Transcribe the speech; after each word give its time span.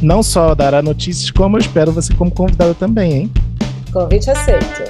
Não 0.00 0.22
só 0.22 0.54
dará 0.54 0.82
notícias, 0.82 1.30
como 1.30 1.56
eu 1.56 1.60
espero 1.60 1.90
você 1.90 2.14
como 2.14 2.30
convidada 2.30 2.74
também, 2.74 3.12
hein? 3.12 3.32
Convite 3.92 4.30
aceito. 4.30 4.82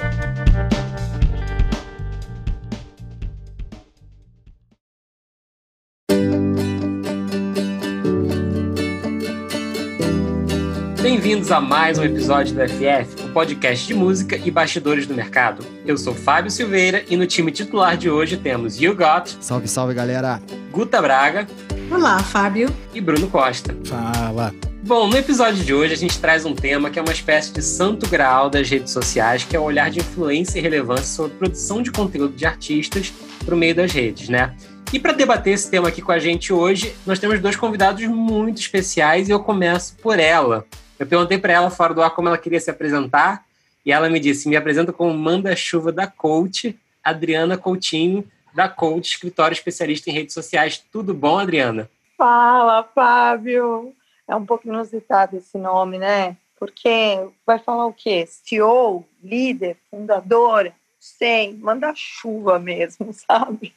Bem-vindos 11.01 11.51
a 11.51 11.61
mais 11.61 11.97
um 11.97 12.03
episódio 12.03 12.53
do 12.53 12.61
FF, 12.67 13.23
o 13.23 13.29
podcast 13.31 13.87
de 13.87 13.93
música 13.93 14.35
e 14.35 14.51
bastidores 14.51 15.07
do 15.07 15.13
mercado. 15.13 15.65
Eu 15.85 15.97
sou 15.97 16.13
Fábio 16.13 16.51
Silveira 16.51 17.03
e 17.09 17.15
no 17.15 17.25
time 17.25 17.49
titular 17.49 17.95
de 17.95 18.09
hoje 18.09 18.35
temos 18.35 18.81
You 18.81 18.93
Got. 18.93 19.37
Salve, 19.39 19.69
salve, 19.69 19.93
galera. 19.93 20.41
Guta 20.69 21.01
Braga. 21.01 21.47
Olá, 21.89 22.19
Fábio. 22.19 22.69
E 22.93 22.99
Bruno 22.99 23.27
Costa. 23.29 23.73
Fala. 23.85 24.53
Bom, 24.87 25.05
no 25.05 25.17
episódio 25.17 25.65
de 25.65 25.73
hoje 25.73 25.93
a 25.93 25.97
gente 25.97 26.17
traz 26.17 26.45
um 26.45 26.55
tema 26.55 26.89
que 26.89 26.97
é 26.97 27.01
uma 27.01 27.11
espécie 27.11 27.51
de 27.51 27.61
santo 27.61 28.09
graal 28.09 28.49
das 28.49 28.69
redes 28.69 28.93
sociais, 28.93 29.43
que 29.43 29.53
é 29.53 29.59
o 29.59 29.63
olhar 29.63 29.91
de 29.91 29.99
influência 29.99 30.57
e 30.57 30.61
relevância 30.61 31.07
sobre 31.07 31.37
produção 31.37 31.81
de 31.81 31.91
conteúdo 31.91 32.33
de 32.33 32.45
artistas 32.45 33.11
por 33.43 33.53
meio 33.53 33.75
das 33.75 33.91
redes, 33.91 34.29
né? 34.29 34.55
E 34.93 34.97
para 34.97 35.11
debater 35.11 35.53
esse 35.53 35.69
tema 35.69 35.89
aqui 35.89 36.01
com 36.01 36.13
a 36.13 36.19
gente 36.19 36.53
hoje, 36.53 36.95
nós 37.05 37.19
temos 37.19 37.37
dois 37.41 37.57
convidados 37.57 38.01
muito 38.07 38.61
especiais 38.61 39.27
e 39.27 39.31
eu 39.33 39.41
começo 39.41 39.93
por 39.97 40.21
ela. 40.21 40.65
Eu 40.97 41.05
perguntei 41.05 41.37
para 41.37 41.51
ela 41.51 41.69
fora 41.69 41.93
do 41.93 42.01
ar 42.01 42.11
como 42.11 42.29
ela 42.29 42.37
queria 42.37 42.61
se 42.61 42.71
apresentar 42.71 43.43
e 43.85 43.91
ela 43.91 44.09
me 44.09 44.21
disse: 44.21 44.47
me 44.47 44.55
apresenta 44.55 44.93
como 44.93 45.13
manda-chuva 45.13 45.91
da 45.91 46.07
coach, 46.07 46.79
Adriana 47.03 47.57
Coutinho, 47.57 48.23
da 48.55 48.69
Coach, 48.69 49.09
escritório 49.09 49.53
especialista 49.53 50.09
em 50.09 50.13
redes 50.13 50.33
sociais. 50.33 50.81
Tudo 50.93 51.13
bom, 51.13 51.37
Adriana? 51.37 51.89
Fala, 52.17 52.87
Fábio. 52.95 53.93
É 54.27 54.35
um 54.35 54.45
pouco 54.45 54.67
inusitado 54.67 55.37
esse 55.37 55.57
nome, 55.57 55.97
né? 55.97 56.35
Porque 56.59 57.29
vai 57.45 57.59
falar 57.59 57.85
o 57.85 57.93
quê? 57.93 58.25
CEO, 58.27 59.05
líder, 59.23 59.77
fundadora, 59.89 60.73
sei, 60.99 61.53
manda 61.53 61.93
chuva 61.95 62.59
mesmo, 62.59 63.13
sabe? 63.13 63.73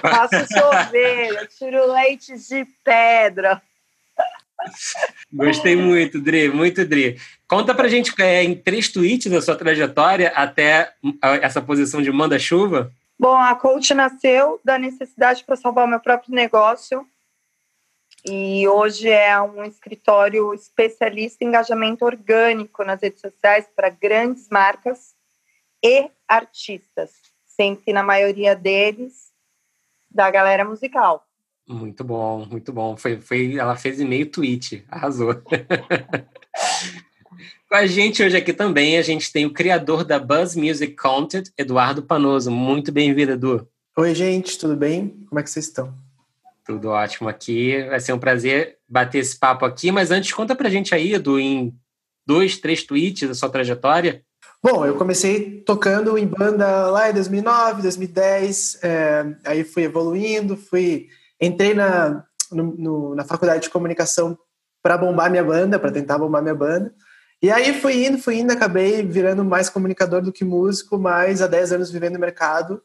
Faço 0.00 0.46
chover, 0.52 1.48
tiro 1.48 1.92
leite 1.92 2.36
de 2.36 2.66
pedra. 2.82 3.62
Gostei 5.32 5.76
muito, 5.76 6.20
Dri, 6.20 6.48
muito, 6.48 6.84
Dri. 6.84 7.20
Conta 7.46 7.74
pra 7.74 7.88
gente 7.88 8.12
é, 8.20 8.42
em 8.42 8.54
três 8.54 8.88
tweets 8.88 9.30
da 9.30 9.40
sua 9.40 9.54
trajetória 9.54 10.32
até 10.34 10.92
essa 11.42 11.62
posição 11.62 12.02
de 12.02 12.10
manda-chuva. 12.10 12.90
Bom, 13.18 13.36
a 13.36 13.54
coach 13.54 13.94
nasceu 13.94 14.60
da 14.64 14.78
necessidade 14.78 15.44
para 15.44 15.56
salvar 15.56 15.84
o 15.84 15.88
meu 15.88 16.00
próprio 16.00 16.34
negócio 16.34 17.06
e 18.28 18.66
hoje 18.66 19.08
é 19.08 19.40
um 19.40 19.64
escritório 19.64 20.52
especialista 20.52 21.44
em 21.44 21.48
engajamento 21.48 22.04
orgânico 22.04 22.84
nas 22.84 23.00
redes 23.00 23.20
sociais 23.20 23.66
para 23.74 23.88
grandes 23.88 24.48
marcas 24.48 25.14
e 25.82 26.10
artistas, 26.26 27.12
sempre 27.44 27.92
na 27.92 28.02
maioria 28.02 28.56
deles 28.56 29.32
da 30.10 30.28
galera 30.30 30.64
musical. 30.64 31.24
Muito 31.68 32.02
bom, 32.02 32.44
muito 32.46 32.72
bom. 32.72 32.96
Foi, 32.96 33.20
foi, 33.20 33.56
ela 33.56 33.76
fez 33.76 34.00
e-mail 34.00 34.30
tweet, 34.30 34.84
arrasou. 34.88 35.34
Com 37.68 37.74
a 37.74 37.86
gente 37.86 38.22
hoje 38.22 38.36
aqui 38.36 38.52
também, 38.52 38.96
a 38.96 39.02
gente 39.02 39.32
tem 39.32 39.44
o 39.44 39.52
criador 39.52 40.04
da 40.04 40.20
Buzz 40.20 40.54
Music 40.54 40.94
Content, 40.94 41.48
Eduardo 41.58 42.02
Panoso. 42.02 42.50
Muito 42.50 42.92
bem-vindo, 42.92 43.32
Edu. 43.32 43.68
Oi, 43.96 44.14
gente, 44.14 44.56
tudo 44.56 44.76
bem? 44.76 45.08
Como 45.28 45.40
é 45.40 45.42
que 45.42 45.50
vocês 45.50 45.66
estão? 45.66 46.05
Tudo 46.66 46.88
ótimo 46.88 47.28
aqui. 47.28 47.82
Vai 47.84 48.00
ser 48.00 48.12
um 48.12 48.18
prazer 48.18 48.78
bater 48.88 49.18
esse 49.18 49.38
papo 49.38 49.64
aqui. 49.64 49.92
Mas 49.92 50.10
antes, 50.10 50.32
conta 50.32 50.54
pra 50.54 50.68
gente 50.68 50.94
aí, 50.94 51.14
Edu, 51.14 51.38
em 51.38 51.72
dois, 52.26 52.58
três 52.58 52.82
tweets 52.82 53.28
da 53.28 53.34
sua 53.34 53.48
trajetória. 53.48 54.22
Bom, 54.62 54.84
eu 54.84 54.96
comecei 54.96 55.60
tocando 55.60 56.18
em 56.18 56.26
banda 56.26 56.90
lá 56.90 57.08
em 57.08 57.14
2009, 57.14 57.82
2010. 57.82 58.80
É, 58.82 59.26
aí 59.44 59.62
fui 59.62 59.84
evoluindo, 59.84 60.56
fui 60.56 61.08
entrei 61.40 61.72
na, 61.72 62.24
no, 62.50 62.74
no, 62.76 63.14
na 63.14 63.24
faculdade 63.24 63.64
de 63.64 63.70
comunicação 63.70 64.36
para 64.82 64.98
bombar 64.98 65.30
minha 65.30 65.44
banda, 65.44 65.78
para 65.78 65.92
tentar 65.92 66.18
bombar 66.18 66.42
minha 66.42 66.54
banda. 66.54 66.92
E 67.42 67.50
aí 67.50 67.78
fui 67.80 68.06
indo, 68.06 68.18
fui 68.18 68.38
indo, 68.38 68.50
acabei 68.50 69.02
virando 69.02 69.44
mais 69.44 69.68
comunicador 69.68 70.22
do 70.22 70.32
que 70.32 70.44
músico, 70.44 70.98
mais 70.98 71.42
há 71.42 71.46
10 71.46 71.72
anos 71.72 71.90
vivendo 71.90 72.14
no 72.14 72.20
mercado. 72.20 72.82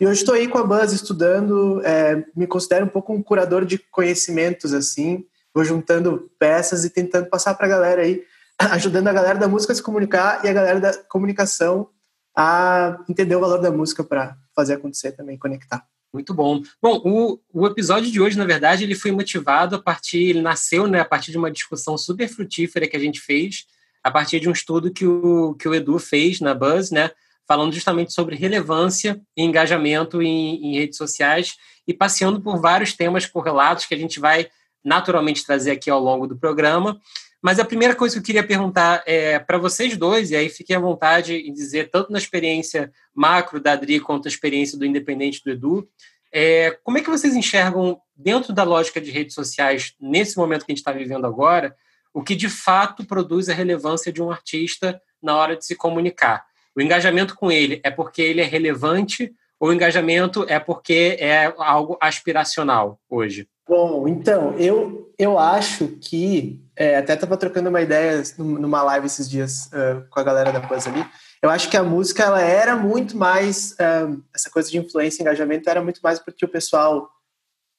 E 0.00 0.06
hoje 0.06 0.20
estou 0.20 0.34
aí 0.34 0.48
com 0.48 0.58
a 0.58 0.64
Buzz 0.64 0.92
estudando, 0.92 1.80
é, 1.84 2.24
me 2.34 2.46
considero 2.46 2.86
um 2.86 2.88
pouco 2.88 3.12
um 3.12 3.22
curador 3.22 3.64
de 3.64 3.78
conhecimentos, 3.78 4.72
assim, 4.72 5.24
vou 5.54 5.64
juntando 5.64 6.30
peças 6.38 6.84
e 6.84 6.90
tentando 6.90 7.28
passar 7.28 7.54
para 7.54 7.66
a 7.66 7.70
galera 7.70 8.02
aí, 8.02 8.24
ajudando 8.58 9.08
a 9.08 9.12
galera 9.12 9.38
da 9.38 9.48
música 9.48 9.72
a 9.72 9.76
se 9.76 9.82
comunicar 9.82 10.44
e 10.44 10.48
a 10.48 10.52
galera 10.52 10.80
da 10.80 10.94
comunicação 11.04 11.88
a 12.36 12.98
entender 13.08 13.36
o 13.36 13.40
valor 13.40 13.58
da 13.60 13.70
música 13.70 14.02
para 14.02 14.36
fazer 14.54 14.74
acontecer 14.74 15.12
também, 15.12 15.38
conectar. 15.38 15.86
Muito 16.12 16.34
bom. 16.34 16.62
Bom, 16.80 17.00
o, 17.04 17.40
o 17.52 17.66
episódio 17.66 18.10
de 18.10 18.20
hoje, 18.20 18.36
na 18.36 18.44
verdade, 18.44 18.84
ele 18.84 18.94
foi 18.94 19.10
motivado 19.10 19.76
a 19.76 19.82
partir, 19.82 20.30
ele 20.30 20.42
nasceu 20.42 20.86
né, 20.86 21.00
a 21.00 21.04
partir 21.04 21.30
de 21.30 21.38
uma 21.38 21.50
discussão 21.50 21.96
super 21.96 22.28
frutífera 22.28 22.86
que 22.86 22.96
a 22.96 23.00
gente 23.00 23.18
fez, 23.18 23.64
a 24.02 24.10
partir 24.10 24.38
de 24.38 24.48
um 24.48 24.52
estudo 24.52 24.92
que 24.92 25.06
o, 25.06 25.54
que 25.54 25.66
o 25.66 25.74
Edu 25.74 25.98
fez 25.98 26.40
na 26.40 26.54
Buzz, 26.54 26.90
né, 26.90 27.10
falando 27.46 27.72
justamente 27.72 28.12
sobre 28.12 28.36
relevância 28.36 29.20
e 29.36 29.42
engajamento 29.42 30.22
em, 30.22 30.66
em 30.66 30.78
redes 30.78 30.96
sociais 30.96 31.56
e 31.86 31.92
passeando 31.92 32.40
por 32.40 32.60
vários 32.60 32.92
temas 32.92 33.26
correlatos 33.26 33.86
que 33.86 33.94
a 33.94 33.98
gente 33.98 34.20
vai 34.20 34.48
naturalmente 34.84 35.44
trazer 35.44 35.72
aqui 35.72 35.90
ao 35.90 36.00
longo 36.00 36.26
do 36.26 36.36
programa. 36.36 37.00
Mas 37.40 37.58
a 37.58 37.64
primeira 37.64 37.94
coisa 37.94 38.14
que 38.14 38.20
eu 38.20 38.24
queria 38.24 38.46
perguntar 38.46 39.02
é 39.04 39.38
para 39.38 39.58
vocês 39.58 39.96
dois, 39.96 40.30
e 40.30 40.36
aí 40.36 40.48
fiquem 40.48 40.76
à 40.76 40.78
vontade 40.78 41.34
em 41.34 41.52
dizer, 41.52 41.90
tanto 41.90 42.12
na 42.12 42.18
experiência 42.18 42.92
macro 43.12 43.60
da 43.60 43.72
Adri 43.72 43.98
quanto 43.98 44.26
a 44.26 44.28
experiência 44.28 44.78
do 44.78 44.86
independente 44.86 45.42
do 45.44 45.50
Edu, 45.50 45.88
é, 46.32 46.78
como 46.84 46.98
é 46.98 47.02
que 47.02 47.10
vocês 47.10 47.34
enxergam, 47.34 48.00
dentro 48.16 48.52
da 48.52 48.62
lógica 48.62 49.00
de 49.00 49.10
redes 49.10 49.34
sociais, 49.34 49.94
nesse 50.00 50.36
momento 50.36 50.64
que 50.64 50.70
a 50.70 50.74
gente 50.74 50.78
está 50.78 50.92
vivendo 50.92 51.26
agora, 51.26 51.76
o 52.14 52.22
que 52.22 52.36
de 52.36 52.48
fato 52.48 53.04
produz 53.04 53.48
a 53.48 53.54
relevância 53.54 54.12
de 54.12 54.22
um 54.22 54.30
artista 54.30 55.00
na 55.20 55.36
hora 55.36 55.56
de 55.56 55.66
se 55.66 55.74
comunicar? 55.74 56.44
O 56.76 56.80
engajamento 56.80 57.34
com 57.34 57.50
ele 57.50 57.80
é 57.84 57.90
porque 57.90 58.22
ele 58.22 58.40
é 58.40 58.44
relevante 58.44 59.32
ou 59.60 59.68
o 59.68 59.72
engajamento 59.72 60.44
é 60.48 60.58
porque 60.58 61.16
é 61.20 61.52
algo 61.58 61.96
aspiracional 62.00 62.98
hoje? 63.08 63.48
Bom, 63.68 64.08
então, 64.08 64.54
eu, 64.58 65.14
eu 65.16 65.38
acho 65.38 65.86
que 66.00 66.60
é, 66.76 66.96
até 66.96 67.14
estava 67.14 67.36
trocando 67.36 67.68
uma 67.68 67.80
ideia 67.80 68.22
numa 68.36 68.82
live 68.82 69.06
esses 69.06 69.30
dias 69.30 69.66
uh, 69.66 70.04
com 70.10 70.18
a 70.18 70.22
galera 70.24 70.50
da 70.50 70.58
Buzz 70.58 70.86
ali. 70.86 71.06
Eu 71.40 71.48
acho 71.48 71.70
que 71.70 71.76
a 71.76 71.82
música 71.82 72.24
ela 72.24 72.40
era 72.40 72.74
muito 72.74 73.16
mais 73.16 73.72
uh, 73.72 74.20
essa 74.34 74.50
coisa 74.50 74.68
de 74.68 74.78
influência, 74.78 75.22
engajamento 75.22 75.70
era 75.70 75.82
muito 75.82 76.00
mais 76.02 76.18
porque 76.18 76.44
o 76.44 76.48
pessoal 76.48 77.08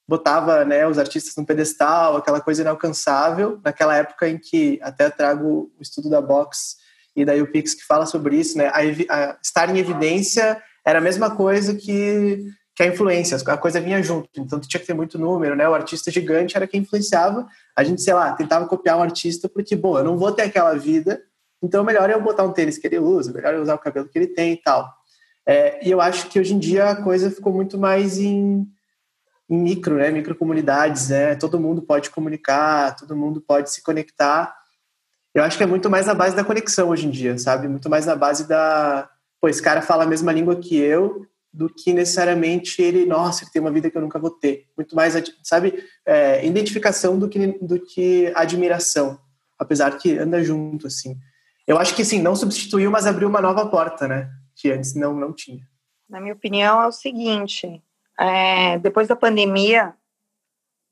botava 0.08 0.64
né, 0.64 0.86
os 0.86 0.98
artistas 0.98 1.34
no 1.36 1.46
pedestal, 1.46 2.16
aquela 2.16 2.40
coisa 2.40 2.62
inalcançável. 2.62 3.60
Naquela 3.62 3.96
época 3.96 4.28
em 4.28 4.38
que 4.38 4.78
até 4.82 5.10
trago 5.10 5.70
o 5.78 5.82
estudo 5.82 6.08
da 6.08 6.20
Box 6.20 6.76
e 7.14 7.24
da 7.24 7.34
UPix 7.34 7.74
que 7.74 7.84
fala 7.84 8.06
sobre 8.06 8.36
isso, 8.36 8.58
né? 8.58 8.68
A, 8.68 8.80
a, 8.80 9.38
estar 9.42 9.70
em 9.70 9.78
evidência 9.78 10.60
era 10.84 10.98
a 10.98 11.02
mesma 11.02 11.34
coisa 11.34 11.74
que 11.74 12.44
que 12.74 12.82
a 12.82 12.86
influência, 12.86 13.38
a 13.46 13.56
coisa 13.56 13.80
vinha 13.80 14.02
junto. 14.02 14.28
Então 14.36 14.58
tinha 14.60 14.80
que 14.80 14.86
ter 14.86 14.94
muito 14.94 15.16
número, 15.16 15.54
né? 15.54 15.68
O 15.68 15.74
artista 15.74 16.10
gigante 16.10 16.56
era 16.56 16.66
quem 16.66 16.80
influenciava. 16.80 17.46
A 17.76 17.84
gente, 17.84 18.02
sei 18.02 18.12
lá, 18.12 18.32
tentava 18.32 18.66
copiar 18.66 18.98
um 18.98 19.02
artista 19.02 19.48
porque, 19.48 19.76
bom, 19.76 19.96
eu 19.96 20.04
não 20.04 20.18
vou 20.18 20.32
ter 20.32 20.42
aquela 20.42 20.74
vida, 20.74 21.22
então 21.62 21.84
melhor 21.84 22.10
eu 22.10 22.20
botar 22.20 22.42
um 22.42 22.52
tênis 22.52 22.76
que 22.76 22.86
ele 22.86 22.98
usa, 22.98 23.32
melhor 23.32 23.54
eu 23.54 23.62
usar 23.62 23.74
o 23.74 23.78
cabelo 23.78 24.08
que 24.08 24.18
ele 24.18 24.26
tem 24.26 24.54
e 24.54 24.56
tal. 24.56 24.92
É, 25.46 25.86
e 25.86 25.90
eu 25.90 26.00
acho 26.00 26.28
que 26.28 26.40
hoje 26.40 26.54
em 26.54 26.58
dia 26.58 26.90
a 26.90 27.02
coisa 27.02 27.30
ficou 27.30 27.52
muito 27.52 27.78
mais 27.78 28.18
em, 28.18 28.66
em 29.48 29.56
micro, 29.56 29.96
né? 29.96 30.10
Micro 30.10 30.34
comunidades, 30.34 31.10
né? 31.10 31.36
Todo 31.36 31.60
mundo 31.60 31.80
pode 31.80 32.10
comunicar, 32.10 32.96
todo 32.96 33.16
mundo 33.16 33.40
pode 33.40 33.70
se 33.70 33.82
conectar. 33.84 34.52
Eu 35.34 35.42
acho 35.42 35.58
que 35.58 35.64
é 35.64 35.66
muito 35.66 35.90
mais 35.90 36.06
na 36.06 36.14
base 36.14 36.36
da 36.36 36.44
conexão 36.44 36.90
hoje 36.90 37.08
em 37.08 37.10
dia, 37.10 37.36
sabe? 37.36 37.66
Muito 37.66 37.90
mais 37.90 38.06
na 38.06 38.14
base 38.14 38.46
da, 38.46 39.10
pô, 39.40 39.48
esse 39.48 39.60
cara 39.60 39.82
fala 39.82 40.04
a 40.04 40.06
mesma 40.06 40.32
língua 40.32 40.54
que 40.54 40.76
eu, 40.76 41.26
do 41.52 41.68
que 41.68 41.92
necessariamente 41.92 42.80
ele, 42.80 43.04
nossa, 43.04 43.42
ele 43.42 43.50
tem 43.50 43.60
uma 43.60 43.70
vida 43.70 43.90
que 43.90 43.98
eu 43.98 44.02
nunca 44.02 44.18
vou 44.18 44.30
ter. 44.30 44.68
Muito 44.76 44.94
mais, 44.94 45.14
sabe, 45.42 45.84
é, 46.06 46.46
identificação 46.46 47.18
do 47.18 47.28
que, 47.28 47.46
do 47.60 47.80
que 47.80 48.32
admiração, 48.36 49.18
apesar 49.58 49.98
que 49.98 50.16
anda 50.16 50.42
junto, 50.42 50.86
assim. 50.86 51.16
Eu 51.66 51.78
acho 51.78 51.96
que, 51.96 52.04
sim, 52.04 52.22
não 52.22 52.36
substituiu, 52.36 52.90
mas 52.90 53.04
abriu 53.04 53.28
uma 53.28 53.40
nova 53.40 53.66
porta, 53.66 54.06
né, 54.06 54.30
que 54.54 54.70
antes 54.70 54.94
não, 54.94 55.14
não 55.14 55.32
tinha. 55.32 55.66
Na 56.08 56.20
minha 56.20 56.34
opinião, 56.34 56.80
é 56.80 56.86
o 56.86 56.92
seguinte, 56.92 57.82
é, 58.20 58.78
depois 58.78 59.08
da 59.08 59.16
pandemia, 59.16 59.94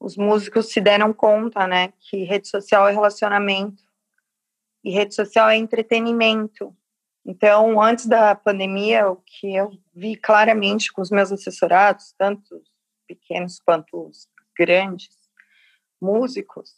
os 0.01 0.17
músicos 0.17 0.67
se 0.67 0.81
deram 0.81 1.13
conta, 1.13 1.65
né, 1.67 1.93
que 2.01 2.25
rede 2.25 2.49
social 2.49 2.89
é 2.89 2.93
relacionamento 2.93 3.92
e 4.85 4.91
rede 4.91 5.15
social 5.15 5.49
é 5.49 5.57
entretenimento. 5.57 6.77
Então, 7.25 7.81
antes 7.81 8.07
da 8.07 8.35
pandemia, 8.35 9.09
o 9.09 9.17
que 9.17 9.55
eu 9.55 9.71
vi 9.95 10.17
claramente 10.17 10.93
com 10.93 11.01
os 11.01 11.11
meus 11.11 11.31
assessorados, 11.31 12.13
tanto 12.19 12.57
os 12.57 12.69
pequenos 13.07 13.61
quanto 13.61 14.09
os 14.09 14.29
grandes 14.59 15.17
músicos, 16.01 16.71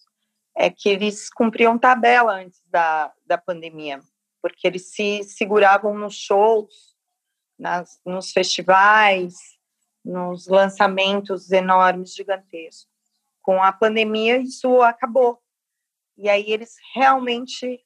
é 0.56 0.70
que 0.70 0.88
eles 0.88 1.30
cumpriam 1.30 1.78
tabela 1.78 2.34
antes 2.34 2.60
da, 2.66 3.12
da 3.26 3.38
pandemia, 3.38 4.00
porque 4.42 4.66
eles 4.66 4.92
se 4.92 5.24
seguravam 5.24 5.96
nos 5.96 6.14
shows, 6.14 6.94
nas, 7.58 8.00
nos 8.04 8.30
festivais, 8.30 9.34
nos 10.04 10.46
lançamentos 10.46 11.50
enormes, 11.50 12.14
gigantescos. 12.14 12.92
Com 13.40 13.62
a 13.62 13.72
pandemia, 13.72 14.36
isso 14.36 14.82
acabou. 14.82 15.42
E 16.16 16.28
aí 16.28 16.50
eles 16.52 16.76
realmente 16.94 17.80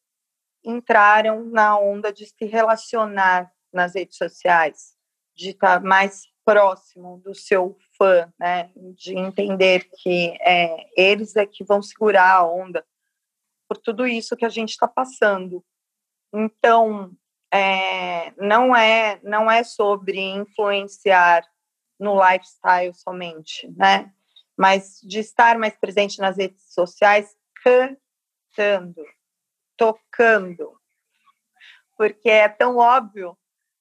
entraram 0.68 1.44
na 1.46 1.78
onda 1.78 2.12
de 2.12 2.26
se 2.26 2.44
relacionar 2.44 3.50
nas 3.72 3.94
redes 3.94 4.18
sociais, 4.18 4.94
de 5.34 5.50
estar 5.50 5.82
mais 5.82 6.26
próximo 6.44 7.18
do 7.18 7.34
seu 7.34 7.76
fã, 7.96 8.32
né? 8.38 8.70
De 8.94 9.16
entender 9.16 9.88
que 10.02 10.36
é, 10.40 10.86
eles 10.96 11.36
é 11.36 11.46
que 11.46 11.64
vão 11.64 11.80
segurar 11.82 12.34
a 12.34 12.46
onda 12.46 12.84
por 13.66 13.78
tudo 13.78 14.06
isso 14.06 14.36
que 14.36 14.44
a 14.44 14.50
gente 14.50 14.70
está 14.70 14.88
passando. 14.88 15.64
Então, 16.32 17.12
é, 17.52 18.32
não 18.36 18.76
é 18.76 19.20
não 19.22 19.50
é 19.50 19.64
sobre 19.64 20.20
influenciar 20.20 21.46
no 21.98 22.14
lifestyle 22.14 22.94
somente, 22.94 23.68
né? 23.76 24.12
Mas 24.56 25.00
de 25.02 25.18
estar 25.20 25.58
mais 25.58 25.76
presente 25.76 26.18
nas 26.18 26.36
redes 26.36 26.72
sociais, 26.74 27.34
cantando, 27.62 29.02
tocando, 29.78 30.78
porque 31.96 32.28
é 32.28 32.48
tão 32.48 32.76
óbvio, 32.76 33.38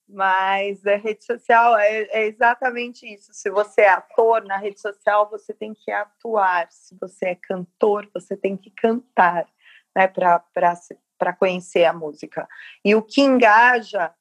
mas 0.07 0.85
a 0.87 0.95
rede 0.95 1.25
social 1.25 1.77
é, 1.77 2.03
é, 2.03 2.27
exatamente 2.27 3.05
isso. 3.05 3.33
Se 3.33 3.49
você 3.49 3.81
é 3.81 3.89
ator 3.89 4.45
na 4.45 4.55
rede 4.55 4.79
social, 4.79 5.29
você 5.29 5.53
tem 5.53 5.73
que 5.73 5.91
atuar. 5.91 6.71
Se 6.71 6.95
você 6.99 7.29
é 7.29 7.35
cantor, 7.35 8.09
você 8.13 8.37
tem 8.37 8.55
que 8.55 8.71
cantar, 8.71 9.45
né, 9.93 10.07
para 10.07 11.33
conhecer 11.37 11.83
a 11.83 11.91
música. 11.91 12.47
E 12.85 12.95
o 12.95 13.01
que 13.01 13.21
engaja 13.21 14.13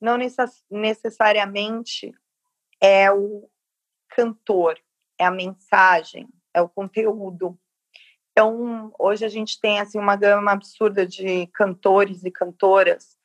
não 0.00 0.16
necessariamente 0.70 2.14
é 2.80 3.10
o 3.10 3.50
cantor, 4.10 4.78
é 5.18 5.24
a 5.24 5.30
mensagem, 5.30 6.28
é 6.52 6.60
o 6.62 6.68
conteúdo. 6.68 7.58
Então, 8.36 8.92
hoje 8.98 9.24
a 9.24 9.28
gente 9.28 9.60
tem 9.60 9.78
assim 9.78 9.96
uma 9.96 10.16
gama 10.16 10.50
absurda 10.50 11.06
de 11.06 11.46
cantores 11.54 12.24
e 12.24 12.32
cantoras 12.32 13.16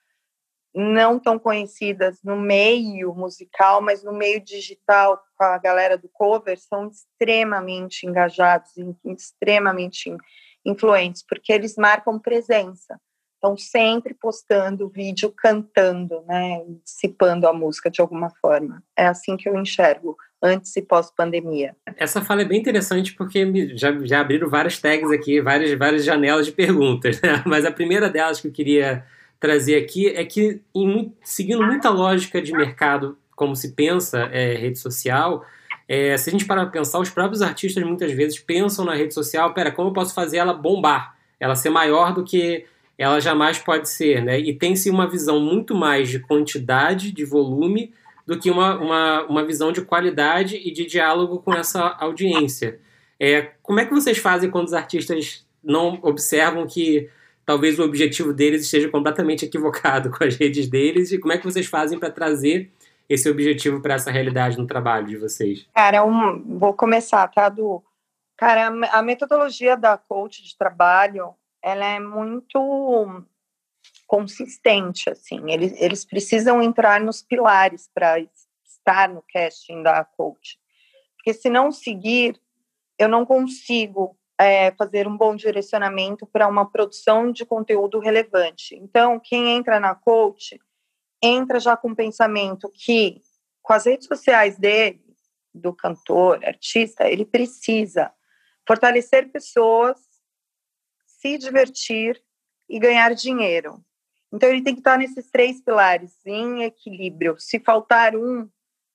não 0.71 1.19
tão 1.19 1.39
conhecidas 1.39 2.21
no 2.23 2.35
meio 2.35 3.11
musical, 3.15 3.81
mas 3.81 4.03
no 4.03 4.13
meio 4.13 4.39
digital, 4.39 5.19
com 5.35 5.43
a 5.43 5.57
galera 5.57 5.97
do 5.97 6.07
cover, 6.09 6.59
são 6.59 6.87
extremamente 6.87 8.05
engajados 8.05 8.71
extremamente 9.03 10.15
influentes, 10.63 11.23
porque 11.27 11.51
eles 11.51 11.75
marcam 11.75 12.19
presença. 12.19 13.01
Estão 13.39 13.55
sempre 13.55 14.13
postando 14.13 14.89
vídeo 14.89 15.31
cantando, 15.31 16.21
né, 16.27 16.61
dissipando 16.83 17.47
a 17.47 17.53
música 17.53 17.89
de 17.89 18.01
alguma 18.01 18.29
forma. 18.41 18.83
É 18.97 19.07
assim 19.07 19.37
que 19.37 19.47
eu 19.47 19.55
enxergo 19.55 20.17
antes 20.43 20.75
e 20.75 20.81
pós-pandemia. 20.81 21.73
Essa 21.95 22.21
fala 22.21 22.41
é 22.41 22.45
bem 22.45 22.59
interessante 22.59 23.13
porque 23.13 23.77
já, 23.77 23.97
já 24.03 24.19
abriram 24.19 24.49
várias 24.49 24.77
tags 24.77 25.09
aqui, 25.09 25.39
várias, 25.39 25.71
várias 25.79 26.03
janelas 26.03 26.47
de 26.47 26.51
perguntas. 26.51 27.21
Né? 27.21 27.41
Mas 27.47 27.63
a 27.63 27.71
primeira 27.71 28.09
delas 28.09 28.41
que 28.41 28.49
eu 28.49 28.51
queria 28.51 29.05
trazer 29.39 29.77
aqui 29.77 30.09
é 30.09 30.25
que, 30.25 30.61
em, 30.75 31.13
seguindo 31.23 31.65
muita 31.65 31.89
lógica 31.89 32.41
de 32.41 32.51
mercado, 32.51 33.17
como 33.37 33.55
se 33.55 33.73
pensa 33.73 34.29
é, 34.33 34.55
rede 34.55 34.79
social, 34.79 35.45
é, 35.87 36.17
se 36.17 36.29
a 36.29 36.31
gente 36.33 36.43
parar 36.43 36.63
para 36.63 36.71
pensar, 36.71 36.99
os 36.99 37.09
próprios 37.09 37.41
artistas 37.41 37.81
muitas 37.85 38.11
vezes 38.11 38.37
pensam 38.37 38.83
na 38.83 38.95
rede 38.95 39.13
social, 39.13 39.53
pera, 39.53 39.71
como 39.71 39.87
eu 39.87 39.93
posso 39.93 40.13
fazer 40.13 40.37
ela 40.39 40.53
bombar? 40.53 41.15
Ela 41.39 41.55
ser 41.55 41.69
maior 41.69 42.13
do 42.13 42.25
que 42.25 42.65
ela 42.99 43.21
jamais 43.21 43.57
pode 43.57 43.89
ser, 43.89 44.21
né? 44.21 44.37
E 44.37 44.53
tem-se 44.53 44.89
uma 44.89 45.09
visão 45.09 45.39
muito 45.39 45.73
mais 45.73 46.09
de 46.09 46.19
quantidade, 46.19 47.13
de 47.13 47.23
volume, 47.23 47.93
do 48.27 48.37
que 48.37 48.51
uma, 48.51 48.77
uma, 48.77 49.23
uma 49.23 49.45
visão 49.45 49.71
de 49.71 49.81
qualidade 49.81 50.57
e 50.57 50.69
de 50.69 50.85
diálogo 50.85 51.39
com 51.39 51.53
essa 51.53 51.95
audiência. 51.97 52.77
É, 53.17 53.53
como 53.63 53.79
é 53.79 53.85
que 53.85 53.93
vocês 53.93 54.17
fazem 54.17 54.51
quando 54.51 54.67
os 54.67 54.73
artistas 54.73 55.47
não 55.63 55.97
observam 56.03 56.67
que 56.67 57.09
talvez 57.45 57.79
o 57.79 57.83
objetivo 57.83 58.33
deles 58.33 58.63
esteja 58.63 58.89
completamente 58.89 59.45
equivocado 59.45 60.11
com 60.15 60.25
as 60.25 60.35
redes 60.35 60.67
deles? 60.67 61.13
E 61.13 61.17
como 61.17 61.31
é 61.31 61.37
que 61.37 61.45
vocês 61.45 61.67
fazem 61.67 61.97
para 61.97 62.11
trazer 62.11 62.69
esse 63.07 63.29
objetivo 63.29 63.81
para 63.81 63.93
essa 63.93 64.11
realidade 64.11 64.57
no 64.57 64.67
trabalho 64.67 65.07
de 65.07 65.15
vocês? 65.15 65.65
Cara, 65.73 66.03
um, 66.03 66.59
vou 66.59 66.73
começar, 66.73 67.25
tá, 67.29 67.47
Du? 67.47 67.81
Cara, 68.35 68.67
a 68.91 69.01
metodologia 69.01 69.77
da 69.77 69.97
coach 69.97 70.43
de 70.43 70.57
trabalho, 70.57 71.33
ela 71.63 71.85
é 71.85 71.99
muito 71.99 73.25
consistente, 74.07 75.09
assim. 75.09 75.51
Eles, 75.51 75.79
eles 75.79 76.05
precisam 76.05 76.61
entrar 76.61 76.99
nos 76.99 77.21
pilares 77.21 77.89
para 77.93 78.19
estar 78.19 79.09
no 79.09 79.23
casting 79.31 79.83
da 79.83 80.03
coach. 80.03 80.59
Porque 81.15 81.33
se 81.33 81.49
não 81.49 81.71
seguir, 81.71 82.39
eu 82.97 83.07
não 83.07 83.25
consigo 83.25 84.17
é, 84.39 84.71
fazer 84.71 85.07
um 85.07 85.17
bom 85.17 85.35
direcionamento 85.35 86.25
para 86.25 86.47
uma 86.47 86.69
produção 86.69 87.31
de 87.31 87.45
conteúdo 87.45 87.99
relevante. 87.99 88.75
Então, 88.75 89.19
quem 89.19 89.51
entra 89.51 89.79
na 89.79 89.93
coach, 89.93 90.59
entra 91.21 91.59
já 91.59 91.75
com 91.75 91.91
o 91.91 91.95
pensamento 91.95 92.71
que, 92.73 93.21
com 93.61 93.73
as 93.73 93.85
redes 93.85 94.07
sociais 94.07 94.57
dele, 94.57 95.03
do 95.53 95.73
cantor, 95.73 96.43
artista, 96.45 97.07
ele 97.07 97.25
precisa 97.25 98.11
fortalecer 98.65 99.29
pessoas, 99.29 99.99
se 101.19 101.37
divertir 101.37 102.21
e 102.69 102.79
ganhar 102.79 103.13
dinheiro. 103.13 103.83
Então, 104.31 104.49
ele 104.49 104.63
tem 104.63 104.73
que 104.73 104.81
estar 104.81 104.97
nesses 104.97 105.29
três 105.29 105.61
pilares, 105.61 106.13
em 106.25 106.63
equilíbrio. 106.63 107.35
Se 107.39 107.59
faltar 107.59 108.15
um, 108.15 108.47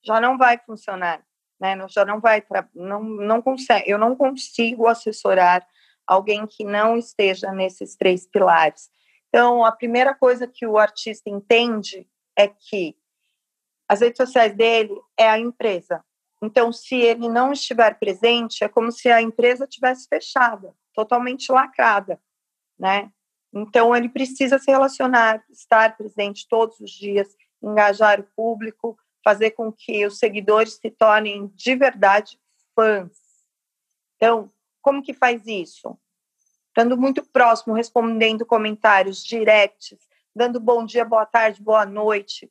já 0.04 0.20
não 0.20 0.38
vai 0.38 0.58
funcionar, 0.58 1.24
né? 1.60 1.76
Já 1.88 2.04
não 2.04 2.20
vai, 2.20 2.42
não, 2.74 3.02
não 3.02 3.42
consegue, 3.42 3.90
eu 3.90 3.98
não 3.98 4.14
consigo 4.14 4.86
assessorar 4.86 5.66
alguém 6.06 6.46
que 6.46 6.64
não 6.64 6.96
esteja 6.96 7.50
nesses 7.52 7.96
três 7.96 8.26
pilares. 8.26 8.90
Então, 9.28 9.64
a 9.64 9.72
primeira 9.72 10.14
coisa 10.14 10.46
que 10.46 10.66
o 10.66 10.78
artista 10.78 11.28
entende 11.28 12.08
é 12.36 12.46
que 12.46 12.96
as 13.88 14.00
redes 14.00 14.16
sociais 14.16 14.54
dele 14.54 14.94
é 15.18 15.28
a 15.28 15.38
empresa. 15.38 16.04
Então, 16.42 16.72
se 16.72 16.94
ele 16.94 17.28
não 17.28 17.52
estiver 17.52 17.98
presente, 17.98 18.62
é 18.62 18.68
como 18.68 18.92
se 18.92 19.10
a 19.10 19.20
empresa 19.20 19.66
tivesse 19.66 20.06
fechada, 20.08 20.74
totalmente 20.94 21.50
lacrada, 21.50 22.20
né? 22.78 23.10
Então, 23.52 23.94
ele 23.94 24.08
precisa 24.08 24.58
se 24.58 24.70
relacionar, 24.70 25.44
estar 25.50 25.96
presente 25.96 26.48
todos 26.48 26.80
os 26.80 26.90
dias, 26.90 27.36
engajar 27.62 28.20
o 28.20 28.28
público, 28.34 28.98
fazer 29.22 29.52
com 29.52 29.72
que 29.72 30.04
os 30.06 30.18
seguidores 30.18 30.74
se 30.74 30.90
tornem 30.90 31.46
de 31.54 31.76
verdade 31.76 32.38
fãs. 32.74 33.12
Então, 34.16 34.50
como 34.82 35.02
que 35.02 35.14
faz 35.14 35.46
isso? 35.46 35.98
Estando 36.68 36.96
muito 36.96 37.24
próximo, 37.30 37.74
respondendo 37.74 38.44
comentários, 38.44 39.24
directs, 39.24 39.98
dando 40.34 40.58
bom 40.58 40.84
dia, 40.84 41.04
boa 41.04 41.24
tarde, 41.24 41.62
boa 41.62 41.86
noite, 41.86 42.50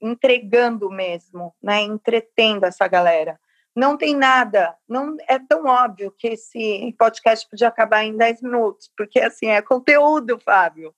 entregando 0.00 0.90
mesmo, 0.90 1.54
né, 1.62 1.80
entretendo 1.82 2.64
essa 2.64 2.88
galera. 2.88 3.40
Não 3.74 3.96
tem 3.96 4.16
nada, 4.16 4.76
não 4.88 5.16
é 5.28 5.38
tão 5.38 5.64
óbvio 5.64 6.12
que 6.18 6.28
esse 6.28 6.94
podcast 6.98 7.48
podia 7.48 7.68
acabar 7.68 8.04
em 8.04 8.16
10 8.16 8.42
minutos, 8.42 8.90
porque 8.96 9.20
assim 9.20 9.46
é 9.46 9.62
conteúdo, 9.62 10.40
Fábio. 10.40 10.94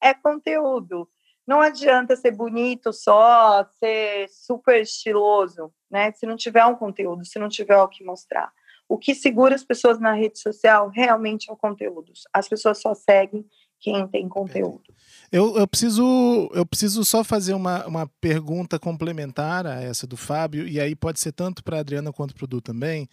É 0.00 0.12
conteúdo. 0.12 1.08
Não 1.46 1.60
adianta 1.60 2.16
ser 2.16 2.32
bonito 2.32 2.92
só, 2.92 3.64
ser 3.78 4.28
super 4.28 4.82
estiloso, 4.82 5.72
né? 5.90 6.12
Se 6.12 6.26
não 6.26 6.36
tiver 6.36 6.64
um 6.66 6.74
conteúdo, 6.74 7.24
se 7.24 7.38
não 7.38 7.48
tiver 7.48 7.78
o 7.78 7.88
que 7.88 8.04
mostrar. 8.04 8.52
O 8.88 8.98
que 8.98 9.14
segura 9.14 9.54
as 9.54 9.64
pessoas 9.64 10.00
na 10.00 10.12
rede 10.12 10.38
social 10.38 10.88
realmente 10.88 11.50
é 11.50 11.52
o 11.52 11.56
conteúdo. 11.56 12.12
As 12.32 12.48
pessoas 12.48 12.80
só 12.80 12.94
seguem 12.94 13.46
quem 13.80 14.06
tem 14.08 14.28
conteúdo. 14.28 14.82
Eu, 15.30 15.56
eu, 15.58 15.68
preciso, 15.68 16.50
eu 16.54 16.64
preciso 16.64 17.04
só 17.04 17.22
fazer 17.22 17.52
uma, 17.52 17.86
uma 17.86 18.06
pergunta 18.20 18.78
complementar 18.78 19.66
a 19.66 19.82
essa 19.82 20.06
do 20.06 20.16
Fábio, 20.16 20.66
e 20.66 20.80
aí 20.80 20.94
pode 20.94 21.20
ser 21.20 21.32
tanto 21.32 21.62
para 21.62 21.76
a 21.76 21.80
Adriana 21.80 22.12
quanto 22.12 22.34
para 22.34 22.44
o 22.44 22.48
Du 22.48 22.60
também, 22.60 23.08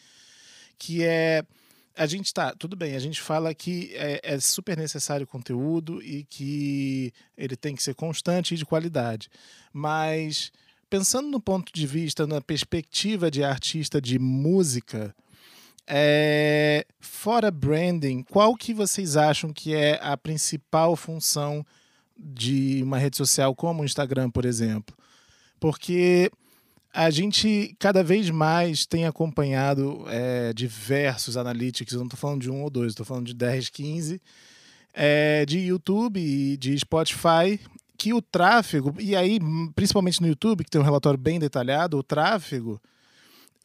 que 0.78 1.04
é 1.04 1.44
a 1.98 2.06
gente 2.06 2.34
tá, 2.34 2.54
tudo 2.54 2.76
bem, 2.76 2.96
a 2.96 3.00
gente 3.00 3.22
fala 3.22 3.54
que 3.54 3.92
é, 3.94 4.20
é, 4.22 4.40
super 4.40 4.78
necessário 4.78 5.26
conteúdo 5.26 6.02
e 6.04 6.26
que 6.26 7.14
ele 7.38 7.56
tem 7.56 7.74
que 7.74 7.82
ser 7.82 7.96
constante 7.96 8.54
e 8.54 8.58
de 8.58 8.66
qualidade. 8.66 9.30
Mas 9.72 10.52
pensando 10.90 11.30
no 11.30 11.40
ponto 11.40 11.72
de 11.74 11.88
vista, 11.88 12.28
na 12.28 12.42
perspectiva 12.42 13.32
de 13.32 13.44
artista 13.44 14.02
de 14.02 14.20
música, 14.20 15.16
é, 15.88 16.86
fora 17.00 17.52
branding, 17.52 18.24
qual 18.24 18.56
que 18.56 18.74
vocês 18.74 19.16
acham 19.16 19.54
que 19.54 19.74
é 19.74 20.00
a 20.02 20.18
principal 20.18 20.96
função 20.96 21.66
de 22.18 22.82
uma 22.84 22.98
rede 22.98 23.18
social 23.18 23.54
como 23.56 23.82
o 23.82 23.86
Instagram, 23.86 24.30
por 24.30 24.46
exemplo? 24.46 24.96
Porque 25.60 26.32
a 26.94 27.10
gente 27.10 27.76
cada 27.78 28.04
vez 28.04 28.30
mais 28.30 28.86
tem 28.86 29.06
acompanhado 29.06 30.06
é, 30.08 30.54
diversos 30.54 31.38
analytics, 31.38 31.94
não 31.94 32.06
estou 32.06 32.18
falando 32.18 32.42
de 32.42 32.50
um 32.50 32.64
ou 32.64 32.70
dois, 32.70 32.94
estou 32.94 33.06
falando 33.06 33.28
de 33.28 33.34
10, 33.34 33.70
15, 33.70 34.22
é, 34.94 35.46
de 35.46 35.60
YouTube 35.60 36.20
e 36.20 36.56
de 36.58 36.78
Spotify, 36.80 37.60
que 37.98 38.14
o 38.14 38.22
tráfego, 38.22 38.96
e 39.00 39.16
aí 39.16 39.40
principalmente 39.76 40.22
no 40.22 40.28
YouTube, 40.28 40.64
que 40.64 40.70
tem 40.70 40.80
um 40.80 40.86
relatório 40.86 41.20
bem 41.20 41.38
detalhado, 41.38 41.98
o 41.98 42.04
tráfego, 42.04 42.82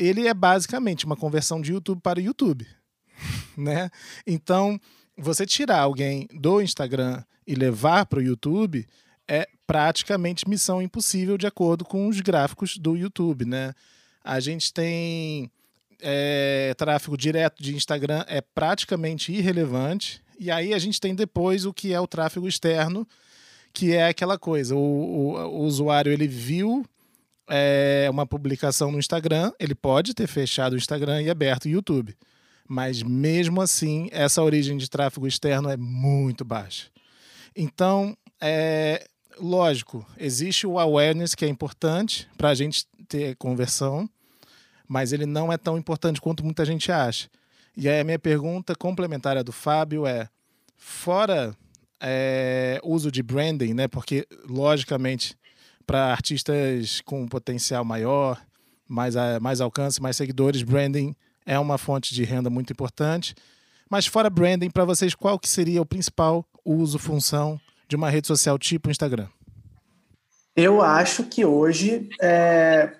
ele 0.00 0.26
é 0.26 0.33
basicamente 0.33 1.04
uma 1.04 1.16
conversão 1.16 1.61
de 1.61 1.73
YouTube 1.73 2.00
para 2.00 2.21
YouTube, 2.21 2.66
né? 3.57 3.90
Então, 4.26 4.80
você 5.16 5.45
tirar 5.45 5.80
alguém 5.80 6.26
do 6.33 6.62
Instagram 6.62 7.23
e 7.47 7.54
levar 7.54 8.07
para 8.07 8.19
o 8.19 8.23
YouTube 8.23 8.87
é 9.28 9.47
praticamente 9.66 10.49
missão 10.49 10.80
impossível 10.80 11.37
de 11.37 11.47
acordo 11.47 11.85
com 11.85 12.09
os 12.09 12.21
gráficos 12.21 12.78
do 12.78 12.97
YouTube, 12.97 13.45
né? 13.45 13.75
A 14.25 14.40
gente 14.40 14.73
tem 14.73 15.50
é, 16.00 16.75
tráfego 16.76 17.16
direto 17.16 17.62
de 17.62 17.76
Instagram 17.76 18.25
é 18.26 18.40
praticamente 18.40 19.33
irrelevante 19.33 20.23
e 20.38 20.50
aí 20.50 20.73
a 20.73 20.78
gente 20.78 20.99
tem 20.99 21.14
depois 21.14 21.66
o 21.66 21.73
que 21.73 21.92
é 21.92 22.00
o 22.00 22.07
tráfego 22.07 22.49
externo, 22.49 23.07
que 23.73 23.92
é 23.92 24.09
aquela 24.09 24.38
coisa, 24.38 24.75
o, 24.75 24.78
o, 24.78 25.33
o 25.37 25.59
usuário 25.64 26.11
ele 26.11 26.26
viu 26.26 26.85
é, 27.50 28.09
uma 28.09 28.25
publicação 28.25 28.92
no 28.92 28.99
Instagram, 28.99 29.52
ele 29.59 29.75
pode 29.75 30.14
ter 30.14 30.28
fechado 30.28 30.75
o 30.75 30.76
Instagram 30.76 31.21
e 31.21 31.28
aberto 31.28 31.64
o 31.64 31.69
YouTube, 31.69 32.16
mas 32.69 33.02
mesmo 33.02 33.61
assim 33.61 34.09
essa 34.12 34.40
origem 34.40 34.76
de 34.76 34.88
tráfego 34.88 35.26
externo 35.26 35.69
é 35.69 35.76
muito 35.76 36.45
baixa. 36.45 36.87
Então, 37.57 38.16
é, 38.40 39.04
lógico, 39.37 40.07
existe 40.16 40.64
o 40.64 40.78
awareness 40.78 41.35
que 41.35 41.45
é 41.45 41.49
importante 41.49 42.28
para 42.38 42.50
a 42.50 42.54
gente 42.54 42.87
ter 43.09 43.35
conversão, 43.35 44.09
mas 44.87 45.12
ele 45.12 45.26
não 45.26 45.52
é 45.52 45.59
tão 45.59 45.76
importante 45.76 46.21
quanto 46.21 46.45
muita 46.45 46.64
gente 46.64 46.92
acha. 46.92 47.28
E 47.76 47.88
aí 47.88 48.00
a 48.00 48.04
minha 48.04 48.19
pergunta 48.19 48.76
complementar 48.76 49.42
do 49.42 49.52
Fábio 49.52 50.07
é: 50.07 50.28
fora 50.76 51.57
é, 52.00 52.80
uso 52.85 53.11
de 53.11 53.23
branding, 53.23 53.75
né? 53.75 53.88
Porque 53.88 54.26
logicamente 54.49 55.37
para 55.90 56.12
artistas 56.12 57.00
com 57.00 57.26
potencial 57.26 57.85
maior, 57.85 58.40
mais, 58.88 59.16
mais 59.40 59.61
alcance, 59.61 60.00
mais 60.00 60.16
seguidores, 60.16 60.62
branding 60.62 61.16
é 61.44 61.59
uma 61.59 61.76
fonte 61.78 62.14
de 62.14 62.23
renda 62.23 62.49
muito 62.49 62.73
importante. 62.73 63.35
Mas 63.90 64.06
fora 64.06 64.30
branding, 64.30 64.70
para 64.70 64.85
vocês, 64.85 65.16
qual 65.16 65.37
que 65.37 65.49
seria 65.49 65.82
o 65.82 65.85
principal 65.87 66.47
uso, 66.64 66.97
função 66.97 67.61
de 67.88 67.97
uma 67.97 68.09
rede 68.09 68.28
social 68.28 68.56
tipo 68.56 68.88
Instagram? 68.88 69.26
Eu 70.54 70.80
acho 70.80 71.25
que 71.25 71.44
hoje 71.44 72.09
é, 72.23 72.92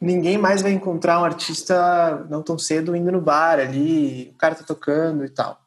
ninguém 0.00 0.38
mais 0.38 0.62
vai 0.62 0.72
encontrar 0.72 1.20
um 1.20 1.24
artista 1.26 2.26
não 2.30 2.42
tão 2.42 2.58
cedo 2.58 2.96
indo 2.96 3.12
no 3.12 3.20
bar 3.20 3.60
ali, 3.60 4.30
o 4.34 4.38
cara 4.38 4.54
tá 4.54 4.64
tocando 4.64 5.26
e 5.26 5.28
tal. 5.28 5.60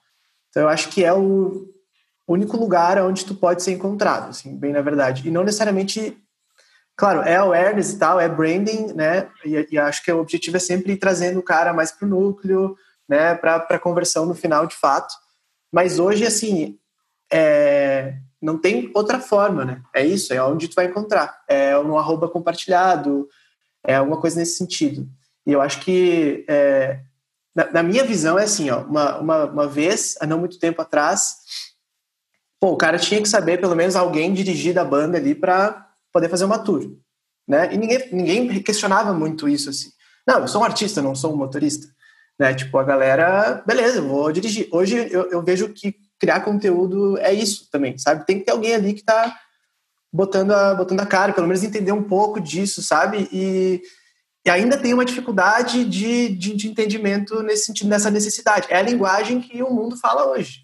Então 0.50 0.64
eu 0.64 0.70
acho 0.70 0.90
que 0.90 1.04
é 1.04 1.14
o 1.14 1.72
único 2.34 2.58
lugar 2.58 3.02
onde 3.02 3.26
tu 3.26 3.34
pode 3.34 3.64
ser 3.64 3.72
encontrado, 3.72 4.30
assim, 4.30 4.56
bem 4.56 4.72
na 4.72 4.82
verdade. 4.82 5.28
E 5.28 5.32
não 5.32 5.44
necessariamente, 5.44 6.18
claro, 6.96 7.22
é 7.22 7.36
awareness 7.36 7.92
e 7.92 7.98
tal, 7.98 8.20
é 8.20 8.30
branding, 8.30 8.94
né? 8.94 9.30
E, 9.46 9.68
e 9.72 9.78
acho 9.78 10.04
que 10.04 10.12
o 10.12 10.20
objetivo 10.20 10.58
é 10.58 10.60
sempre 10.60 10.94
ir 10.94 10.98
trazendo 10.98 11.40
o 11.40 11.44
cara 11.44 11.74
mais 11.74 11.92
pro 11.92 12.08
núcleo, 12.08 12.76
né? 13.08 13.36
Para 13.36 13.80
conversão 13.80 14.26
no 14.26 14.36
final, 14.36 14.68
de 14.68 14.76
fato. 14.76 15.14
Mas 15.72 16.00
hoje, 16.00 16.26
assim, 16.26 16.78
é, 17.32 18.16
não 18.42 18.58
tem 18.58 18.92
outra 18.94 19.20
forma, 19.20 19.66
né? 19.66 19.82
É 19.94 20.06
isso, 20.06 20.34
é 20.34 20.44
onde 20.44 20.68
tu 20.68 20.76
vai 20.76 20.86
encontrar. 20.86 21.42
É 21.48 21.78
um 21.78 21.98
arroba 21.98 22.30
compartilhado, 22.30 23.28
é 23.86 23.96
alguma 23.96 24.20
coisa 24.20 24.40
nesse 24.40 24.58
sentido. 24.58 25.08
E 25.46 25.52
eu 25.52 25.62
acho 25.62 25.82
que, 25.82 26.46
é, 26.48 27.00
na, 27.56 27.72
na, 27.72 27.84
minha 27.84 28.04
visão, 28.04 28.38
é 28.38 28.44
assim, 28.44 28.70
ó, 28.70 28.82
uma, 28.82 29.18
uma, 29.18 29.46
uma 29.46 29.68
vez, 29.68 30.16
há 30.22 30.26
não 30.26 30.40
muito 30.40 30.60
tempo 30.60 30.82
atrás, 30.82 31.38
pô, 32.60 32.72
o 32.72 32.78
cara 32.78 32.98
tinha 32.98 33.22
que 33.22 33.30
saber, 33.30 33.60
pelo 33.60 33.76
menos, 33.76 33.96
alguém 33.96 34.34
dirigir 34.34 34.74
da 34.74 34.84
banda 34.84 35.18
ali 35.18 35.34
para 35.34 35.88
poder 36.12 36.30
fazer 36.30 36.46
uma 36.46 36.60
tour, 36.60 36.98
né? 37.48 37.74
E 37.74 37.78
ninguém, 37.78 38.10
ninguém 38.12 38.64
questionava 38.64 39.14
muito 39.14 39.48
isso, 39.48 39.70
assim. 39.70 39.90
Não, 40.28 40.42
eu 40.42 40.48
sou 40.48 40.62
um 40.62 40.66
artista, 40.66 41.02
não 41.02 41.16
sou 41.16 41.34
um 41.34 41.38
motorista. 41.38 41.88
Né? 42.38 42.54
Tipo, 42.54 42.78
a 42.78 42.84
galera, 42.84 43.64
beleza, 43.66 44.02
vou 44.02 44.32
dirigir. 44.32 44.68
Hoje 44.72 44.96
eu, 45.12 45.30
eu 45.32 45.42
vejo 45.42 45.70
que 45.70 45.96
criar 46.20 46.42
conteúdo 46.42 47.18
é 47.18 47.34
isso 47.34 47.70
também, 47.72 47.98
sabe? 47.98 48.26
Tem 48.26 48.40
que 48.40 48.46
ter 48.46 48.52
alguém 48.52 48.76
ali 48.76 48.94
que 48.94 49.00
está 49.00 49.36
botando 50.12 50.52
a, 50.52 50.74
botando 50.74 51.00
a 51.00 51.06
cara, 51.06 51.34
pelo 51.34 51.48
menos 51.48 51.64
entender 51.64 51.92
um 51.92 52.04
pouco 52.04 52.40
disso, 52.40 52.82
sabe? 52.82 53.30
E, 53.32 53.82
e 54.46 54.50
ainda 54.50 54.78
tem 54.78 54.94
uma 54.94 55.06
dificuldade 55.06 55.86
de, 55.86 56.30
de, 56.30 56.56
de, 56.56 56.68
entendimento 56.68 57.42
nesse 57.44 57.66
sentido, 57.66 57.90
nessa 57.90 58.10
necessidade. 58.10 58.68
É 58.70 58.78
a 58.78 58.82
linguagem 58.82 59.42
que 59.42 59.62
o 59.62 59.70
mundo 59.70 59.98
fala 59.98 60.28
hoje. 60.30 60.62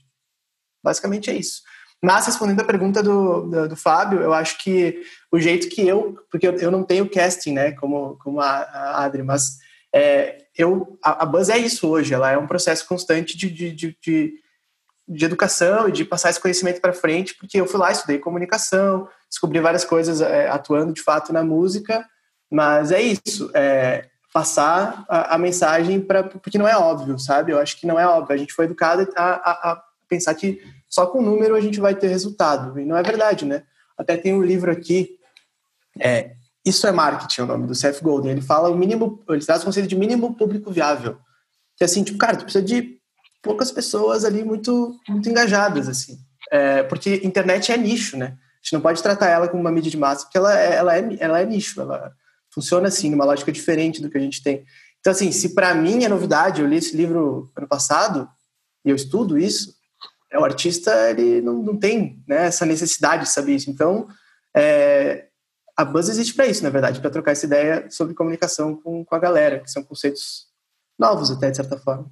Basicamente 0.84 1.30
é 1.30 1.36
isso. 1.36 1.62
Mas, 2.06 2.26
respondendo 2.28 2.62
a 2.62 2.66
pergunta 2.66 3.02
do, 3.02 3.42
do, 3.42 3.70
do 3.70 3.76
Fábio, 3.76 4.22
eu 4.22 4.34
acho 4.34 4.58
que 4.64 5.02
o 5.32 5.40
jeito 5.40 5.68
que 5.70 5.88
eu, 5.88 6.18
porque 6.32 6.48
eu, 6.48 6.56
eu 6.58 6.72
não 6.72 6.84
tenho 6.84 7.10
casting, 7.10 7.54
né, 7.54 7.72
como, 7.72 8.18
como 8.24 8.40
a, 8.40 8.48
a 8.48 9.04
Adri, 9.04 9.24
mas 9.24 9.58
é, 9.94 10.46
eu, 10.58 10.98
a, 11.04 11.24
a 11.24 11.26
Buzz 11.26 11.50
é 11.50 11.58
isso 11.58 11.88
hoje, 11.88 12.14
ela 12.14 12.32
é 12.32 12.38
um 12.38 12.48
processo 12.48 12.88
constante 12.88 13.38
de, 13.38 13.50
de, 13.50 13.72
de, 13.72 13.98
de 14.02 14.46
de 15.08 15.24
educação 15.24 15.88
e 15.88 15.92
de 15.92 16.04
passar 16.04 16.32
esse 16.32 16.40
conhecimento 16.40 16.82
para 16.82 16.92
frente, 16.92 17.36
porque 17.36 17.60
eu 17.60 17.68
fui 17.68 17.80
lá, 17.80 17.92
estudei 17.92 18.18
comunicação, 18.18 19.08
descobri 19.30 19.60
várias 19.60 19.86
coisas 19.86 20.20
é, 20.20 20.50
atuando 20.50 20.92
de 20.92 21.02
fato 21.02 21.32
na 21.32 21.44
música, 21.44 22.04
mas 22.50 22.92
é 22.92 23.02
isso, 23.02 23.52
é, 23.54 24.08
passar 24.34 25.06
a, 25.08 25.36
a 25.36 25.38
mensagem 25.38 26.02
para 26.02 26.24
porque 26.24 26.58
não 26.58 26.68
é 26.68 26.76
óbvio, 26.76 27.18
sabe? 27.20 27.52
Eu 27.52 27.60
acho 27.60 27.80
que 27.80 27.88
não 27.88 28.00
é 28.00 28.08
óbvio. 28.08 28.36
A 28.36 28.38
gente 28.38 28.54
foi 28.54 28.66
educado 28.66 29.08
a, 29.16 29.24
a, 29.24 29.72
a, 29.72 29.84
pensar 30.10 30.34
que 30.36 30.62
só 30.90 31.08
com 31.08 31.22
número 31.22 31.56
a 31.56 31.62
gente 31.62 31.80
vai 31.80 31.96
ter 31.96 32.08
resultado 32.08 32.80
e 32.80 32.86
não 32.86 32.98
é 32.98 33.04
verdade, 33.04 33.46
né? 33.46 33.64
Até 33.98 34.18
tem 34.18 34.34
um 34.34 34.44
livro 34.44 34.72
aqui, 34.72 35.18
é, 36.00 36.36
isso 36.66 36.88
é 36.88 36.92
marketing, 36.92 37.42
é 37.42 37.44
o 37.44 37.48
nome 37.48 37.68
do 37.68 37.76
Seth 37.76 38.02
Golden. 38.02 38.32
Ele 38.32 38.42
fala 38.42 38.70
o 38.70 38.78
mínimo, 38.78 39.24
ele 39.30 39.46
traz 39.46 39.62
o 39.62 39.66
conceito 39.66 39.88
de 39.88 39.96
mínimo 39.96 40.36
público 40.36 40.72
viável, 40.72 41.18
que 41.78 41.84
é 41.84 41.86
assim, 41.86 42.04
tipo, 42.04 42.18
cara, 42.18 42.38
tu 42.38 42.44
precisa 42.44 42.64
de 42.64 42.98
poucas 43.42 43.72
pessoas 43.72 44.26
ali 44.26 44.44
muito, 44.44 45.00
muito 45.08 45.30
engajadas, 45.30 45.88
assim. 45.88 46.18
É, 46.52 46.84
porque 46.84 47.22
internet 47.24 47.72
é 47.72 47.78
nicho, 47.78 48.18
né? 48.18 48.38
A 48.38 48.58
gente 48.64 48.74
não 48.74 48.82
pode 48.82 49.02
tratar 49.02 49.30
ela 49.30 49.48
como 49.48 49.62
uma 49.62 49.72
mídia 49.72 49.92
de 49.92 49.98
massa, 49.98 50.26
porque 50.26 50.38
ela 50.38 50.60
é, 50.60 50.76
ela 50.76 50.98
é, 50.98 51.18
ela 51.20 51.40
é 51.40 51.46
nicho, 51.46 51.80
ela 51.80 52.12
funciona 52.50 52.88
assim, 52.88 53.12
numa 53.12 53.26
lógica 53.26 53.52
diferente 53.52 54.02
do 54.02 54.10
que 54.10 54.18
a 54.18 54.22
gente 54.22 54.42
tem. 54.42 54.66
Então, 55.00 55.12
assim, 55.12 55.32
se 55.32 55.54
para 55.54 55.76
mim 55.76 56.04
é 56.04 56.10
novidade, 56.10 56.62
eu 56.62 56.68
li 56.68 56.78
esse 56.78 56.98
livro 56.98 57.52
ano 57.56 57.68
passado 57.68 58.28
e 58.84 58.90
eu 58.90 58.96
estudo 58.96 59.38
isso, 59.38 59.75
o 60.38 60.44
artista 60.44 60.92
ele 61.10 61.42
não, 61.42 61.62
não 61.62 61.78
tem 61.78 62.24
né, 62.28 62.48
essa 62.48 62.66
necessidade 62.66 63.24
de 63.24 63.30
saber 63.30 63.56
isso. 63.56 63.70
Então, 63.70 64.08
é, 64.56 65.28
a 65.78 65.84
Buzz 65.84 66.10
existe 66.10 66.34
para 66.34 66.48
isso, 66.48 66.64
na 66.64 66.70
verdade, 66.70 67.02
para 67.02 67.10
trocar 67.10 67.32
essa 67.32 67.46
ideia 67.46 67.90
sobre 67.90 68.16
comunicação 68.16 68.76
com, 68.76 69.04
com 69.04 69.16
a 69.16 69.20
galera, 69.20 69.60
que 69.60 69.70
são 69.70 69.84
conceitos 69.84 70.48
novos 70.98 71.30
até, 71.30 71.52
de 71.52 71.58
certa 71.58 71.78
forma. 71.78 72.10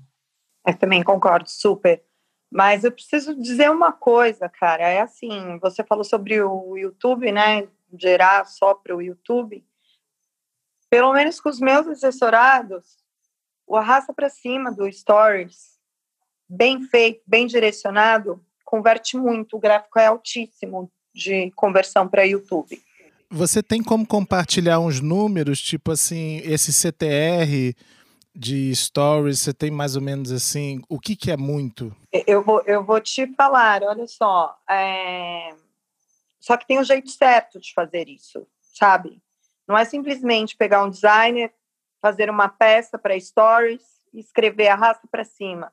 Eu 0.68 0.78
também 0.78 1.04
concordo, 1.04 1.50
super. 1.50 2.04
Mas 2.52 2.84
eu 2.84 2.92
preciso 2.92 3.34
dizer 3.36 3.72
uma 3.72 3.92
coisa, 3.92 4.48
cara. 4.48 4.88
É 4.88 5.02
assim, 5.02 5.58
você 5.60 5.84
falou 5.84 6.04
sobre 6.04 6.42
o 6.42 6.78
YouTube, 6.78 7.32
né? 7.32 7.68
Gerar 7.98 8.46
só 8.46 8.76
para 8.76 8.96
o 8.96 9.02
YouTube. 9.02 9.66
Pelo 10.90 11.14
menos 11.14 11.42
com 11.42 11.50
os 11.50 11.60
meus 11.60 11.88
assessorados, 11.88 12.98
o 13.66 13.76
arrasta 13.76 14.14
para 14.14 14.30
cima 14.30 14.72
do 14.72 14.92
Stories, 14.92 15.73
bem 16.50 16.82
feito, 16.84 17.22
bem 17.26 17.48
direcionado, 17.48 18.44
converte 18.64 19.18
muito. 19.18 19.58
O 19.58 19.60
gráfico 19.60 20.00
é 20.00 20.08
altíssimo 20.08 20.92
de 21.14 21.52
conversão 21.52 22.08
para 22.08 22.24
YouTube. 22.24 22.82
Você 23.30 23.64
tem 23.64 23.82
como 23.82 24.06
compartilhar 24.06 24.80
uns 24.80 25.00
números, 25.00 25.60
tipo 25.60 25.92
assim, 25.92 26.38
esse 26.44 26.72
CTR 26.72 27.76
de 28.36 28.76
stories, 28.76 29.40
você 29.40 29.54
tem 29.54 29.70
mais 29.70 29.96
ou 29.96 30.02
menos 30.02 30.32
assim, 30.32 30.82
o 30.90 31.00
que, 31.00 31.16
que 31.16 31.32
é 31.32 31.38
muito? 31.38 31.96
Eu 32.12 32.42
vou, 32.42 32.62
eu 32.66 32.84
vou 32.84 33.00
te 33.00 33.28
falar, 33.36 33.84
olha 33.84 34.08
só. 34.08 34.58
É... 34.70 35.56
Só 36.40 36.58
que 36.58 36.68
tem 36.68 36.80
um 36.80 36.84
jeito 36.84 37.10
certo 37.10 37.60
de 37.60 37.74
fazer 37.74 38.10
isso, 38.10 38.46
sabe? 38.62 39.22
Não 39.68 39.78
é 39.78 39.86
simplesmente 39.86 40.58
pegar 40.58 40.84
um 40.84 40.90
designer, 40.90 41.54
fazer 42.02 42.30
uma 42.30 42.50
peça 42.50 42.98
para 42.98 43.20
stories 43.20 43.82
e 44.14 44.20
escrever 44.20 44.68
arrasta 44.68 45.08
para 45.10 45.24
cima. 45.24 45.72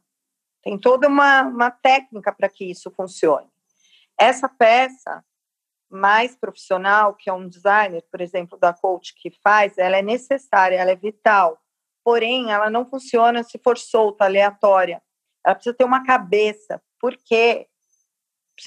Tem 0.63 0.79
toda 0.79 1.09
uma, 1.09 1.43
uma 1.43 1.71
técnica 1.71 2.33
para 2.33 2.49
que 2.49 2.71
isso 2.71 2.91
funcione. 2.91 3.49
Essa 4.19 4.49
peça 4.49 5.25
mais 5.91 6.37
profissional, 6.37 7.15
que 7.15 7.29
é 7.29 7.33
um 7.33 7.49
designer, 7.49 8.05
por 8.11 8.21
exemplo, 8.21 8.59
da 8.59 8.73
coach 8.73 9.15
que 9.17 9.31
faz, 9.43 9.77
ela 9.77 9.97
é 9.97 10.03
necessária, 10.03 10.77
ela 10.77 10.91
é 10.91 10.97
vital 10.97 11.61
porém 12.05 12.51
ela 12.51 12.71
não 12.71 12.89
funciona 12.89 13.43
se 13.43 13.59
for 13.59 13.79
solta, 13.79 14.25
aleatória. 14.25 15.03
Ela 15.45 15.55
precisa 15.55 15.77
ter 15.77 15.85
uma 15.85 16.05
cabeça, 16.05 16.83
porque 16.99 17.67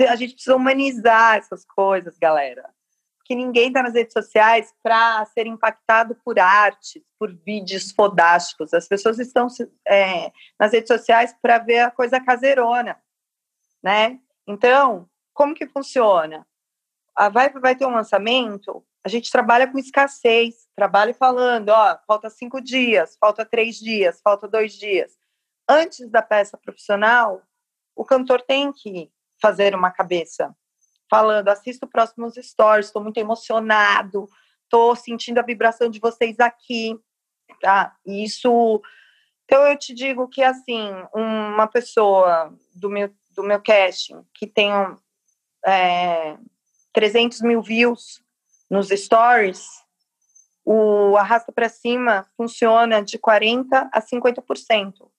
a 0.07 0.15
gente 0.15 0.33
precisa 0.33 0.55
humanizar 0.55 1.37
essas 1.37 1.65
coisas, 1.65 2.17
galera. 2.17 2.69
Que 3.25 3.35
ninguém 3.35 3.67
está 3.67 3.81
nas 3.81 3.93
redes 3.93 4.13
sociais 4.13 4.73
para 4.83 5.25
ser 5.25 5.47
impactado 5.47 6.15
por 6.23 6.39
artes, 6.39 7.01
por 7.17 7.33
vídeos 7.33 7.91
fodásticos. 7.91 8.73
As 8.73 8.87
pessoas 8.87 9.19
estão 9.19 9.47
é, 9.87 10.31
nas 10.59 10.73
redes 10.73 10.87
sociais 10.87 11.33
para 11.41 11.57
ver 11.57 11.79
a 11.79 11.91
coisa 11.91 12.19
caseirona, 12.19 13.01
né? 13.81 14.19
Então, 14.45 15.09
como 15.33 15.55
que 15.55 15.67
funciona? 15.67 16.45
Ah, 17.15 17.29
vai, 17.29 17.49
vai 17.49 17.75
ter 17.75 17.85
um 17.85 17.93
lançamento, 17.93 18.85
a 19.05 19.09
gente 19.09 19.29
trabalha 19.29 19.69
com 19.69 19.77
escassez, 19.77 20.67
trabalha 20.75 21.13
falando, 21.13 21.69
ó, 21.69 21.97
falta 22.07 22.29
cinco 22.29 22.61
dias, 22.61 23.17
falta 23.19 23.45
três 23.45 23.75
dias, 23.75 24.21
falta 24.21 24.47
dois 24.47 24.73
dias. 24.73 25.11
Antes 25.67 26.09
da 26.09 26.21
peça 26.21 26.57
profissional, 26.57 27.41
o 27.95 28.05
cantor 28.05 28.41
tem 28.41 28.71
que 28.71 29.11
fazer 29.41 29.75
uma 29.75 29.91
cabeça, 29.91 30.55
falando, 31.13 31.47
assisto 31.49 31.85
próximos 31.85 32.33
stories, 32.33 32.87
estou 32.87 33.03
muito 33.03 33.17
emocionado, 33.17 34.27
estou 34.63 34.95
sentindo 34.95 35.37
a 35.37 35.43
vibração 35.43 35.87
de 35.87 35.99
vocês 35.99 36.39
aqui, 36.39 36.99
tá? 37.61 37.95
Isso, 38.03 38.81
então 39.45 39.63
eu 39.67 39.77
te 39.77 39.93
digo 39.93 40.27
que, 40.27 40.41
assim, 40.41 40.89
uma 41.13 41.67
pessoa 41.67 42.51
do 42.73 42.89
meu, 42.89 43.13
do 43.35 43.43
meu 43.43 43.61
casting 43.61 44.25
que 44.33 44.47
tem 44.47 44.71
é, 45.63 46.35
300 46.93 47.41
mil 47.41 47.61
views, 47.61 48.23
nos 48.67 48.87
stories, 48.87 49.67
o 50.65 51.15
arrasta 51.15 51.51
para 51.51 51.69
cima 51.69 52.25
funciona 52.35 53.03
de 53.03 53.19
40 53.19 53.87
a 53.93 54.01
50% 54.01 55.11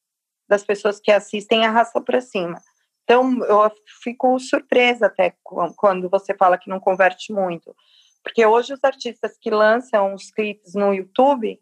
das 0.48 0.64
pessoas 0.64 0.98
que 0.98 1.12
assistem 1.12 1.64
arrasta 1.64 2.00
para 2.00 2.20
cima. 2.20 2.60
Então, 3.04 3.44
eu 3.44 3.70
fico 4.02 4.38
surpresa 4.38 5.06
até 5.06 5.36
quando 5.76 6.08
você 6.08 6.34
fala 6.34 6.58
que 6.58 6.70
não 6.70 6.80
converte 6.80 7.32
muito. 7.32 7.76
Porque 8.22 8.44
hoje 8.44 8.72
os 8.72 8.82
artistas 8.82 9.36
que 9.38 9.50
lançam 9.50 10.14
os 10.14 10.30
clipes 10.30 10.74
no 10.74 10.92
YouTube 10.94 11.60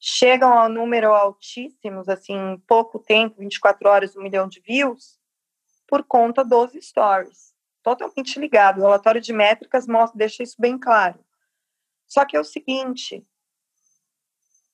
chegam 0.00 0.58
a 0.58 0.68
número 0.68 1.12
altíssimos, 1.12 2.08
assim, 2.08 2.34
em 2.34 2.58
pouco 2.66 2.98
tempo, 2.98 3.38
24 3.38 3.88
horas, 3.88 4.16
um 4.16 4.22
milhão 4.22 4.48
de 4.48 4.60
views, 4.60 5.20
por 5.86 6.02
conta 6.02 6.42
dos 6.42 6.72
stories 6.72 7.52
totalmente 7.82 8.38
ligado. 8.38 8.78
O 8.78 8.82
relatório 8.82 9.20
de 9.20 9.32
métricas 9.32 9.86
mostra, 9.86 10.16
deixa 10.16 10.42
isso 10.42 10.56
bem 10.58 10.78
claro. 10.78 11.22
Só 12.06 12.24
que 12.24 12.36
é 12.36 12.40
o 12.40 12.44
seguinte: 12.44 13.26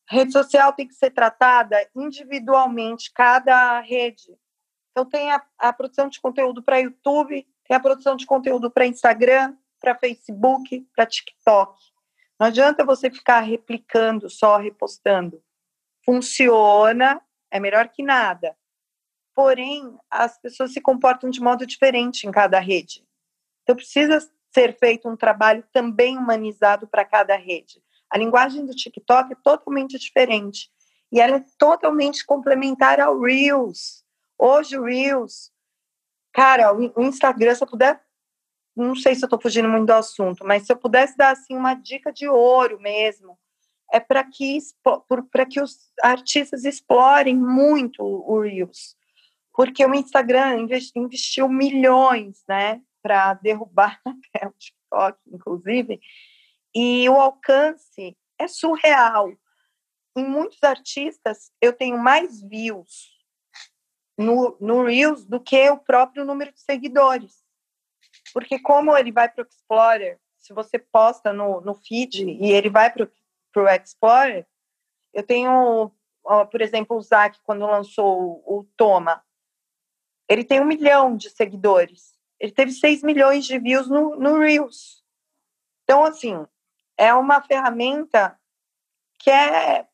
rede 0.09 0.33
social 0.33 0.73
tem 0.73 0.87
que 0.87 0.95
ser 0.95 1.11
tratada 1.11 1.76
individualmente, 1.97 3.12
cada 3.12 3.81
rede. 3.81 4.38
Então, 4.99 5.09
tem 5.09 5.31
a, 5.31 5.40
a 5.57 5.73
produção 5.73 6.09
de 6.09 6.21
conteúdo 6.21 6.61
para 6.61 6.81
YouTube, 6.81 7.47
tem 7.64 7.76
a 7.76 7.78
produção 7.78 8.17
de 8.17 8.26
conteúdo 8.26 8.69
para 8.69 8.85
Instagram, 8.85 9.57
para 9.78 9.95
Facebook, 9.95 10.85
para 10.93 11.07
TikTok. 11.07 11.78
Não 12.37 12.49
adianta 12.49 12.85
você 12.85 13.09
ficar 13.09 13.38
replicando, 13.38 14.28
só 14.28 14.57
repostando. 14.57 15.40
Funciona, 16.05 17.23
é 17.49 17.61
melhor 17.61 17.88
que 17.90 18.02
nada. 18.02 18.57
Porém, 19.37 19.97
as 20.11 20.37
pessoas 20.37 20.73
se 20.73 20.81
comportam 20.81 21.31
de 21.31 21.40
modo 21.40 21.64
diferente 21.64 22.26
em 22.26 22.33
cada 22.33 22.59
rede. 22.59 23.07
Então, 23.62 23.76
precisa 23.76 24.19
ser 24.52 24.76
feito 24.81 25.09
um 25.09 25.17
trabalho 25.17 25.64
também 25.73 26.18
humanizado 26.18 26.88
para 26.88 27.05
cada 27.05 27.37
rede. 27.37 27.81
A 28.11 28.18
linguagem 28.18 28.66
do 28.66 28.75
TikTok 28.75 29.33
é 29.33 29.37
totalmente 29.44 29.96
diferente 29.96 30.68
e 31.12 31.20
ela 31.20 31.37
é 31.37 31.44
totalmente 31.57 32.27
complementar 32.27 32.99
ao 32.99 33.20
Reels. 33.20 34.08
Hoje, 34.38 34.79
o 34.79 34.85
Reels, 34.85 35.51
cara, 36.33 36.72
o 36.72 37.03
Instagram, 37.03 37.55
se 37.55 37.64
eu 37.64 37.68
puder, 37.68 38.01
não 38.77 38.94
sei 38.94 39.14
se 39.14 39.24
eu 39.24 39.27
estou 39.27 39.40
fugindo 39.40 39.68
muito 39.68 39.87
do 39.87 39.92
assunto, 39.92 40.44
mas 40.44 40.64
se 40.64 40.72
eu 40.72 40.77
pudesse 40.77 41.16
dar 41.16 41.33
assim 41.33 41.57
uma 41.57 41.74
dica 41.74 42.12
de 42.12 42.29
ouro 42.29 42.79
mesmo, 42.81 43.38
é 43.92 43.98
para 43.98 44.22
que 44.22 44.59
para 45.31 45.46
que 45.46 45.61
os 45.61 45.90
artistas 46.03 46.64
explorem 46.64 47.35
muito 47.35 48.03
o 48.03 48.40
Reels 48.40 48.98
porque 49.59 49.85
o 49.85 49.92
Instagram 49.92 50.68
investiu 50.94 51.48
milhões, 51.48 52.44
né, 52.48 52.81
para 53.03 53.35
derrubar 53.35 54.01
até 54.07 54.46
o 54.46 54.53
TikTok, 54.53 55.18
inclusive, 55.33 56.01
e 56.72 57.09
o 57.09 57.14
alcance 57.16 58.16
é 58.38 58.46
surreal. 58.46 59.33
Em 60.16 60.24
muitos 60.24 60.62
artistas, 60.62 61.51
eu 61.61 61.72
tenho 61.72 61.98
mais 61.98 62.40
views 62.40 63.17
no, 64.18 64.57
no 64.61 64.85
Reels 64.85 65.24
do 65.24 65.40
que 65.40 65.70
o 65.70 65.78
próprio 65.78 66.24
número 66.24 66.52
de 66.52 66.61
seguidores. 66.61 67.44
Porque 68.35 68.59
como 68.59 68.96
ele 68.96 69.12
vai 69.12 69.28
para 69.28 69.44
o 69.44 69.46
Explorer, 69.46 70.18
se 70.37 70.52
você 70.52 70.78
posta 70.78 71.33
no, 71.33 71.61
no 71.61 71.74
feed 71.74 72.24
e 72.24 72.50
ele 72.50 72.68
vai 72.68 72.92
para 72.92 73.09
o 73.57 73.68
Explorer, 73.68 74.46
eu 75.14 75.22
tenho, 75.22 75.90
por 76.50 76.61
exemplo, 76.61 76.96
o 76.96 77.00
Zac, 77.00 77.38
quando 77.42 77.66
lançou 77.66 78.42
o 78.44 78.64
Toma, 78.76 79.24
ele 80.28 80.44
tem 80.44 80.61
um 80.61 80.66
milhão 80.66 81.16
de 81.16 81.31
seguidores. 81.31 82.18
Ele 82.38 82.52
teve 82.52 82.72
6 82.72 83.02
milhões 83.02 83.46
de 83.46 83.59
views 83.59 83.88
no, 83.88 84.16
no 84.16 84.38
Reels. 84.38 85.02
Então, 85.85 86.04
assim, 86.04 86.46
é 86.96 87.14
uma 87.14 87.40
ferramenta 87.40 88.38
que 89.18 89.31
é, 89.31 89.87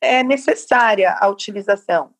é 0.00 0.22
necessária 0.22 1.16
a 1.18 1.28
utilização. 1.28 2.14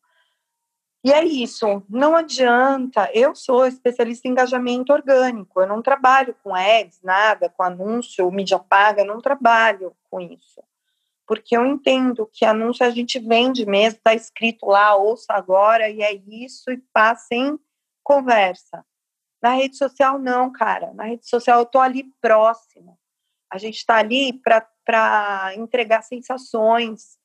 E 1.03 1.11
é 1.11 1.23
isso, 1.23 1.83
não 1.89 2.15
adianta. 2.15 3.09
Eu 3.13 3.35
sou 3.35 3.65
especialista 3.65 4.27
em 4.27 4.31
engajamento 4.31 4.93
orgânico, 4.93 5.59
eu 5.59 5.67
não 5.67 5.81
trabalho 5.81 6.35
com 6.43 6.55
ads, 6.55 7.01
nada, 7.03 7.49
com 7.49 7.63
anúncio, 7.63 8.31
mídia 8.31 8.57
paga, 8.57 9.03
não 9.03 9.19
trabalho 9.19 9.93
com 10.09 10.21
isso 10.21 10.63
porque 11.25 11.55
eu 11.55 11.65
entendo 11.65 12.29
que 12.31 12.45
anúncio 12.45 12.85
a 12.85 12.89
gente 12.89 13.19
vende 13.19 13.65
mesmo, 13.65 13.97
está 13.97 14.13
escrito 14.13 14.65
lá, 14.65 14.95
ouça 14.95 15.33
agora, 15.33 15.89
e 15.89 16.01
é 16.01 16.13
isso, 16.13 16.71
e 16.71 16.77
passa 16.93 17.33
em 17.33 17.57
conversa. 18.03 18.85
Na 19.41 19.53
rede 19.53 19.77
social, 19.77 20.19
não, 20.19 20.51
cara. 20.51 20.93
Na 20.93 21.05
rede 21.05 21.27
social, 21.27 21.59
eu 21.59 21.63
estou 21.63 21.81
ali 21.81 22.03
próximo. 22.21 22.97
A 23.49 23.57
gente 23.57 23.77
está 23.77 23.97
ali 23.97 24.33
para 24.41 25.53
entregar 25.55 26.01
sensações, 26.01 27.17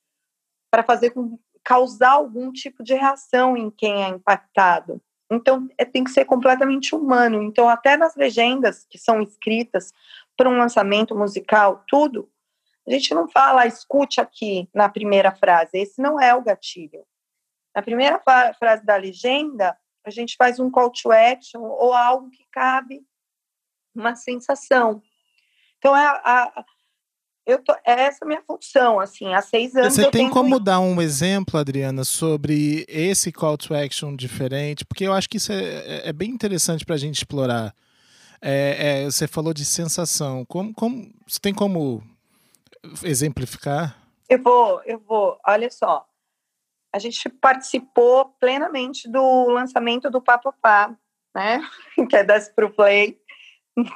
para 0.71 0.83
fazer 0.83 1.11
com, 1.11 1.39
causar 1.69 2.13
algum 2.13 2.51
tipo 2.51 2.83
de 2.83 2.95
reação 2.95 3.55
em 3.55 3.71
quem 3.71 4.03
é 4.03 4.09
impactado. 4.09 5.03
Então, 5.31 5.69
é, 5.77 5.85
tem 5.85 6.03
que 6.03 6.11
ser 6.11 6.25
completamente 6.25 6.95
humano. 6.95 7.43
Então, 7.43 7.69
até 7.69 7.95
nas 7.95 8.17
legendas 8.17 8.87
que 8.89 8.97
são 8.97 9.21
escritas 9.21 9.93
para 10.35 10.49
um 10.49 10.57
lançamento 10.57 11.15
musical, 11.15 11.85
tudo, 11.87 12.27
a 12.87 12.91
gente 12.91 13.13
não 13.13 13.29
fala, 13.29 13.67
escute 13.67 14.19
aqui 14.19 14.67
na 14.73 14.89
primeira 14.89 15.31
frase, 15.31 15.73
esse 15.75 16.01
não 16.01 16.19
é 16.19 16.35
o 16.35 16.41
gatilho. 16.41 17.05
Na 17.77 17.83
primeira 17.83 18.19
frase 18.59 18.83
da 18.83 18.97
legenda, 18.97 19.77
a 20.07 20.11
gente 20.11 20.37
faz 20.39 20.59
um 20.59 20.71
call 20.71 20.91
to 20.91 21.13
action 21.13 21.61
ou 21.61 21.93
algo 21.93 22.31
que 22.31 22.47
cabe 22.51 23.03
uma 23.95 24.17
sensação. 24.17 25.03
Então, 25.77 25.95
é, 25.95 26.07
a, 26.07 26.65
eu 27.49 27.65
tô, 27.65 27.73
é 27.83 28.03
essa 28.03 28.27
a 28.27 28.29
minha 28.29 28.43
função, 28.43 29.01
assim, 29.01 29.33
há 29.33 29.41
seis 29.41 29.75
anos. 29.75 29.95
Você 29.95 30.11
tem 30.11 30.29
como 30.29 30.61
dar 30.61 30.81
um 30.81 31.01
exemplo, 31.01 31.59
Adriana, 31.59 32.05
sobre 32.05 32.85
esse 32.87 33.33
call 33.33 33.57
to 33.57 33.75
action 33.75 34.15
diferente? 34.15 34.85
Porque 34.85 35.05
eu 35.05 35.15
acho 35.15 35.31
que 35.31 35.39
isso 35.39 35.51
é, 35.51 35.65
é, 35.65 36.09
é 36.11 36.13
bem 36.13 36.29
interessante 36.29 36.85
para 36.85 36.95
a 36.95 36.99
gente 36.99 37.17
explorar. 37.17 37.75
É, 38.43 39.03
é, 39.03 39.05
você 39.07 39.27
falou 39.27 39.55
de 39.55 39.65
sensação. 39.65 40.45
Como, 40.45 40.75
como, 40.75 41.11
você 41.27 41.41
tem 41.41 41.55
como 41.55 42.03
exemplificar? 43.03 43.97
Eu 44.29 44.43
vou, 44.43 44.83
eu 44.85 44.99
vou. 44.99 45.41
Olha 45.47 45.71
só, 45.71 46.07
a 46.95 46.99
gente 46.99 47.31
participou 47.31 48.27
plenamente 48.39 49.11
do 49.11 49.47
lançamento 49.49 50.11
do 50.11 50.21
Papapá, 50.21 50.95
né? 51.35 51.67
Que 52.11 52.17
é 52.17 52.25
das 52.25 52.51
pro 52.51 52.71
Play. 52.71 53.19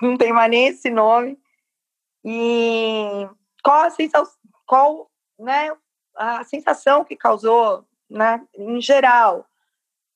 Não 0.00 0.16
tem 0.16 0.32
mais 0.32 0.50
nem 0.50 0.68
esse 0.68 0.88
nome. 0.88 1.38
E 2.24 3.28
qual 3.62 3.83
a 3.83 3.90
sensação, 3.90 4.35
qual, 4.66 5.11
né? 5.38 5.70
a 6.14 6.44
sensação 6.44 7.05
que 7.05 7.16
causou, 7.16 7.87
né, 8.09 8.46
em 8.55 8.81
geral. 8.81 9.46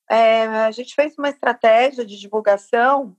É, 0.09 0.45
a 0.45 0.71
gente 0.71 0.95
fez 0.95 1.17
uma 1.17 1.29
estratégia 1.29 2.05
de 2.05 2.17
divulgação, 2.17 3.15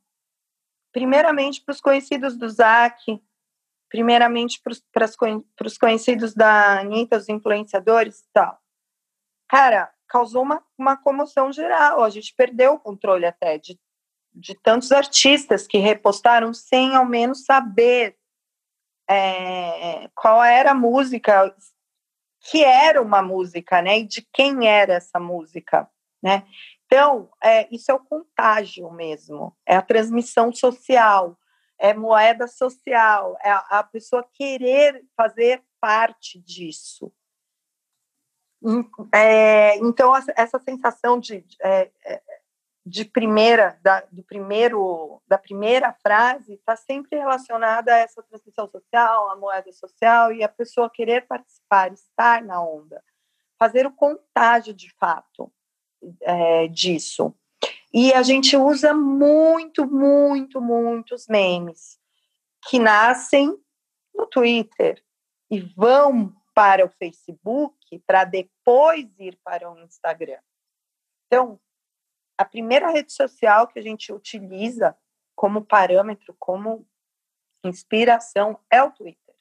primeiramente 0.92 1.62
para 1.62 1.72
os 1.72 1.80
conhecidos 1.80 2.36
do 2.36 2.48
ZAC, 2.48 3.22
primeiramente 3.90 4.60
para 4.92 5.04
os 5.66 5.78
conhecidos 5.78 6.34
da 6.34 6.80
Anitta, 6.80 7.16
os 7.16 7.28
influenciadores 7.28 8.20
e 8.20 8.24
tal. 8.32 8.58
Cara, 9.48 9.92
causou 10.06 10.42
uma, 10.42 10.64
uma 10.76 10.96
comoção 10.96 11.52
geral, 11.52 12.02
a 12.02 12.10
gente 12.10 12.34
perdeu 12.34 12.74
o 12.74 12.78
controle 12.78 13.26
até 13.26 13.58
de, 13.58 13.78
de 14.32 14.54
tantos 14.54 14.92
artistas 14.92 15.66
que 15.66 15.78
repostaram 15.78 16.54
sem 16.54 16.94
ao 16.94 17.04
menos 17.04 17.44
saber 17.44 18.17
é, 19.08 20.08
qual 20.14 20.42
era 20.42 20.72
a 20.72 20.74
música, 20.74 21.54
que 22.40 22.64
era 22.64 23.00
uma 23.00 23.22
música, 23.22 23.80
né, 23.82 24.00
e 24.00 24.06
de 24.06 24.26
quem 24.32 24.68
era 24.68 24.94
essa 24.94 25.18
música, 25.18 25.88
né. 26.22 26.46
Então, 26.86 27.30
é, 27.42 27.68
isso 27.74 27.90
é 27.90 27.94
o 27.94 28.04
contágio 28.04 28.90
mesmo, 28.92 29.56
é 29.66 29.76
a 29.76 29.82
transmissão 29.82 30.52
social, 30.52 31.38
é 31.78 31.94
moeda 31.94 32.48
social, 32.48 33.36
é 33.42 33.50
a, 33.50 33.58
a 33.70 33.82
pessoa 33.84 34.26
querer 34.32 35.04
fazer 35.16 35.62
parte 35.80 36.40
disso. 36.40 37.12
É, 39.14 39.76
então, 39.76 40.12
essa 40.36 40.58
sensação 40.58 41.20
de, 41.20 41.44
é, 41.62 41.90
é, 42.04 42.22
de 42.88 43.04
primeira, 43.04 43.78
da, 43.82 44.00
do 44.10 44.22
primeiro, 44.22 45.20
da 45.26 45.36
primeira 45.36 45.92
frase 45.92 46.54
está 46.54 46.74
sempre 46.74 47.18
relacionada 47.18 47.94
a 47.94 47.98
essa 47.98 48.22
transmissão 48.22 48.66
social, 48.66 49.30
a 49.30 49.36
moeda 49.36 49.70
social 49.72 50.32
e 50.32 50.42
a 50.42 50.48
pessoa 50.48 50.90
querer 50.90 51.26
participar, 51.26 51.92
estar 51.92 52.42
na 52.42 52.62
onda, 52.62 53.02
fazer 53.58 53.86
o 53.86 53.92
contágio 53.92 54.72
de 54.72 54.90
fato 54.98 55.52
é, 56.22 56.66
disso. 56.68 57.34
E 57.92 58.12
a 58.14 58.22
gente 58.22 58.56
usa 58.56 58.94
muito, 58.94 59.86
muito, 59.86 60.60
muitos 60.60 61.26
memes 61.28 61.98
que 62.68 62.78
nascem 62.78 63.54
no 64.14 64.26
Twitter 64.26 65.02
e 65.50 65.60
vão 65.60 66.34
para 66.54 66.84
o 66.84 66.90
Facebook 66.90 68.02
para 68.06 68.24
depois 68.24 69.06
ir 69.18 69.38
para 69.44 69.70
o 69.70 69.78
Instagram. 69.78 70.40
Então, 71.26 71.60
a 72.38 72.44
primeira 72.44 72.90
rede 72.90 73.12
social 73.12 73.66
que 73.66 73.78
a 73.78 73.82
gente 73.82 74.12
utiliza 74.12 74.96
como 75.34 75.64
parâmetro, 75.64 76.34
como 76.38 76.86
inspiração, 77.64 78.58
é 78.70 78.80
o 78.80 78.92
Twitter. 78.92 79.34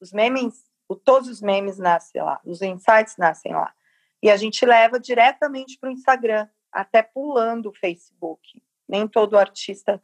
Os 0.00 0.12
memes, 0.12 0.64
todos 1.04 1.28
os 1.28 1.42
memes 1.42 1.78
nascem 1.78 2.22
lá, 2.22 2.40
os 2.44 2.62
insights 2.62 3.16
nascem 3.18 3.52
lá. 3.52 3.72
E 4.22 4.30
a 4.30 4.36
gente 4.36 4.64
leva 4.64 4.98
diretamente 4.98 5.78
para 5.78 5.90
o 5.90 5.92
Instagram 5.92 6.48
até 6.70 7.02
pulando 7.02 7.68
o 7.68 7.74
Facebook. 7.74 8.62
Nem 8.88 9.06
todo 9.06 9.38
artista 9.38 10.00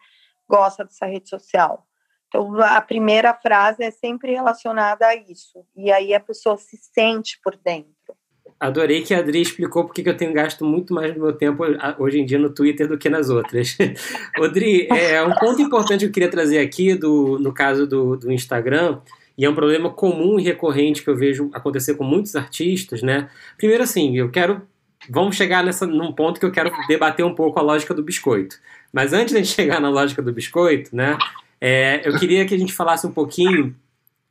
gosta 0.46 0.84
dessa 0.84 1.06
rede 1.06 1.28
social. 1.28 1.86
Então, 2.26 2.60
a 2.60 2.80
primeira 2.82 3.32
frase 3.32 3.82
é 3.82 3.90
sempre 3.90 4.32
relacionada 4.32 5.06
a 5.06 5.14
isso. 5.14 5.66
E 5.74 5.90
aí 5.90 6.12
a 6.12 6.20
pessoa 6.20 6.58
se 6.58 6.76
sente 6.76 7.40
por 7.42 7.56
dentro. 7.56 8.17
Adorei 8.60 9.02
que 9.02 9.14
a 9.14 9.18
Adri 9.18 9.40
explicou 9.40 9.84
porque 9.84 10.02
que 10.02 10.08
eu 10.08 10.16
tenho 10.16 10.32
gasto 10.32 10.64
muito 10.64 10.92
mais 10.92 11.14
do 11.14 11.20
meu 11.20 11.32
tempo 11.32 11.62
hoje 11.98 12.18
em 12.18 12.24
dia 12.24 12.38
no 12.38 12.50
Twitter 12.50 12.88
do 12.88 12.98
que 12.98 13.08
nas 13.08 13.30
outras. 13.30 13.76
Adri, 14.36 14.88
é 14.90 15.22
um 15.22 15.34
ponto 15.34 15.62
importante 15.62 16.00
que 16.00 16.06
eu 16.06 16.12
queria 16.12 16.30
trazer 16.30 16.58
aqui, 16.58 16.94
do, 16.94 17.38
no 17.38 17.52
caso 17.52 17.86
do, 17.86 18.16
do 18.16 18.32
Instagram, 18.32 18.98
e 19.36 19.44
é 19.44 19.50
um 19.50 19.54
problema 19.54 19.90
comum 19.90 20.40
e 20.40 20.42
recorrente 20.42 21.02
que 21.02 21.10
eu 21.10 21.16
vejo 21.16 21.48
acontecer 21.52 21.94
com 21.94 22.02
muitos 22.02 22.34
artistas, 22.34 23.00
né? 23.00 23.28
Primeiro, 23.56 23.84
assim, 23.84 24.16
eu 24.16 24.28
quero 24.28 24.62
vamos 25.08 25.36
chegar 25.36 25.64
nessa, 25.64 25.86
num 25.86 26.12
ponto 26.12 26.40
que 26.40 26.46
eu 26.46 26.50
quero 26.50 26.70
debater 26.88 27.24
um 27.24 27.34
pouco 27.34 27.58
a 27.58 27.62
lógica 27.62 27.94
do 27.94 28.02
biscoito. 28.02 28.58
Mas 28.92 29.12
antes 29.12 29.34
de 29.34 29.44
chegar 29.44 29.80
na 29.80 29.88
lógica 29.88 30.22
do 30.22 30.32
biscoito, 30.32 30.94
né, 30.94 31.16
é, 31.60 32.02
eu 32.04 32.18
queria 32.18 32.44
que 32.46 32.54
a 32.54 32.58
gente 32.58 32.72
falasse 32.72 33.06
um 33.06 33.12
pouquinho 33.12 33.74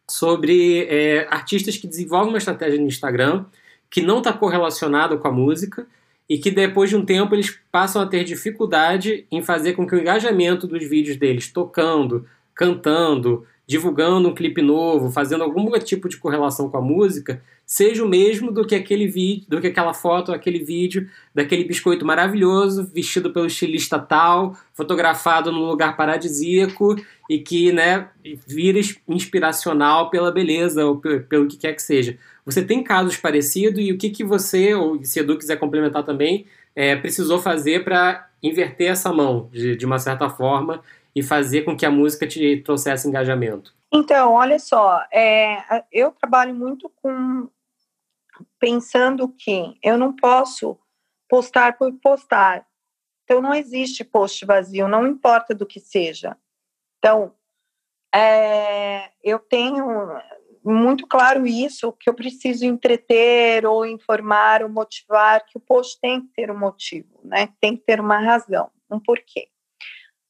sobre 0.10 0.86
é, 0.90 1.28
artistas 1.30 1.78
que 1.78 1.88
desenvolvem 1.88 2.30
uma 2.30 2.38
estratégia 2.38 2.80
no 2.80 2.88
Instagram 2.88 3.46
que 3.90 4.02
não 4.02 4.20
está 4.20 4.34
correlacionada 4.34 5.18
com 5.18 5.28
a 5.28 5.32
música 5.32 5.88
e 6.30 6.38
que 6.38 6.52
depois 6.52 6.90
de 6.90 6.96
um 6.96 7.06
tempo 7.06 7.34
eles 7.34 7.58
passam 7.72 8.02
a 8.02 8.06
ter 8.06 8.24
dificuldade 8.24 9.26
em 9.32 9.42
fazer 9.42 9.74
com 9.74 9.88
que 9.88 9.96
o 9.96 10.00
engajamento 10.00 10.68
dos 10.68 10.88
vídeos 10.88 11.18
deles 11.18 11.52
tocando, 11.52 12.26
cantando, 12.54 13.46
divulgando 13.66 14.30
um 14.30 14.34
clipe 14.34 14.62
novo, 14.62 15.12
fazendo 15.12 15.44
algum 15.44 15.70
tipo 15.80 16.08
de 16.08 16.18
correlação 16.18 16.70
com 16.70 16.78
a 16.78 16.82
música, 16.82 17.42
seja 17.66 18.04
o 18.04 18.08
mesmo 18.08 18.50
do 18.50 18.66
que 18.66 18.74
aquele 18.74 19.08
vídeo, 19.08 19.46
do 19.50 19.60
que 19.60 19.68
aquela 19.68 19.94
foto, 19.94 20.32
aquele 20.32 20.60
vídeo 20.60 21.10
daquele 21.36 21.66
biscoito 21.66 22.06
maravilhoso, 22.06 22.90
vestido 22.94 23.32
pelo 23.34 23.46
estilista 23.46 24.00
tal, 24.00 24.56
fotografado 24.74 25.52
num 25.52 25.68
lugar 25.68 25.98
paradisíaco 25.98 26.96
e 27.30 27.40
que, 27.40 27.72
né, 27.72 28.10
vira 28.48 28.80
inspiracional 29.08 30.10
pela 30.10 30.32
beleza 30.32 30.86
ou 30.86 30.98
pelo 31.00 31.48
que 31.48 31.58
quer 31.58 31.74
que 31.74 31.82
seja. 31.82 32.18
Você 32.46 32.64
tem 32.64 32.84
casos 32.84 33.18
parecidos 33.18 33.84
e 33.84 33.92
o 33.92 33.98
que, 33.98 34.10
que 34.10 34.24
você, 34.24 34.74
ou 34.74 35.04
se 35.04 35.20
Edu 35.20 35.38
quiser 35.38 35.58
complementar 35.58 36.04
também, 36.04 36.46
é, 36.76 36.96
precisou 36.96 37.40
fazer 37.40 37.84
para 37.84 38.30
inverter 38.42 38.92
essa 38.92 39.12
mão, 39.12 39.50
de, 39.52 39.76
de 39.76 39.86
uma 39.86 40.00
certa 40.00 40.30
forma, 40.30 40.82
e 41.16 41.24
fazer 41.24 41.64
com 41.64 41.76
que 41.76 41.86
a 41.86 41.92
música 41.92 42.28
te 42.28 42.58
trouxesse 42.58 43.08
engajamento? 43.08 43.76
Então, 43.92 44.34
olha 44.34 44.60
só, 44.60 45.04
é, 45.12 45.84
eu 45.92 46.12
trabalho 46.12 46.54
muito 46.54 46.90
com 47.02 47.50
pensando 48.60 49.28
que 49.28 49.78
eu 49.82 49.98
não 49.98 50.16
posso 50.16 50.78
postar 51.28 51.78
por 51.78 51.92
postar. 51.94 52.66
Então, 53.24 53.42
não 53.42 53.54
existe 53.54 54.04
post 54.04 54.46
vazio, 54.46 54.88
não 54.88 55.08
importa 55.08 55.54
do 55.56 55.66
que 55.66 55.80
seja. 55.80 56.38
Então, 56.98 57.34
é, 58.14 59.12
eu 59.24 59.40
tenho 59.40 59.86
muito 60.64 61.08
claro 61.08 61.48
isso, 61.48 61.94
que 61.94 62.10
eu 62.10 62.14
preciso 62.14 62.66
entreter 62.66 63.66
ou 63.66 63.86
informar 63.86 64.64
ou 64.64 64.70
motivar, 64.70 65.46
que 65.46 65.58
o 65.58 65.62
post 65.62 66.00
tem 66.02 66.22
que 66.22 66.28
ter 66.34 66.52
um 66.52 66.58
motivo, 66.58 67.20
né? 67.24 67.50
Tem 67.62 67.76
que 67.76 67.84
ter 67.84 68.00
uma 68.00 68.20
razão, 68.20 68.70
um 68.90 69.00
porquê. 69.00 69.48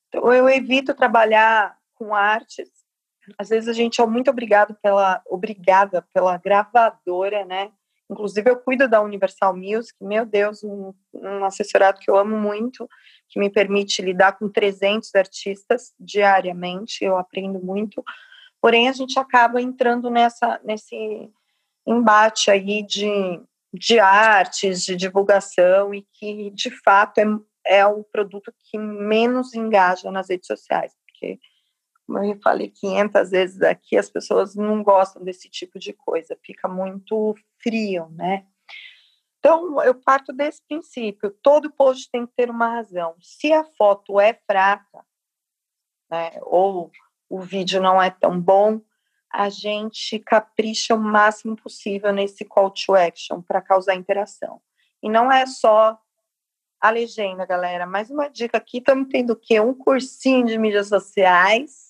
Então, 0.07 0.31
eu 0.31 0.47
evito 0.47 0.93
trabalhar 0.93 1.77
com 1.95 2.13
artes. 2.13 2.69
Às 3.37 3.49
vezes 3.49 3.67
a 3.67 3.73
gente 3.73 3.99
é 3.99 4.05
muito 4.05 4.29
obrigado 4.29 4.75
pela, 4.81 5.21
obrigada 5.27 6.01
pela 6.13 6.37
gravadora, 6.37 7.43
né? 7.45 7.71
Inclusive, 8.09 8.49
eu 8.49 8.57
cuido 8.57 8.87
da 8.87 9.01
Universal 9.01 9.55
Music, 9.55 9.93
meu 10.01 10.25
Deus, 10.25 10.63
um, 10.63 10.93
um, 11.13 11.43
assessorado 11.43 11.99
que 11.99 12.09
eu 12.09 12.15
amo 12.15 12.37
muito, 12.37 12.87
que 13.29 13.39
me 13.39 13.49
permite 13.49 14.01
lidar 14.01 14.37
com 14.37 14.49
300 14.49 15.13
artistas 15.15 15.93
diariamente, 15.99 17.03
eu 17.03 17.17
aprendo 17.17 17.59
muito. 17.59 18.03
Porém, 18.61 18.87
a 18.87 18.93
gente 18.93 19.19
acaba 19.19 19.61
entrando 19.61 20.09
nessa, 20.09 20.59
nesse 20.63 21.29
embate 21.85 22.49
aí 22.49 22.83
de, 22.83 23.41
de 23.73 23.99
artes, 23.99 24.83
de 24.83 24.95
divulgação, 24.95 25.93
e 25.93 26.05
que, 26.13 26.49
de 26.51 26.71
fato, 26.71 27.19
é, 27.19 27.79
é 27.79 27.85
o 27.85 28.03
produto 28.03 28.53
que 28.65 28.77
menos 28.77 29.53
engaja 29.53 30.11
nas 30.11 30.29
redes 30.29 30.47
sociais, 30.47 30.93
porque 31.05 31.39
como 32.07 32.23
eu 32.23 32.39
falei 32.41 32.69
500 32.69 33.29
vezes 33.29 33.61
aqui, 33.61 33.97
as 33.97 34.09
pessoas 34.09 34.55
não 34.55 34.81
gostam 34.81 35.21
desse 35.21 35.49
tipo 35.49 35.77
de 35.77 35.91
coisa, 35.91 36.37
fica 36.41 36.67
muito 36.67 37.35
frio, 37.61 38.07
né? 38.11 38.45
Então, 39.39 39.81
eu 39.83 39.95
parto 39.95 40.33
desse 40.33 40.61
princípio: 40.67 41.31
todo 41.41 41.71
post 41.71 42.09
tem 42.11 42.25
que 42.25 42.33
ter 42.35 42.49
uma 42.49 42.67
razão. 42.67 43.15
Se 43.21 43.51
a 43.53 43.63
foto 43.63 44.19
é 44.19 44.33
fraca, 44.33 45.05
né, 46.09 46.31
ou 46.41 46.91
o 47.29 47.39
vídeo 47.39 47.81
não 47.81 48.01
é 48.01 48.09
tão 48.09 48.39
bom, 48.39 48.81
a 49.31 49.49
gente 49.49 50.19
capricha 50.19 50.95
o 50.95 50.99
máximo 50.99 51.55
possível 51.55 52.11
nesse 52.11 52.45
call 52.45 52.71
to 52.71 52.95
action 52.95 53.41
para 53.41 53.61
causar 53.61 53.95
interação. 53.95 54.61
E 55.03 55.09
não 55.09 55.31
é 55.31 55.45
só 55.45 55.99
a 56.79 56.89
legenda, 56.89 57.45
galera. 57.45 57.85
Mais 57.85 58.09
uma 58.09 58.27
dica 58.29 58.57
aqui: 58.57 58.77
estamos 58.77 59.07
tendo 59.09 59.33
o 59.33 59.35
quê? 59.35 59.59
Um 59.59 59.73
cursinho 59.73 60.45
de 60.45 60.57
mídias 60.57 60.87
sociais 60.87 61.86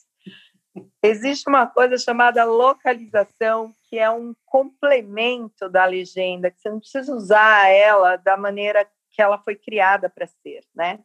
Existe 1.01 1.47
uma 1.47 1.67
coisa 1.67 1.97
chamada 1.97 2.43
localização, 2.43 3.73
que 3.89 3.97
é 3.97 4.09
um 4.09 4.33
complemento 4.45 5.69
da 5.69 5.85
legenda, 5.85 6.51
que 6.51 6.59
você 6.59 6.69
não 6.69 6.79
precisa 6.79 7.13
usar 7.13 7.69
ela 7.69 8.15
da 8.17 8.35
maneira 8.35 8.87
que 9.11 9.21
ela 9.21 9.37
foi 9.37 9.55
criada 9.55 10.09
para 10.09 10.27
ser, 10.27 10.63
né? 10.75 11.03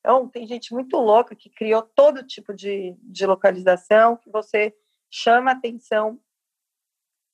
Então, 0.00 0.28
tem 0.28 0.46
gente 0.46 0.72
muito 0.72 0.96
louca 0.98 1.34
que 1.34 1.50
criou 1.50 1.82
todo 1.82 2.26
tipo 2.26 2.54
de, 2.54 2.94
de 3.02 3.26
localização 3.26 4.16
que 4.16 4.30
você 4.30 4.74
chama 5.10 5.50
atenção, 5.50 6.20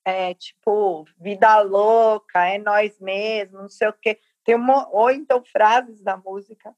é, 0.05 0.35
tipo, 0.35 1.05
vida 1.19 1.61
louca, 1.61 2.47
é 2.47 2.59
nós 2.59 2.99
mesmos, 2.99 3.61
não 3.61 3.69
sei 3.69 3.89
o 3.89 3.93
quê. 3.93 4.19
Tem 4.45 4.55
uma, 4.55 4.89
ou 4.91 5.11
então 5.11 5.45
frases 5.45 6.03
da 6.03 6.17
música 6.17 6.75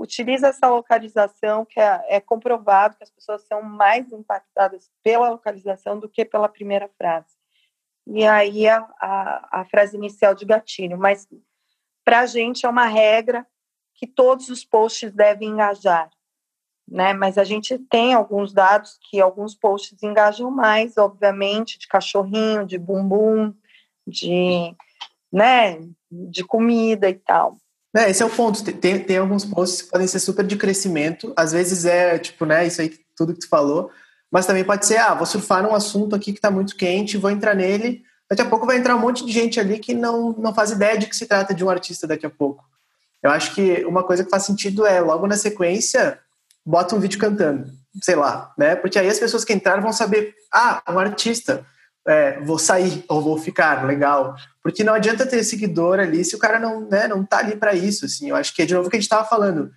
utiliza 0.00 0.48
essa 0.48 0.66
localização, 0.66 1.64
que 1.64 1.78
é, 1.78 2.16
é, 2.16 2.20
comprovado 2.20 2.96
que 2.96 3.04
as 3.04 3.10
pessoas 3.10 3.42
são 3.46 3.62
mais 3.62 4.10
impactadas 4.10 4.90
pela 5.02 5.28
localização 5.28 6.00
do 6.00 6.08
que 6.08 6.24
pela 6.24 6.48
primeira 6.48 6.88
frase. 6.96 7.36
e 8.06 8.26
aí 8.26 8.66
a, 8.66 8.78
a, 8.98 9.60
a 9.60 9.64
frase 9.66 9.96
inicial 9.96 10.34
de 10.34 10.46
gatilho. 10.46 10.96
Mas 10.96 11.28
para 12.02 12.20
a 12.20 12.26
gente 12.26 12.64
é 12.64 12.68
uma 12.68 12.86
regra 12.86 13.46
que 13.94 14.06
todos 14.06 14.48
os 14.48 14.64
posts 14.64 15.12
devem 15.12 15.50
engajar. 15.50 16.10
Né? 16.88 17.12
Mas 17.12 17.36
a 17.36 17.44
gente 17.44 17.78
tem 17.78 18.14
alguns 18.14 18.54
dados 18.54 18.98
que 19.02 19.20
alguns 19.20 19.54
posts 19.54 20.02
engajam 20.02 20.50
mais, 20.50 20.96
obviamente, 20.96 21.78
de 21.78 21.86
cachorrinho, 21.86 22.66
de 22.66 22.78
bumbum, 22.78 23.54
de, 24.06 24.74
né, 25.30 25.78
de 26.10 26.42
comida 26.42 27.08
e 27.08 27.14
tal. 27.14 27.59
É, 27.94 28.10
esse 28.10 28.22
é 28.22 28.26
o 28.26 28.30
ponto. 28.30 28.62
Tem, 28.72 29.00
tem 29.00 29.16
alguns 29.18 29.44
posts 29.44 29.82
que 29.82 29.90
podem 29.90 30.06
ser 30.06 30.20
super 30.20 30.46
de 30.46 30.56
crescimento. 30.56 31.32
Às 31.36 31.52
vezes 31.52 31.84
é, 31.84 32.18
tipo, 32.18 32.44
né, 32.44 32.66
isso 32.66 32.80
aí, 32.80 32.96
tudo 33.16 33.34
que 33.34 33.40
tu 33.40 33.48
falou. 33.48 33.90
Mas 34.30 34.46
também 34.46 34.64
pode 34.64 34.86
ser, 34.86 34.98
ah, 34.98 35.14
vou 35.14 35.26
surfar 35.26 35.62
num 35.62 35.74
assunto 35.74 36.14
aqui 36.14 36.32
que 36.32 36.38
está 36.38 36.50
muito 36.50 36.76
quente, 36.76 37.16
vou 37.16 37.30
entrar 37.30 37.54
nele. 37.54 38.04
Daqui 38.28 38.42
a 38.42 38.48
pouco 38.48 38.64
vai 38.64 38.76
entrar 38.76 38.94
um 38.94 39.00
monte 39.00 39.26
de 39.26 39.32
gente 39.32 39.58
ali 39.58 39.80
que 39.80 39.92
não, 39.92 40.32
não 40.38 40.54
faz 40.54 40.70
ideia 40.70 40.96
de 40.96 41.06
que 41.06 41.16
se 41.16 41.26
trata 41.26 41.52
de 41.52 41.64
um 41.64 41.70
artista 41.70 42.06
daqui 42.06 42.24
a 42.24 42.30
pouco. 42.30 42.64
Eu 43.20 43.30
acho 43.30 43.54
que 43.54 43.84
uma 43.84 44.04
coisa 44.04 44.22
que 44.22 44.30
faz 44.30 44.44
sentido 44.44 44.86
é, 44.86 45.00
logo 45.00 45.26
na 45.26 45.36
sequência, 45.36 46.18
bota 46.64 46.94
um 46.94 47.00
vídeo 47.00 47.18
cantando, 47.18 47.72
sei 48.00 48.14
lá, 48.14 48.52
né? 48.56 48.76
Porque 48.76 48.98
aí 48.98 49.08
as 49.08 49.18
pessoas 49.18 49.44
que 49.44 49.52
entraram 49.52 49.82
vão 49.82 49.92
saber, 49.92 50.34
ah, 50.52 50.80
um 50.88 50.98
artista, 50.98 51.66
é, 52.06 52.40
vou 52.40 52.58
sair 52.58 53.04
ou 53.08 53.20
vou 53.20 53.38
ficar, 53.38 53.86
legal. 53.86 54.34
Porque 54.62 54.84
não 54.84 54.94
adianta 54.94 55.26
ter 55.26 55.42
seguidor 55.44 55.98
ali 55.98 56.24
se 56.24 56.34
o 56.34 56.38
cara 56.38 56.58
não, 56.58 56.88
né, 56.88 57.06
não 57.06 57.24
tá 57.24 57.38
ali 57.38 57.56
para 57.56 57.74
isso, 57.74 58.04
assim. 58.04 58.30
Eu 58.30 58.36
acho 58.36 58.54
que 58.54 58.62
é 58.62 58.66
de 58.66 58.74
novo 58.74 58.88
o 58.88 58.90
que 58.90 58.96
a 58.96 59.00
gente 59.00 59.08
tava 59.08 59.28
falando. 59.28 59.70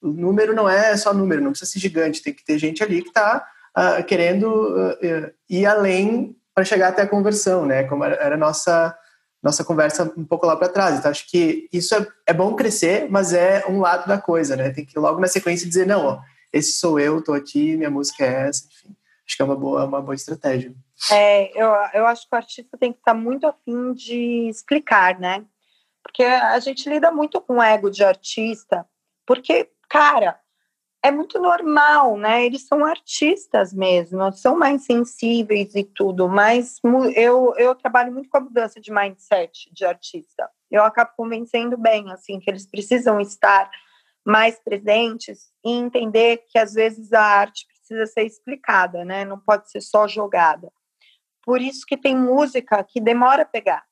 O 0.00 0.08
número 0.08 0.54
não 0.54 0.68
é 0.68 0.96
só 0.96 1.12
número, 1.12 1.42
não 1.42 1.50
precisa 1.50 1.70
ser 1.70 1.80
gigante, 1.80 2.22
tem 2.22 2.32
que 2.32 2.44
ter 2.44 2.58
gente 2.58 2.82
ali 2.82 3.02
que 3.02 3.12
tá 3.12 3.44
uh, 3.76 4.04
querendo 4.04 4.46
uh, 4.46 5.32
ir 5.48 5.66
além 5.66 6.36
para 6.54 6.64
chegar 6.64 6.88
até 6.88 7.02
a 7.02 7.08
conversão, 7.08 7.66
né? 7.66 7.84
Como 7.84 8.04
era 8.04 8.34
a 8.34 8.38
nossa 8.38 8.96
nossa 9.40 9.62
conversa 9.62 10.12
um 10.16 10.24
pouco 10.24 10.46
lá 10.46 10.56
para 10.56 10.68
trás. 10.68 10.98
Então 10.98 11.10
acho 11.10 11.30
que 11.30 11.68
isso 11.72 11.94
é, 11.94 12.04
é 12.26 12.34
bom 12.34 12.56
crescer, 12.56 13.08
mas 13.08 13.32
é 13.32 13.64
um 13.68 13.78
lado 13.78 14.08
da 14.08 14.18
coisa, 14.18 14.56
né? 14.56 14.70
Tem 14.70 14.84
que 14.84 14.98
logo 14.98 15.20
na 15.20 15.28
sequência 15.28 15.68
dizer 15.68 15.86
não, 15.86 16.04
ó, 16.04 16.20
esse 16.52 16.72
sou 16.72 16.98
eu, 16.98 17.22
tô 17.22 17.32
aqui, 17.32 17.76
minha 17.76 17.90
música 17.90 18.24
é 18.24 18.48
essa, 18.48 18.66
enfim. 18.66 18.96
Acho 19.24 19.36
que 19.36 19.42
é 19.42 19.44
uma 19.44 19.56
boa 19.56 19.84
uma 19.84 20.02
boa 20.02 20.14
estratégia. 20.14 20.74
É, 21.10 21.50
eu, 21.60 21.68
eu 21.94 22.06
acho 22.06 22.28
que 22.28 22.34
o 22.34 22.36
artista 22.36 22.76
tem 22.76 22.92
que 22.92 22.98
estar 22.98 23.14
muito 23.14 23.46
afim 23.46 23.92
de 23.92 24.48
explicar, 24.48 25.18
né? 25.18 25.44
Porque 26.02 26.22
a 26.22 26.58
gente 26.58 26.88
lida 26.88 27.10
muito 27.12 27.40
com 27.40 27.56
o 27.56 27.62
ego 27.62 27.90
de 27.90 28.02
artista, 28.02 28.86
porque, 29.26 29.70
cara, 29.88 30.40
é 31.02 31.10
muito 31.10 31.38
normal, 31.38 32.16
né? 32.16 32.44
Eles 32.44 32.66
são 32.66 32.84
artistas 32.84 33.72
mesmo, 33.72 34.32
são 34.32 34.58
mais 34.58 34.84
sensíveis 34.84 35.74
e 35.74 35.84
tudo, 35.84 36.28
mas 36.28 36.80
eu, 37.14 37.54
eu 37.56 37.74
trabalho 37.74 38.12
muito 38.12 38.28
com 38.28 38.38
a 38.38 38.42
mudança 38.42 38.80
de 38.80 38.92
mindset 38.92 39.72
de 39.72 39.84
artista. 39.84 40.50
Eu 40.70 40.82
acabo 40.82 41.12
convencendo 41.16 41.76
bem, 41.76 42.10
assim, 42.12 42.40
que 42.40 42.50
eles 42.50 42.66
precisam 42.66 43.20
estar 43.20 43.70
mais 44.24 44.58
presentes 44.58 45.50
e 45.64 45.70
entender 45.70 46.44
que 46.48 46.58
às 46.58 46.74
vezes 46.74 47.12
a 47.12 47.22
arte 47.22 47.66
precisa 47.66 48.04
ser 48.06 48.24
explicada, 48.24 49.04
né? 49.04 49.24
Não 49.24 49.38
pode 49.38 49.70
ser 49.70 49.80
só 49.80 50.06
jogada. 50.06 50.70
Por 51.48 51.62
isso 51.62 51.86
que 51.86 51.96
tem 51.96 52.14
música 52.14 52.84
que 52.84 53.00
demora 53.00 53.40
a 53.40 53.46
pegar, 53.46 53.86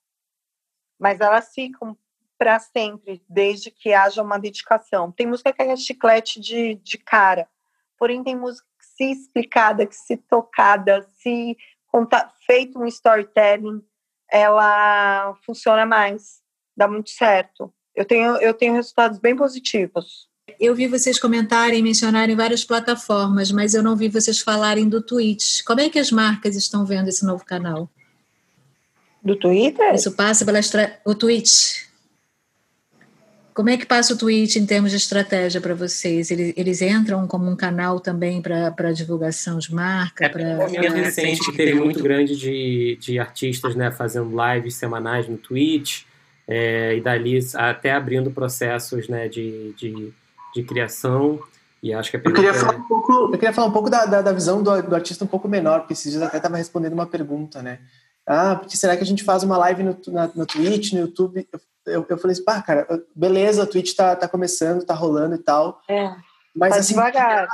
mas 1.00 1.20
elas 1.20 1.54
ficam 1.54 1.96
para 2.36 2.58
sempre, 2.58 3.24
desde 3.26 3.70
que 3.70 3.94
haja 3.94 4.22
uma 4.22 4.38
dedicação. 4.38 5.10
Tem 5.10 5.26
música 5.26 5.54
que 5.54 5.62
é 5.62 5.74
chiclete 5.74 6.38
de, 6.38 6.74
de 6.74 6.98
cara, 6.98 7.48
porém 7.96 8.22
tem 8.22 8.36
música 8.36 8.68
que 8.78 8.84
se 8.84 9.10
explicada, 9.10 9.86
que 9.86 9.96
se 9.96 10.18
tocada, 10.18 11.00
se 11.16 11.56
conta, 11.86 12.30
feito 12.44 12.78
um 12.78 12.84
storytelling, 12.84 13.82
ela 14.30 15.34
funciona 15.36 15.86
mais, 15.86 16.42
dá 16.76 16.86
muito 16.86 17.08
certo. 17.08 17.72
Eu 17.94 18.04
tenho, 18.04 18.36
eu 18.36 18.52
tenho 18.52 18.74
resultados 18.74 19.18
bem 19.18 19.34
positivos. 19.34 20.28
Eu 20.58 20.74
vi 20.74 20.86
vocês 20.86 21.18
comentarem, 21.18 21.82
mencionarem 21.82 22.34
várias 22.34 22.64
plataformas, 22.64 23.52
mas 23.52 23.74
eu 23.74 23.82
não 23.82 23.96
vi 23.96 24.08
vocês 24.08 24.40
falarem 24.40 24.88
do 24.88 25.02
Twitch. 25.02 25.62
Como 25.64 25.80
é 25.80 25.88
que 25.88 25.98
as 25.98 26.10
marcas 26.10 26.56
estão 26.56 26.84
vendo 26.84 27.08
esse 27.08 27.24
novo 27.24 27.44
canal? 27.44 27.88
Do 29.22 29.36
Twitter? 29.36 29.94
Isso 29.94 30.12
passa 30.12 30.44
pela 30.44 30.58
estra... 30.58 30.98
o 31.04 31.14
Twitch. 31.14 31.86
Como 33.52 33.70
é 33.70 33.76
que 33.78 33.86
passa 33.86 34.12
o 34.12 34.18
Twitch 34.18 34.56
em 34.56 34.66
termos 34.66 34.90
de 34.90 34.98
estratégia 34.98 35.62
para 35.62 35.74
vocês? 35.74 36.30
Eles, 36.30 36.52
eles, 36.56 36.82
entram 36.82 37.26
como 37.26 37.50
um 37.50 37.56
canal 37.56 37.98
também 37.98 38.42
para 38.42 38.92
divulgação 38.92 39.58
de 39.58 39.74
marca? 39.74 40.26
É, 40.26 40.28
pra... 40.28 40.42
é 40.42 40.88
recente 40.90 41.50
que 41.50 41.56
teve 41.56 41.74
muito 41.74 42.02
grande 42.02 42.36
de, 42.36 42.98
de 43.00 43.18
artistas 43.18 43.74
né, 43.74 43.90
fazendo 43.90 44.30
lives 44.30 44.74
semanais 44.74 45.26
no 45.26 45.38
Twitch, 45.38 46.02
é, 46.46 46.96
e 46.96 47.00
dali 47.00 47.38
até 47.54 47.92
abrindo 47.92 48.30
processos 48.30 49.08
né, 49.08 49.26
de, 49.26 49.72
de, 49.72 50.12
de 50.60 50.66
criação. 50.66 51.40
E 51.82 51.92
acho 51.92 52.10
que 52.10 52.16
é 52.16 52.20
eu 52.24 52.32
queria 52.32 52.54
falar 52.54 52.76
um 52.76 52.82
pouco, 52.88 53.12
eu 53.12 53.38
queria 53.38 53.52
falar 53.52 53.68
um 53.68 53.72
pouco 53.72 53.90
da, 53.90 54.06
da, 54.06 54.22
da 54.22 54.32
visão 54.32 54.62
do, 54.62 54.82
do, 54.82 54.94
artista 54.94 55.24
um 55.24 55.28
pouco 55.28 55.46
menor, 55.46 55.80
porque 55.80 55.92
esses 55.92 56.10
dias 56.10 56.22
até 56.22 56.38
estava 56.38 56.56
respondendo 56.56 56.94
uma 56.94 57.06
pergunta, 57.06 57.62
né? 57.62 57.80
Ah, 58.26 58.56
porque 58.56 58.76
será 58.76 58.96
que 58.96 59.02
a 59.02 59.06
gente 59.06 59.22
faz 59.22 59.44
uma 59.44 59.56
live 59.58 59.82
no, 59.84 59.96
na, 60.08 60.30
no 60.34 60.46
Twitch, 60.46 60.92
no 60.92 61.00
YouTube? 61.00 61.46
eu, 61.86 62.04
eu 62.08 62.18
falei 62.18 62.32
assim, 62.32 62.44
pá, 62.44 62.60
cara, 62.60 62.86
beleza, 63.14 63.62
a 63.62 63.66
Twitch 63.66 63.94
tá, 63.94 64.16
tá 64.16 64.28
começando, 64.28 64.84
tá 64.84 64.94
rolando 64.94 65.36
e 65.36 65.38
tal. 65.38 65.80
É. 65.88 66.12
Mas 66.54 66.74
tá 66.74 66.80
assim. 66.80 66.94
Devagar. 66.94 67.48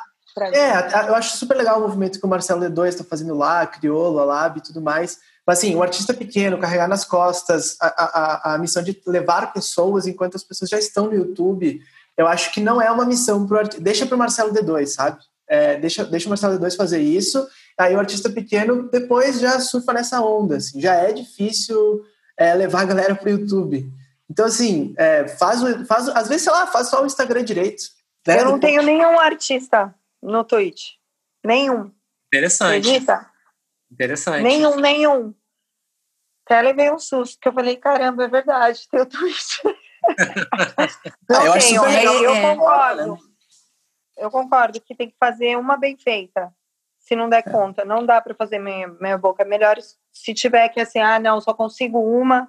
É, 0.54 1.08
eu 1.08 1.14
acho 1.14 1.36
super 1.36 1.54
legal 1.54 1.78
o 1.78 1.82
movimento 1.82 2.18
que 2.18 2.24
o 2.24 2.28
Marcelo 2.28 2.62
D2 2.62 2.88
está 2.88 3.04
fazendo 3.04 3.34
lá, 3.34 3.66
Criolo, 3.66 4.18
a 4.18 4.24
Lab 4.24 4.58
e 4.58 4.62
tudo 4.62 4.80
mais. 4.80 5.18
Mas 5.46 5.58
assim, 5.58 5.76
um 5.76 5.82
artista 5.82 6.14
pequeno, 6.14 6.56
carregar 6.56 6.88
nas 6.88 7.04
costas 7.04 7.76
a, 7.78 7.86
a, 7.86 8.54
a 8.54 8.58
missão 8.58 8.82
de 8.82 8.98
levar 9.06 9.52
pessoas 9.52 10.06
enquanto 10.06 10.36
as 10.36 10.42
pessoas 10.42 10.70
já 10.70 10.78
estão 10.78 11.08
no 11.08 11.14
YouTube, 11.14 11.82
eu 12.22 12.28
acho 12.28 12.52
que 12.52 12.61
não 12.61 12.80
é 12.80 12.90
uma 12.90 13.04
missão 13.04 13.46
artista. 13.52 13.82
Deixa 13.82 14.06
pro 14.06 14.16
Marcelo 14.16 14.52
D2, 14.52 14.87
sabe? 14.87 15.20
É, 15.48 15.76
deixa, 15.76 16.04
deixa 16.04 16.26
o 16.26 16.28
Marcelo 16.28 16.58
D2 16.58 16.76
fazer 16.76 17.00
isso. 17.00 17.46
Aí 17.78 17.94
o 17.94 17.98
artista 17.98 18.30
pequeno 18.30 18.88
depois 18.88 19.40
já 19.40 19.58
surfa 19.58 19.92
nessa 19.92 20.20
onda. 20.20 20.56
Assim, 20.56 20.80
já 20.80 20.94
é 20.94 21.12
difícil 21.12 22.04
é, 22.37 22.54
levar 22.54 22.82
a 22.82 22.87
galera 22.87 23.14
pro 23.14 23.30
YouTube. 23.30 23.90
Então, 24.30 24.46
assim, 24.46 24.94
é, 24.96 25.26
faz, 25.28 25.61
faz, 25.87 26.08
às 26.08 26.28
vezes, 26.28 26.44
sei 26.44 26.52
lá, 26.52 26.66
faz 26.66 26.88
só 26.88 27.02
o 27.02 27.06
Instagram 27.06 27.44
direito. 27.44 27.82
Né? 28.26 28.40
Eu 28.40 28.44
não 28.46 28.61
tenho 28.61 28.82
nenhum 28.82 29.18
artista 29.18 29.94
no 30.22 30.44
Twitch. 30.44 30.92
Nenhum. 31.44 31.90
Interessante. 32.28 32.88
Acredita? 32.88 33.30
Interessante. 33.90 34.42
Nenhum, 34.42 34.76
nenhum. 34.76 35.35
Até 36.46 36.62
levei 36.62 36.90
um 36.90 36.98
susto, 36.98 37.38
que 37.40 37.48
eu 37.48 37.52
falei, 37.52 37.76
caramba, 37.76 38.24
é 38.24 38.28
verdade, 38.28 38.88
tem 38.88 39.00
o 39.00 39.06
Twitch. 39.06 39.58
não 41.29 41.37
ah, 41.40 41.46
eu 41.46 41.53
tenho, 41.59 41.83
legal, 41.85 42.14
eu, 42.14 42.35
é, 42.35 42.55
concordo. 42.55 43.18
Eu 44.16 44.31
concordo 44.31 44.81
que 44.81 44.94
tem 44.94 45.09
que 45.09 45.16
fazer 45.18 45.57
uma 45.57 45.77
bem 45.77 45.96
feita. 45.96 46.53
Se 46.98 47.16
não 47.16 47.29
der 47.29 47.42
é. 47.46 47.51
conta, 47.51 47.85
não 47.85 48.07
dá 48.07 48.20
para 48.20 48.35
fazer 48.35 48.59
meia, 48.59 48.88
meia 49.01 49.18
boca. 49.18 49.42
É 49.42 49.46
melhor 49.46 49.77
se 50.12 50.35
tiver 50.35 50.68
que 50.68 50.81
assim, 50.81 51.01
ah, 51.01 51.18
não, 51.18 51.40
só 51.40 51.53
consigo 51.53 51.98
uma, 51.98 52.48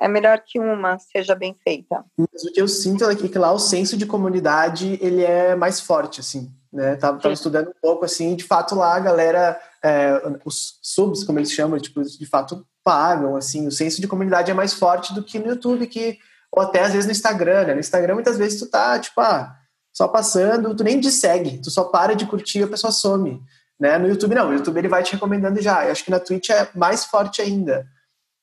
é 0.00 0.06
melhor 0.06 0.40
que 0.40 0.60
uma 0.60 0.98
seja 0.98 1.34
bem 1.34 1.56
feita. 1.62 2.04
Mas 2.16 2.44
o 2.44 2.52
que 2.52 2.60
eu 2.60 2.68
sinto 2.68 3.04
é 3.04 3.14
que 3.16 3.38
lá 3.38 3.52
o 3.52 3.58
senso 3.58 3.96
de 3.96 4.06
comunidade 4.06 4.98
ele 5.02 5.24
é 5.24 5.56
mais 5.56 5.80
forte, 5.80 6.20
assim, 6.20 6.52
né? 6.72 6.94
Tava, 6.96 7.18
tava 7.18 7.34
estudando 7.34 7.68
um 7.70 7.80
pouco, 7.82 8.04
assim, 8.04 8.36
de 8.36 8.44
fato 8.44 8.76
lá 8.76 8.94
a 8.94 9.00
galera, 9.00 9.60
é, 9.82 10.22
os 10.44 10.78
subs, 10.80 11.24
como 11.24 11.38
eles 11.38 11.52
chamam, 11.52 11.80
tipo, 11.80 12.00
de 12.02 12.26
fato 12.26 12.64
pagam, 12.84 13.36
assim, 13.36 13.66
o 13.66 13.72
senso 13.72 14.00
de 14.00 14.08
comunidade 14.08 14.50
é 14.50 14.54
mais 14.54 14.72
forte 14.72 15.12
do 15.12 15.22
que 15.22 15.38
no 15.38 15.48
YouTube, 15.48 15.86
que, 15.88 16.18
ou 16.52 16.62
até 16.62 16.82
às 16.82 16.92
vezes 16.92 17.06
no 17.06 17.12
Instagram, 17.12 17.66
né? 17.66 17.74
No 17.74 17.80
Instagram 17.80 18.14
muitas 18.14 18.38
vezes 18.38 18.58
tu 18.58 18.70
tá, 18.70 18.98
tipo, 18.98 19.20
ah, 19.20 19.54
só 19.92 20.08
passando, 20.08 20.74
tu 20.76 20.84
nem 20.84 21.00
te 21.00 21.10
segue, 21.10 21.60
tu 21.60 21.70
só 21.70 21.84
para 21.84 22.14
de 22.14 22.26
curtir 22.26 22.60
e 22.60 22.62
a 22.62 22.68
pessoa 22.68 22.90
some, 22.90 23.42
né? 23.78 23.98
No 23.98 24.08
YouTube 24.08 24.34
não, 24.34 24.48
o 24.48 24.54
YouTube 24.54 24.78
ele 24.78 24.88
vai 24.88 25.02
te 25.02 25.12
recomendando 25.12 25.60
já, 25.60 25.84
eu 25.84 25.92
acho 25.92 26.04
que 26.04 26.10
na 26.10 26.20
Twitch 26.20 26.50
é 26.50 26.68
mais 26.74 27.04
forte 27.04 27.42
ainda. 27.42 27.86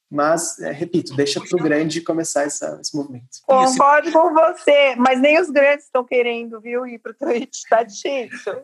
Mas, 0.09 0.59
é, 0.59 0.71
repito, 0.71 1.15
deixa 1.15 1.41
para 1.41 1.59
o 1.59 1.63
grande 1.63 1.99
começar 1.99 2.43
essa, 2.43 2.77
esse 2.79 2.95
movimento. 2.95 3.41
Concordo 3.45 4.11
com 4.11 4.33
você, 4.33 4.95
mas 4.95 5.19
nem 5.19 5.41
os 5.41 5.49
grandes 5.49 5.85
estão 5.85 6.03
querendo, 6.05 6.61
viu, 6.61 6.85
ir 6.85 6.99
para 6.99 7.11
o 7.11 7.15
Twitch, 7.15 7.55
está 7.55 7.81
difícil. 7.83 8.61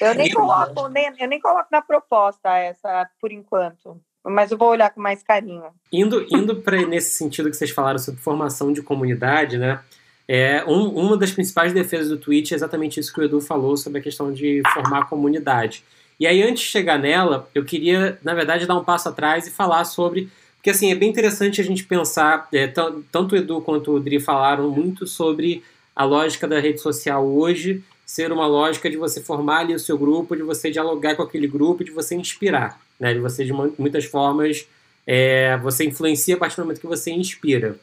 Eu 0.00 0.14
nem, 0.14 0.32
coloco, 0.32 0.88
nem, 0.88 1.12
eu 1.20 1.28
nem 1.28 1.38
coloco 1.38 1.68
na 1.70 1.82
proposta 1.82 2.56
essa, 2.56 3.08
por 3.20 3.30
enquanto. 3.30 4.00
Mas 4.24 4.50
eu 4.50 4.58
vou 4.58 4.68
olhar 4.68 4.90
com 4.90 5.00
mais 5.00 5.22
carinho. 5.22 5.64
Indo, 5.92 6.24
indo 6.30 6.56
para 6.56 6.86
nesse 6.86 7.14
sentido 7.14 7.50
que 7.50 7.56
vocês 7.56 7.70
falaram 7.70 7.98
sobre 7.98 8.20
formação 8.20 8.72
de 8.72 8.82
comunidade, 8.82 9.58
né? 9.58 9.80
É, 10.28 10.64
um, 10.66 10.88
uma 10.88 11.16
das 11.16 11.32
principais 11.32 11.72
defesas 11.72 12.08
do 12.08 12.16
Twitch 12.16 12.52
é 12.52 12.54
exatamente 12.54 13.00
isso 13.00 13.12
que 13.12 13.20
o 13.20 13.24
Edu 13.24 13.40
falou 13.40 13.76
sobre 13.76 13.98
a 13.98 14.02
questão 14.02 14.32
de 14.32 14.62
formar 14.72 15.08
comunidade. 15.08 15.84
E 16.20 16.26
aí, 16.26 16.42
antes 16.42 16.62
de 16.62 16.68
chegar 16.68 16.98
nela, 16.98 17.48
eu 17.54 17.64
queria, 17.64 18.18
na 18.22 18.32
verdade, 18.32 18.66
dar 18.66 18.76
um 18.76 18.84
passo 18.84 19.08
atrás 19.08 19.46
e 19.46 19.50
falar 19.50 19.84
sobre 19.84 20.30
porque 20.62 20.70
assim, 20.70 20.92
é 20.92 20.94
bem 20.94 21.10
interessante 21.10 21.60
a 21.60 21.64
gente 21.64 21.82
pensar, 21.82 22.46
é, 22.54 22.68
tanto 22.68 23.34
o 23.34 23.36
Edu 23.36 23.60
quanto 23.60 23.90
o 23.90 23.98
Dri 23.98 24.20
falaram 24.20 24.70
muito 24.70 25.08
sobre 25.08 25.64
a 25.94 26.04
lógica 26.04 26.46
da 26.46 26.60
rede 26.60 26.80
social 26.80 27.26
hoje 27.26 27.82
ser 28.04 28.32
uma 28.32 28.46
lógica 28.46 28.90
de 28.90 28.96
você 28.96 29.20
formar 29.20 29.60
ali 29.60 29.74
o 29.74 29.78
seu 29.78 29.96
grupo, 29.96 30.36
de 30.36 30.42
você 30.42 30.70
dialogar 30.70 31.14
com 31.14 31.22
aquele 31.22 31.46
grupo, 31.46 31.84
de 31.84 31.90
você 31.90 32.14
inspirar, 32.14 32.80
né? 32.98 33.14
de 33.14 33.20
você 33.20 33.44
de 33.44 33.52
muitas 33.52 34.04
formas 34.04 34.66
é, 35.06 35.56
você 35.58 35.84
influencia 35.84 36.34
a 36.34 36.38
partir 36.38 36.56
do 36.56 36.62
momento 36.62 36.80
que 36.80 36.86
você 36.86 37.10
inspira. 37.10 37.76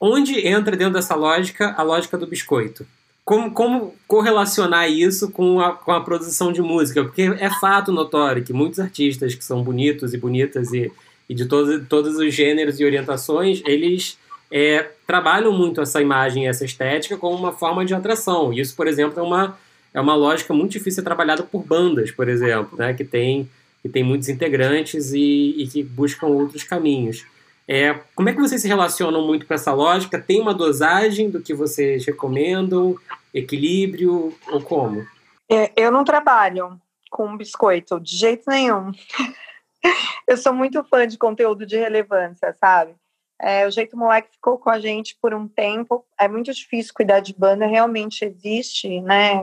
Onde 0.00 0.46
entra 0.46 0.76
dentro 0.76 0.94
dessa 0.94 1.14
lógica 1.14 1.74
a 1.76 1.82
lógica 1.82 2.18
do 2.18 2.26
biscoito? 2.26 2.86
Como, 3.24 3.52
como 3.52 3.94
correlacionar 4.08 4.90
isso 4.90 5.30
com 5.30 5.60
a, 5.60 5.72
com 5.74 5.92
a 5.92 6.00
produção 6.00 6.52
de 6.52 6.60
música? 6.60 7.04
Porque 7.04 7.22
é 7.22 7.48
fato 7.60 7.92
notório 7.92 8.42
que 8.42 8.52
muitos 8.52 8.80
artistas 8.80 9.34
que 9.34 9.44
são 9.44 9.62
bonitos 9.62 10.12
e 10.12 10.18
bonitas 10.18 10.72
e, 10.72 10.90
e 11.28 11.34
de 11.34 11.46
todos, 11.46 11.86
todos 11.88 12.16
os 12.16 12.34
gêneros 12.34 12.80
e 12.80 12.84
orientações, 12.84 13.62
eles 13.64 14.18
é, 14.52 14.90
trabalham 15.06 15.50
muito 15.50 15.80
essa 15.80 16.02
imagem, 16.02 16.46
essa 16.46 16.62
estética 16.62 17.16
como 17.16 17.34
uma 17.34 17.52
forma 17.52 17.86
de 17.86 17.94
atração. 17.94 18.52
Isso, 18.52 18.76
por 18.76 18.86
exemplo, 18.86 19.18
é 19.18 19.22
uma, 19.22 19.58
é 19.94 20.00
uma 20.00 20.14
lógica 20.14 20.52
muito 20.52 20.72
difícil 20.72 21.02
trabalhada 21.02 21.42
por 21.42 21.64
bandas, 21.64 22.10
por 22.10 22.28
exemplo, 22.28 22.76
né, 22.76 22.92
que 22.92 23.02
tem, 23.02 23.48
que 23.80 23.88
tem 23.88 24.04
muitos 24.04 24.28
integrantes 24.28 25.14
e, 25.14 25.54
e 25.56 25.66
que 25.66 25.82
buscam 25.82 26.26
outros 26.26 26.64
caminhos. 26.64 27.24
É, 27.66 27.98
como 28.14 28.28
é 28.28 28.34
que 28.34 28.40
vocês 28.40 28.60
se 28.60 28.68
relacionam 28.68 29.26
muito 29.26 29.46
com 29.46 29.54
essa 29.54 29.72
lógica? 29.72 30.20
Tem 30.20 30.38
uma 30.38 30.52
dosagem 30.52 31.30
do 31.30 31.40
que 31.40 31.54
vocês 31.54 32.04
recomendam? 32.04 32.94
Equilíbrio 33.32 34.34
ou 34.48 34.60
como? 34.60 35.06
É, 35.50 35.72
eu 35.74 35.90
não 35.90 36.04
trabalho 36.04 36.78
com 37.10 37.36
biscoito 37.38 37.98
de 37.98 38.14
jeito 38.16 38.42
nenhum. 38.46 38.92
eu 40.28 40.36
sou 40.36 40.52
muito 40.52 40.84
fã 40.84 41.06
de 41.08 41.16
conteúdo 41.16 41.64
de 41.64 41.76
relevância, 41.76 42.54
sabe? 42.60 42.92
É, 43.42 43.66
o 43.66 43.70
Jeito 43.72 43.96
Moleque 43.96 44.30
ficou 44.30 44.56
com 44.56 44.70
a 44.70 44.78
gente 44.78 45.18
por 45.20 45.34
um 45.34 45.48
tempo. 45.48 46.06
É 46.18 46.28
muito 46.28 46.54
difícil 46.54 46.94
cuidar 46.94 47.18
de 47.18 47.34
banda, 47.34 47.66
realmente 47.66 48.24
existe, 48.24 49.00
né? 49.00 49.34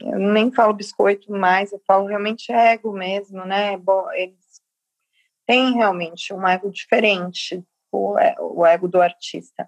Eu 0.00 0.18
nem 0.18 0.50
falo 0.50 0.74
biscoito 0.74 1.30
mais, 1.30 1.72
eu 1.72 1.80
falo 1.86 2.06
realmente 2.06 2.50
ego 2.50 2.92
mesmo, 2.92 3.44
né? 3.44 3.76
Bom, 3.76 4.10
eles 4.12 4.60
têm 5.46 5.74
realmente 5.74 6.34
um 6.34 6.46
ego 6.46 6.68
diferente, 6.68 7.62
o, 7.92 8.18
é, 8.18 8.34
o 8.40 8.66
ego 8.66 8.88
do 8.88 9.00
artista. 9.00 9.64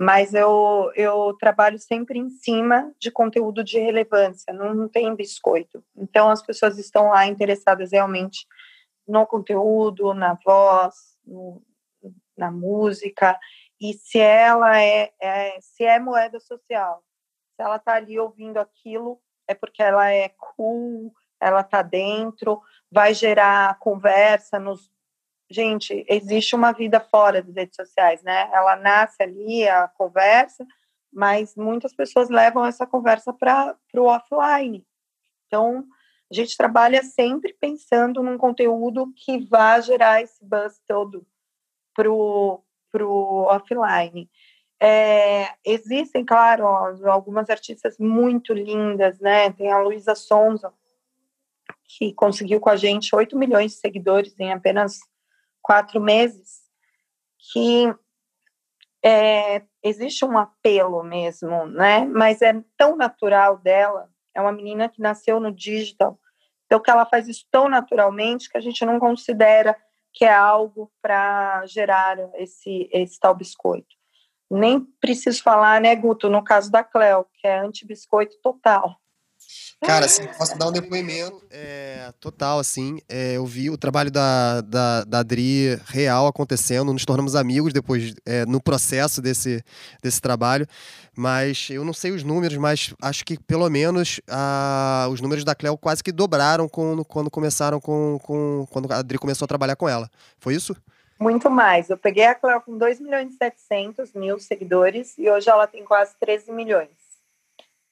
Mas 0.00 0.32
eu, 0.32 0.90
eu 0.94 1.36
trabalho 1.38 1.78
sempre 1.78 2.18
em 2.18 2.30
cima 2.30 2.90
de 2.98 3.10
conteúdo 3.10 3.62
de 3.62 3.78
relevância, 3.78 4.50
não, 4.54 4.72
não 4.72 4.88
tem 4.88 5.14
biscoito. 5.14 5.84
Então 5.94 6.30
as 6.30 6.40
pessoas 6.40 6.78
estão 6.78 7.08
lá 7.08 7.26
interessadas 7.26 7.92
realmente 7.92 8.46
no 9.06 9.26
conteúdo, 9.26 10.14
na 10.14 10.38
voz, 10.42 10.94
no, 11.26 11.60
na 12.38 12.50
música, 12.50 13.38
e 13.80 13.94
se 13.94 14.18
ela 14.18 14.80
é, 14.80 15.12
é 15.20 15.60
se 15.60 15.84
é 15.84 15.98
moeda 15.98 16.40
social, 16.40 17.04
se 17.54 17.62
ela 17.62 17.76
está 17.76 17.94
ali 17.94 18.18
ouvindo 18.18 18.58
aquilo, 18.58 19.20
é 19.46 19.54
porque 19.54 19.82
ela 19.82 20.10
é 20.10 20.28
cool, 20.30 21.12
ela 21.40 21.60
está 21.60 21.82
dentro, 21.82 22.60
vai 22.90 23.14
gerar 23.14 23.78
conversa 23.78 24.58
nos. 24.58 24.90
Gente, 25.50 26.04
existe 26.08 26.54
uma 26.54 26.72
vida 26.72 27.00
fora 27.00 27.42
das 27.42 27.54
redes 27.54 27.76
sociais, 27.76 28.22
né? 28.22 28.50
Ela 28.52 28.76
nasce 28.76 29.22
ali, 29.22 29.66
a 29.66 29.88
conversa, 29.88 30.66
mas 31.10 31.56
muitas 31.56 31.94
pessoas 31.94 32.28
levam 32.28 32.66
essa 32.66 32.86
conversa 32.86 33.32
para 33.32 33.74
o 33.94 34.04
offline. 34.04 34.86
Então, 35.46 35.86
a 36.30 36.34
gente 36.34 36.54
trabalha 36.54 37.02
sempre 37.02 37.54
pensando 37.54 38.22
num 38.22 38.36
conteúdo 38.36 39.10
que 39.16 39.38
vá 39.46 39.80
gerar 39.80 40.20
esse 40.20 40.44
buzz 40.44 40.82
todo 40.86 41.26
para 41.98 43.04
o 43.04 43.42
offline. 43.48 44.30
É, 44.80 45.48
existem, 45.64 46.24
claro, 46.24 46.64
algumas 47.08 47.50
artistas 47.50 47.98
muito 47.98 48.52
lindas, 48.52 49.18
né? 49.18 49.50
Tem 49.52 49.72
a 49.72 49.80
Luísa 49.80 50.14
Sonza, 50.14 50.72
que 51.84 52.12
conseguiu 52.14 52.60
com 52.60 52.70
a 52.70 52.76
gente 52.76 53.14
8 53.14 53.36
milhões 53.36 53.72
de 53.72 53.78
seguidores 53.78 54.38
em 54.38 54.52
apenas 54.52 55.00
quatro 55.60 56.00
meses, 56.00 56.60
que 57.52 57.92
é, 59.04 59.62
existe 59.82 60.24
um 60.24 60.38
apelo 60.38 61.02
mesmo, 61.02 61.66
né? 61.66 62.04
Mas 62.04 62.40
é 62.40 62.62
tão 62.76 62.96
natural 62.96 63.58
dela. 63.58 64.08
É 64.32 64.40
uma 64.40 64.52
menina 64.52 64.88
que 64.88 65.00
nasceu 65.00 65.40
no 65.40 65.50
digital, 65.50 66.16
então 66.66 66.78
que 66.78 66.90
ela 66.90 67.04
faz 67.04 67.26
isso 67.26 67.44
tão 67.50 67.68
naturalmente 67.68 68.48
que 68.48 68.56
a 68.56 68.60
gente 68.60 68.84
não 68.84 69.00
considera 69.00 69.76
que 70.12 70.24
é 70.24 70.32
algo 70.32 70.90
para 71.00 71.64
gerar 71.66 72.18
esse, 72.34 72.88
esse 72.92 73.18
tal 73.18 73.34
biscoito. 73.34 73.96
Nem 74.50 74.80
preciso 75.00 75.42
falar, 75.42 75.80
né, 75.80 75.94
Guto, 75.94 76.28
no 76.28 76.42
caso 76.42 76.70
da 76.70 76.82
Cleo, 76.82 77.26
que 77.34 77.46
é 77.46 77.58
anti-biscoito 77.58 78.36
total. 78.42 78.96
Cara, 79.80 80.06
assim, 80.06 80.26
posso 80.36 80.58
dar 80.58 80.68
um 80.68 80.72
depoimento 80.72 81.40
é, 81.50 82.12
total, 82.18 82.58
assim. 82.58 82.98
É, 83.08 83.36
eu 83.36 83.46
vi 83.46 83.70
o 83.70 83.78
trabalho 83.78 84.10
da, 84.10 84.60
da, 84.60 85.04
da 85.04 85.18
Adri 85.20 85.80
real 85.86 86.26
acontecendo, 86.26 86.92
nos 86.92 87.04
tornamos 87.04 87.36
amigos 87.36 87.72
depois, 87.72 88.12
é, 88.26 88.44
no 88.44 88.60
processo 88.60 89.22
desse, 89.22 89.62
desse 90.02 90.20
trabalho. 90.20 90.66
Mas 91.16 91.68
eu 91.70 91.84
não 91.84 91.92
sei 91.92 92.10
os 92.10 92.24
números, 92.24 92.56
mas 92.56 92.92
acho 93.00 93.24
que 93.24 93.38
pelo 93.38 93.68
menos 93.70 94.20
a, 94.28 95.08
os 95.10 95.20
números 95.20 95.44
da 95.44 95.54
Cleo 95.54 95.78
quase 95.78 96.02
que 96.02 96.12
dobraram 96.12 96.68
com, 96.68 97.04
quando 97.04 97.30
começaram 97.30 97.80
com, 97.80 98.18
com. 98.22 98.66
Quando 98.70 98.92
a 98.92 98.98
Adri 98.98 99.18
começou 99.18 99.44
a 99.44 99.48
trabalhar 99.48 99.76
com 99.76 99.88
ela. 99.88 100.10
Foi 100.38 100.54
isso? 100.54 100.76
Muito 101.18 101.50
mais. 101.50 101.88
Eu 101.88 101.96
peguei 101.96 102.24
a 102.24 102.34
Cleo 102.34 102.60
com 102.60 102.76
2 102.76 103.00
milhões 103.00 103.32
e 103.32 103.36
700 103.36 104.12
mil 104.12 104.38
seguidores 104.38 105.16
e 105.18 105.28
hoje 105.28 105.48
ela 105.48 105.66
tem 105.66 105.84
quase 105.84 106.14
13 106.20 106.52
milhões. 106.52 106.97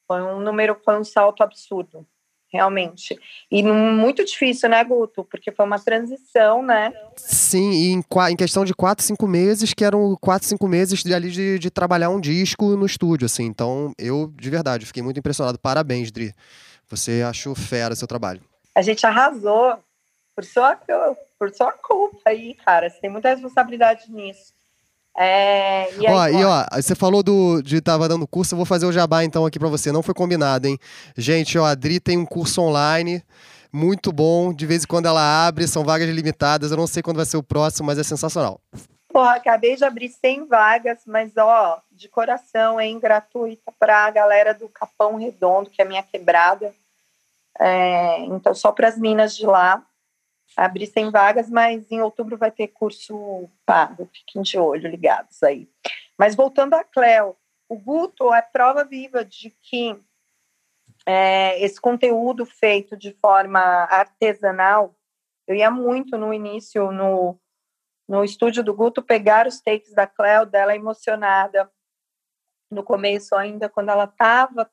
Foi 0.06 0.22
um 0.22 0.40
número, 0.40 0.76
foi 0.84 0.98
um 0.98 1.04
salto 1.04 1.42
absurdo, 1.42 2.06
realmente. 2.52 3.18
E 3.50 3.62
muito 3.62 4.24
difícil, 4.24 4.68
né, 4.68 4.82
Guto? 4.84 5.24
Porque 5.24 5.50
foi 5.50 5.64
uma 5.64 5.78
transição, 5.78 6.62
né? 6.62 6.92
Sim, 7.16 7.70
e 7.72 7.92
em, 7.92 8.04
em 8.30 8.36
questão 8.36 8.64
de 8.64 8.74
quatro, 8.74 9.04
cinco 9.04 9.26
meses, 9.26 9.74
que 9.74 9.84
eram 9.84 10.16
quatro, 10.20 10.46
cinco 10.46 10.68
meses 10.68 11.02
de, 11.02 11.12
ali 11.12 11.30
de, 11.30 11.58
de 11.58 11.70
trabalhar 11.70 12.10
um 12.10 12.20
disco 12.20 12.76
no 12.76 12.86
estúdio, 12.86 13.26
assim. 13.26 13.44
Então, 13.44 13.92
eu, 13.98 14.32
de 14.36 14.50
verdade, 14.50 14.86
fiquei 14.86 15.02
muito 15.02 15.18
impressionado. 15.18 15.58
Parabéns, 15.58 16.10
Dri. 16.10 16.32
Você 16.88 17.22
achou 17.22 17.54
fera 17.54 17.96
seu 17.96 18.06
trabalho. 18.06 18.40
A 18.74 18.82
gente 18.82 19.04
arrasou 19.06 19.78
por 20.34 20.44
sua, 20.44 20.78
por 21.38 21.50
sua 21.50 21.72
culpa 21.72 22.20
aí, 22.26 22.54
cara. 22.54 22.88
Você 22.88 23.00
tem 23.00 23.10
muita 23.10 23.30
responsabilidade 23.30 24.12
nisso. 24.12 24.55
É, 25.18 25.94
e, 25.94 26.06
aí, 26.06 26.14
ó, 26.14 26.28
e 26.28 26.44
ó, 26.44 26.66
você 26.74 26.94
falou 26.94 27.22
do, 27.22 27.62
de 27.62 27.80
tava 27.80 28.06
dando 28.06 28.26
curso, 28.26 28.54
eu 28.54 28.56
vou 28.56 28.66
fazer 28.66 28.84
o 28.84 28.92
jabá 28.92 29.24
então 29.24 29.46
aqui 29.46 29.58
para 29.58 29.68
você. 29.68 29.90
Não 29.90 30.02
foi 30.02 30.14
combinado, 30.14 30.68
hein? 30.68 30.78
Gente, 31.16 31.58
ó, 31.58 31.64
a 31.64 31.70
Adri 31.70 31.98
tem 31.98 32.18
um 32.18 32.26
curso 32.26 32.60
online 32.60 33.22
muito 33.72 34.12
bom. 34.12 34.52
De 34.52 34.66
vez 34.66 34.84
em 34.84 34.86
quando 34.86 35.06
ela 35.06 35.46
abre, 35.46 35.66
são 35.66 35.84
vagas 35.84 36.08
limitadas. 36.08 36.70
Eu 36.70 36.76
não 36.76 36.86
sei 36.86 37.02
quando 37.02 37.16
vai 37.16 37.26
ser 37.26 37.36
o 37.36 37.42
próximo, 37.42 37.86
mas 37.86 37.98
é 37.98 38.02
sensacional. 38.02 38.60
Porra, 39.08 39.36
acabei 39.36 39.76
de 39.76 39.84
abrir 39.84 40.10
100 40.10 40.46
vagas, 40.46 40.98
mas 41.06 41.32
ó, 41.38 41.80
de 41.90 42.08
coração, 42.08 42.78
hein? 42.78 43.00
Gratuita 43.00 43.72
pra 43.78 44.10
galera 44.10 44.52
do 44.52 44.68
Capão 44.68 45.16
Redondo, 45.16 45.70
que 45.70 45.80
é 45.80 45.84
a 45.84 45.88
minha 45.88 46.02
quebrada. 46.02 46.74
É, 47.58 48.18
então, 48.26 48.54
só 48.54 48.70
para 48.70 48.88
as 48.88 48.98
minas 48.98 49.34
de 49.34 49.46
lá 49.46 49.82
abrir 50.56 50.86
100 50.86 51.10
vagas, 51.10 51.50
mas 51.50 51.90
em 51.92 52.00
outubro 52.00 52.38
vai 52.38 52.50
ter 52.50 52.68
curso 52.68 53.48
pago, 53.66 54.08
fiquem 54.12 54.40
de 54.40 54.58
olho, 54.58 54.88
ligados 54.88 55.42
aí. 55.42 55.68
Mas 56.18 56.34
voltando 56.34 56.74
a 56.74 56.82
Cleo, 56.82 57.36
o 57.68 57.76
Guto 57.76 58.32
é 58.32 58.40
prova 58.40 58.82
viva 58.82 59.22
de 59.22 59.50
que 59.50 60.00
é, 61.04 61.62
esse 61.62 61.80
conteúdo 61.80 62.46
feito 62.46 62.96
de 62.96 63.12
forma 63.12 63.60
artesanal, 63.60 64.96
eu 65.46 65.54
ia 65.54 65.70
muito 65.70 66.16
no 66.16 66.32
início 66.32 66.90
no, 66.90 67.38
no 68.08 68.24
estúdio 68.24 68.64
do 68.64 68.74
Guto 68.74 69.02
pegar 69.02 69.46
os 69.46 69.60
takes 69.60 69.92
da 69.92 70.06
Cleo, 70.06 70.46
dela 70.46 70.74
emocionada, 70.74 71.70
no 72.70 72.82
começo 72.82 73.36
ainda, 73.36 73.68
quando 73.68 73.90
ela 73.90 74.04
estava 74.04 74.68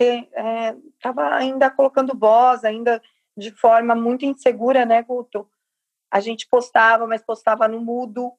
é, 0.00 0.76
tava 1.00 1.34
ainda 1.34 1.68
colocando 1.70 2.16
voz, 2.16 2.64
ainda 2.64 3.02
de 3.38 3.52
forma 3.52 3.94
muito 3.94 4.24
insegura, 4.24 4.84
né, 4.84 5.02
Guto? 5.02 5.48
A 6.10 6.20
gente 6.20 6.48
postava, 6.48 7.06
mas 7.06 7.22
postava 7.22 7.68
no 7.68 7.80
mudo, 7.80 8.32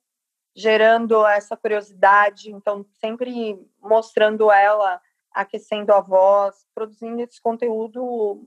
gerando 0.55 1.25
essa 1.25 1.55
curiosidade, 1.55 2.51
então 2.51 2.85
sempre 2.99 3.57
mostrando 3.79 4.51
ela, 4.51 5.01
aquecendo 5.31 5.93
a 5.93 6.01
voz, 6.01 6.67
produzindo 6.75 7.21
esse 7.21 7.41
conteúdo 7.41 8.45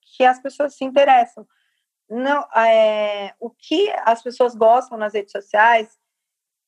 que 0.00 0.24
as 0.24 0.40
pessoas 0.40 0.74
se 0.74 0.84
interessam. 0.84 1.46
Não, 2.08 2.42
é, 2.54 3.34
o 3.38 3.50
que 3.50 3.90
as 4.04 4.22
pessoas 4.22 4.54
gostam 4.54 4.96
nas 4.96 5.14
redes 5.14 5.32
sociais 5.32 5.98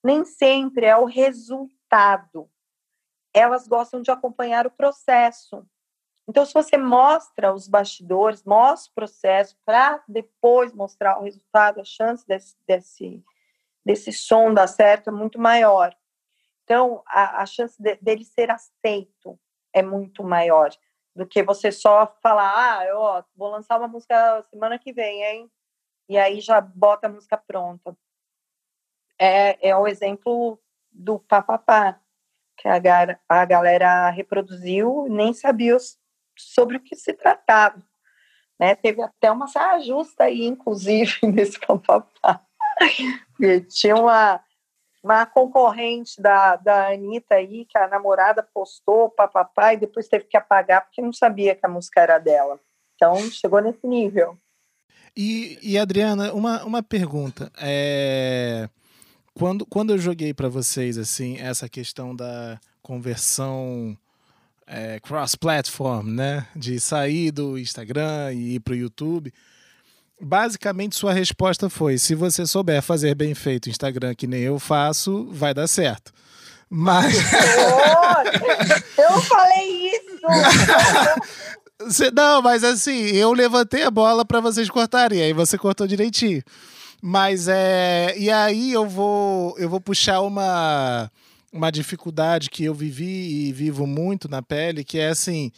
nem 0.03 0.25
sempre 0.25 0.87
é 0.87 0.97
o 0.97 1.05
resultado. 1.05 2.51
Elas 3.33 3.67
gostam 3.67 4.03
de 4.03 4.11
acompanhar 4.11 4.67
o 4.67 4.71
processo. 4.71 5.67
Então, 6.29 6.45
se 6.45 6.53
você 6.53 6.77
mostra 6.77 7.53
os 7.53 7.69
bastidores, 7.69 8.45
mostra 8.45 8.91
o 8.91 8.95
processo, 8.95 9.57
para 9.65 10.03
depois 10.09 10.73
mostrar 10.73 11.19
o 11.19 11.23
resultado, 11.23 11.81
a 11.81 11.85
chance 11.85 12.27
desse, 12.27 12.57
desse, 12.67 13.25
desse 13.85 14.13
som 14.13 14.53
dar 14.53 14.67
certo 14.67 15.11
é 15.11 15.13
muito 15.13 15.39
maior. 15.39 15.95
Então, 16.65 17.03
a, 17.07 17.43
a 17.43 17.47
chance 17.47 17.81
de, 17.81 17.97
dele 17.97 18.25
ser 18.25 18.51
aceito 18.51 19.39
é 19.73 19.83
muito 19.83 20.25
maior 20.25 20.71
do 21.15 21.27
que 21.27 21.43
você 21.43 21.71
só 21.71 22.07
falar, 22.23 22.79
ah, 22.79 22.85
eu 22.85 22.99
ó, 22.99 23.23
vou 23.35 23.51
lançar 23.51 23.79
uma 23.79 23.89
música 23.89 24.45
semana 24.51 24.79
que 24.79 24.93
vem, 24.93 25.23
hein? 25.23 25.51
e 26.09 26.17
aí 26.17 26.41
já 26.41 26.61
bota 26.61 27.07
a 27.07 27.11
música 27.11 27.37
pronta. 27.37 27.97
É, 29.19 29.71
é 29.71 29.77
o 29.77 29.87
exemplo 29.87 30.61
do 30.91 31.19
papapá, 31.19 32.01
que 32.57 32.69
a, 32.69 32.81
a 33.29 33.45
galera 33.45 34.11
reproduziu 34.11 35.07
nem 35.09 35.33
sabia 35.35 35.77
sobre 36.37 36.77
o 36.77 36.81
que 36.81 36.97
se 36.97 37.13
tratava. 37.13 37.83
Né? 38.59 38.75
Teve 38.75 39.03
até 39.03 39.31
uma 39.31 39.47
saia 39.47 39.81
justa 39.81 40.25
aí, 40.25 40.45
inclusive, 40.45 41.19
nesse 41.27 41.59
papapá. 41.59 42.43
Tinha 43.69 43.97
uma, 43.97 44.41
uma 45.03 45.27
concorrente 45.27 46.21
da, 46.21 46.57
da 46.57 46.89
Anitta 46.89 47.35
aí, 47.37 47.65
que 47.67 47.79
a 47.79 47.89
namorada 47.89 48.43
postou 48.43 49.11
papapá 49.11 49.75
e 49.75 49.79
depois 49.79 50.09
teve 50.09 50.25
que 50.25 50.37
apagar 50.37 50.85
porque 50.85 51.03
não 51.03 51.13
sabia 51.13 51.55
que 51.55 51.65
a 51.65 51.69
música 51.69 52.01
era 52.01 52.19
dela. 52.19 52.59
Então, 52.95 53.15
chegou 53.31 53.61
nesse 53.61 53.87
nível. 53.87 54.39
E, 55.17 55.59
e 55.63 55.79
Adriana, 55.79 56.33
uma, 56.33 56.65
uma 56.65 56.83
pergunta. 56.83 57.51
É, 57.59 58.69
quando, 59.35 59.67
quando 59.67 59.93
eu 59.93 59.99
joguei 59.99 60.33
para 60.33 60.49
vocês 60.49 60.99
assim 60.99 61.39
essa 61.39 61.69
questão 61.69 62.15
da 62.15 62.59
conversão 62.83 63.97
é, 64.67 64.99
cross-platform, 65.01 66.09
né? 66.09 66.47
De 66.55 66.81
sair 66.81 67.31
do 67.31 67.59
Instagram 67.59 68.33
e 68.33 68.55
ir 68.55 68.61
para 68.61 68.73
o 68.73 68.77
YouTube. 68.77 69.33
Basicamente, 70.21 70.97
sua 70.97 71.13
resposta 71.13 71.69
foi: 71.69 71.99
se 71.99 72.15
você 72.15 72.47
souber 72.47 72.83
fazer 72.83 73.15
bem 73.15 73.35
feito 73.35 73.67
o 73.67 73.71
Instagram, 73.71 74.15
que 74.15 74.27
nem 74.27 74.41
eu 74.41 74.59
faço, 74.59 75.29
vai 75.31 75.55
dar 75.55 75.67
certo. 75.67 76.13
Mas. 76.69 77.15
Eu 78.99 79.23
falei 79.23 79.91
isso! 79.95 80.27
Não, 82.13 82.41
mas 82.41 82.65
assim, 82.65 83.11
eu 83.11 83.33
levantei 83.33 83.83
a 83.83 83.91
bola 83.91 84.25
para 84.25 84.41
vocês 84.41 84.69
cortarem, 84.71 85.21
aí 85.21 85.33
você 85.35 85.59
cortou 85.59 85.87
direitinho. 85.87 86.43
Mas 87.03 87.47
é. 87.49 88.15
E 88.17 88.31
aí 88.31 88.73
eu 88.73 88.89
vou, 88.89 89.55
eu 89.59 89.69
vou 89.69 89.81
puxar 89.81 90.21
uma, 90.23 91.11
uma 91.53 91.71
dificuldade 91.71 92.51
que 92.51 92.65
eu 92.65 92.75
vivi 92.75 93.49
e 93.49 93.53
vivo 93.53 93.87
muito 93.87 94.29
na 94.29 94.43
pele, 94.43 94.85
que 94.85 94.99
é 94.99 95.09
assim. 95.09 95.51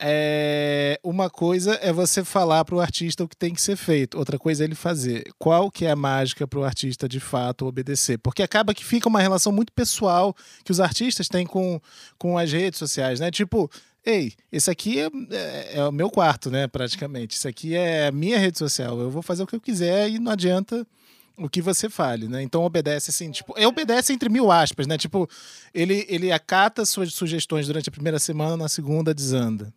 É, 0.00 1.00
uma 1.02 1.28
coisa 1.28 1.74
é 1.82 1.92
você 1.92 2.22
falar 2.24 2.64
para 2.64 2.76
o 2.76 2.80
artista 2.80 3.24
o 3.24 3.28
que 3.28 3.36
tem 3.36 3.52
que 3.52 3.60
ser 3.60 3.74
feito, 3.74 4.16
outra 4.16 4.38
coisa 4.38 4.62
é 4.62 4.64
ele 4.64 4.76
fazer. 4.76 5.24
Qual 5.38 5.72
que 5.72 5.86
é 5.86 5.90
a 5.90 5.96
mágica 5.96 6.46
para 6.46 6.60
o 6.60 6.64
artista 6.64 7.08
de 7.08 7.18
fato 7.18 7.66
obedecer? 7.66 8.16
Porque 8.18 8.42
acaba 8.42 8.72
que 8.72 8.84
fica 8.84 9.08
uma 9.08 9.20
relação 9.20 9.50
muito 9.50 9.72
pessoal 9.72 10.36
que 10.64 10.70
os 10.70 10.78
artistas 10.78 11.26
têm 11.28 11.44
com, 11.44 11.80
com 12.16 12.38
as 12.38 12.52
redes 12.52 12.78
sociais, 12.78 13.18
né? 13.18 13.28
Tipo, 13.32 13.68
ei, 14.06 14.32
esse 14.52 14.70
aqui 14.70 15.00
é, 15.00 15.10
é, 15.30 15.78
é, 15.78 15.84
o 15.84 15.92
meu 15.92 16.10
quarto, 16.10 16.50
né, 16.50 16.68
praticamente. 16.68 17.36
Isso 17.36 17.48
aqui 17.48 17.74
é 17.74 18.06
a 18.06 18.12
minha 18.12 18.38
rede 18.38 18.58
social. 18.58 18.98
Eu 19.00 19.10
vou 19.10 19.22
fazer 19.22 19.42
o 19.42 19.46
que 19.46 19.56
eu 19.56 19.60
quiser 19.60 20.08
e 20.08 20.18
não 20.18 20.32
adianta 20.32 20.86
o 21.38 21.48
que 21.48 21.62
você 21.62 21.88
fale, 21.88 22.28
né? 22.28 22.42
Então 22.42 22.64
obedece 22.64 23.10
assim, 23.10 23.30
tipo, 23.30 23.54
obedece 23.66 24.12
entre 24.12 24.28
mil 24.28 24.50
aspas, 24.50 24.86
né? 24.86 24.98
Tipo, 24.98 25.28
ele, 25.72 26.04
ele 26.08 26.32
acata 26.32 26.84
suas 26.84 27.14
sugestões 27.14 27.66
durante 27.66 27.88
a 27.88 27.92
primeira 27.92 28.18
semana, 28.18 28.56
na 28.56 28.68
segunda 28.68 29.14
desanda. 29.14 29.72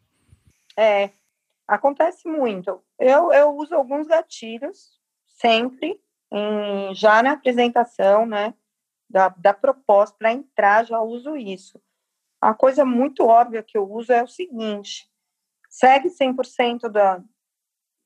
É, 0.76 1.12
acontece 1.68 2.28
muito. 2.28 2.82
Eu, 3.00 3.32
eu 3.32 3.56
uso 3.56 3.76
alguns 3.76 4.08
gatilhos 4.08 5.00
sempre, 5.26 6.00
em, 6.32 6.94
já 6.96 7.22
na 7.22 7.34
apresentação, 7.34 8.26
né? 8.26 8.54
Da, 9.10 9.30
da 9.30 9.54
proposta 9.54 10.16
para 10.18 10.32
entrar, 10.32 10.86
já 10.86 11.02
uso 11.02 11.36
isso. 11.36 11.82
A 12.40 12.54
coisa 12.54 12.84
muito 12.86 13.24
óbvia 13.24 13.62
que 13.62 13.78
eu 13.78 13.90
uso 13.90 14.12
é 14.12 14.24
o 14.24 14.28
seguinte: 14.28 15.08
segue 15.70 16.10
100% 16.10 16.90
da, 16.90 17.22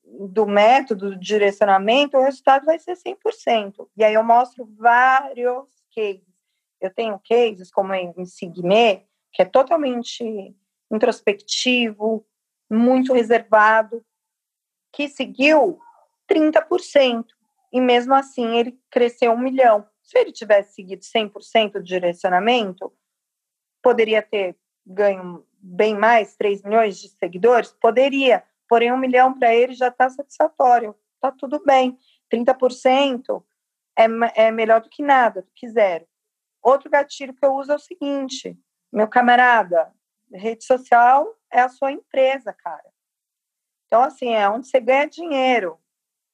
do 0.06 0.46
método, 0.46 1.10
do 1.10 1.18
direcionamento, 1.18 2.16
o 2.16 2.22
resultado 2.22 2.64
vai 2.64 2.78
ser 2.78 2.96
100%. 2.96 3.88
E 3.96 4.04
aí 4.04 4.14
eu 4.14 4.22
mostro 4.22 4.64
vários 4.78 5.66
cases. 5.94 6.22
Eu 6.80 6.90
tenho 6.92 7.20
cases 7.26 7.70
como 7.70 7.94
em 7.94 8.24
Sigme, 8.24 9.06
que 9.32 9.42
é 9.42 9.44
totalmente 9.44 10.54
introspectivo, 10.90 12.24
muito 12.70 13.12
reservado, 13.12 14.04
que 14.92 15.08
seguiu 15.08 15.78
30%. 16.30 17.24
E 17.72 17.80
mesmo 17.80 18.14
assim 18.14 18.56
ele 18.56 18.78
cresceu 18.90 19.32
um 19.32 19.38
milhão. 19.38 19.86
Se 20.02 20.18
ele 20.18 20.32
tivesse 20.32 20.74
seguido 20.74 21.02
100% 21.02 21.72
do 21.72 21.82
direcionamento, 21.82 22.92
Poderia 23.86 24.20
ter 24.20 24.56
ganho 24.84 25.46
bem 25.60 25.96
mais, 25.96 26.34
3 26.34 26.64
milhões 26.64 26.98
de 26.98 27.08
seguidores? 27.08 27.70
Poderia, 27.70 28.42
porém 28.68 28.92
um 28.92 28.98
milhão 28.98 29.32
para 29.32 29.54
ele 29.54 29.74
já 29.74 29.88
está 29.88 30.08
satisfatório, 30.08 30.94
está 31.14 31.30
tudo 31.32 31.62
bem. 31.64 31.98
30% 32.32 33.44
é, 33.96 34.04
é 34.46 34.50
melhor 34.50 34.80
do 34.80 34.88
que 34.88 35.02
nada, 35.02 35.42
do 35.42 35.50
que 35.54 35.68
zero. 35.68 36.06
Outro 36.62 36.90
gatilho 36.90 37.34
que 37.34 37.44
eu 37.44 37.54
uso 37.54 37.72
é 37.72 37.76
o 37.76 37.78
seguinte, 37.78 38.58
meu 38.92 39.08
camarada, 39.08 39.92
rede 40.32 40.64
social 40.64 41.36
é 41.50 41.60
a 41.60 41.68
sua 41.68 41.92
empresa, 41.92 42.52
cara. 42.52 42.92
Então, 43.86 44.02
assim, 44.02 44.34
é 44.34 44.48
onde 44.48 44.68
você 44.68 44.80
ganha 44.80 45.08
dinheiro. 45.08 45.78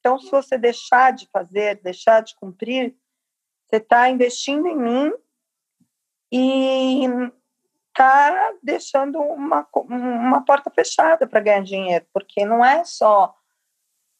Então, 0.00 0.18
se 0.18 0.30
você 0.30 0.56
deixar 0.56 1.12
de 1.12 1.28
fazer, 1.30 1.80
deixar 1.82 2.22
de 2.22 2.34
cumprir, 2.36 2.96
você 3.68 3.76
está 3.76 4.08
investindo 4.08 4.66
em 4.66 4.76
mim 4.76 5.12
e 6.30 7.04
está 7.92 8.52
deixando 8.62 9.20
uma, 9.20 9.66
uma 9.74 10.44
porta 10.44 10.70
fechada 10.70 11.26
para 11.26 11.40
ganhar 11.40 11.62
dinheiro, 11.62 12.06
porque 12.12 12.44
não 12.44 12.64
é 12.64 12.84
só 12.84 13.34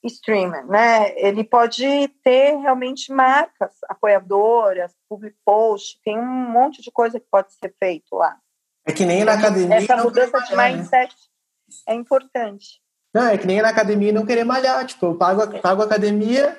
streamer, 0.04 0.66
né? 0.66 1.12
Ele 1.16 1.44
pode 1.44 2.08
ter 2.22 2.56
realmente 2.56 3.12
marcas 3.12 3.72
apoiadoras, 3.88 4.94
public 5.08 5.36
post, 5.44 6.00
tem 6.04 6.18
um 6.18 6.50
monte 6.50 6.82
de 6.82 6.90
coisa 6.90 7.18
que 7.18 7.26
pode 7.30 7.52
ser 7.54 7.74
feito 7.78 8.14
lá. 8.14 8.36
É 8.84 8.92
que 8.92 9.06
nem 9.06 9.24
na 9.24 9.34
academia. 9.34 9.76
Essa 9.76 9.96
mudança 9.96 10.38
de 10.40 10.56
né? 10.56 10.70
mindset 10.70 11.14
né? 11.14 11.74
é 11.88 11.94
importante. 11.94 12.82
Não, 13.14 13.28
é 13.28 13.38
que 13.38 13.46
nem 13.46 13.62
na 13.62 13.68
academia 13.68 14.12
não 14.12 14.26
querer 14.26 14.44
malhar. 14.44 14.84
Tipo, 14.86 15.06
eu 15.06 15.14
pago, 15.16 15.60
pago 15.60 15.82
a 15.82 15.84
academia, 15.84 16.58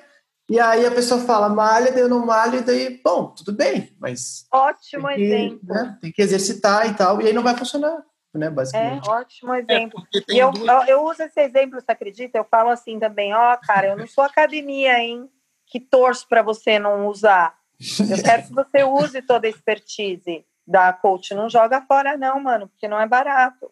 e 0.54 0.60
aí 0.60 0.86
a 0.86 0.92
pessoa 0.92 1.20
fala, 1.20 1.50
malha, 1.50 1.92
daí 1.92 2.02
eu 2.02 2.08
não 2.08 2.24
malho, 2.24 2.60
e 2.60 2.62
daí, 2.62 3.02
bom, 3.04 3.32
tudo 3.32 3.52
bem, 3.52 3.92
mas. 4.00 4.46
Ótimo 4.54 5.08
tem 5.08 5.16
que, 5.16 5.24
exemplo. 5.24 5.60
Né, 5.64 5.98
tem 6.00 6.12
que 6.12 6.22
exercitar 6.22 6.88
e 6.88 6.94
tal, 6.94 7.20
e 7.20 7.26
aí 7.26 7.34
não 7.34 7.42
vai 7.42 7.58
funcionar, 7.58 8.06
né, 8.32 8.52
basicamente. 8.52 9.10
É, 9.10 9.12
ótimo 9.12 9.56
exemplo. 9.56 10.08
É 10.14 10.20
e 10.32 10.38
eu, 10.38 10.52
duas... 10.52 10.68
eu, 10.68 10.98
eu, 10.98 11.06
uso 11.06 11.24
esse 11.24 11.42
exemplo, 11.42 11.82
você 11.82 11.92
acredita? 11.92 12.38
Eu 12.38 12.44
falo 12.44 12.70
assim 12.70 13.00
também, 13.00 13.34
ó, 13.34 13.56
oh, 13.56 13.66
cara, 13.66 13.88
eu 13.88 13.98
não 13.98 14.06
sou 14.06 14.24
academia, 14.24 15.00
hein, 15.00 15.28
que 15.66 15.80
torço 15.80 16.30
para 16.30 16.44
você 16.44 16.78
não 16.78 17.08
usar. 17.08 17.58
Eu 18.08 18.24
quero 18.24 18.44
que 18.44 18.54
você 18.54 18.84
use 18.84 19.24
toda 19.24 19.48
a 19.48 19.50
expertise 19.50 20.46
da 20.68 20.94
coach. 20.94 21.34
Não 21.34 21.50
joga 21.50 21.82
fora, 21.82 22.16
não, 22.16 22.40
mano, 22.40 22.68
porque 22.68 22.88
não 22.88 23.02
é 23.02 23.08
barato. 23.08 23.72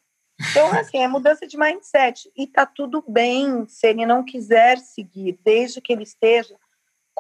Então, 0.49 0.71
assim, 0.73 0.97
é 0.97 1.07
mudança 1.07 1.45
de 1.45 1.59
mindset. 1.59 2.27
E 2.36 2.47
tá 2.47 2.65
tudo 2.65 3.03
bem 3.07 3.67
se 3.67 3.86
ele 3.86 4.03
não 4.03 4.25
quiser 4.25 4.79
seguir, 4.79 5.39
desde 5.43 5.79
que 5.79 5.93
ele 5.93 6.01
esteja 6.01 6.55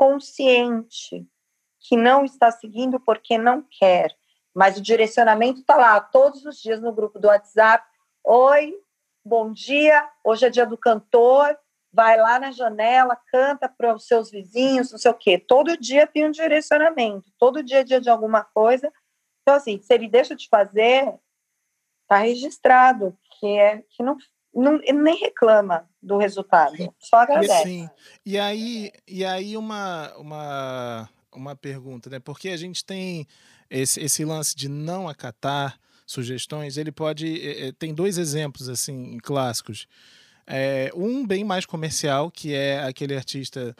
consciente 0.01 1.27
que 1.79 1.95
não 1.95 2.25
está 2.25 2.49
seguindo 2.49 2.99
porque 2.99 3.37
não 3.37 3.61
quer. 3.61 4.11
Mas 4.51 4.75
o 4.75 4.81
direcionamento 4.81 5.59
está 5.59 5.75
lá 5.75 6.01
todos 6.01 6.43
os 6.43 6.59
dias 6.59 6.81
no 6.81 6.91
grupo 6.91 7.19
do 7.19 7.27
WhatsApp. 7.27 7.85
Oi, 8.23 8.73
bom 9.23 9.53
dia, 9.53 10.09
hoje 10.23 10.47
é 10.47 10.49
dia 10.49 10.65
do 10.65 10.75
cantor. 10.75 11.55
Vai 11.93 12.17
lá 12.17 12.39
na 12.39 12.51
janela, 12.51 13.15
canta 13.31 13.69
para 13.69 13.93
os 13.93 14.07
seus 14.07 14.31
vizinhos, 14.31 14.91
não 14.91 14.97
sei 14.97 15.11
o 15.11 15.13
quê. 15.13 15.37
Todo 15.37 15.77
dia 15.77 16.07
tem 16.07 16.25
um 16.25 16.31
direcionamento, 16.31 17.31
todo 17.37 17.61
dia 17.61 17.81
é 17.81 17.83
dia 17.83 18.01
de 18.01 18.09
alguma 18.09 18.43
coisa. 18.43 18.91
Então, 19.43 19.53
assim, 19.53 19.79
se 19.83 19.93
ele 19.93 20.07
deixa 20.07 20.35
de 20.35 20.49
fazer, 20.49 21.13
está 22.01 22.17
registrado 22.17 23.15
que 23.39 23.45
é 23.45 23.83
que 23.87 24.01
não, 24.01 24.17
não 24.53 24.77
nem 24.77 25.17
reclama 25.17 25.87
do 26.01 26.17
resultado, 26.17 26.93
só 26.99 27.17
agradece. 27.17 27.63
Sim. 27.63 27.89
E 28.25 28.37
aí, 28.37 28.91
e 29.07 29.23
aí 29.23 29.55
uma, 29.55 30.13
uma, 30.17 31.09
uma 31.33 31.55
pergunta, 31.55 32.09
né? 32.09 32.19
Porque 32.19 32.49
a 32.49 32.57
gente 32.57 32.83
tem 32.83 33.27
esse, 33.69 34.01
esse 34.01 34.25
lance 34.25 34.55
de 34.55 34.67
não 34.67 35.07
acatar 35.07 35.79
sugestões, 36.05 36.77
ele 36.77 36.91
pode. 36.91 37.73
Tem 37.79 37.93
dois 37.93 38.17
exemplos 38.17 38.67
assim 38.67 39.17
clássicos. 39.19 39.87
É, 40.45 40.91
um 40.93 41.25
bem 41.25 41.43
mais 41.43 41.65
comercial, 41.65 42.29
que 42.29 42.53
é 42.53 42.79
aquele 42.83 43.15
artista 43.15 43.75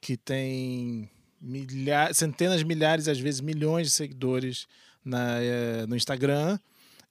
que 0.00 0.16
tem 0.16 1.08
milhares, 1.40 2.16
centenas 2.16 2.58
de 2.58 2.64
milhares, 2.64 3.06
às 3.06 3.20
vezes 3.20 3.40
milhões 3.40 3.86
de 3.86 3.92
seguidores 3.92 4.66
na, 5.04 5.38
é, 5.40 5.86
no 5.86 5.94
Instagram 5.94 6.58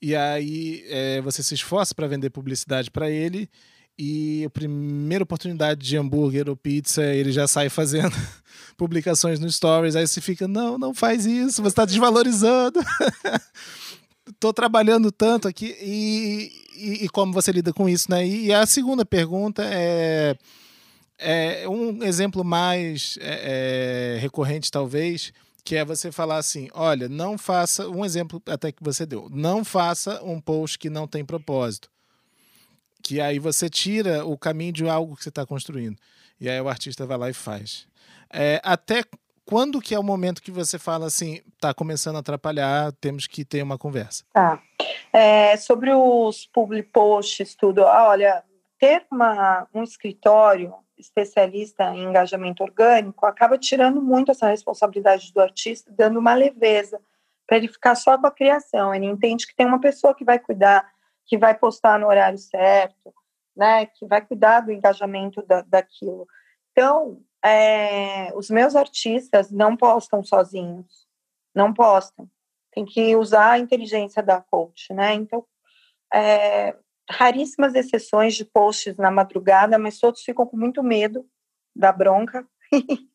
e 0.01 0.15
aí 0.15 0.83
é, 0.89 1.21
você 1.21 1.41
se 1.41 1.53
esforça 1.53 1.93
para 1.93 2.07
vender 2.07 2.29
publicidade 2.29 2.91
para 2.91 3.09
ele 3.09 3.49
e 3.97 4.45
a 4.45 4.49
primeira 4.49 5.23
oportunidade 5.23 5.83
de 5.83 5.97
hambúrguer 5.97 6.47
ou 6.47 6.55
pizza, 6.55 7.03
ele 7.03 7.31
já 7.31 7.47
sai 7.47 7.67
fazendo 7.67 8.15
publicações 8.77 9.39
no 9.39 9.51
Stories. 9.51 9.95
Aí 9.95 10.05
você 10.05 10.21
fica, 10.21 10.47
não, 10.47 10.77
não 10.77 10.93
faz 10.93 11.25
isso, 11.25 11.63
você 11.63 11.69
está 11.69 11.83
desvalorizando. 11.83 12.79
Estou 14.29 14.53
trabalhando 14.53 15.11
tanto 15.11 15.47
aqui. 15.47 15.75
E, 15.81 16.51
e, 16.75 17.05
e, 17.05 17.09
como 17.09 17.33
você 17.33 17.51
lida 17.51 17.73
com 17.73 17.89
isso, 17.89 18.11
né? 18.11 18.27
E, 18.27 18.47
e 18.47 18.53
a 18.53 18.65
segunda 18.67 19.03
pergunta 19.03 19.63
é, 19.65 20.37
É, 21.17 21.67
um 21.67 22.03
exemplo 22.03 22.43
mais 22.43 23.17
é, 23.19 24.15
é, 24.15 24.19
recorrente, 24.19 24.69
talvez, 24.69 25.33
que 25.67 25.75
é 25.75 25.83
você 25.83 26.13
falar 26.13 26.37
assim: 26.37 26.69
olha, 26.73 27.09
não 27.09 27.37
faça. 27.37 27.89
Um 27.89 28.05
exemplo 28.05 28.41
até 28.47 28.71
que 28.71 28.81
você 28.81 29.05
deu. 29.05 29.27
Não 29.29 29.65
faça 29.65 30.23
um 30.23 30.39
post 30.39 30.79
que 30.79 30.89
não 30.89 31.05
tem 31.05 31.25
propósito. 31.25 31.91
Que 33.03 33.19
aí 33.19 33.37
você 33.37 33.69
tira 33.69 34.25
o 34.25 34.37
caminho 34.37 34.71
de 34.71 34.87
algo 34.87 35.17
que 35.17 35.23
você 35.23 35.27
está 35.27 35.45
construindo. 35.45 35.97
E 36.39 36.49
aí 36.49 36.61
o 36.61 36.69
artista 36.69 37.05
vai 37.05 37.17
lá 37.17 37.29
e 37.29 37.33
faz. 37.33 37.85
É, 38.31 38.61
até 38.63 39.03
quando 39.43 39.81
que 39.81 39.93
é 39.93 39.99
o 39.99 40.03
momento 40.03 40.41
que 40.41 40.51
você 40.51 40.79
fala 40.79 41.05
assim, 41.05 41.41
está 41.55 41.73
começando 41.73 42.15
a 42.15 42.19
atrapalhar, 42.19 42.93
temos 43.01 43.27
que 43.27 43.43
ter 43.43 43.61
uma 43.61 43.77
conversa? 43.77 44.23
Tá. 44.31 44.61
É, 45.11 45.57
sobre 45.57 45.91
os 45.93 46.45
public 46.45 46.91
posts, 46.93 47.55
tudo, 47.55 47.81
olha, 47.81 48.41
ter 48.79 49.05
uma, 49.11 49.67
um 49.73 49.83
escritório 49.83 50.73
especialista 50.97 51.83
em 51.93 52.05
engajamento 52.05 52.63
orgânico 52.63 53.25
acaba 53.25 53.57
tirando 53.57 54.01
muito 54.01 54.31
essa 54.31 54.47
responsabilidade 54.47 55.31
do 55.33 55.41
artista, 55.41 55.91
dando 55.91 56.19
uma 56.19 56.33
leveza 56.33 56.99
para 57.45 57.57
ele 57.57 57.67
ficar 57.67 57.95
só 57.95 58.17
com 58.17 58.27
a 58.27 58.31
criação. 58.31 58.93
Ele 58.93 59.05
entende 59.05 59.47
que 59.47 59.55
tem 59.55 59.65
uma 59.65 59.79
pessoa 59.79 60.13
que 60.13 60.25
vai 60.25 60.39
cuidar, 60.39 60.91
que 61.25 61.37
vai 61.37 61.55
postar 61.55 61.99
no 61.99 62.07
horário 62.07 62.37
certo, 62.37 63.13
né, 63.55 63.85
que 63.85 64.05
vai 64.05 64.21
cuidar 64.21 64.61
do 64.61 64.71
engajamento 64.71 65.41
da, 65.43 65.61
daquilo. 65.61 66.27
Então, 66.71 67.21
é, 67.43 68.31
os 68.35 68.49
meus 68.49 68.75
artistas 68.75 69.49
não 69.49 69.75
postam 69.75 70.23
sozinhos, 70.23 71.07
não 71.55 71.73
postam. 71.73 72.29
Tem 72.71 72.85
que 72.85 73.15
usar 73.15 73.51
a 73.51 73.59
inteligência 73.59 74.21
da 74.21 74.41
coach, 74.41 74.93
né? 74.93 75.13
Então, 75.15 75.43
é, 76.13 76.75
raríssimas 77.09 77.73
exceções 77.75 78.35
de 78.35 78.45
posts 78.45 78.97
na 78.97 79.09
madrugada, 79.09 79.77
mas 79.77 79.99
todos 79.99 80.23
ficam 80.23 80.45
com 80.45 80.57
muito 80.57 80.83
medo 80.83 81.25
da 81.75 81.91
bronca. 81.91 82.45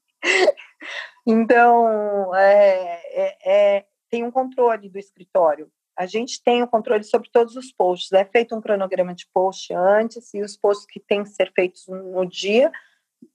então, 1.26 2.34
é, 2.34 3.02
é, 3.12 3.38
é, 3.44 3.86
tem 4.10 4.24
um 4.24 4.30
controle 4.30 4.88
do 4.88 4.98
escritório. 4.98 5.70
A 5.96 6.06
gente 6.06 6.42
tem 6.42 6.62
o 6.62 6.68
controle 6.68 7.04
sobre 7.04 7.28
todos 7.30 7.54
os 7.54 7.70
posts. 7.70 8.12
É 8.12 8.24
feito 8.24 8.56
um 8.56 8.60
cronograma 8.60 9.14
de 9.14 9.26
post 9.32 9.74
antes 9.74 10.32
e 10.32 10.40
os 10.40 10.56
posts 10.56 10.86
que 10.86 10.98
têm 10.98 11.22
que 11.22 11.30
ser 11.30 11.52
feitos 11.52 11.86
no 11.86 12.24
dia 12.24 12.72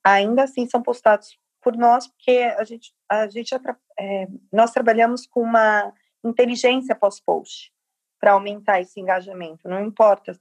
ainda 0.03 0.43
assim 0.43 0.67
são 0.67 0.81
postados 0.81 1.37
por 1.61 1.75
nós, 1.75 2.07
porque 2.07 2.39
a 2.57 2.63
gente, 2.63 2.93
a 3.09 3.27
gente 3.27 3.53
é, 3.99 4.27
nós 4.51 4.71
trabalhamos 4.71 5.25
com 5.25 5.41
uma 5.41 5.93
inteligência 6.23 6.95
pós-post 6.95 7.71
para 8.19 8.31
aumentar 8.31 8.81
esse 8.81 8.99
engajamento. 8.99 9.67
Não 9.67 9.83
importa 9.85 10.37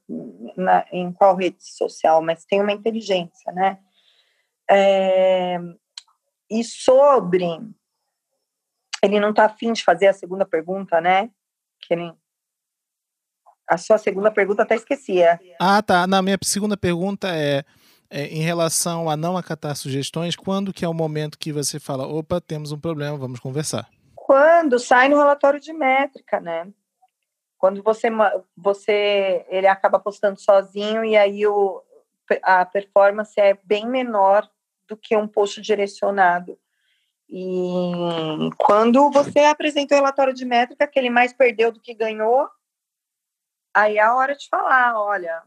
na, 0.56 0.84
em 0.90 1.12
qual 1.12 1.36
rede 1.36 1.58
social, 1.60 2.22
mas 2.22 2.44
tem 2.44 2.60
uma 2.60 2.72
inteligência, 2.72 3.52
né? 3.52 3.78
É, 4.68 5.58
e 6.50 6.64
sobre 6.64 7.44
ele 9.02 9.20
não 9.20 9.30
está 9.30 9.44
afim 9.44 9.72
de 9.72 9.84
fazer 9.84 10.08
a 10.08 10.12
segunda 10.12 10.44
pergunta, 10.44 11.00
né? 11.00 11.30
Que 11.80 11.94
ele, 11.94 12.12
a 13.68 13.76
sua 13.76 13.98
segunda 13.98 14.30
pergunta 14.30 14.62
até 14.62 14.74
esqueci. 14.74 15.22
É. 15.22 15.38
Ah, 15.60 15.82
tá. 15.82 16.06
Na 16.06 16.22
minha 16.22 16.38
segunda 16.42 16.76
pergunta 16.76 17.28
é 17.28 17.64
é, 18.10 18.26
em 18.26 18.40
relação 18.40 19.10
a 19.10 19.16
não 19.16 19.36
acatar 19.36 19.74
sugestões, 19.76 20.36
quando 20.36 20.72
que 20.72 20.84
é 20.84 20.88
o 20.88 20.94
momento 20.94 21.38
que 21.38 21.52
você 21.52 21.78
fala, 21.78 22.06
opa, 22.06 22.40
temos 22.40 22.72
um 22.72 22.78
problema, 22.78 23.16
vamos 23.16 23.40
conversar? 23.40 23.88
Quando 24.14 24.78
sai 24.78 25.08
no 25.08 25.16
relatório 25.16 25.60
de 25.60 25.72
métrica, 25.72 26.40
né? 26.40 26.68
Quando 27.58 27.82
você, 27.82 28.08
você 28.56 29.44
ele 29.48 29.66
acaba 29.66 29.98
postando 29.98 30.38
sozinho 30.38 31.04
e 31.04 31.16
aí 31.16 31.46
o, 31.46 31.82
a 32.42 32.64
performance 32.64 33.38
é 33.40 33.58
bem 33.64 33.86
menor 33.86 34.48
do 34.86 34.96
que 34.96 35.16
um 35.16 35.26
post 35.26 35.60
direcionado. 35.60 36.58
E 37.28 38.50
quando 38.56 39.10
você 39.10 39.40
apresenta 39.40 39.94
o 39.94 39.98
relatório 39.98 40.32
de 40.32 40.44
métrica, 40.44 40.86
que 40.86 40.98
ele 40.98 41.10
mais 41.10 41.32
perdeu 41.32 41.72
do 41.72 41.80
que 41.80 41.92
ganhou, 41.92 42.48
aí 43.74 43.98
é 43.98 44.02
a 44.02 44.14
hora 44.14 44.36
de 44.36 44.48
falar, 44.48 44.98
olha, 45.00 45.42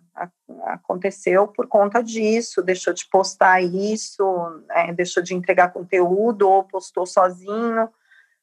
aconteceu 0.66 1.47
por 1.47 1.68
conta 1.68 2.03
disso, 2.03 2.62
deixou 2.62 2.93
de 2.93 3.07
postar 3.07 3.62
isso, 3.62 4.24
é, 4.72 4.91
deixou 4.93 5.24
de 5.24 5.34
entregar 5.34 5.72
conteúdo 5.72 6.49
ou 6.49 6.64
postou 6.64 7.05
sozinho. 7.05 7.89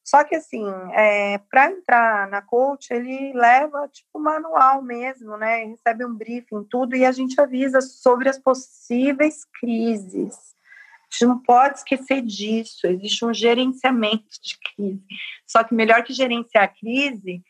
Só 0.07 0.22
que 0.22 0.36
assim, 0.36 0.64
é, 0.92 1.36
para 1.50 1.68
entrar 1.68 2.28
na 2.28 2.40
coach, 2.40 2.92
ele 2.92 3.32
leva 3.32 3.88
tipo 3.88 4.20
manual 4.20 4.80
mesmo, 4.80 5.36
né? 5.36 5.64
Recebe 5.64 6.04
um 6.04 6.14
briefing, 6.14 6.62
tudo, 6.70 6.94
e 6.94 7.04
a 7.04 7.11
gente 7.11 7.40
avisa 7.40 7.80
sobre 7.80 8.28
as 8.28 8.38
possíveis 8.38 9.44
crises. 9.59 10.54
A 11.00 11.09
gente 11.12 11.26
não 11.26 11.38
pode 11.40 11.78
esquecer 11.78 12.22
disso, 12.22 12.86
existe 12.86 13.24
um 13.24 13.34
gerenciamento 13.34 14.40
de 14.40 14.57
crise. 14.61 15.02
Só 15.44 15.64
que 15.64 15.74
melhor 15.74 16.04
que 16.04 16.12
gerenciar 16.12 16.64
a 16.64 16.68
crise 16.68 17.42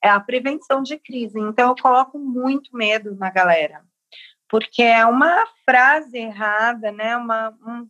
é 0.00 0.08
a 0.08 0.20
prevenção 0.20 0.84
de 0.84 0.96
crise. 0.96 1.40
Então, 1.40 1.70
eu 1.70 1.82
coloco 1.82 2.16
muito 2.16 2.76
medo 2.76 3.16
na 3.16 3.28
galera, 3.28 3.82
porque 4.48 4.84
é 4.84 5.04
uma 5.04 5.44
frase 5.64 6.16
errada, 6.16 6.92
né? 6.92 7.16
Uma, 7.16 7.50
um... 7.66 7.88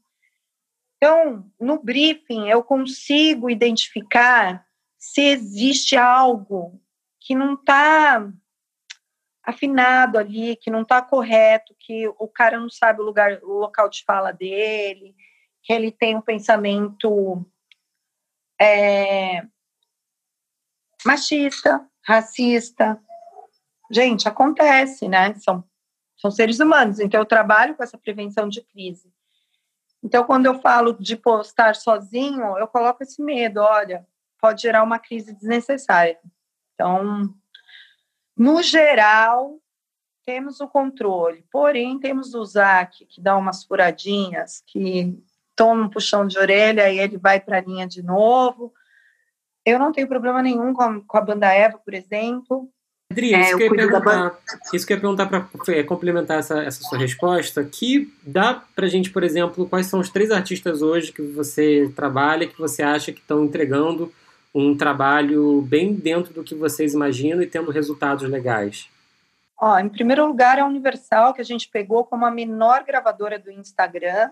Então, 1.05 1.53
no 1.61 1.79
briefing, 1.83 2.49
eu 2.49 2.63
consigo 2.63 3.51
identificar 3.51 4.67
se 4.97 5.21
existe 5.21 5.99
algo 5.99 6.81
que 7.21 7.35
não 7.35 7.57
está 7.57 8.27
afinado 9.43 10.17
ali, 10.17 10.57
que 10.57 10.71
não 10.71 10.81
está 10.81 11.03
correto, 11.03 11.77
que 11.79 12.09
o 12.19 12.27
cara 12.27 12.59
não 12.59 12.71
sabe 12.71 13.03
o 13.03 13.05
lugar, 13.05 13.39
o 13.43 13.53
local 13.53 13.91
de 13.91 14.03
fala 14.03 14.33
dele, 14.33 15.15
que 15.63 15.75
ele 15.75 15.93
tem 15.93 16.17
um 16.17 16.23
pensamento 16.23 17.47
é, 18.59 19.43
machista, 21.05 21.87
racista. 22.03 22.99
Gente, 23.91 24.27
acontece, 24.27 25.07
né? 25.07 25.35
São, 25.35 25.63
são 26.17 26.31
seres 26.31 26.61
humanos, 26.61 26.99
então 26.99 27.21
eu 27.21 27.27
trabalho 27.27 27.75
com 27.75 27.83
essa 27.83 27.99
prevenção 27.99 28.49
de 28.49 28.63
crise. 28.63 29.14
Então, 30.05 30.23
quando 30.25 30.45
eu 30.45 30.61
falo 30.61 30.93
de 30.93 31.17
postar 31.17 31.75
sozinho, 31.75 32.59
eu 32.59 32.69
coloco 32.69 33.03
esse 33.03 33.23
medo, 33.23 33.61
olha, 33.61 34.07
pode 34.39 34.61
gerar 34.61 34.83
uma 34.83 34.99
crise 34.99 35.33
desnecessária. 35.33 36.19
Então, 36.75 37.35
no 38.37 38.63
geral, 38.63 39.59
temos 40.27 40.61
o 40.61 40.69
controle, 40.69 41.47
porém, 41.51 41.99
temos 41.99 42.35
o 42.35 42.45
Zac, 42.45 43.07
que 43.07 43.19
dá 43.19 43.35
umas 43.35 43.65
furadinhas, 43.65 44.63
que 44.67 45.19
toma 45.57 45.85
um 45.85 45.89
puxão 45.89 46.27
de 46.27 46.39
orelha 46.39 46.91
e 46.91 46.99
ele 46.99 47.17
vai 47.17 47.41
para 47.41 47.57
a 47.57 47.63
linha 47.63 47.87
de 47.87 48.03
novo. 48.03 48.75
Eu 49.65 49.79
não 49.79 49.91
tenho 49.91 50.07
problema 50.07 50.43
nenhum 50.43 50.75
com 50.75 50.83
a, 50.83 51.01
com 51.03 51.17
a 51.17 51.21
banda 51.23 51.51
Eva, 51.51 51.79
por 51.79 51.95
exemplo. 51.95 52.71
Adri, 53.15 53.33
é, 53.33 53.41
isso, 53.41 53.57
que 53.57 53.63
eu 53.63 53.67
ia 53.67 53.77
perguntar, 53.77 54.39
isso 54.73 54.87
que 54.87 54.93
eu 54.93 54.97
ia 54.97 55.01
perguntar 55.01 55.27
para 55.27 55.47
é, 55.69 55.83
complementar 55.85 56.39
essa, 56.41 56.63
essa 56.63 56.83
sua 56.83 56.99
resposta, 56.99 57.63
que 57.65 58.13
dá 58.27 58.61
para 58.75 58.89
gente, 58.89 59.11
por 59.11 59.23
exemplo, 59.23 59.69
quais 59.69 59.87
são 59.87 60.01
os 60.01 60.11
três 60.11 60.33
artistas 60.33 60.83
hoje 60.83 61.13
que 61.13 61.23
você 61.23 61.93
trabalha, 61.95 62.49
que 62.49 62.59
você 62.59 62.83
acha 62.83 63.13
que 63.13 63.21
estão 63.21 63.45
entregando 63.45 64.13
um 64.53 64.77
trabalho 64.77 65.63
bem 65.63 65.95
dentro 65.95 66.35
do 66.35 66.43
que 66.43 66.57
vocês 66.57 66.93
imaginam 66.93 67.41
e 67.41 67.47
tendo 67.47 67.71
resultados 67.71 68.29
legais? 68.29 68.89
Ó, 69.57 69.79
em 69.79 69.89
primeiro 69.89 70.27
lugar, 70.27 70.59
a 70.59 70.67
Universal, 70.67 71.33
que 71.33 71.41
a 71.41 71.45
gente 71.45 71.69
pegou 71.69 72.05
como 72.05 72.27
a 72.27 72.31
menor 72.31 72.85
gravadora 72.85 73.39
do 73.39 73.51
Instagram. 73.51 74.31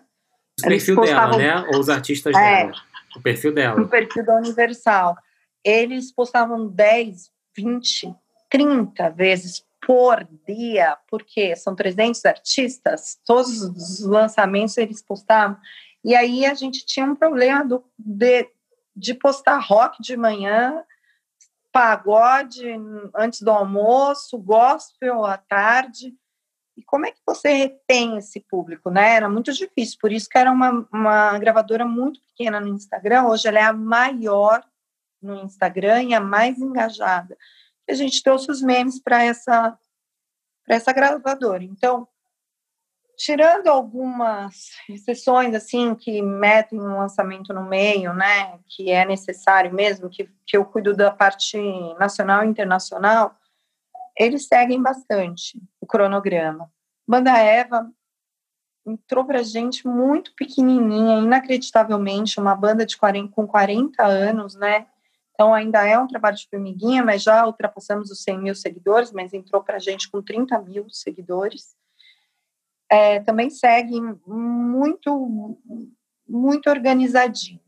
O 0.61 0.66
perfil 0.66 0.97
postavam... 0.97 1.39
dela, 1.39 1.62
né? 1.62 1.68
Ou 1.72 1.80
os 1.80 1.89
artistas 1.89 2.35
é, 2.37 2.66
dela. 2.66 2.72
O 3.16 3.20
perfil 3.20 3.55
dela. 3.55 3.80
O 3.80 3.89
perfil 3.89 4.24
da 4.24 4.37
Universal. 4.37 5.16
Eles 5.64 6.12
postavam 6.12 6.66
10, 6.66 7.30
20, 7.57 8.14
30 8.53 9.09
vezes 9.11 9.65
por 9.85 10.29
dia, 10.47 10.97
porque 11.09 11.57
são 11.57 11.75
300 11.75 12.25
artistas, 12.27 13.19
todos 13.25 13.63
os 13.63 14.05
lançamentos 14.05 14.77
eles 14.77 15.03
postavam. 15.03 15.57
E 16.05 16.15
aí 16.15 16.45
a 16.45 16.53
gente 16.53 16.85
tinha 16.85 17.07
um 17.07 17.17
problema 17.17 17.65
do, 17.65 17.83
de, 17.99 18.47
de 18.95 19.15
postar 19.15 19.59
rock 19.59 20.03
de 20.03 20.19
manhã, 20.19 20.85
pagode 21.73 22.63
antes 23.17 23.41
do 23.41 23.51
almoço, 23.51 24.39
gospel 24.39 25.25
à 25.25 25.39
tarde. 25.39 26.15
E 26.77 26.83
como 26.83 27.07
é 27.07 27.11
que 27.11 27.21
você 27.27 27.53
retém 27.53 28.19
esse 28.19 28.41
público, 28.41 28.91
né? 28.91 29.15
Era 29.15 29.29
muito 29.31 29.51
difícil, 29.53 29.97
por 29.99 30.13
isso 30.13 30.29
que 30.29 30.37
era 30.37 30.51
uma, 30.51 30.87
uma 30.93 31.39
gravadora 31.39 31.87
muito 31.87 32.21
pequena 32.21 32.61
no 32.61 32.69
Instagram, 32.69 33.25
hoje 33.25 33.49
ela 33.49 33.59
é 33.59 33.63
a 33.63 33.73
maior 33.73 34.63
no 35.23 35.43
Instagram 35.45 36.03
e 36.03 36.15
a 36.15 36.21
mais 36.21 36.59
engajada. 36.59 37.37
A 37.93 37.97
gente 37.97 38.22
trouxe 38.22 38.51
os 38.51 38.62
memes 38.62 38.99
para 39.01 39.22
essa, 39.22 39.78
essa 40.66 40.93
gravadora. 40.93 41.62
Então, 41.62 42.09
tirando 43.16 43.68
algumas 43.68 44.70
exceções, 44.88 45.55
assim, 45.55 45.95
que 45.95 46.22
metem 46.22 46.80
um 46.80 46.99
lançamento 46.99 47.53
no 47.53 47.64
meio, 47.64 48.12
né, 48.14 48.59
que 48.66 48.90
é 48.90 49.05
necessário 49.05 49.72
mesmo, 49.72 50.09
que, 50.09 50.28
que 50.47 50.57
eu 50.57 50.64
cuido 50.64 50.95
da 50.95 51.11
parte 51.11 51.59
nacional 51.99 52.45
e 52.45 52.49
internacional, 52.49 53.36
eles 54.16 54.47
seguem 54.47 54.80
bastante 54.82 55.61
o 55.80 55.86
cronograma. 55.86 56.70
Banda 57.07 57.36
Eva, 57.38 57.90
entrou 58.86 59.24
pra 59.24 59.43
gente 59.43 59.86
muito 59.86 60.34
pequenininha, 60.34 61.18
inacreditavelmente, 61.18 62.40
uma 62.40 62.55
banda 62.55 62.84
de 62.84 62.97
40, 62.97 63.32
com 63.32 63.47
40 63.47 64.05
anos, 64.05 64.55
né? 64.55 64.86
Então 65.35 65.55
ainda 65.55 65.87
é 65.87 65.99
um 65.99 66.07
trabalho 66.07 66.37
de 66.37 66.49
formiguinha, 66.49 67.05
mas 67.05 67.22
já 67.22 67.47
ultrapassamos 67.47 68.11
os 68.11 68.22
100 68.22 68.39
mil 68.39 68.55
seguidores, 68.55 69.12
mas 69.12 69.33
entrou 69.33 69.62
para 69.62 69.76
a 69.76 69.80
gente 69.80 70.11
com 70.11 70.22
30 70.22 70.59
mil 70.61 70.89
seguidores. 70.91 71.74
É, 72.91 73.20
também 73.20 73.49
segue 73.49 73.99
muito, 74.26 75.59
muito 76.28 76.68
organizadinho. 76.68 77.61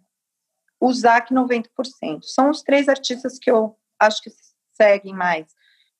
O 0.78 0.92
ZAC 0.92 1.32
90%. 1.32 2.22
São 2.22 2.50
os 2.50 2.62
três 2.62 2.88
artistas 2.88 3.38
que 3.38 3.50
eu 3.50 3.76
acho 3.98 4.22
que 4.22 4.30
seguem 4.72 5.14
mais. 5.14 5.46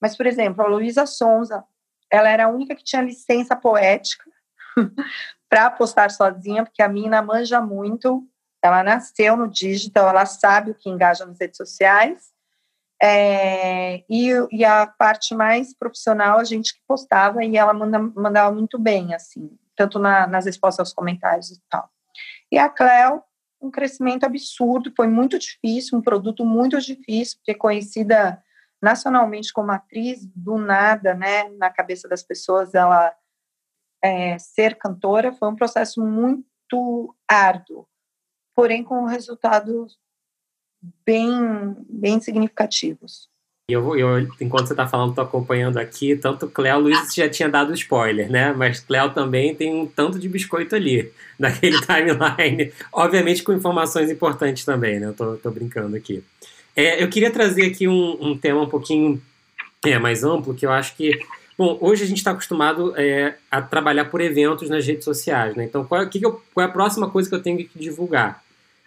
Mas, 0.00 0.16
por 0.16 0.26
exemplo, 0.26 0.62
a 0.62 0.68
Luísa 0.68 1.06
Sonza, 1.06 1.64
ela 2.10 2.28
era 2.28 2.44
a 2.44 2.48
única 2.48 2.74
que 2.74 2.84
tinha 2.84 3.00
licença 3.00 3.56
poética 3.56 4.30
para 5.48 5.70
postar 5.70 6.10
sozinha, 6.10 6.64
porque 6.64 6.82
a 6.82 6.88
mina 6.88 7.22
manja 7.22 7.60
muito, 7.60 8.28
ela 8.64 8.82
nasceu 8.82 9.36
no 9.36 9.46
digital, 9.46 10.08
ela 10.08 10.24
sabe 10.24 10.70
o 10.70 10.74
que 10.74 10.88
engaja 10.88 11.26
nas 11.26 11.38
redes 11.38 11.58
sociais. 11.58 12.32
É, 13.02 14.02
e, 14.08 14.30
e, 14.50 14.64
a 14.64 14.86
parte 14.86 15.34
mais 15.34 15.76
profissional, 15.76 16.38
a 16.38 16.44
gente 16.44 16.72
que 16.72 16.80
postava, 16.88 17.44
e 17.44 17.58
ela 17.58 17.74
manda, 17.74 17.98
mandava 17.98 18.54
muito 18.54 18.78
bem, 18.78 19.12
assim, 19.12 19.50
tanto 19.76 19.98
na, 19.98 20.26
nas 20.26 20.46
respostas 20.46 20.78
aos 20.86 20.94
comentários 20.94 21.50
e 21.50 21.60
tal. 21.68 21.90
E 22.50 22.56
a 22.56 22.70
Cleo, 22.70 23.22
um 23.60 23.70
crescimento 23.70 24.24
absurdo, 24.24 24.90
foi 24.96 25.08
muito 25.08 25.38
difícil, 25.38 25.98
um 25.98 26.02
produto 26.02 26.42
muito 26.42 26.80
difícil, 26.80 27.36
porque 27.36 27.54
conhecida 27.54 28.42
nacionalmente 28.80 29.52
como 29.52 29.72
atriz, 29.72 30.24
do 30.34 30.56
nada, 30.56 31.12
né, 31.12 31.50
na 31.58 31.68
cabeça 31.68 32.08
das 32.08 32.22
pessoas, 32.22 32.74
ela 32.74 33.14
é, 34.02 34.38
ser 34.38 34.76
cantora, 34.78 35.34
foi 35.34 35.50
um 35.50 35.56
processo 35.56 36.00
muito 36.00 37.14
árduo 37.28 37.86
porém 38.54 38.82
com 38.82 39.04
resultados 39.04 39.98
bem, 41.04 41.76
bem 41.88 42.20
significativos. 42.20 43.28
Eu, 43.68 43.96
eu, 43.96 44.28
enquanto 44.40 44.66
você 44.66 44.74
está 44.74 44.86
falando, 44.86 45.10
estou 45.10 45.24
acompanhando 45.24 45.78
aqui, 45.78 46.14
tanto 46.14 46.46
Cléo 46.48 46.80
Luiz 46.80 47.14
já 47.14 47.30
tinha 47.30 47.48
dado 47.48 47.72
spoiler, 47.72 48.30
né? 48.30 48.52
Mas 48.52 48.80
Cléo 48.80 49.14
também 49.14 49.54
tem 49.54 49.74
um 49.74 49.86
tanto 49.86 50.18
de 50.18 50.28
biscoito 50.28 50.76
ali, 50.76 51.10
naquele 51.38 51.78
timeline. 51.80 52.72
Obviamente 52.92 53.42
com 53.42 53.54
informações 53.54 54.10
importantes 54.10 54.66
também, 54.66 55.00
né? 55.00 55.06
Eu 55.06 55.14
tô, 55.14 55.36
tô 55.36 55.50
brincando 55.50 55.96
aqui. 55.96 56.22
É, 56.76 57.02
eu 57.02 57.08
queria 57.08 57.30
trazer 57.30 57.64
aqui 57.64 57.88
um, 57.88 58.18
um 58.20 58.36
tema 58.36 58.60
um 58.60 58.68
pouquinho 58.68 59.22
é, 59.86 59.98
mais 59.98 60.24
amplo, 60.24 60.54
que 60.54 60.66
eu 60.66 60.70
acho 60.70 60.94
que 60.94 61.18
Bom, 61.56 61.78
hoje 61.80 62.02
a 62.02 62.06
gente 62.06 62.18
está 62.18 62.32
acostumado 62.32 62.94
é, 62.96 63.36
a 63.48 63.62
trabalhar 63.62 64.06
por 64.06 64.20
eventos 64.20 64.68
nas 64.68 64.84
redes 64.84 65.04
sociais, 65.04 65.54
né? 65.54 65.64
Então, 65.64 65.84
qual 65.84 66.06
que 66.08 66.18
que 66.18 66.26
eu, 66.26 66.42
qual 66.52 66.66
é 66.66 66.68
a 66.68 66.72
próxima 66.72 67.08
coisa 67.08 67.28
que 67.28 67.34
eu 67.34 67.42
tenho 67.42 67.58
que 67.58 67.78
divulgar? 67.78 68.42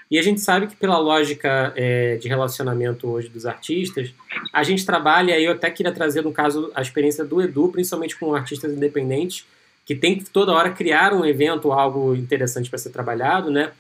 E 0.10 0.18
a 0.18 0.22
gente 0.22 0.40
sabe 0.40 0.68
que 0.68 0.76
pela 0.76 0.98
lógica 0.98 1.74
é, 1.76 2.16
de 2.16 2.28
relacionamento 2.28 3.08
hoje 3.08 3.28
dos 3.28 3.46
artistas, 3.46 4.14
a 4.54 4.64
gente 4.64 4.86
trabalha, 4.86 5.38
e 5.38 5.44
eu 5.44 5.52
até 5.52 5.70
queria 5.70 5.92
trazer 5.92 6.24
no 6.24 6.32
caso 6.32 6.72
a 6.74 6.82
experiência 6.82 7.26
do 7.26 7.42
Edu, 7.42 7.70
principalmente 7.70 8.18
com 8.18 8.34
artistas 8.34 8.72
independentes, 8.72 9.46
que 9.86 9.96
tem 9.96 10.18
que 10.18 10.30
toda 10.30 10.54
hora 10.54 10.72
criar 10.72 11.14
um 11.14 11.26
evento, 11.26 11.72
algo 11.72 12.16
interessante 12.16 12.70
para 12.70 12.80
ser 12.80 12.90
trabalhado, 12.90 13.52
né? 13.52 13.72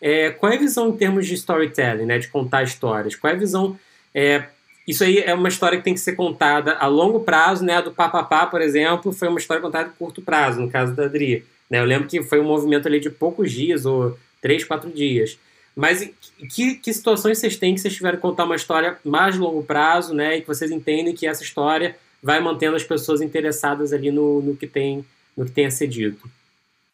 É, 0.00 0.30
qual 0.30 0.52
é 0.52 0.56
a 0.56 0.58
visão 0.58 0.88
em 0.88 0.96
termos 0.96 1.26
de 1.26 1.34
storytelling, 1.34 2.04
né, 2.04 2.18
de 2.18 2.28
contar 2.28 2.62
histórias? 2.62 3.16
Qual 3.16 3.32
é 3.32 3.34
a 3.34 3.38
visão? 3.38 3.78
É, 4.14 4.44
isso 4.86 5.02
aí 5.02 5.18
é 5.18 5.34
uma 5.34 5.48
história 5.48 5.78
que 5.78 5.84
tem 5.84 5.94
que 5.94 6.00
ser 6.00 6.14
contada 6.14 6.74
a 6.74 6.86
longo 6.86 7.20
prazo, 7.20 7.64
né? 7.64 7.76
A 7.76 7.80
do 7.80 7.90
Papapá, 7.90 8.46
por 8.46 8.60
exemplo, 8.60 9.12
foi 9.12 9.28
uma 9.28 9.38
história 9.38 9.60
contada 9.60 9.88
a 9.88 9.90
curto 9.90 10.22
prazo, 10.22 10.60
no 10.60 10.70
caso 10.70 10.94
da 10.94 11.06
Adri. 11.06 11.44
Né? 11.68 11.80
Eu 11.80 11.84
lembro 11.84 12.06
que 12.08 12.22
foi 12.22 12.38
um 12.38 12.44
movimento 12.44 12.86
ali 12.86 13.00
de 13.00 13.10
poucos 13.10 13.50
dias, 13.50 13.84
ou 13.84 14.16
três, 14.40 14.62
quatro 14.62 14.90
dias. 14.90 15.38
Mas 15.76 16.08
que, 16.50 16.76
que 16.76 16.92
situações 16.94 17.38
vocês 17.38 17.58
têm 17.58 17.74
que 17.74 17.80
vocês 17.82 17.94
tiveram 17.94 18.16
que 18.16 18.22
contar 18.22 18.44
uma 18.44 18.56
história 18.56 18.96
mais 19.04 19.36
longo 19.36 19.62
prazo, 19.62 20.14
né? 20.14 20.38
E 20.38 20.40
que 20.40 20.46
vocês 20.46 20.70
entendem 20.70 21.14
que 21.14 21.26
essa 21.26 21.42
história 21.42 21.96
vai 22.22 22.40
mantendo 22.40 22.76
as 22.76 22.82
pessoas 22.82 23.20
interessadas 23.20 23.92
ali 23.92 24.10
no, 24.10 24.40
no 24.40 24.56
que 24.56 24.66
tem 24.66 25.04
no 25.36 25.44
que 25.44 25.50
tem 25.52 25.66
a 25.66 25.70
ser 25.70 25.86
dito. 25.86 26.26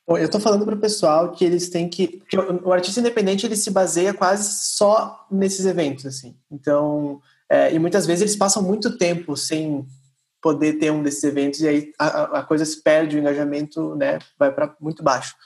Bom, 0.04 0.18
eu 0.18 0.24
estou 0.24 0.40
falando 0.40 0.64
para 0.64 0.74
o 0.74 0.80
pessoal 0.80 1.30
que 1.30 1.44
eles 1.44 1.68
têm 1.68 1.88
que, 1.88 2.20
que 2.28 2.36
o 2.36 2.72
artista 2.72 2.98
independente 2.98 3.46
ele 3.46 3.54
se 3.54 3.70
baseia 3.70 4.12
quase 4.12 4.52
só 4.64 5.26
nesses 5.30 5.64
eventos 5.64 6.04
assim. 6.04 6.34
Então, 6.50 7.22
é, 7.48 7.72
e 7.72 7.78
muitas 7.78 8.04
vezes 8.04 8.22
eles 8.22 8.36
passam 8.36 8.64
muito 8.64 8.98
tempo 8.98 9.36
sem 9.36 9.86
poder 10.42 10.72
ter 10.72 10.90
um 10.90 11.04
desses 11.04 11.22
eventos 11.22 11.60
e 11.60 11.68
aí 11.68 11.92
a, 11.96 12.40
a 12.40 12.42
coisa 12.42 12.64
se 12.64 12.82
perde, 12.82 13.16
o 13.16 13.20
engajamento, 13.20 13.94
né, 13.94 14.18
vai 14.36 14.50
para 14.50 14.74
muito 14.80 15.04
baixo. 15.04 15.36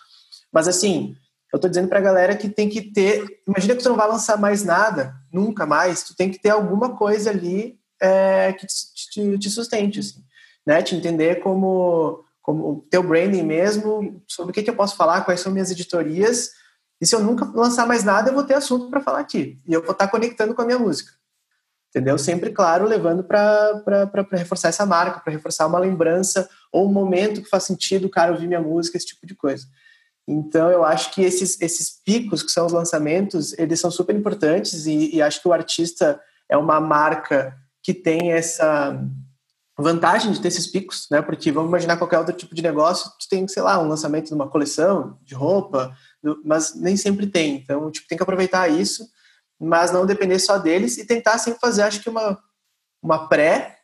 Mas 0.51 0.66
assim, 0.66 1.14
eu 1.57 1.59
estou 1.59 1.70
dizendo 1.70 1.88
para 1.88 1.98
a 1.98 2.02
galera 2.02 2.36
que 2.36 2.48
tem 2.48 2.68
que 2.68 2.82
ter. 2.82 3.40
Imagina 3.46 3.74
que 3.74 3.82
tu 3.82 3.88
não 3.88 3.96
vai 3.96 4.09
lançar 4.09 4.38
mais 4.38 4.62
nada, 4.62 5.14
nunca 5.32 5.66
mais. 5.66 6.02
Tu 6.02 6.14
tem 6.14 6.30
que 6.30 6.38
ter 6.38 6.50
alguma 6.50 6.96
coisa 6.96 7.30
ali 7.30 7.78
é, 8.00 8.52
que 8.52 8.66
te, 8.66 8.74
te, 9.11 9.38
te, 9.38 9.50
sustente, 9.50 10.00
assim, 10.00 10.22
né? 10.66 10.82
Te 10.82 10.94
entender 10.94 11.40
como 11.40 12.24
como 12.42 12.86
teu 12.88 13.02
branding 13.02 13.42
mesmo, 13.42 14.22
sobre 14.28 14.52
o 14.52 14.54
que, 14.54 14.62
que 14.62 14.70
eu 14.70 14.76
posso 14.76 14.94
falar, 14.94 15.24
quais 15.24 15.40
são 15.40 15.50
minhas 15.50 15.72
editorias. 15.72 16.52
E 17.00 17.07
se 17.07 17.12
eu 17.12 17.18
nunca 17.18 17.44
lançar 17.44 17.88
mais 17.88 18.04
nada, 18.04 18.30
eu 18.30 18.34
vou 18.34 18.44
ter 18.44 18.54
assunto 18.54 18.88
para 18.88 19.00
falar 19.00 19.18
aqui. 19.18 19.61
E 19.66 19.72
eu 19.72 19.82
vou 19.82 19.90
estar 19.90 20.07
tá 20.07 20.11
conectando 20.11 20.54
com 20.54 20.62
a 20.62 20.64
minha 20.64 20.78
música. 20.78 21.11
Entendeu? 21.88 22.16
Sempre, 22.16 22.50
claro, 22.50 22.86
levando 22.86 23.24
para 23.24 23.82
reforçar 24.30 24.68
essa 24.68 24.86
marca, 24.86 25.18
para 25.18 25.32
reforçar 25.32 25.66
uma 25.66 25.80
lembrança 25.80 26.48
ou 26.70 26.86
um 26.86 26.92
momento 26.92 27.42
que 27.42 27.48
faz 27.48 27.64
sentido 27.64 28.07
o 28.07 28.11
cara 28.11 28.30
ouvir 28.30 28.46
minha 28.46 28.61
música, 28.61 28.96
esse 28.96 29.07
tipo 29.07 29.26
de 29.26 29.34
coisa. 29.34 29.66
Então, 30.26 30.70
eu 30.70 30.84
acho 30.84 31.12
que 31.12 31.22
esses, 31.22 31.60
esses 31.60 31.90
picos, 32.04 32.42
que 32.42 32.50
são 32.50 32.66
os 32.66 32.72
lançamentos, 32.72 33.56
eles 33.58 33.78
são 33.78 33.90
super 33.90 34.14
importantes 34.14 34.86
e, 34.86 35.16
e 35.16 35.22
acho 35.22 35.40
que 35.40 35.48
o 35.48 35.52
artista 35.52 36.20
é 36.48 36.56
uma 36.56 36.80
marca 36.80 37.56
que 37.82 37.94
tem 37.94 38.32
essa 38.32 39.00
vantagem 39.78 40.32
de 40.32 40.40
ter 40.40 40.48
esses 40.48 40.66
picos, 40.66 41.06
né? 41.10 41.22
Porque 41.22 41.52
vamos 41.52 41.68
imaginar 41.68 41.96
qualquer 41.96 42.18
outro 42.18 42.34
tipo 42.34 42.54
de 42.54 42.62
negócio, 42.62 43.10
tu 43.20 43.28
tem, 43.28 43.46
sei 43.46 43.62
lá, 43.62 43.78
um 43.78 43.88
lançamento 43.88 44.26
de 44.26 44.34
uma 44.34 44.48
coleção 44.48 45.18
de 45.22 45.34
roupa, 45.34 45.94
mas 46.44 46.74
nem 46.74 46.96
sempre 46.96 47.26
tem. 47.26 47.56
Então, 47.56 47.90
tipo, 47.90 48.08
tem 48.08 48.16
que 48.16 48.22
aproveitar 48.22 48.68
isso, 48.68 49.06
mas 49.60 49.92
não 49.92 50.06
depender 50.06 50.38
só 50.38 50.58
deles 50.58 50.98
e 50.98 51.06
tentar 51.06 51.38
sempre 51.38 51.60
fazer, 51.60 51.82
acho 51.82 52.02
que 52.02 52.08
uma 52.08 52.38
uma 53.02 53.28
pré. 53.28 53.78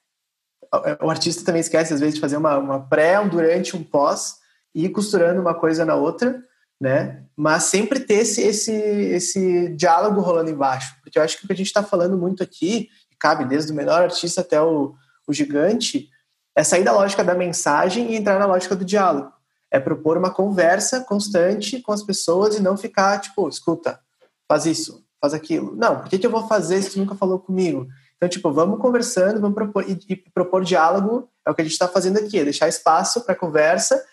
O 1.00 1.10
artista 1.10 1.44
também 1.44 1.60
esquece 1.60 1.92
às 1.92 2.00
vezes 2.00 2.14
de 2.14 2.20
fazer 2.20 2.36
uma, 2.36 2.56
uma 2.58 2.80
pré, 2.88 3.20
um 3.20 3.28
durante, 3.28 3.76
um 3.76 3.84
pós 3.84 4.36
ir 4.74 4.88
costurando 4.90 5.40
uma 5.40 5.54
coisa 5.54 5.84
na 5.84 5.94
outra, 5.94 6.42
né? 6.80 7.22
Mas 7.36 7.64
sempre 7.64 8.00
ter 8.00 8.14
esse, 8.14 8.42
esse, 8.42 8.72
esse 8.72 9.68
diálogo 9.70 10.20
rolando 10.20 10.50
embaixo, 10.50 10.96
porque 11.02 11.18
eu 11.18 11.22
acho 11.22 11.38
que 11.38 11.44
o 11.44 11.46
que 11.46 11.52
a 11.52 11.56
gente 11.56 11.66
está 11.66 11.82
falando 11.82 12.16
muito 12.16 12.42
aqui, 12.42 12.88
cabe 13.20 13.44
desde 13.44 13.70
o 13.70 13.74
menor 13.74 14.02
artista 14.02 14.40
até 14.40 14.60
o, 14.60 14.94
o 15.26 15.32
gigante, 15.32 16.08
é 16.56 16.64
sair 16.64 16.84
da 16.84 16.92
lógica 16.92 17.22
da 17.22 17.34
mensagem 17.34 18.12
e 18.12 18.16
entrar 18.16 18.38
na 18.38 18.46
lógica 18.46 18.74
do 18.74 18.84
diálogo. 18.84 19.32
É 19.70 19.78
propor 19.78 20.18
uma 20.18 20.30
conversa 20.30 21.00
constante 21.00 21.80
com 21.80 21.92
as 21.92 22.02
pessoas 22.02 22.56
e 22.56 22.62
não 22.62 22.76
ficar, 22.76 23.20
tipo, 23.20 23.48
escuta, 23.48 24.00
faz 24.46 24.66
isso, 24.66 25.04
faz 25.20 25.32
aquilo. 25.32 25.74
Não, 25.76 26.00
por 26.00 26.08
que, 26.08 26.18
que 26.18 26.26
eu 26.26 26.30
vou 26.30 26.46
fazer 26.46 26.82
se 26.82 26.90
tu 26.90 26.98
nunca 26.98 27.14
falou 27.14 27.38
comigo? 27.38 27.86
Então, 28.16 28.28
tipo, 28.28 28.52
vamos 28.52 28.80
conversando, 28.80 29.40
vamos 29.40 29.54
propor, 29.54 29.88
e, 29.88 29.98
e 30.08 30.16
propor 30.16 30.64
diálogo, 30.64 31.28
é 31.46 31.50
o 31.50 31.54
que 31.54 31.62
a 31.62 31.64
gente 31.64 31.72
está 31.72 31.88
fazendo 31.88 32.18
aqui, 32.18 32.38
é 32.38 32.44
deixar 32.44 32.68
espaço 32.68 33.22
para 33.22 33.34
conversa 33.34 34.04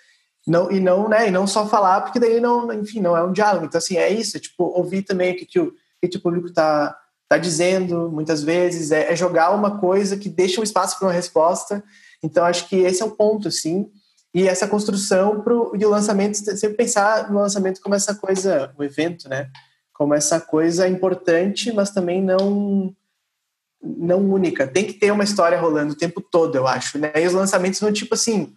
não, 0.49 0.71
e 0.71 0.79
não, 0.79 1.07
né, 1.07 1.27
e 1.27 1.31
não 1.31 1.45
só 1.45 1.67
falar, 1.67 2.01
porque 2.01 2.19
daí 2.19 2.39
não, 2.39 2.73
enfim, 2.73 2.99
não 2.99 3.15
é 3.15 3.23
um 3.23 3.31
diálogo. 3.31 3.65
Então, 3.65 3.77
assim, 3.77 3.97
é 3.97 4.09
isso, 4.09 4.35
é, 4.35 4.39
tipo, 4.39 4.63
ouvir 4.63 5.03
também 5.03 5.33
o 5.33 5.37
que, 5.37 5.45
que, 5.45 5.59
o, 5.59 5.73
que, 6.01 6.07
que 6.07 6.17
o 6.17 6.21
público 6.21 6.47
está 6.47 6.97
tá 7.27 7.37
dizendo, 7.37 8.09
muitas 8.11 8.41
vezes, 8.41 8.91
é, 8.91 9.13
é, 9.13 9.15
jogar 9.15 9.51
uma 9.51 9.79
coisa 9.79 10.17
que 10.17 10.27
deixa 10.27 10.59
um 10.59 10.63
espaço 10.63 10.97
para 10.97 11.07
uma 11.07 11.13
resposta. 11.13 11.83
Então, 12.23 12.43
acho 12.43 12.67
que 12.67 12.77
esse 12.77 13.03
é 13.03 13.05
o 13.05 13.11
ponto, 13.11 13.47
assim, 13.47 13.91
e 14.33 14.47
essa 14.47 14.67
construção 14.67 15.41
pro, 15.41 15.71
de 15.77 15.85
lançamento, 15.85 16.35
sempre 16.35 16.77
pensar 16.77 17.31
no 17.31 17.39
lançamento 17.39 17.79
como 17.81 17.93
essa 17.93 18.15
coisa, 18.15 18.73
o 18.77 18.83
evento, 18.83 19.29
né, 19.29 19.49
como 19.93 20.15
essa 20.15 20.41
coisa 20.41 20.87
importante, 20.87 21.71
mas 21.71 21.91
também 21.91 22.21
não 22.21 22.95
não 23.81 24.19
única. 24.29 24.67
Tem 24.67 24.85
que 24.85 24.91
ter 24.93 25.09
uma 25.09 25.23
história 25.23 25.57
rolando 25.57 25.93
o 25.93 25.97
tempo 25.97 26.19
todo, 26.19 26.55
eu 26.55 26.67
acho, 26.67 26.97
né, 26.97 27.11
e 27.15 27.25
os 27.25 27.33
lançamentos 27.33 27.79
não, 27.81 27.93
tipo 27.93 28.13
assim, 28.13 28.53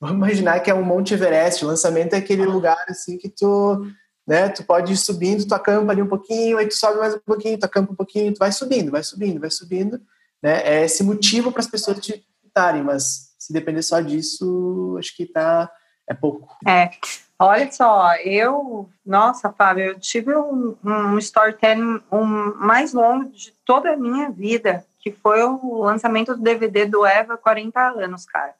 Vamos 0.00 0.16
imaginar 0.16 0.60
que 0.60 0.70
é 0.70 0.74
um 0.74 0.82
Monte 0.82 1.14
Everest. 1.14 1.64
O 1.64 1.68
lançamento 1.68 2.14
é 2.14 2.18
aquele 2.18 2.44
lugar 2.44 2.84
assim 2.88 3.16
que 3.16 3.28
tu, 3.28 3.86
né, 4.26 4.48
tu 4.48 4.64
pode 4.64 4.92
ir 4.92 4.96
subindo, 4.96 5.46
tu 5.46 5.54
acampa 5.54 5.92
ali 5.92 6.02
um 6.02 6.08
pouquinho, 6.08 6.58
aí 6.58 6.66
tu 6.66 6.74
sobe 6.74 6.98
mais 6.98 7.14
um 7.14 7.20
pouquinho, 7.20 7.58
tu 7.58 7.64
acampa 7.64 7.92
um 7.92 7.96
pouquinho, 7.96 8.32
tu 8.32 8.38
vai 8.38 8.52
subindo, 8.52 8.90
vai 8.90 9.02
subindo, 9.02 9.40
vai 9.40 9.50
subindo, 9.50 10.00
né? 10.42 10.60
É 10.62 10.84
esse 10.84 11.02
motivo 11.02 11.50
para 11.50 11.60
as 11.60 11.68
pessoas 11.68 11.98
te 12.00 12.24
escutarem, 12.42 12.82
mas 12.82 13.34
se 13.38 13.52
depender 13.52 13.82
só 13.82 14.00
disso, 14.00 14.96
acho 14.98 15.16
que 15.16 15.26
tá 15.26 15.70
é 16.06 16.12
pouco. 16.12 16.54
É. 16.66 16.90
Olha 17.38 17.70
só, 17.72 18.14
eu, 18.16 18.88
nossa, 19.04 19.52
Fábio, 19.52 19.84
eu 19.84 19.98
tive 19.98 20.36
um, 20.36 20.76
um 20.84 21.18
storytelling 21.18 22.00
um, 22.12 22.54
mais 22.56 22.92
longo 22.92 23.28
de 23.30 23.52
toda 23.64 23.92
a 23.92 23.96
minha 23.96 24.30
vida, 24.30 24.84
que 25.00 25.10
foi 25.10 25.42
o 25.42 25.82
lançamento 25.82 26.36
do 26.36 26.42
DVD 26.42 26.86
do 26.86 27.04
Eva 27.04 27.36
40 27.36 27.80
anos, 27.80 28.24
cara 28.24 28.54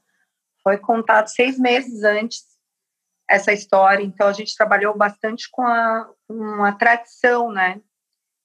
foi 0.64 0.78
contado 0.78 1.28
seis 1.28 1.58
meses 1.58 2.02
antes 2.02 2.42
essa 3.28 3.52
história. 3.52 4.02
Então, 4.02 4.26
a 4.26 4.32
gente 4.32 4.56
trabalhou 4.56 4.96
bastante 4.96 5.48
com 5.50 5.62
a, 5.62 6.10
com 6.26 6.64
a 6.64 6.72
tradição, 6.72 7.52
né? 7.52 7.80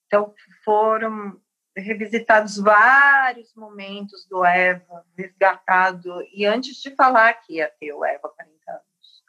Então, 0.06 0.34
foram 0.64 1.40
revisitados 1.76 2.58
vários 2.58 3.54
momentos 3.56 4.26
do 4.28 4.44
Eva, 4.44 5.06
resgatado, 5.18 6.22
e 6.34 6.46
antes 6.46 6.82
de 6.82 6.94
falar 6.96 7.34
que 7.36 7.56
ia 7.56 7.72
ter 7.80 7.94
o 7.94 8.04
Eva 8.04 8.28
40 8.28 8.72
anos, 8.72 9.24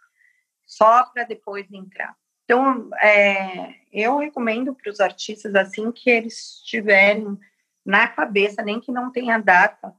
só 0.66 1.05
para 1.05 1.24
depois 1.24 1.70
entrar. 1.70 2.16
Então, 2.45 2.91
é, 3.01 3.74
eu 3.93 4.18
recomendo 4.18 4.74
para 4.74 4.91
os 4.91 4.99
artistas, 4.99 5.55
assim, 5.55 5.93
que 5.93 6.11
eles 6.11 6.61
tiverem 6.64 7.38
na 7.84 8.09
cabeça, 8.09 8.62
nem 8.62 8.80
que 8.80 8.91
não 8.91 9.12
tenha 9.12 9.38
data, 9.38 9.95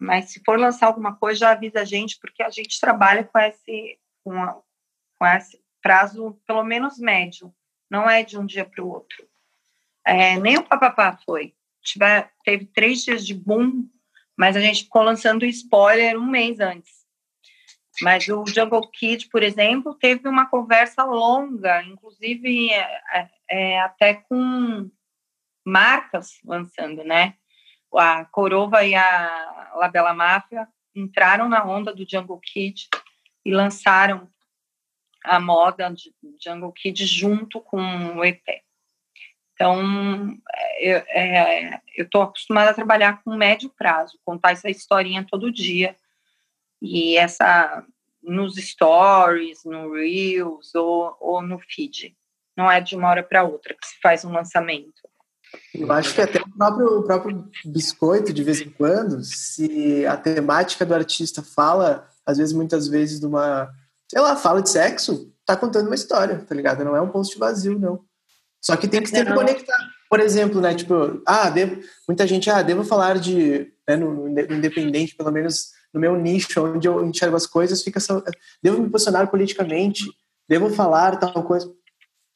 mas 0.00 0.32
se 0.32 0.42
for 0.44 0.58
lançar 0.58 0.86
alguma 0.86 1.14
coisa, 1.14 1.40
já 1.40 1.50
avisa 1.50 1.82
a 1.82 1.84
gente, 1.84 2.18
porque 2.18 2.42
a 2.42 2.48
gente 2.48 2.80
trabalha 2.80 3.22
com 3.22 3.38
esse, 3.38 3.98
com, 4.24 4.32
a, 4.42 4.58
com 5.18 5.26
esse 5.26 5.62
prazo, 5.82 6.40
pelo 6.46 6.64
menos 6.64 6.98
médio, 6.98 7.54
não 7.90 8.08
é 8.08 8.22
de 8.22 8.38
um 8.38 8.46
dia 8.46 8.64
para 8.64 8.82
o 8.82 8.88
outro. 8.88 9.28
É, 10.06 10.38
nem 10.38 10.56
o 10.56 10.62
papapá 10.62 11.18
foi. 11.24 11.54
Tiver, 11.82 12.32
teve 12.44 12.64
três 12.64 13.04
dias 13.04 13.26
de 13.26 13.34
boom, 13.34 13.86
mas 14.36 14.56
a 14.56 14.60
gente 14.60 14.84
ficou 14.84 15.02
lançando 15.02 15.44
spoiler 15.44 16.16
um 16.16 16.26
mês 16.26 16.60
antes. 16.60 17.00
Mas 18.00 18.26
o 18.28 18.46
Jungle 18.46 18.90
Kid, 18.90 19.28
por 19.28 19.42
exemplo, 19.42 19.94
teve 19.94 20.26
uma 20.26 20.46
conversa 20.46 21.04
longa, 21.04 21.82
inclusive 21.82 22.70
é, 22.70 23.02
é, 23.12 23.28
é 23.50 23.80
até 23.80 24.14
com 24.14 24.90
marcas 25.62 26.38
lançando, 26.42 27.04
né? 27.04 27.34
A 27.94 28.24
Corova 28.26 28.84
e 28.84 28.94
a 28.94 29.72
Labela 29.74 30.14
Máfia 30.14 30.68
entraram 30.94 31.48
na 31.48 31.64
onda 31.64 31.94
do 31.94 32.08
Jungle 32.08 32.40
Kid 32.40 32.88
e 33.44 33.52
lançaram 33.52 34.28
a 35.24 35.38
moda 35.38 35.90
de 35.90 36.12
Jungle 36.42 36.72
Kid 36.72 37.04
junto 37.06 37.60
com 37.60 37.80
o 38.16 38.24
EP. 38.24 38.42
Então, 39.54 40.38
eu 40.78 40.96
é, 41.08 41.80
estou 41.96 42.22
acostumada 42.22 42.70
a 42.70 42.74
trabalhar 42.74 43.22
com 43.22 43.36
médio 43.36 43.68
prazo, 43.68 44.18
contar 44.24 44.52
essa 44.52 44.70
historinha 44.70 45.26
todo 45.28 45.52
dia. 45.52 45.94
E 46.80 47.18
essa 47.18 47.84
nos 48.22 48.56
stories, 48.56 49.64
no 49.64 49.92
Reels 49.92 50.74
ou, 50.74 51.16
ou 51.20 51.42
no 51.42 51.58
feed. 51.58 52.16
Não 52.56 52.70
é 52.70 52.80
de 52.80 52.96
uma 52.96 53.08
hora 53.08 53.22
para 53.22 53.44
outra 53.44 53.74
que 53.74 53.86
se 53.86 53.98
faz 54.00 54.24
um 54.24 54.32
lançamento. 54.32 55.08
Eu 55.74 55.90
acho 55.92 56.14
que 56.14 56.20
até 56.20 56.40
o 56.40 56.50
próprio, 56.50 56.98
o 56.98 57.02
próprio 57.02 57.48
biscoito, 57.64 58.32
de 58.32 58.42
vez 58.42 58.60
em 58.60 58.70
quando, 58.70 59.22
se 59.22 60.04
a 60.06 60.16
temática 60.16 60.84
do 60.84 60.94
artista 60.94 61.42
fala, 61.42 62.08
às 62.26 62.38
vezes, 62.38 62.52
muitas 62.52 62.88
vezes, 62.88 63.20
de 63.20 63.26
uma, 63.26 63.70
sei 64.10 64.20
lá, 64.20 64.34
fala 64.34 64.60
de 64.60 64.70
sexo, 64.70 65.32
tá 65.46 65.56
contando 65.56 65.86
uma 65.86 65.94
história, 65.94 66.44
tá 66.46 66.54
ligado? 66.54 66.84
Não 66.84 66.96
é 66.96 67.00
um 67.00 67.08
post 67.08 67.38
vazio, 67.38 67.78
não. 67.78 68.00
Só 68.60 68.76
que 68.76 68.88
tem 68.88 69.02
que 69.02 69.08
sempre 69.08 69.32
conectar. 69.32 69.78
Por 70.08 70.18
exemplo, 70.18 70.60
né, 70.60 70.74
tipo, 70.74 71.22
ah, 71.24 71.48
devo, 71.50 71.80
muita 72.06 72.26
gente, 72.26 72.50
ah, 72.50 72.62
devo 72.62 72.82
falar 72.82 73.18
de, 73.18 73.72
né, 73.88 73.96
no, 73.96 74.28
no 74.28 74.40
independente, 74.40 75.14
pelo 75.14 75.30
menos 75.30 75.70
no 75.94 76.00
meu 76.00 76.16
nicho, 76.16 76.64
onde 76.64 76.88
eu 76.88 77.04
enxergo 77.04 77.36
as 77.36 77.46
coisas, 77.46 77.82
fica 77.82 78.00
só, 78.00 78.22
devo 78.60 78.82
me 78.82 78.90
posicionar 78.90 79.30
politicamente, 79.30 80.04
devo 80.48 80.68
falar 80.70 81.16
tal 81.16 81.44
coisa. 81.44 81.72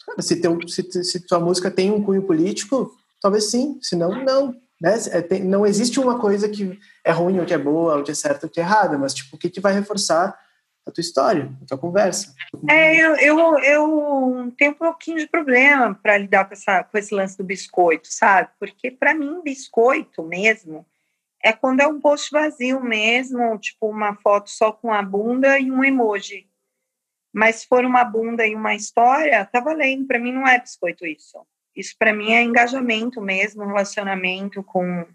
Cara, 0.06 0.22
se, 0.22 0.36
teu, 0.36 0.56
se, 0.68 1.04
se 1.04 1.26
tua 1.26 1.40
música 1.40 1.70
tem 1.70 1.90
um 1.90 2.02
cunho 2.02 2.22
político, 2.22 2.94
talvez 3.24 3.50
sim, 3.50 3.78
senão 3.80 4.22
não. 4.22 4.54
Né? 4.78 4.92
É, 5.10 5.38
não 5.38 5.64
existe 5.64 5.98
uma 5.98 6.20
coisa 6.20 6.46
que 6.46 6.78
é 7.02 7.10
ruim 7.10 7.40
ou 7.40 7.46
que 7.46 7.54
é 7.54 7.58
boa, 7.58 7.96
ou 7.96 8.04
que 8.04 8.10
é 8.10 8.14
certa 8.14 8.44
ou 8.44 8.52
que 8.52 8.60
é 8.60 8.62
errada, 8.62 8.98
mas 8.98 9.14
tipo, 9.14 9.34
o 9.34 9.38
que, 9.38 9.48
que 9.48 9.62
vai 9.62 9.72
reforçar 9.72 10.38
a 10.86 10.90
tua 10.90 11.00
história, 11.00 11.50
a 11.62 11.66
tua 11.66 11.78
conversa. 11.78 12.34
É, 12.68 12.94
eu, 12.94 13.16
eu, 13.16 13.58
eu 13.60 14.52
tenho 14.58 14.72
um 14.72 14.74
pouquinho 14.74 15.16
de 15.16 15.26
problema 15.26 15.94
para 15.94 16.18
lidar 16.18 16.44
com, 16.44 16.52
essa, 16.52 16.84
com 16.84 16.98
esse 16.98 17.14
lance 17.14 17.38
do 17.38 17.44
biscoito, 17.44 18.08
sabe? 18.10 18.50
Porque 18.60 18.90
para 18.90 19.14
mim, 19.14 19.40
biscoito 19.42 20.22
mesmo 20.22 20.84
é 21.42 21.50
quando 21.50 21.80
é 21.80 21.86
um 21.86 21.98
post 21.98 22.30
vazio 22.30 22.78
mesmo, 22.82 23.58
tipo 23.58 23.88
uma 23.88 24.14
foto 24.16 24.50
só 24.50 24.70
com 24.70 24.92
a 24.92 25.02
bunda 25.02 25.58
e 25.58 25.70
um 25.70 25.82
emoji. 25.82 26.46
Mas 27.32 27.56
se 27.56 27.66
for 27.66 27.86
uma 27.86 28.04
bunda 28.04 28.46
e 28.46 28.54
uma 28.54 28.74
história, 28.74 29.46
tá 29.46 29.60
valendo. 29.60 30.06
Para 30.06 30.18
mim 30.18 30.32
não 30.32 30.46
é 30.46 30.60
biscoito 30.60 31.06
isso. 31.06 31.38
Isso 31.74 31.94
para 31.98 32.12
mim 32.12 32.32
é 32.32 32.42
engajamento 32.42 33.20
mesmo, 33.20 33.66
relacionamento 33.66 34.62
com, 34.62 35.06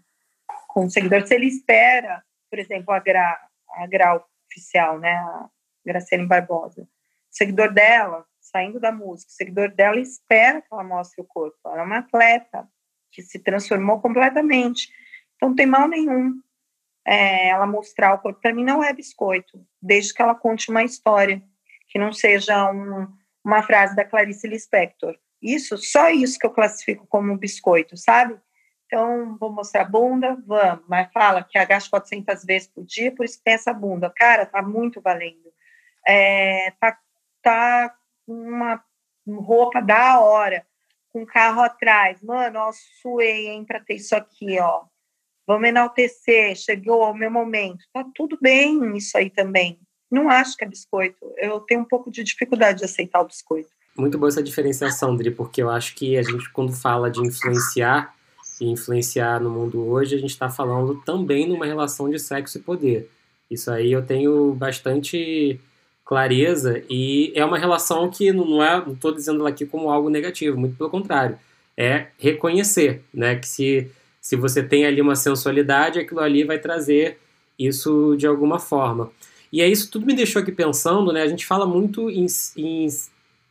com 0.68 0.84
o 0.84 0.90
seguidor. 0.90 1.26
Se 1.26 1.34
ele 1.34 1.46
espera, 1.46 2.22
por 2.50 2.58
exemplo, 2.58 2.92
a 2.92 2.98
Gra, 2.98 3.38
a 3.76 3.86
Grau 3.86 4.26
oficial, 4.46 4.98
né, 4.98 5.12
a 5.12 5.48
Graciane 5.84 6.26
Barbosa, 6.26 6.82
o 6.82 6.86
seguidor 7.30 7.72
dela, 7.72 8.26
saindo 8.40 8.80
da 8.80 8.92
música, 8.92 9.30
o 9.30 9.34
seguidor 9.34 9.70
dela 9.70 10.00
espera 10.00 10.60
que 10.60 10.68
ela 10.70 10.84
mostre 10.84 11.22
o 11.22 11.24
corpo. 11.24 11.56
Ela 11.66 11.80
é 11.80 11.84
uma 11.84 11.98
atleta 11.98 12.68
que 13.12 13.22
se 13.22 13.38
transformou 13.38 14.00
completamente. 14.00 14.90
Então, 15.36 15.50
não 15.50 15.56
tem 15.56 15.66
mal 15.66 15.88
nenhum 15.88 16.40
é, 17.06 17.48
ela 17.48 17.66
mostrar 17.66 18.14
o 18.14 18.18
corpo. 18.18 18.40
Para 18.40 18.52
mim, 18.52 18.64
não 18.64 18.82
é 18.82 18.92
biscoito, 18.92 19.64
desde 19.80 20.12
que 20.12 20.20
ela 20.20 20.34
conte 20.34 20.70
uma 20.70 20.82
história, 20.82 21.42
que 21.88 21.98
não 21.98 22.12
seja 22.12 22.70
um, 22.70 23.08
uma 23.44 23.62
frase 23.62 23.96
da 23.96 24.04
Clarice 24.04 24.46
Lispector. 24.46 25.16
Isso, 25.42 25.76
só 25.78 26.10
isso 26.10 26.38
que 26.38 26.46
eu 26.46 26.50
classifico 26.50 27.06
como 27.06 27.36
biscoito, 27.36 27.96
sabe? 27.96 28.38
Então, 28.86 29.36
vou 29.38 29.52
mostrar 29.52 29.82
a 29.82 29.88
bunda, 29.88 30.36
vamos, 30.46 30.84
mas 30.88 31.10
fala 31.12 31.44
que 31.44 31.56
agacha 31.56 31.88
400 31.88 32.44
vezes 32.44 32.68
por 32.68 32.84
dia, 32.84 33.14
por 33.14 33.24
isso 33.24 33.40
tem 33.42 33.54
essa 33.54 33.72
bunda. 33.72 34.10
Cara, 34.10 34.44
tá 34.44 34.60
muito 34.62 35.00
valendo. 35.00 35.52
É, 36.06 36.72
tá, 36.80 36.98
tá 37.42 37.94
uma 38.26 38.82
roupa 39.26 39.80
da 39.80 40.20
hora, 40.20 40.66
com 41.10 41.24
carro 41.24 41.62
atrás. 41.62 42.20
Mano, 42.22 42.58
ó, 42.58 42.72
suei, 43.00 43.48
hein, 43.48 43.64
pra 43.64 43.80
ter 43.80 43.94
isso 43.94 44.16
aqui, 44.16 44.58
ó 44.58 44.84
vamos 45.50 45.68
enaltecer, 45.68 46.54
chegou 46.54 47.10
o 47.10 47.14
meu 47.14 47.28
momento. 47.28 47.84
Tá 47.92 48.04
tudo 48.14 48.38
bem 48.40 48.96
isso 48.96 49.18
aí 49.18 49.28
também. 49.28 49.80
Não 50.08 50.30
acho 50.30 50.56
que 50.56 50.62
é 50.62 50.68
biscoito. 50.68 51.18
Eu 51.38 51.58
tenho 51.62 51.80
um 51.80 51.84
pouco 51.84 52.08
de 52.08 52.22
dificuldade 52.22 52.78
de 52.78 52.84
aceitar 52.84 53.20
o 53.20 53.26
biscoito. 53.26 53.70
Muito 53.96 54.16
boa 54.18 54.28
essa 54.28 54.42
diferenciação, 54.42 55.16
Dri, 55.16 55.30
porque 55.30 55.62
eu 55.62 55.70
acho 55.70 55.94
que 55.94 56.16
a 56.16 56.22
gente, 56.22 56.50
quando 56.50 56.72
fala 56.72 57.10
de 57.10 57.20
influenciar 57.20 58.14
e 58.60 58.66
influenciar 58.66 59.40
no 59.40 59.50
mundo 59.50 59.86
hoje, 59.86 60.14
a 60.14 60.18
gente 60.18 60.30
está 60.30 60.48
falando 60.48 61.02
também 61.04 61.48
numa 61.48 61.66
relação 61.66 62.08
de 62.08 62.18
sexo 62.18 62.58
e 62.58 62.62
poder. 62.62 63.10
Isso 63.50 63.70
aí 63.70 63.92
eu 63.92 64.04
tenho 64.04 64.54
bastante 64.54 65.58
clareza 66.04 66.82
e 66.88 67.32
é 67.34 67.44
uma 67.44 67.58
relação 67.58 68.10
que 68.10 68.32
não 68.32 68.62
é, 68.62 68.84
não 68.84 68.94
estou 68.94 69.12
dizendo 69.12 69.40
ela 69.40 69.50
aqui 69.50 69.66
como 69.66 69.90
algo 69.90 70.08
negativo, 70.08 70.58
muito 70.58 70.76
pelo 70.76 70.90
contrário, 70.90 71.38
é 71.76 72.08
reconhecer, 72.18 73.02
né, 73.12 73.36
que 73.36 73.46
se 73.46 73.90
se 74.20 74.36
você 74.36 74.62
tem 74.62 74.84
ali 74.84 75.00
uma 75.00 75.16
sensualidade, 75.16 75.98
aquilo 75.98 76.20
ali 76.20 76.44
vai 76.44 76.58
trazer 76.58 77.18
isso 77.58 78.14
de 78.16 78.26
alguma 78.26 78.58
forma. 78.58 79.10
E 79.52 79.62
aí 79.62 79.72
isso 79.72 79.90
tudo 79.90 80.06
me 80.06 80.14
deixou 80.14 80.42
aqui 80.42 80.52
pensando, 80.52 81.12
né? 81.12 81.22
A 81.22 81.28
gente 81.28 81.46
fala 81.46 81.66
muito 81.66 82.10
em, 82.10 82.26
em 82.56 82.86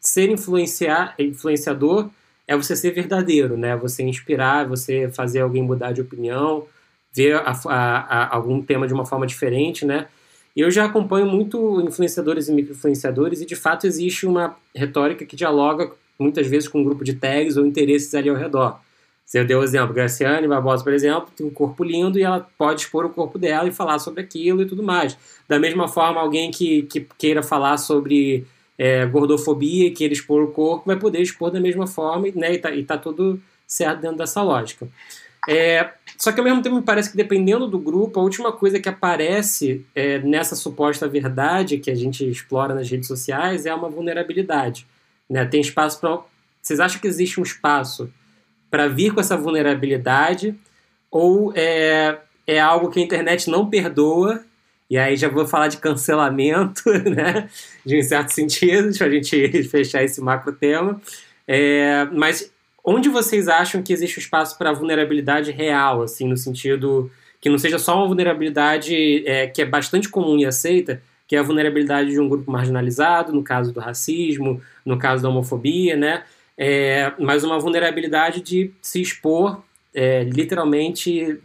ser 0.09 0.29
influenciar, 0.29 1.13
influenciador 1.19 2.09
é 2.47 2.55
você 2.57 2.75
ser 2.75 2.91
verdadeiro, 2.91 3.55
né? 3.55 3.75
Você 3.77 4.03
inspirar, 4.03 4.67
você 4.67 5.09
fazer 5.11 5.41
alguém 5.41 5.61
mudar 5.61 5.91
de 5.91 6.01
opinião, 6.01 6.65
ver 7.13 7.35
a, 7.35 7.51
a, 7.51 7.99
a, 7.99 8.35
algum 8.35 8.61
tema 8.61 8.87
de 8.87 8.93
uma 8.93 9.05
forma 9.05 9.27
diferente, 9.27 9.85
né? 9.85 10.07
Eu 10.55 10.71
já 10.71 10.85
acompanho 10.85 11.27
muito 11.27 11.79
influenciadores 11.81 12.49
e 12.49 12.53
microinfluenciadores 12.53 13.41
e 13.41 13.45
de 13.45 13.55
fato 13.55 13.85
existe 13.85 14.25
uma 14.25 14.55
retórica 14.75 15.25
que 15.25 15.35
dialoga 15.35 15.91
muitas 16.17 16.47
vezes 16.47 16.67
com 16.67 16.79
um 16.81 16.83
grupo 16.83 17.03
de 17.03 17.13
tags 17.13 17.55
ou 17.55 17.65
interesses 17.65 18.13
ali 18.15 18.29
ao 18.29 18.35
redor. 18.35 18.79
Você 19.23 19.43
deu 19.43 19.59
o 19.59 19.63
exemplo, 19.63 19.93
Graciane 19.93 20.47
Barbosa, 20.47 20.83
por 20.83 20.91
exemplo, 20.91 21.29
tem 21.35 21.45
um 21.45 21.51
corpo 21.51 21.83
lindo 21.83 22.17
e 22.17 22.23
ela 22.23 22.49
pode 22.57 22.81
expor 22.81 23.05
o 23.05 23.09
corpo 23.09 23.37
dela 23.37 23.69
e 23.69 23.71
falar 23.71 23.99
sobre 23.99 24.21
aquilo 24.21 24.63
e 24.63 24.65
tudo 24.65 24.81
mais. 24.81 25.15
Da 25.47 25.59
mesma 25.59 25.87
forma, 25.87 26.19
alguém 26.19 26.49
que, 26.49 26.81
que 26.83 27.07
queira 27.15 27.43
falar 27.43 27.77
sobre 27.77 28.47
é, 28.79 29.05
gordofobia 29.05 29.87
e 29.87 29.91
queira 29.91 30.13
expor 30.13 30.41
o 30.41 30.51
corpo 30.51 30.85
vai 30.87 30.97
poder 30.97 31.21
expor 31.21 31.51
da 31.51 31.59
mesma 31.59 31.85
forma 31.85 32.29
né, 32.33 32.53
e, 32.53 32.57
tá, 32.57 32.71
e 32.71 32.85
tá 32.85 32.97
tudo 32.97 33.41
certo 33.67 33.99
dentro 33.99 34.17
dessa 34.17 34.41
lógica. 34.41 34.87
É, 35.47 35.91
só 36.17 36.31
que 36.31 36.39
ao 36.39 36.45
mesmo 36.45 36.61
tempo 36.61 36.77
me 36.77 36.81
parece 36.81 37.11
que 37.11 37.17
dependendo 37.17 37.67
do 37.67 37.77
grupo, 37.77 38.19
a 38.19 38.23
última 38.23 38.51
coisa 38.53 38.79
que 38.79 38.87
aparece 38.87 39.85
é, 39.93 40.19
nessa 40.19 40.55
suposta 40.55 41.07
verdade 41.07 41.77
que 41.77 41.91
a 41.91 41.95
gente 41.95 42.27
explora 42.29 42.73
nas 42.73 42.89
redes 42.89 43.07
sociais 43.07 43.65
é 43.65 43.73
uma 43.73 43.89
vulnerabilidade. 43.89 44.87
Né? 45.29 45.45
Tem 45.45 45.59
espaço 45.59 45.99
para. 45.99 46.19
Vocês 46.61 46.79
acham 46.79 47.01
que 47.01 47.07
existe 47.07 47.39
um 47.39 47.43
espaço 47.43 48.11
para 48.69 48.87
vir 48.87 49.13
com 49.13 49.19
essa 49.19 49.35
vulnerabilidade, 49.35 50.55
ou 51.09 51.51
é, 51.55 52.19
é 52.45 52.59
algo 52.59 52.89
que 52.89 52.99
a 52.99 53.03
internet 53.03 53.49
não 53.49 53.69
perdoa, 53.69 54.43
e 54.89 54.97
aí 54.97 55.15
já 55.15 55.29
vou 55.29 55.45
falar 55.45 55.67
de 55.67 55.77
cancelamento, 55.77 56.89
né? 57.09 57.49
De 57.85 57.99
um 57.99 58.01
certo 58.01 58.29
sentido, 58.29 58.97
para 58.97 59.07
a 59.07 59.11
gente 59.11 59.63
fechar 59.69 60.03
esse 60.03 60.19
macro 60.19 60.51
tema. 60.53 60.99
É, 61.47 62.05
mas 62.05 62.51
onde 62.83 63.07
vocês 63.07 63.47
acham 63.47 63.83
que 63.83 63.93
existe 63.93 64.19
espaço 64.19 64.57
para 64.57 64.73
vulnerabilidade 64.73 65.51
real, 65.51 66.01
assim, 66.01 66.27
no 66.27 66.37
sentido 66.37 67.11
que 67.39 67.49
não 67.49 67.57
seja 67.57 67.79
só 67.79 67.95
uma 67.95 68.07
vulnerabilidade 68.07 69.23
é, 69.25 69.47
que 69.47 69.61
é 69.61 69.65
bastante 69.65 70.09
comum 70.09 70.37
e 70.37 70.45
aceita, 70.45 71.01
que 71.27 71.35
é 71.35 71.39
a 71.39 71.43
vulnerabilidade 71.43 72.09
de 72.09 72.19
um 72.19 72.27
grupo 72.27 72.51
marginalizado, 72.51 73.31
no 73.31 73.43
caso 73.43 73.71
do 73.71 73.79
racismo, 73.79 74.61
no 74.83 74.97
caso 74.97 75.21
da 75.23 75.29
homofobia, 75.29 75.95
né? 75.95 76.23
É, 76.57 77.13
mas 77.19 77.43
uma 77.43 77.59
vulnerabilidade 77.59 78.41
de 78.41 78.71
se 78.81 79.01
expor 79.01 79.61
é, 79.93 80.23
literalmente, 80.23 81.39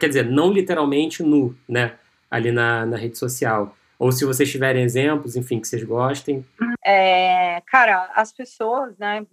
quer 0.00 0.08
dizer, 0.08 0.24
não 0.24 0.52
literalmente 0.52 1.22
nu, 1.22 1.54
né? 1.68 1.92
Ali 2.34 2.50
na, 2.50 2.84
na 2.84 2.96
rede 2.96 3.16
social. 3.18 3.76
Ou 3.98 4.10
se 4.10 4.24
vocês 4.24 4.50
tiverem 4.50 4.82
exemplos, 4.82 5.36
enfim, 5.36 5.60
que 5.60 5.68
vocês 5.68 5.84
gostem. 5.84 6.44
É, 6.84 7.62
cara, 7.66 8.10
as 8.14 8.32
pessoas, 8.32 8.98
né, 8.98 9.24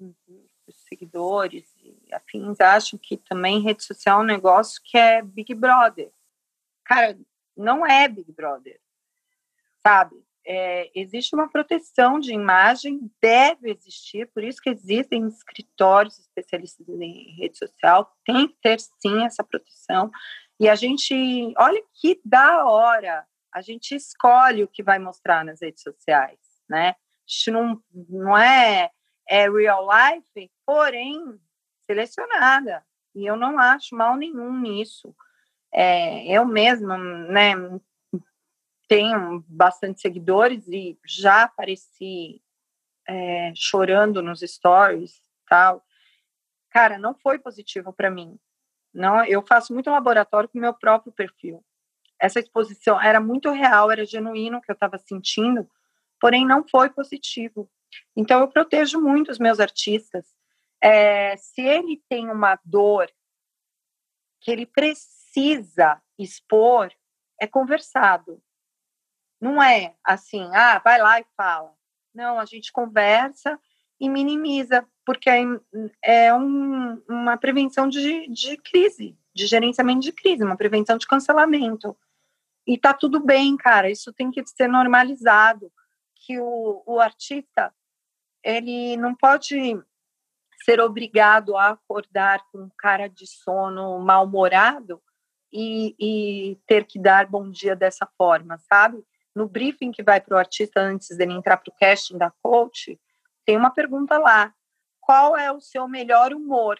os 0.68 0.76
seguidores 0.88 1.66
e 1.84 2.14
afins, 2.14 2.62
acham 2.62 3.00
que 3.02 3.18
também 3.18 3.62
rede 3.62 3.84
social 3.84 4.20
é 4.20 4.24
um 4.24 4.28
negócio 4.28 4.82
que 4.84 4.98
é 4.98 5.22
Big 5.22 5.54
Brother. 5.56 6.12
Cara, 6.86 7.18
não 7.58 7.86
é 7.86 8.08
Big 8.08 8.32
Brother, 8.32 8.80
sabe? 9.82 10.16
É, 10.46 10.90
existe 10.96 11.36
uma 11.36 11.48
proteção 11.48 12.20
de 12.20 12.34
imagem, 12.34 13.12
deve 13.22 13.72
existir, 13.72 14.28
por 14.28 14.44
isso 14.44 14.62
que 14.62 14.70
existem 14.70 15.28
escritórios 15.28 16.18
especialistas 16.18 16.88
em 16.88 17.36
rede 17.36 17.58
social, 17.58 18.12
tem 18.26 18.48
que 18.48 18.56
ter 18.62 18.80
sim 18.80 19.24
essa 19.24 19.44
proteção. 19.44 20.12
E 20.62 20.70
a 20.70 20.76
gente, 20.76 21.56
olha 21.58 21.84
que 21.92 22.22
da 22.24 22.64
hora, 22.66 23.26
a 23.52 23.62
gente 23.62 23.96
escolhe 23.96 24.62
o 24.64 24.68
que 24.68 24.84
vai 24.84 25.00
mostrar 25.00 25.44
nas 25.44 25.60
redes 25.60 25.82
sociais, 25.82 26.38
né? 26.70 26.96
Isso 27.28 27.52
não, 27.52 27.82
não 28.08 28.38
é, 28.38 28.92
é 29.28 29.50
real 29.50 29.88
life, 29.90 30.52
porém 30.64 31.42
selecionada. 31.88 32.86
E 33.16 33.26
eu 33.26 33.36
não 33.36 33.58
acho 33.58 33.96
mal 33.96 34.16
nenhum 34.16 34.56
nisso. 34.60 35.16
É, 35.74 36.28
eu 36.32 36.46
mesma, 36.46 36.96
né, 36.96 37.54
tenho 38.88 39.44
bastante 39.48 40.00
seguidores 40.00 40.68
e 40.68 40.96
já 41.04 41.42
apareci 41.42 42.40
é, 43.08 43.52
chorando 43.56 44.22
nos 44.22 44.42
stories 44.42 45.24
tal. 45.50 45.84
Cara, 46.70 47.00
não 47.00 47.16
foi 47.16 47.40
positivo 47.40 47.92
para 47.92 48.12
mim. 48.12 48.40
Não, 48.94 49.24
eu 49.26 49.42
faço 49.42 49.74
muito 49.74 49.90
laboratório 49.90 50.50
com 50.50 50.58
o 50.58 50.62
meu 50.62 50.74
próprio 50.74 51.12
perfil. 51.12 51.64
Essa 52.20 52.40
exposição 52.40 53.02
era 53.02 53.20
muito 53.20 53.50
real, 53.52 53.90
era 53.90 54.06
genuíno 54.06 54.58
o 54.58 54.62
que 54.62 54.70
eu 54.70 54.74
estava 54.74 54.98
sentindo, 54.98 55.70
porém 56.20 56.46
não 56.46 56.68
foi 56.68 56.90
positivo. 56.90 57.70
Então 58.16 58.40
eu 58.40 58.48
protejo 58.48 59.02
muito 59.02 59.32
os 59.32 59.40
meus 59.40 59.60
artistas. 59.60 60.26
É, 60.82 61.36
se 61.38 61.62
ele 61.62 62.02
tem 62.10 62.30
uma 62.30 62.60
dor 62.64 63.10
que 64.40 64.52
ele 64.52 64.66
precisa 64.66 66.02
expor, 66.18 66.92
é 67.40 67.48
conversado. 67.48 68.42
Não 69.40 69.62
é 69.62 69.96
assim, 70.04 70.50
ah, 70.54 70.80
vai 70.80 71.02
lá 71.02 71.20
e 71.20 71.26
fala. 71.36 71.74
Não, 72.14 72.40
a 72.40 72.46
gente 72.46 72.72
conversa 72.72 73.60
e 74.02 74.10
minimiza, 74.10 74.84
porque 75.06 75.30
é, 75.30 75.44
é 76.02 76.34
um, 76.34 77.00
uma 77.08 77.38
prevenção 77.38 77.88
de, 77.88 78.28
de 78.28 78.58
crise, 78.58 79.16
de 79.32 79.46
gerenciamento 79.46 80.02
de 80.02 80.12
crise, 80.12 80.44
uma 80.44 80.58
prevenção 80.58 80.98
de 80.98 81.06
cancelamento. 81.06 81.96
E 82.66 82.80
tá 82.80 82.96
tudo 82.96 83.20
bem, 83.20 83.56
cara, 83.56 83.92
isso 83.92 84.12
tem 84.12 84.32
que 84.32 84.44
ser 84.48 84.68
normalizado, 84.68 85.72
que 86.16 86.40
o, 86.40 86.82
o 86.86 87.00
artista, 87.00 87.72
ele 88.44 88.98
não 88.98 89.14
pode 89.14 89.80
ser 90.66 90.80
obrigado 90.80 91.56
a 91.56 91.70
acordar 91.70 92.44
com 92.52 92.70
cara 92.76 93.08
de 93.08 93.28
sono 93.28 94.00
mal-humorado 94.00 95.00
e, 95.54 95.96
e, 96.00 96.60
ter 96.66 96.86
que 96.86 97.00
dar 97.00 97.28
bom 97.28 97.50
dia 97.50 97.76
dessa 97.76 98.08
forma, 98.18 98.58
sabe? 98.58 99.04
no 99.36 99.48
briefing 99.48 99.92
que 99.92 100.04
vai 100.04 100.20
para 100.20 100.36
o 100.36 100.38
artista 100.38 100.82
antes 100.82 101.16
dele 101.16 101.34
entrar 101.34 101.58
para 101.58 101.72
o 101.72 101.76
casting 101.80 102.18
da 102.18 102.32
coach, 102.42 103.00
tem 103.52 103.58
uma 103.58 103.70
pergunta 103.70 104.18
lá: 104.18 104.54
qual 105.02 105.36
é 105.36 105.52
o 105.52 105.60
seu 105.60 105.86
melhor 105.86 106.34
humor? 106.34 106.80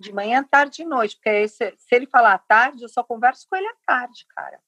De 0.00 0.10
manhã, 0.10 0.42
tarde 0.42 0.82
e 0.82 0.86
noite. 0.86 1.16
Porque 1.16 1.46
se, 1.48 1.74
se 1.76 1.94
ele 1.94 2.06
falar 2.06 2.32
à 2.32 2.38
tarde, 2.38 2.82
eu 2.82 2.88
só 2.88 3.04
converso 3.04 3.46
com 3.48 3.56
ele 3.56 3.66
à 3.66 3.74
tarde, 3.86 4.24
cara. 4.34 4.58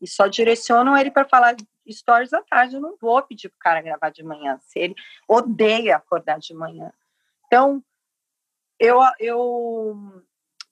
E 0.00 0.08
só 0.08 0.26
direciono 0.26 0.96
ele 0.96 1.12
para 1.12 1.28
falar 1.28 1.54
stories 1.88 2.32
à 2.32 2.42
tarde. 2.42 2.74
Eu 2.74 2.80
não 2.80 2.96
vou 3.00 3.22
pedir 3.22 3.48
para 3.50 3.56
o 3.56 3.60
cara 3.60 3.82
gravar 3.82 4.10
de 4.10 4.24
manhã, 4.24 4.58
se 4.60 4.80
ele 4.80 4.96
odeia 5.28 5.96
acordar 5.96 6.40
de 6.40 6.52
manhã. 6.54 6.92
Então, 7.46 7.82
eu, 8.80 8.98
eu 9.20 10.24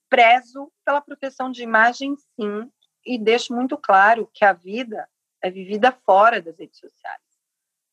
prezo 0.09 0.69
pela 0.83 0.99
proteção 0.99 1.49
de 1.49 1.63
imagem, 1.63 2.15
sim, 2.35 2.69
e 3.05 3.17
deixo 3.17 3.55
muito 3.55 3.77
claro 3.77 4.29
que 4.33 4.43
a 4.43 4.51
vida 4.51 5.07
é 5.41 5.49
vivida 5.49 5.93
fora 5.93 6.41
das 6.41 6.57
redes 6.57 6.77
sociais. 6.77 7.26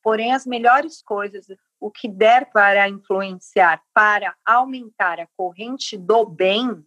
Porém, 0.04 0.34
as 0.34 0.44
melhores 0.44 1.02
coisas, 1.02 1.46
o 1.80 1.90
que 1.90 2.06
der 2.06 2.52
para 2.52 2.88
influenciar, 2.88 3.82
para 3.94 4.36
aumentar 4.44 5.18
a 5.18 5.26
corrente 5.36 5.96
do 5.96 6.26
bem, 6.26 6.84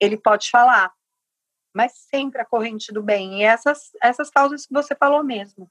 ele 0.00 0.16
pode 0.16 0.50
falar, 0.50 0.92
mas 1.72 1.92
sempre 2.10 2.42
a 2.42 2.44
corrente 2.44 2.92
do 2.92 3.00
bem. 3.00 3.40
E 3.40 3.44
essas, 3.44 3.92
essas 4.02 4.28
causas 4.28 4.66
que 4.66 4.74
você 4.74 4.94
falou 4.94 5.22
mesmo: 5.22 5.70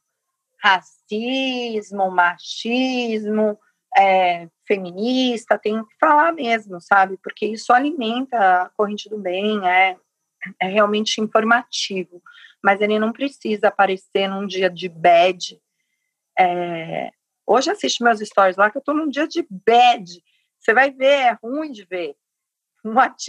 racismo, 0.64 2.10
machismo, 2.10 3.60
é, 3.98 4.48
feminista, 4.66 5.60
tem 5.60 5.84
que 5.84 5.96
falar 6.00 6.32
mesmo, 6.32 6.80
sabe? 6.80 7.18
Porque 7.22 7.46
isso 7.46 7.74
alimenta 7.74 8.64
a 8.64 8.70
corrente 8.70 9.10
do 9.10 9.18
bem, 9.18 9.68
é, 9.68 9.98
é 10.58 10.68
realmente 10.68 11.20
informativo 11.20 12.24
mas 12.62 12.82
ele 12.82 13.00
não 13.00 13.12
precisa 13.12 13.70
aparecer 13.70 14.28
num 14.28 14.46
dia 14.46 14.70
de 14.70 14.90
bad. 14.90 15.60
É... 16.40 17.12
Hoje 17.46 17.72
assiste 17.72 18.04
meus 18.04 18.20
stories 18.20 18.58
lá 18.58 18.70
que 18.70 18.78
eu 18.78 18.82
tô 18.82 18.94
num 18.94 19.10
dia 19.10 19.28
de 19.28 19.46
bad. 19.50 20.06
Você 20.60 20.74
vai 20.74 20.92
ver, 20.92 21.06
é 21.06 21.38
ruim 21.44 21.72
de 21.72 21.86
ver. 21.86 22.16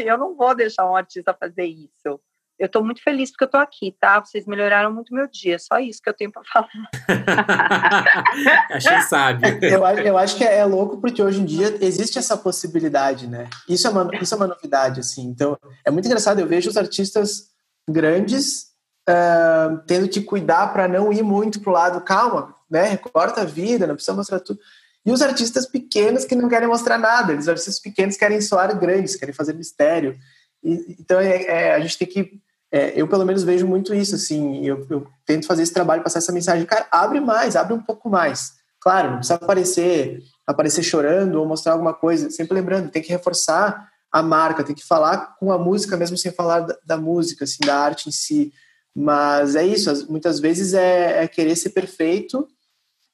eu 0.05 0.19
não 0.19 0.37
vou 0.37 0.55
deixar 0.55 0.89
um 0.91 0.95
artista 0.95 1.35
fazer 1.35 1.65
isso. 1.65 2.21
Eu 2.59 2.67
estou 2.67 2.85
muito 2.85 3.03
feliz 3.03 3.31
porque 3.31 3.45
eu 3.45 3.47
estou 3.47 3.61
aqui, 3.61 3.97
tá? 3.99 4.21
Vocês 4.21 4.45
melhoraram 4.45 4.93
muito 4.93 5.15
meu 5.15 5.27
dia. 5.27 5.59
Só 5.59 5.79
isso 5.79 6.03
que 6.03 6.11
eu 6.11 6.15
tenho 6.15 6.31
para 6.31 6.43
falar. 6.45 6.69
Achei 8.71 9.01
sábio. 9.01 9.49
Eu, 9.63 9.83
eu 10.05 10.19
acho 10.19 10.37
que 10.37 10.45
é 10.45 10.63
louco 10.67 11.01
porque 11.01 11.23
hoje 11.23 11.41
em 11.41 11.47
dia 11.47 11.79
existe 11.81 12.19
essa 12.19 12.37
possibilidade, 12.37 13.27
né? 13.27 13.49
Isso 13.67 13.87
é 13.87 13.91
uma, 13.91 14.11
isso 14.21 14.35
é 14.35 14.37
uma 14.37 14.47
novidade, 14.47 15.01
assim. 15.01 15.23
Então, 15.23 15.59
é 15.87 15.91
muito 15.91 16.05
engraçado. 16.05 16.39
Eu 16.39 16.47
vejo 16.47 16.69
os 16.69 16.77
artistas 16.77 17.49
grandes 17.89 18.71
uh, 19.09 19.79
tendo 19.87 20.07
que 20.07 20.21
cuidar 20.21 20.71
para 20.75 20.87
não 20.87 21.11
ir 21.11 21.23
muito 21.23 21.61
pro 21.61 21.73
lado, 21.73 22.03
calma, 22.03 22.55
né? 22.71 22.97
Corta 22.97 23.43
a 23.43 23.45
vida, 23.45 23.87
não 23.87 23.95
precisa 23.95 24.17
mostrar 24.17 24.41
tudo. 24.41 24.61
E 25.05 25.11
os 25.11 25.23
artistas 25.23 25.67
pequenos 25.67 26.25
que 26.25 26.35
não 26.35 26.49
querem 26.49 26.69
mostrar 26.69 26.99
nada, 26.99 27.35
os 27.35 27.49
artistas 27.49 27.79
pequenos 27.79 28.17
querem 28.17 28.41
soar 28.41 28.79
grandes, 28.79 29.17
querem 29.17 29.35
fazer 29.35 29.55
mistério. 29.55 30.17
E, 30.63 30.97
então 31.01 31.19
é, 31.19 31.43
é, 31.45 31.75
a 31.75 31.81
gente 31.81 31.99
tem 31.99 32.07
que. 32.07 32.41
É, 32.73 32.93
eu 32.95 33.09
pelo 33.09 33.25
menos 33.25 33.43
vejo 33.43 33.67
muito 33.67 33.95
isso, 33.95 34.15
assim. 34.15 34.65
Eu, 34.65 34.87
eu, 34.91 35.07
tento 35.25 35.47
fazer 35.47 35.63
esse 35.63 35.73
trabalho, 35.73 36.03
passar 36.03 36.19
essa 36.19 36.33
mensagem. 36.33 36.67
Cara, 36.67 36.87
abre 36.91 37.19
mais, 37.19 37.57
abre 37.57 37.75
um 37.75 37.81
pouco 37.81 38.09
mais. 38.09 38.53
Claro, 38.79 39.11
não 39.11 39.17
precisa 39.17 39.35
aparecer, 39.35 40.23
aparecer 40.47 40.83
chorando 40.83 41.37
ou 41.37 41.47
mostrar 41.47 41.73
alguma 41.73 41.95
coisa. 41.95 42.31
Sempre 42.31 42.55
lembrando, 42.55 42.91
tem 42.91 43.03
que 43.03 43.11
reforçar 43.11 43.91
a 44.13 44.23
marca, 44.23 44.65
tem 44.65 44.75
que 44.75 44.87
falar 44.87 45.37
com 45.39 45.53
a 45.53 45.59
música 45.59 45.97
mesmo 45.97 46.17
sem 46.17 46.33
falar 46.33 46.61
da, 46.61 46.77
da 46.85 46.97
música, 46.97 47.45
assim, 47.45 47.65
da 47.65 47.77
arte 47.77 48.09
em 48.09 48.13
si. 48.13 48.53
Mas 48.95 49.55
é 49.55 49.65
isso, 49.65 50.11
muitas 50.11 50.41
vezes 50.41 50.75
é, 50.75 51.23
é, 51.23 51.29
querer 51.29 51.55
ser 51.57 51.71
perfeito 51.71 52.49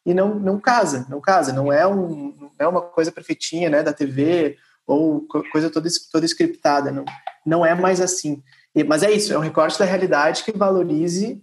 e 0.06 0.14
não, 0.14 0.36
não 0.36 0.60
casa, 0.60 1.04
não 1.10 1.20
casa, 1.20 1.52
não 1.52 1.72
é, 1.72 1.84
um, 1.84 2.32
não 2.38 2.50
é 2.58 2.68
uma 2.68 2.80
coisa 2.80 3.10
perfeitinha 3.10 3.68
né, 3.68 3.82
da 3.82 3.92
TV 3.92 4.56
ou 4.86 5.26
coisa 5.50 5.68
toda, 5.68 5.88
toda 6.12 6.24
scriptada, 6.24 6.92
não, 6.92 7.04
não 7.44 7.66
é 7.66 7.74
mais 7.74 8.00
assim. 8.00 8.40
E, 8.72 8.84
mas 8.84 9.02
é 9.02 9.10
isso, 9.10 9.32
é 9.32 9.36
um 9.36 9.42
recorte 9.42 9.76
da 9.76 9.84
realidade 9.84 10.44
que 10.44 10.56
valorize 10.56 11.42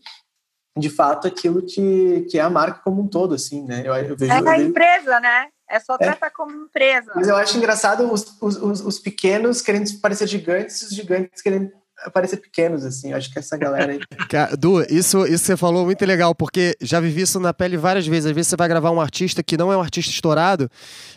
de 0.78 0.90
fato 0.90 1.28
aquilo 1.28 1.62
que, 1.62 2.26
que 2.32 2.40
é 2.40 2.42
a 2.42 2.50
marca 2.50 2.80
como 2.84 3.02
um 3.02 3.08
todo, 3.08 3.36
assim, 3.36 3.64
né? 3.66 3.84
Eu, 3.86 3.94
eu 3.96 4.16
vejo, 4.16 4.32
é 4.32 4.50
a 4.50 4.58
empresa, 4.58 5.20
né? 5.20 5.48
É 5.70 5.80
só 5.80 5.96
é. 5.96 5.98
tratar 5.98 6.28
é. 6.28 6.30
como 6.30 6.66
empresa. 6.66 7.12
Mas 7.16 7.28
eu 7.28 7.36
acho 7.36 7.58
engraçado 7.58 8.12
os, 8.12 8.42
os, 8.42 8.82
os 8.82 8.98
pequenos 8.98 9.62
querendo 9.62 9.92
parecer 10.00 10.28
gigantes 10.28 10.82
os 10.84 10.96
gigantes 10.96 11.42
querendo 11.42 11.72
parecer 12.12 12.38
pequenos, 12.38 12.86
assim. 12.86 13.14
Acho 13.14 13.32
que 13.32 13.40
essa 13.40 13.58
galera 13.58 13.94
aí. 13.94 14.00
Du, 14.58 14.82
isso, 14.90 15.26
isso 15.26 15.46
você 15.46 15.58
falou 15.58 15.86
muito 15.86 16.04
legal, 16.06 16.34
porque 16.34 16.76
já 16.82 17.00
vivi 17.00 17.22
isso 17.22 17.40
na 17.40 17.54
pele 17.54 17.78
várias 17.78 18.06
vezes. 18.08 18.26
Às 18.28 18.32
vezes 18.36 18.50
você 18.50 18.56
vai 18.56 18.68
gravar 18.68 18.92
um 18.92 19.00
artista 19.00 19.44
que 19.44 19.58
não 19.58 19.72
é 19.72 19.78
um 19.78 19.82
artista 19.82 20.12
estourado 20.12 20.70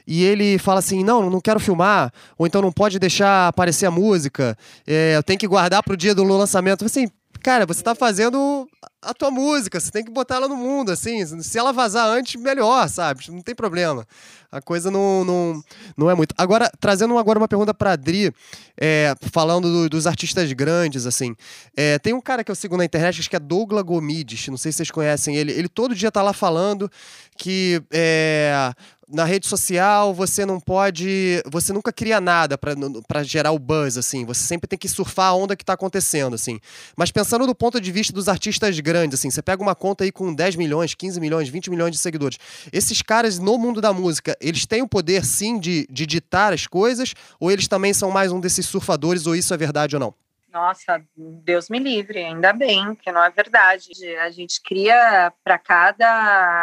e 0.07 0.25
ele 0.25 0.59
fala 0.59 0.79
assim: 0.79 1.03
não, 1.03 1.29
não 1.29 1.41
quero 1.41 1.59
filmar, 1.59 2.13
ou 2.39 2.47
então 2.47 2.63
não 2.63 2.73
pode 2.73 2.99
deixar 2.99 3.49
aparecer 3.49 3.87
a 3.87 3.91
música, 3.91 4.57
é, 4.87 5.17
eu 5.17 5.23
tenho 5.23 5.39
que 5.39 5.49
guardar 5.49 5.83
pro 5.83 5.97
dia 5.97 6.15
do 6.15 6.25
lançamento. 6.25 6.85
Assim, 6.85 7.11
cara, 7.47 7.65
você 7.65 7.81
tá 7.81 7.95
fazendo 7.95 8.69
a 9.01 9.15
tua 9.15 9.31
música, 9.31 9.79
você 9.79 9.89
tem 9.93 10.03
que 10.03 10.11
botar 10.11 10.35
ela 10.35 10.49
no 10.49 10.57
mundo, 10.57 10.91
assim. 10.91 11.25
Se 11.45 11.57
ela 11.57 11.73
vazar 11.73 12.05
antes, 12.09 12.35
melhor, 12.43 12.89
sabe? 12.89 13.31
Não 13.31 13.41
tem 13.41 13.55
problema. 13.55 14.05
A 14.51 14.61
coisa 14.61 14.91
não, 14.91 15.25
não, 15.25 15.63
não 15.97 16.11
é 16.11 16.15
muito. 16.17 16.35
Agora, 16.37 16.69
trazendo 16.81 17.17
agora 17.17 17.39
uma 17.39 17.47
pergunta 17.47 17.73
pra 17.73 17.93
Adri, 17.93 18.33
é, 18.77 19.15
falando 19.31 19.71
do, 19.71 19.89
dos 19.89 20.09
artistas 20.09 20.53
grandes, 20.53 21.07
assim. 21.07 21.37
É, 21.77 22.01
tem 22.01 22.13
um 22.13 22.21
cara 22.21 22.43
que 22.43 22.51
eu 22.51 22.55
sigo 22.57 22.77
na 22.77 22.85
internet, 22.85 23.21
acho 23.21 23.31
que 23.31 23.37
é 23.37 23.41
Douglas 23.41 23.85
Gomides, 23.85 24.49
não 24.49 24.57
sei 24.57 24.73
se 24.73 24.79
vocês 24.79 24.91
conhecem 24.91 25.37
ele. 25.37 25.53
Ele 25.53 25.69
todo 25.69 25.95
dia 25.95 26.11
tá 26.11 26.23
lá 26.23 26.33
falando 26.33 26.91
que 27.37 27.81
é, 27.93 28.73
na 29.09 29.25
rede 29.25 29.47
social 29.47 30.13
você 30.13 30.45
não 30.45 30.59
pode. 30.59 31.43
Você 31.47 31.73
nunca 31.73 31.93
cria 31.93 32.21
nada 32.21 32.59
para 32.59 33.23
gerar 33.23 33.53
o 33.53 33.59
buzz, 33.59 33.97
assim. 33.97 34.25
Você 34.25 34.43
sempre 34.43 34.67
tem 34.67 34.79
que 34.79 34.89
surfar 34.89 35.29
a 35.29 35.35
onda 35.35 35.57
que 35.57 35.65
tá 35.65 35.75
acontecendo, 35.75 36.35
assim. 36.35 36.59
Mas 36.97 37.11
pensando 37.11 37.47
do 37.47 37.55
ponto 37.55 37.81
de 37.81 37.93
vista 37.93 38.13
dos 38.13 38.29
artistas 38.29 38.79
grandes, 38.81 39.19
assim, 39.19 39.31
você 39.31 39.43
pega 39.43 39.63
uma 39.63 39.75
conta 39.75 40.05
aí 40.05 40.11
com 40.11 40.35
10 40.35 40.57
milhões, 40.57 40.95
15 40.95 41.21
milhões, 41.21 41.49
20 41.49 41.71
milhões 41.71 41.93
de 41.93 41.99
seguidores. 41.99 42.39
Esses 42.73 43.01
caras 43.03 43.39
no 43.39 43.57
mundo 43.59 43.81
da 43.81 43.93
música, 43.93 44.37
eles 44.41 44.67
têm 44.67 44.83
o 44.83 44.89
poder 44.89 45.25
sim 45.25 45.59
de, 45.59 45.87
de 45.91 46.07
ditar 46.07 46.53
as 46.53 46.67
coisas, 46.67 47.15
ou 47.39 47.51
eles 47.51 47.69
também 47.69 47.95
são 47.95 48.11
mais 48.11 48.33
um 48.33 48.41
desses 48.41 48.67
surfadores, 48.67 49.27
ou 49.27 49.37
isso 49.37 49.55
é 49.55 49.57
verdade 49.57 49.95
ou 49.97 50.01
não? 50.01 50.15
Nossa, 50.53 51.03
Deus 51.15 51.69
me 51.69 51.79
livre, 51.79 52.25
ainda 52.25 52.51
bem 52.51 52.95
que 52.95 53.13
não 53.13 53.23
é 53.23 53.31
verdade. 53.31 53.91
A 54.23 54.31
gente 54.31 54.61
cria 54.63 55.31
para 55.45 55.59
cada 55.59 56.09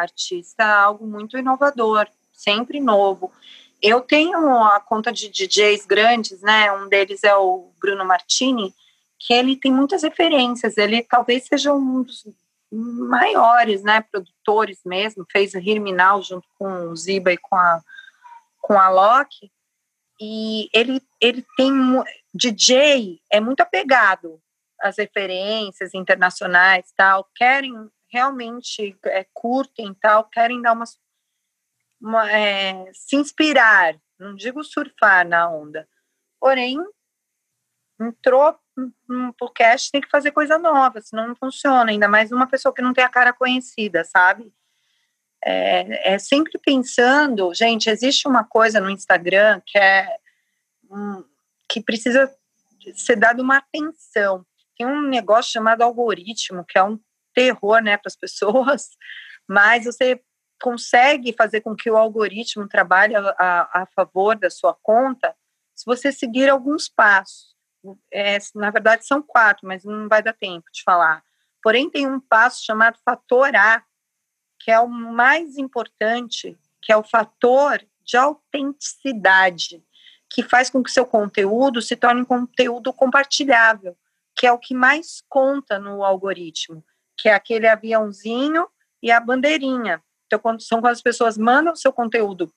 artista 0.01 0.65
algo 0.65 1.05
muito 1.05 1.37
inovador 1.37 2.07
sempre 2.33 2.79
novo. 2.79 3.31
Eu 3.81 4.01
tenho 4.01 4.63
a 4.63 4.79
conta 4.79 5.11
de 5.11 5.29
DJs 5.29 5.85
grandes, 5.85 6.41
né? 6.41 6.71
Um 6.71 6.89
deles 6.89 7.23
é 7.23 7.35
o 7.35 7.71
Bruno 7.79 8.03
Martini, 8.03 8.73
que 9.19 9.33
ele 9.33 9.55
tem 9.55 9.71
muitas 9.71 10.03
referências. 10.03 10.77
Ele 10.77 11.03
talvez 11.03 11.45
seja 11.45 11.73
um 11.73 12.01
dos 12.01 12.25
maiores, 12.71 13.83
né? 13.83 14.01
Produtores 14.01 14.79
mesmo. 14.85 15.25
Fez 15.31 15.53
o 15.53 15.59
Hirminal 15.59 16.21
junto 16.21 16.47
com 16.57 16.89
o 16.89 16.95
Ziba 16.95 17.31
e 17.31 17.37
com 17.37 17.55
a 17.55 17.81
com 18.61 18.79
a 18.79 18.89
Loki. 18.89 19.51
E 20.19 20.69
ele 20.73 21.01
ele 21.19 21.45
tem 21.57 21.71
DJ 22.33 23.19
é 23.29 23.39
muito 23.39 23.61
apegado 23.61 24.41
às 24.81 24.97
referências 24.97 25.93
internacionais, 25.93 26.85
tal. 26.95 27.27
Querem 27.35 27.89
realmente 28.13 28.95
é, 29.05 29.25
curtem 29.33 29.93
tal, 29.95 30.25
querem 30.25 30.61
dar 30.61 30.73
uma, 30.73 30.85
é, 32.29 32.91
se 32.93 33.15
inspirar, 33.15 33.95
não 34.19 34.35
digo 34.35 34.63
surfar 34.63 35.27
na 35.27 35.49
onda, 35.49 35.87
porém, 36.39 36.77
entrou 37.99 38.57
no 39.07 39.33
podcast, 39.33 39.91
tem 39.91 40.01
que 40.01 40.09
fazer 40.09 40.31
coisa 40.31 40.57
nova, 40.57 40.99
senão 41.01 41.27
não 41.27 41.35
funciona, 41.35 41.91
ainda 41.91 42.07
mais 42.07 42.31
uma 42.31 42.47
pessoa 42.47 42.73
que 42.73 42.81
não 42.81 42.93
tem 42.93 43.03
a 43.03 43.09
cara 43.09 43.31
conhecida, 43.31 44.03
sabe? 44.03 44.53
É, 45.45 46.13
é 46.13 46.19
sempre 46.19 46.57
pensando, 46.57 47.53
gente, 47.53 47.89
existe 47.89 48.27
uma 48.27 48.43
coisa 48.43 48.79
no 48.79 48.89
Instagram 48.89 49.61
que 49.65 49.77
é 49.77 50.07
um, 50.89 51.23
que 51.69 51.81
precisa 51.81 52.33
ser 52.95 53.15
dado 53.15 53.41
uma 53.41 53.57
atenção. 53.57 54.45
Tem 54.77 54.87
um 54.87 55.01
negócio 55.01 55.51
chamado 55.51 55.81
algoritmo, 55.81 56.65
que 56.65 56.77
é 56.77 56.83
um 56.83 56.99
terror, 57.33 57.81
né, 57.81 57.97
para 57.97 58.07
as 58.07 58.15
pessoas, 58.15 58.89
mas 59.47 59.85
você 59.85 60.21
consegue 60.63 61.35
fazer 61.37 61.59
com 61.59 61.75
que 61.75 61.91
o 61.91 61.97
algoritmo 61.97 62.69
trabalhe 62.69 63.13
a, 63.17 63.35
a, 63.37 63.81
a 63.81 63.85
favor 63.87 64.33
da 64.37 64.49
sua 64.49 64.73
conta 64.73 65.35
se 65.75 65.85
você 65.85 66.09
seguir 66.09 66.49
alguns 66.49 66.87
passos. 66.87 67.53
É, 68.09 68.37
na 68.55 68.71
verdade, 68.71 69.05
são 69.05 69.21
quatro, 69.21 69.67
mas 69.67 69.83
não 69.83 70.07
vai 70.07 70.23
dar 70.23 70.31
tempo 70.31 70.65
de 70.71 70.81
falar. 70.81 71.21
Porém, 71.61 71.89
tem 71.89 72.07
um 72.07 72.17
passo 72.17 72.63
chamado 72.63 72.97
fator 73.03 73.53
A, 73.53 73.83
que 74.57 74.71
é 74.71 74.79
o 74.79 74.87
mais 74.87 75.57
importante, 75.57 76.57
que 76.81 76.93
é 76.93 76.95
o 76.95 77.03
fator 77.03 77.85
de 78.05 78.15
autenticidade, 78.15 79.83
que 80.29 80.43
faz 80.43 80.69
com 80.69 80.81
que 80.81 80.91
seu 80.91 81.05
conteúdo 81.05 81.81
se 81.81 81.97
torne 81.97 82.21
um 82.21 82.25
conteúdo 82.25 82.93
compartilhável, 82.93 83.97
que 84.33 84.47
é 84.47 84.51
o 84.53 84.57
que 84.57 84.73
mais 84.73 85.21
conta 85.27 85.77
no 85.77 86.05
algoritmo, 86.05 86.81
que 87.17 87.27
é 87.27 87.33
aquele 87.33 87.67
aviãozinho 87.67 88.65
e 89.01 89.11
a 89.11 89.19
bandeirinha. 89.19 90.01
Então, 90.33 90.41
quando, 90.41 90.63
são 90.63 90.81
quando 90.81 90.93
as 90.93 91.01
pessoas 91.01 91.37
mandam 91.37 91.75
seu 91.75 91.93
conteúdo 91.93 92.51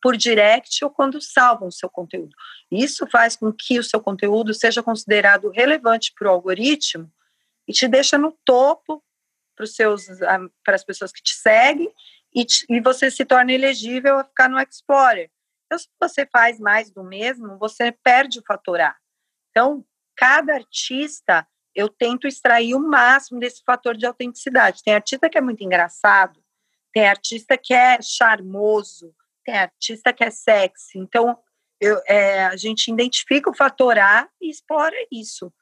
por 0.00 0.16
direct 0.16 0.84
ou 0.84 0.90
quando 0.90 1.20
salvam 1.20 1.68
o 1.68 1.72
seu 1.72 1.90
conteúdo. 1.90 2.34
Isso 2.70 3.06
faz 3.08 3.36
com 3.36 3.52
que 3.52 3.78
o 3.78 3.84
seu 3.84 4.00
conteúdo 4.00 4.54
seja 4.54 4.82
considerado 4.82 5.50
relevante 5.50 6.12
para 6.16 6.28
o 6.28 6.30
algoritmo 6.30 7.10
e 7.66 7.72
te 7.72 7.88
deixa 7.88 8.16
no 8.16 8.32
topo 8.44 9.02
para 9.54 10.74
as 10.74 10.84
pessoas 10.84 11.12
que 11.12 11.22
te 11.22 11.34
seguem 11.34 11.92
e, 12.34 12.44
te, 12.44 12.64
e 12.68 12.80
você 12.80 13.10
se 13.10 13.24
torna 13.24 13.52
elegível 13.52 14.18
a 14.18 14.24
ficar 14.24 14.48
no 14.48 14.60
Explorer. 14.60 15.30
Então, 15.66 15.78
se 15.78 15.88
você 16.00 16.26
faz 16.26 16.58
mais 16.58 16.90
do 16.90 17.02
mesmo, 17.02 17.58
você 17.58 17.92
perde 17.92 18.38
o 18.38 18.44
fator 18.46 18.80
A. 18.80 18.96
Então, 19.50 19.84
cada 20.16 20.54
artista 20.54 21.46
eu 21.74 21.88
tento 21.88 22.26
extrair 22.26 22.74
o 22.74 22.80
máximo 22.80 23.40
desse 23.40 23.62
fator 23.64 23.96
de 23.96 24.06
autenticidade. 24.06 24.82
Tem 24.84 24.94
artista 24.94 25.28
que 25.28 25.38
é 25.38 25.40
muito 25.40 25.62
engraçado, 25.62 26.41
tem 26.92 27.06
artista 27.06 27.56
que 27.56 27.72
é 27.72 28.00
charmoso, 28.00 29.14
tem 29.44 29.56
artista 29.56 30.12
que 30.12 30.24
é 30.24 30.30
sexy. 30.30 30.98
Então, 30.98 31.38
eu, 31.80 32.00
é, 32.06 32.44
a 32.44 32.56
gente 32.56 32.90
identifica 32.90 33.50
o 33.50 33.54
fator 33.54 33.98
A 33.98 34.28
e 34.40 34.50
explora 34.50 34.94
isso. 35.10 35.52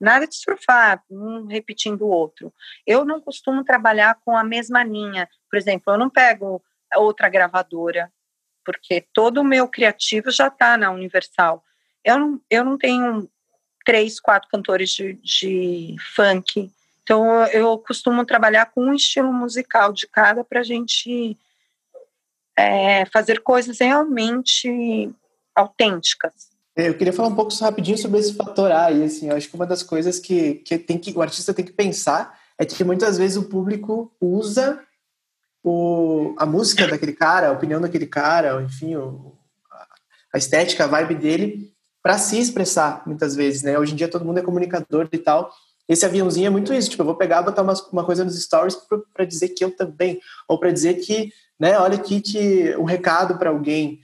Nada 0.00 0.26
de 0.26 0.36
surfar, 0.36 1.02
um 1.10 1.46
repetindo 1.46 2.02
o 2.02 2.10
outro. 2.10 2.52
Eu 2.86 3.04
não 3.04 3.20
costumo 3.20 3.64
trabalhar 3.64 4.18
com 4.24 4.36
a 4.36 4.44
mesma 4.44 4.84
linha. 4.84 5.28
Por 5.50 5.56
exemplo, 5.56 5.92
eu 5.92 5.98
não 5.98 6.10
pego 6.10 6.62
outra 6.94 7.28
gravadora, 7.28 8.12
porque 8.64 9.06
todo 9.12 9.38
o 9.38 9.44
meu 9.44 9.68
criativo 9.68 10.30
já 10.30 10.48
está 10.48 10.76
na 10.76 10.90
Universal. 10.90 11.64
Eu 12.04 12.18
não, 12.18 12.40
eu 12.50 12.64
não 12.64 12.78
tenho 12.78 13.28
três, 13.84 14.20
quatro 14.20 14.48
cantores 14.48 14.90
de, 14.90 15.14
de 15.14 15.96
funk 16.14 16.70
então, 17.06 17.44
eu 17.52 17.78
costumo 17.78 18.26
trabalhar 18.26 18.66
com 18.66 18.80
um 18.80 18.92
estilo 18.92 19.32
musical 19.32 19.92
de 19.92 20.08
cada 20.08 20.42
para 20.42 20.58
a 20.58 20.64
gente 20.64 21.38
é, 22.58 23.06
fazer 23.06 23.44
coisas 23.44 23.78
realmente 23.78 25.14
autênticas. 25.54 26.48
É, 26.74 26.88
eu 26.88 26.98
queria 26.98 27.12
falar 27.12 27.28
um 27.28 27.36
pouco 27.36 27.54
rapidinho 27.54 27.96
sobre 27.96 28.18
esse 28.18 28.34
fator 28.34 28.72
A. 28.72 28.90
E, 28.90 29.04
assim, 29.04 29.28
eu 29.28 29.36
acho 29.36 29.48
que 29.48 29.54
uma 29.54 29.68
das 29.68 29.84
coisas 29.84 30.18
que, 30.18 30.54
que, 30.54 30.76
tem 30.78 30.98
que 30.98 31.16
o 31.16 31.22
artista 31.22 31.54
tem 31.54 31.64
que 31.64 31.72
pensar 31.72 32.36
é 32.58 32.66
que 32.66 32.82
muitas 32.82 33.16
vezes 33.16 33.36
o 33.36 33.48
público 33.48 34.12
usa 34.20 34.82
o, 35.62 36.34
a 36.36 36.44
música 36.44 36.88
daquele 36.88 37.12
cara, 37.12 37.50
a 37.50 37.52
opinião 37.52 37.80
daquele 37.80 38.06
cara, 38.08 38.60
enfim, 38.62 38.96
o, 38.96 39.32
a 40.34 40.38
estética, 40.38 40.82
a 40.82 40.88
vibe 40.88 41.14
dele, 41.14 41.72
para 42.02 42.18
se 42.18 42.36
expressar, 42.36 43.04
muitas 43.06 43.36
vezes. 43.36 43.62
Né? 43.62 43.78
Hoje 43.78 43.92
em 43.92 43.96
dia 43.96 44.08
todo 44.08 44.24
mundo 44.24 44.38
é 44.38 44.42
comunicador 44.42 45.08
e 45.12 45.18
tal, 45.18 45.52
esse 45.88 46.04
aviãozinho 46.04 46.46
é 46.46 46.50
muito 46.50 46.74
isso, 46.74 46.90
tipo, 46.90 47.02
eu 47.02 47.06
vou 47.06 47.14
pegar, 47.14 47.42
botar 47.42 47.62
uma, 47.62 47.74
uma 47.92 48.04
coisa 48.04 48.24
nos 48.24 48.40
stories 48.42 48.76
para 49.14 49.24
dizer 49.24 49.50
que 49.50 49.64
eu 49.64 49.70
também, 49.70 50.20
ou 50.48 50.58
para 50.58 50.72
dizer 50.72 50.94
que, 50.94 51.32
né, 51.58 51.78
olha 51.78 51.96
aqui 51.96 52.20
que 52.20 52.76
um 52.76 52.84
recado 52.84 53.38
para 53.38 53.50
alguém. 53.50 54.00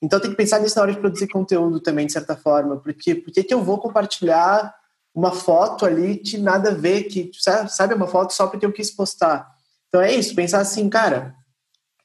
Então 0.00 0.20
tem 0.20 0.30
que 0.30 0.36
pensar 0.36 0.60
nisso 0.60 0.76
na 0.76 0.82
hora 0.82 0.92
de 0.92 1.00
produzir 1.00 1.26
conteúdo 1.28 1.80
também, 1.80 2.06
de 2.06 2.12
certa 2.12 2.36
forma, 2.36 2.76
porque 2.76 3.14
por 3.14 3.32
que 3.32 3.52
eu 3.52 3.62
vou 3.62 3.78
compartilhar 3.78 4.74
uma 5.14 5.32
foto 5.32 5.86
ali 5.86 6.16
que 6.16 6.38
nada 6.38 6.70
a 6.70 6.74
ver, 6.74 7.04
que 7.04 7.30
sabe, 7.68 7.94
uma 7.94 8.06
foto 8.06 8.32
só 8.32 8.46
porque 8.46 8.66
eu 8.66 8.72
quis 8.72 8.90
postar. 8.90 9.48
Então 9.88 10.00
é 10.00 10.12
isso, 10.12 10.34
pensar 10.34 10.60
assim, 10.60 10.88
cara, 10.88 11.34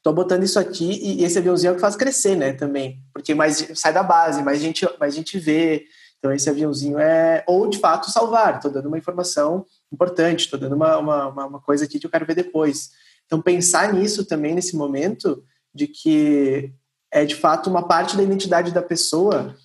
tô 0.02 0.12
botando 0.12 0.44
isso 0.44 0.58
aqui 0.58 0.98
e 1.02 1.24
esse 1.24 1.38
aviãozinho 1.38 1.70
é 1.70 1.72
o 1.72 1.74
que 1.74 1.80
faz 1.80 1.94
crescer, 1.94 2.36
né, 2.36 2.52
também, 2.52 3.00
porque 3.12 3.34
mais 3.34 3.68
sai 3.74 3.92
da 3.92 4.02
base, 4.02 4.42
mais 4.42 4.60
gente, 4.60 4.88
mais 4.98 5.14
gente 5.14 5.38
vê, 5.38 5.84
então, 6.20 6.32
esse 6.32 6.50
aviãozinho 6.50 6.98
é. 6.98 7.42
Ou, 7.46 7.66
de 7.66 7.78
fato, 7.78 8.10
salvar. 8.10 8.56
Estou 8.56 8.70
dando 8.70 8.86
uma 8.86 8.98
informação 8.98 9.64
importante, 9.90 10.40
estou 10.40 10.60
dando 10.60 10.76
uma, 10.76 10.98
uma, 10.98 11.46
uma 11.46 11.60
coisa 11.60 11.86
aqui 11.86 11.98
que 11.98 12.06
eu 12.06 12.10
quero 12.10 12.26
ver 12.26 12.34
depois. 12.34 12.90
Então, 13.24 13.40
pensar 13.40 13.92
nisso 13.94 14.26
também, 14.26 14.54
nesse 14.54 14.76
momento, 14.76 15.42
de 15.74 15.86
que 15.86 16.72
é, 17.10 17.24
de 17.24 17.34
fato, 17.34 17.70
uma 17.70 17.88
parte 17.88 18.16
da 18.18 18.22
identidade 18.22 18.70
da 18.70 18.82
pessoa 18.82 19.56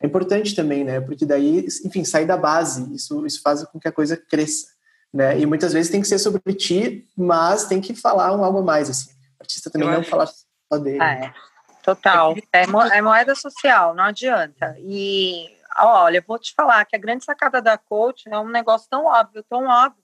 é 0.00 0.06
importante 0.06 0.54
também, 0.54 0.84
né? 0.84 1.00
Porque 1.00 1.26
daí, 1.26 1.66
enfim, 1.84 2.04
sai 2.04 2.24
da 2.24 2.36
base. 2.36 2.94
Isso, 2.94 3.26
isso 3.26 3.42
faz 3.42 3.64
com 3.64 3.80
que 3.80 3.88
a 3.88 3.92
coisa 3.92 4.16
cresça. 4.16 4.68
Né? 5.12 5.40
E 5.40 5.46
muitas 5.46 5.72
vezes 5.72 5.90
tem 5.90 6.00
que 6.00 6.08
ser 6.08 6.18
sobre 6.18 6.54
ti, 6.54 7.08
mas 7.16 7.66
tem 7.66 7.80
que 7.80 7.94
falar 7.94 8.36
um 8.36 8.44
algo 8.44 8.58
a 8.58 8.62
mais, 8.62 8.88
assim. 8.88 9.10
O 9.38 9.42
artista 9.42 9.70
também 9.70 9.88
eu 9.88 9.94
não 9.94 10.00
acho. 10.00 10.10
falar 10.10 10.26
só 10.26 10.78
dele. 10.78 11.00
Ah, 11.00 11.12
é. 11.12 11.34
Total. 11.82 12.34
É, 12.52 12.64
é 12.96 13.02
moeda 13.02 13.34
social, 13.34 13.94
não 13.94 14.04
adianta. 14.04 14.74
E 14.78 15.54
Olha, 15.76 16.18
eu 16.18 16.24
vou 16.26 16.38
te 16.38 16.54
falar 16.54 16.84
que 16.84 16.94
a 16.94 16.98
grande 16.98 17.24
sacada 17.24 17.60
da 17.60 17.76
coach 17.76 18.28
é 18.28 18.38
um 18.38 18.48
negócio 18.48 18.88
tão 18.88 19.06
óbvio, 19.06 19.42
tão 19.44 19.66
óbvio, 19.66 20.02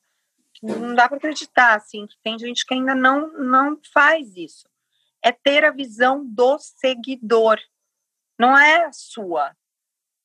que 0.52 0.66
não 0.66 0.94
dá 0.94 1.08
para 1.08 1.16
acreditar, 1.16 1.76
assim, 1.76 2.06
que 2.06 2.16
tem 2.22 2.38
gente 2.38 2.66
que 2.66 2.74
ainda 2.74 2.94
não, 2.94 3.32
não 3.32 3.78
faz 3.92 4.36
isso. 4.36 4.68
É 5.22 5.30
ter 5.30 5.64
a 5.64 5.70
visão 5.70 6.24
do 6.26 6.58
seguidor, 6.58 7.58
não 8.38 8.56
é 8.58 8.84
a 8.84 8.92
sua. 8.92 9.54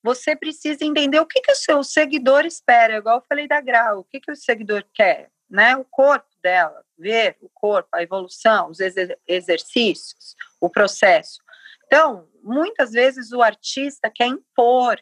você 0.02 0.36
precisa 0.36 0.84
entender 0.84 1.20
o 1.20 1.26
que, 1.26 1.42
que 1.42 1.52
o 1.52 1.56
seu 1.56 1.84
seguidor 1.84 2.46
espera, 2.46 2.98
igual 2.98 3.18
eu 3.18 3.26
falei 3.28 3.48
da 3.48 3.62
Grau, 3.62 4.00
o 4.00 4.04
que, 4.04 4.20
que 4.20 4.32
o 4.32 4.36
seguidor 4.36 4.84
quer, 4.94 5.32
né? 5.50 5.76
O 5.76 5.86
corpo 5.86 6.30
dela, 6.42 6.84
ver 6.98 7.38
o 7.42 7.50
corpo, 7.50 7.90
a 7.94 8.02
evolução, 8.02 8.70
os 8.70 8.80
exer 8.80 9.20
exercícios, 9.28 10.36
o 10.62 10.70
processo. 10.70 11.40
Então, 11.86 12.28
muitas 12.42 12.92
vezes 12.92 13.32
o 13.32 13.42
artista 13.42 14.10
quer 14.10 14.28
impor 14.28 15.00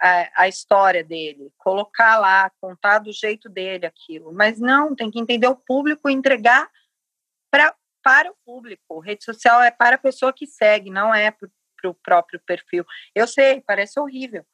a, 0.00 0.42
a, 0.42 0.48
história 0.48 1.02
dele, 1.02 1.52
colocar 1.58 2.18
lá, 2.18 2.50
contar 2.60 3.00
do 3.00 3.12
jeito 3.12 3.48
dele 3.48 3.86
aquilo, 3.86 4.32
mas 4.32 4.58
não, 4.58 4.94
tem 4.94 5.10
que 5.10 5.18
entender 5.18 5.48
o 5.48 5.56
público 5.56 6.08
e 6.08 6.12
entregar 6.12 6.68
pra, 7.50 7.74
para 8.02 8.30
o 8.30 8.36
público. 8.44 9.00
Rede 9.00 9.24
social 9.24 9.60
é 9.62 9.70
para 9.70 9.96
a 9.96 9.98
pessoa 9.98 10.32
que 10.32 10.46
segue, 10.46 10.90
não 10.90 11.14
é 11.14 11.30
para 11.30 11.90
o 11.90 11.94
próprio 11.94 12.40
perfil. 12.46 12.84
Eu 13.14 13.26
sei, 13.26 13.62
parece 13.66 13.98
horrível. 13.98 14.44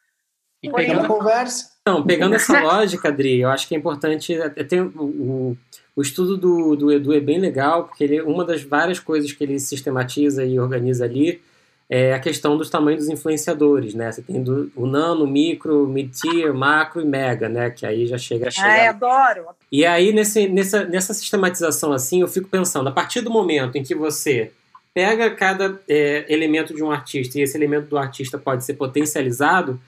E 0.62 0.72
pegando, 0.72 1.06
conversa. 1.06 1.72
Não, 1.86 2.04
pegando 2.04 2.34
essa 2.34 2.58
lógica, 2.62 3.08
Adri, 3.08 3.40
eu 3.40 3.50
acho 3.50 3.68
que 3.68 3.74
é 3.74 3.78
importante. 3.78 4.34
Tem 4.66 4.80
o, 4.80 5.02
o, 5.02 5.58
o 5.94 6.02
estudo 6.02 6.38
do, 6.38 6.74
do 6.74 6.90
Edu 6.90 7.12
é 7.12 7.20
bem 7.20 7.38
legal, 7.38 7.84
porque 7.84 8.02
ele, 8.02 8.22
uma 8.22 8.44
das 8.44 8.62
várias 8.62 8.98
coisas 8.98 9.30
que 9.30 9.44
ele 9.44 9.58
sistematiza 9.58 10.42
e 10.42 10.58
organiza 10.58 11.04
ali 11.04 11.42
é 11.88 12.14
a 12.14 12.18
questão 12.18 12.56
dos 12.56 12.70
tamanhos 12.70 13.00
dos 13.00 13.10
influenciadores, 13.10 13.94
né? 13.94 14.10
Você 14.10 14.22
tem 14.22 14.42
do, 14.42 14.72
o 14.74 14.86
nano, 14.86 15.26
micro, 15.26 15.86
mid-tier, 15.86 16.54
macro 16.54 17.02
e 17.02 17.04
mega, 17.04 17.48
né? 17.48 17.70
Que 17.70 17.84
aí 17.84 18.06
já 18.06 18.16
chega 18.16 18.48
a 18.48 18.50
chegar. 18.50 18.68
Ai, 18.68 18.86
adoro! 18.86 19.46
E 19.70 19.84
aí, 19.84 20.12
nesse, 20.12 20.48
nessa, 20.48 20.84
nessa 20.84 21.12
sistematização 21.12 21.92
assim, 21.92 22.22
eu 22.22 22.28
fico 22.28 22.48
pensando, 22.48 22.88
a 22.88 22.92
partir 22.92 23.20
do 23.20 23.30
momento 23.30 23.76
em 23.76 23.82
que 23.82 23.94
você 23.94 24.50
pega 24.94 25.30
cada 25.30 25.80
é, 25.88 26.24
elemento 26.28 26.74
de 26.74 26.82
um 26.82 26.90
artista 26.90 27.38
e 27.38 27.42
esse 27.42 27.56
elemento 27.56 27.88
do 27.88 27.98
artista 27.98 28.38
pode 28.38 28.64
ser 28.64 28.74
potencializado 28.74 29.80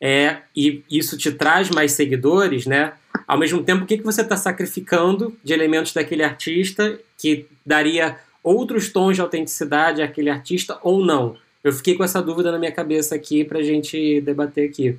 é, 0.00 0.38
e 0.54 0.84
isso 0.90 1.16
te 1.16 1.32
traz 1.32 1.70
mais 1.70 1.92
seguidores, 1.92 2.66
né? 2.66 2.92
Ao 3.26 3.38
mesmo 3.38 3.62
tempo, 3.62 3.84
o 3.84 3.86
que, 3.86 3.98
que 3.98 4.04
você 4.04 4.22
está 4.22 4.36
sacrificando 4.36 5.36
de 5.42 5.52
elementos 5.52 5.92
daquele 5.92 6.22
artista 6.22 6.98
que 7.18 7.46
daria 7.64 8.16
outros 8.42 8.92
tons 8.92 9.16
de 9.16 9.20
autenticidade 9.20 10.02
àquele 10.02 10.30
artista 10.30 10.78
ou 10.82 11.04
não? 11.04 11.36
Eu 11.62 11.72
fiquei 11.72 11.94
com 11.94 12.04
essa 12.04 12.22
dúvida 12.22 12.50
na 12.50 12.58
minha 12.58 12.72
cabeça 12.72 13.14
aqui 13.14 13.44
para 13.44 13.58
a 13.58 13.62
gente 13.62 14.20
debater 14.22 14.68
aqui. 14.68 14.98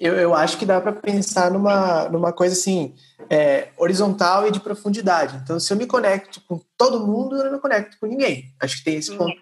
Eu, 0.00 0.14
eu 0.14 0.34
acho 0.34 0.56
que 0.58 0.66
dá 0.66 0.80
para 0.80 0.92
pensar 0.92 1.50
numa, 1.50 2.08
numa 2.08 2.32
coisa 2.32 2.54
assim, 2.54 2.94
é, 3.30 3.68
horizontal 3.76 4.46
e 4.46 4.50
de 4.50 4.60
profundidade. 4.60 5.36
Então, 5.42 5.60
se 5.60 5.72
eu 5.72 5.76
me 5.76 5.86
conecto 5.86 6.40
com 6.48 6.60
todo 6.76 7.06
mundo, 7.06 7.36
eu 7.36 7.44
não 7.44 7.52
me 7.52 7.58
conecto 7.58 7.96
com 7.98 8.06
ninguém. 8.06 8.52
Acho 8.60 8.78
que 8.78 8.84
tem 8.84 8.96
esse 8.96 9.14
ponto 9.16 9.40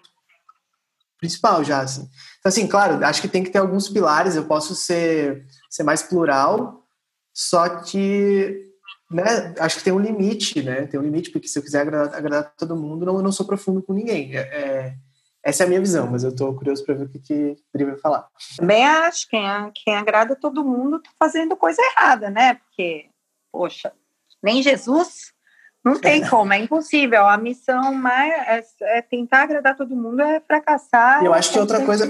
principal 1.19 1.63
já. 1.63 1.79
Assim. 1.79 2.09
Então, 2.39 2.49
assim, 2.49 2.67
claro, 2.67 3.03
acho 3.03 3.21
que 3.21 3.27
tem 3.27 3.43
que 3.43 3.49
ter 3.49 3.57
alguns 3.57 3.89
pilares. 3.89 4.35
Eu 4.35 4.45
posso 4.45 4.75
ser, 4.75 5.45
ser 5.69 5.83
mais 5.83 6.03
plural, 6.03 6.83
só 7.33 7.67
que 7.69 8.71
né, 9.09 9.53
acho 9.59 9.77
que 9.77 9.83
tem 9.83 9.93
um 9.93 9.99
limite, 9.99 10.61
né? 10.63 10.87
Tem 10.87 10.99
um 10.99 11.03
limite, 11.03 11.31
porque 11.31 11.47
se 11.47 11.57
eu 11.59 11.63
quiser 11.63 11.81
agradar, 11.81 12.15
agradar 12.15 12.53
todo 12.57 12.75
mundo, 12.75 13.05
não, 13.05 13.15
eu 13.15 13.23
não 13.23 13.31
sou 13.31 13.45
profundo 13.45 13.81
com 13.81 13.93
ninguém. 13.93 14.35
É, 14.35 14.39
é 14.39 14.95
essa 15.45 15.61
é 15.61 15.65
a 15.65 15.69
minha 15.69 15.79
visão, 15.79 16.09
mas 16.09 16.23
eu 16.23 16.31
estou 16.31 16.55
curioso 16.55 16.83
para 16.83 16.95
ver 16.95 17.05
o 17.05 17.09
que, 17.09 17.19
que 17.19 17.55
Dri 17.71 17.85
vai 17.85 17.97
falar. 17.97 18.27
Também 18.57 18.83
acho 18.83 19.29
que 19.29 19.37
quem, 19.37 19.71
quem 19.75 19.95
agrada 19.95 20.35
todo 20.35 20.65
mundo 20.65 20.97
está 20.97 21.11
fazendo 21.19 21.55
coisa 21.55 21.79
errada, 21.83 22.31
né? 22.31 22.55
Porque, 22.55 23.05
poxa, 23.51 23.93
nem 24.41 24.63
Jesus 24.63 25.35
não 25.85 25.99
tem 25.99 26.23
é. 26.23 26.27
como, 26.27 26.51
é 26.51 26.57
impossível. 26.57 27.27
A 27.27 27.37
missão 27.37 27.93
mais 27.93 28.33
é, 28.81 28.97
é, 28.97 29.01
tentar 29.03 29.43
agradar 29.43 29.77
todo 29.77 29.95
mundo, 29.95 30.19
é 30.19 30.39
fracassar. 30.39 31.23
Eu 31.23 31.31
acho 31.31 31.53
que 31.53 31.59
outra 31.59 31.85
coisa, 31.85 32.09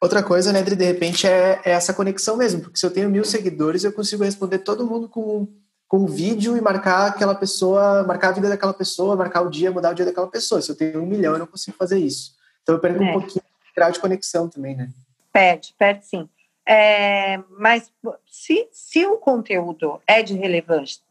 outra 0.00 0.20
coisa, 0.20 0.52
né, 0.52 0.60
Dri, 0.60 0.74
de 0.74 0.84
repente, 0.84 1.24
é, 1.24 1.60
é, 1.64 1.70
essa 1.70 1.94
conexão 1.94 2.36
mesmo, 2.36 2.62
porque 2.62 2.80
se 2.80 2.84
eu 2.84 2.92
tenho 2.92 3.08
mil 3.08 3.24
seguidores, 3.24 3.84
eu 3.84 3.92
consigo 3.92 4.24
responder 4.24 4.58
todo 4.58 4.84
mundo 4.84 5.08
com, 5.08 5.46
com 5.92 6.06
vídeo 6.06 6.56
e 6.56 6.60
marcar 6.62 7.08
aquela 7.08 7.34
pessoa, 7.34 8.02
marcar 8.04 8.30
a 8.30 8.32
vida 8.32 8.48
daquela 8.48 8.72
pessoa, 8.72 9.14
marcar 9.14 9.42
o 9.42 9.50
dia, 9.50 9.70
mudar 9.70 9.90
o 9.90 9.94
dia 9.94 10.06
daquela 10.06 10.26
pessoa. 10.26 10.62
Se 10.62 10.72
eu 10.72 10.74
tenho 10.74 11.02
um 11.02 11.06
milhão, 11.06 11.34
eu 11.34 11.40
não 11.40 11.46
consigo 11.46 11.76
fazer 11.76 11.98
isso. 11.98 12.34
Então 12.62 12.76
eu 12.76 12.80
perco 12.80 13.02
é. 13.02 13.10
um 13.10 13.12
pouquinho 13.12 13.44
de 13.44 13.74
grau 13.76 13.92
de 13.92 14.00
conexão 14.00 14.48
também, 14.48 14.74
né? 14.74 14.88
Perde, 15.30 15.74
perde 15.78 16.06
sim. 16.06 16.26
É, 16.66 17.38
mas 17.58 17.92
se, 18.26 18.66
se 18.72 19.04
o 19.04 19.18
conteúdo 19.18 20.00
é 20.06 20.22
de 20.22 20.32
relevância, 20.32 21.02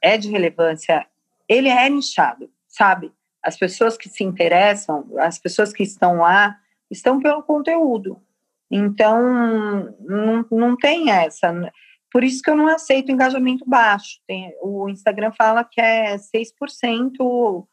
é 0.00 0.16
de 0.16 0.30
relevância, 0.30 1.06
ele 1.46 1.68
é 1.68 1.90
nichado, 1.90 2.48
sabe? 2.66 3.12
As 3.42 3.58
pessoas 3.58 3.98
que 3.98 4.08
se 4.08 4.24
interessam, 4.24 5.04
as 5.18 5.38
pessoas 5.38 5.74
que 5.74 5.82
estão 5.82 6.20
lá, 6.20 6.58
estão 6.90 7.20
pelo 7.20 7.42
conteúdo. 7.42 8.18
Então, 8.70 9.94
não, 10.00 10.46
não 10.50 10.74
tem 10.74 11.10
essa. 11.10 11.52
Por 12.12 12.22
isso 12.22 12.42
que 12.42 12.50
eu 12.50 12.56
não 12.56 12.68
aceito 12.68 13.10
engajamento 13.10 13.64
baixo. 13.66 14.20
Tem, 14.26 14.54
o 14.60 14.88
Instagram 14.88 15.32
fala 15.32 15.64
que 15.64 15.80
é 15.80 16.16
6% 16.16 17.66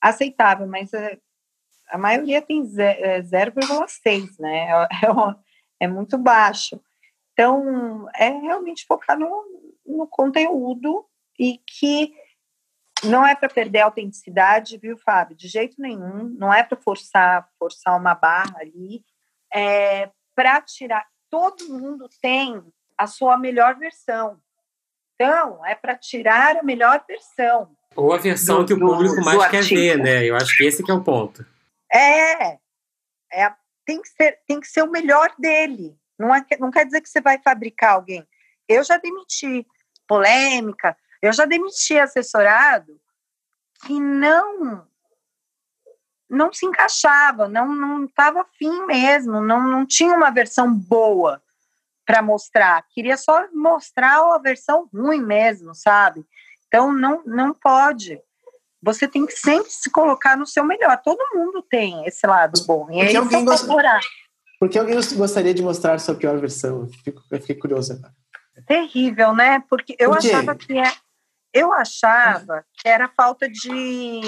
aceitável, 0.00 0.66
mas 0.66 0.92
é, 0.92 1.18
a 1.88 1.96
maioria 1.96 2.42
tem 2.42 2.62
0,6, 2.62 4.28
é, 4.38 4.42
né? 4.42 4.68
É, 5.80 5.84
é, 5.84 5.88
muito 5.88 6.18
baixo. 6.18 6.80
Então, 7.32 8.08
é 8.16 8.28
realmente 8.28 8.86
focar 8.86 9.18
no, 9.18 9.44
no 9.86 10.06
conteúdo 10.08 11.06
e 11.38 11.58
que 11.58 12.12
não 13.04 13.26
é 13.26 13.34
para 13.34 13.48
perder 13.48 13.80
a 13.80 13.84
autenticidade, 13.84 14.78
viu, 14.78 14.96
Fábio? 14.96 15.36
De 15.36 15.46
jeito 15.46 15.80
nenhum. 15.80 16.34
Não 16.38 16.52
é 16.52 16.62
para 16.62 16.76
forçar, 16.76 17.48
forçar 17.58 17.98
uma 17.98 18.14
barra 18.14 18.58
ali. 18.58 19.04
É 19.52 20.10
para 20.34 20.60
tirar. 20.60 21.06
Todo 21.30 21.68
mundo 21.68 22.08
tem 22.20 22.62
a 22.96 23.06
sua 23.06 23.36
melhor 23.36 23.76
versão. 23.76 24.40
Então, 25.14 25.64
é 25.64 25.74
para 25.74 25.96
tirar 25.96 26.58
a 26.58 26.62
melhor 26.62 27.02
versão. 27.06 27.74
Ou 27.94 28.12
a 28.12 28.18
versão 28.18 28.60
do, 28.60 28.66
que 28.66 28.74
o 28.74 28.78
público 28.78 29.24
mais 29.24 29.46
quer 29.48 29.62
ver, 29.62 29.98
né? 29.98 30.24
Eu 30.24 30.36
acho 30.36 30.56
que 30.56 30.64
esse 30.64 30.82
que 30.82 30.90
é 30.90 30.94
o 30.94 31.02
ponto. 31.02 31.44
É, 31.90 32.58
é 33.32 33.54
tem, 33.84 34.00
que 34.02 34.08
ser, 34.08 34.38
tem 34.46 34.60
que 34.60 34.66
ser 34.66 34.82
o 34.82 34.90
melhor 34.90 35.34
dele. 35.38 35.96
Não, 36.18 36.34
é, 36.34 36.44
não 36.58 36.70
quer 36.70 36.84
dizer 36.84 37.00
que 37.00 37.08
você 37.08 37.20
vai 37.20 37.40
fabricar 37.42 37.94
alguém. 37.94 38.26
Eu 38.68 38.84
já 38.84 38.98
demiti 38.98 39.66
polêmica, 40.06 40.96
eu 41.22 41.32
já 41.32 41.46
demiti 41.46 41.98
assessorado 41.98 43.00
que 43.84 43.98
não 43.98 44.86
não 46.28 46.52
se 46.52 46.66
encaixava, 46.66 47.48
não 47.48 47.68
não 47.74 48.04
estava 48.04 48.40
afim 48.40 48.84
mesmo, 48.84 49.40
não, 49.40 49.62
não 49.62 49.86
tinha 49.86 50.12
uma 50.14 50.30
versão 50.30 50.72
boa 50.72 51.40
para 52.06 52.22
mostrar, 52.22 52.84
queria 52.88 53.16
só 53.16 53.46
mostrar 53.52 54.20
a 54.20 54.38
versão 54.38 54.88
ruim 54.94 55.20
mesmo, 55.20 55.74
sabe? 55.74 56.24
Então 56.68 56.92
não 56.92 57.22
não 57.24 57.52
pode 57.52 58.20
você 58.86 59.08
tem 59.08 59.26
que 59.26 59.32
sempre 59.32 59.68
se 59.70 59.90
colocar 59.90 60.36
no 60.36 60.46
seu 60.46 60.62
melhor. 60.62 60.96
Todo 61.02 61.34
mundo 61.34 61.60
tem 61.60 62.06
esse 62.06 62.24
lado 62.24 62.64
bom. 62.66 62.88
E 62.92 63.00
aí 63.00 63.16
alguém 63.16 63.44
gosta... 63.44 63.66
Por 64.60 64.70
que 64.70 64.78
alguém 64.78 64.94
gostaria 64.94 65.52
de 65.52 65.62
mostrar 65.62 65.98
sua 65.98 66.14
pior 66.14 66.38
versão? 66.38 66.82
Eu, 66.82 66.88
fico, 66.88 67.22
eu 67.30 67.40
fiquei 67.40 67.56
curiosa. 67.56 68.00
Terrível, 68.66 69.34
né? 69.34 69.62
Porque 69.68 69.96
eu 69.98 70.10
Por 70.10 70.18
achava 70.18 70.54
que 70.54 70.78
é, 70.78 70.92
eu 71.52 71.72
achava 71.72 72.64
que 72.74 72.88
era 72.88 73.08
falta 73.08 73.50
de 73.50 74.20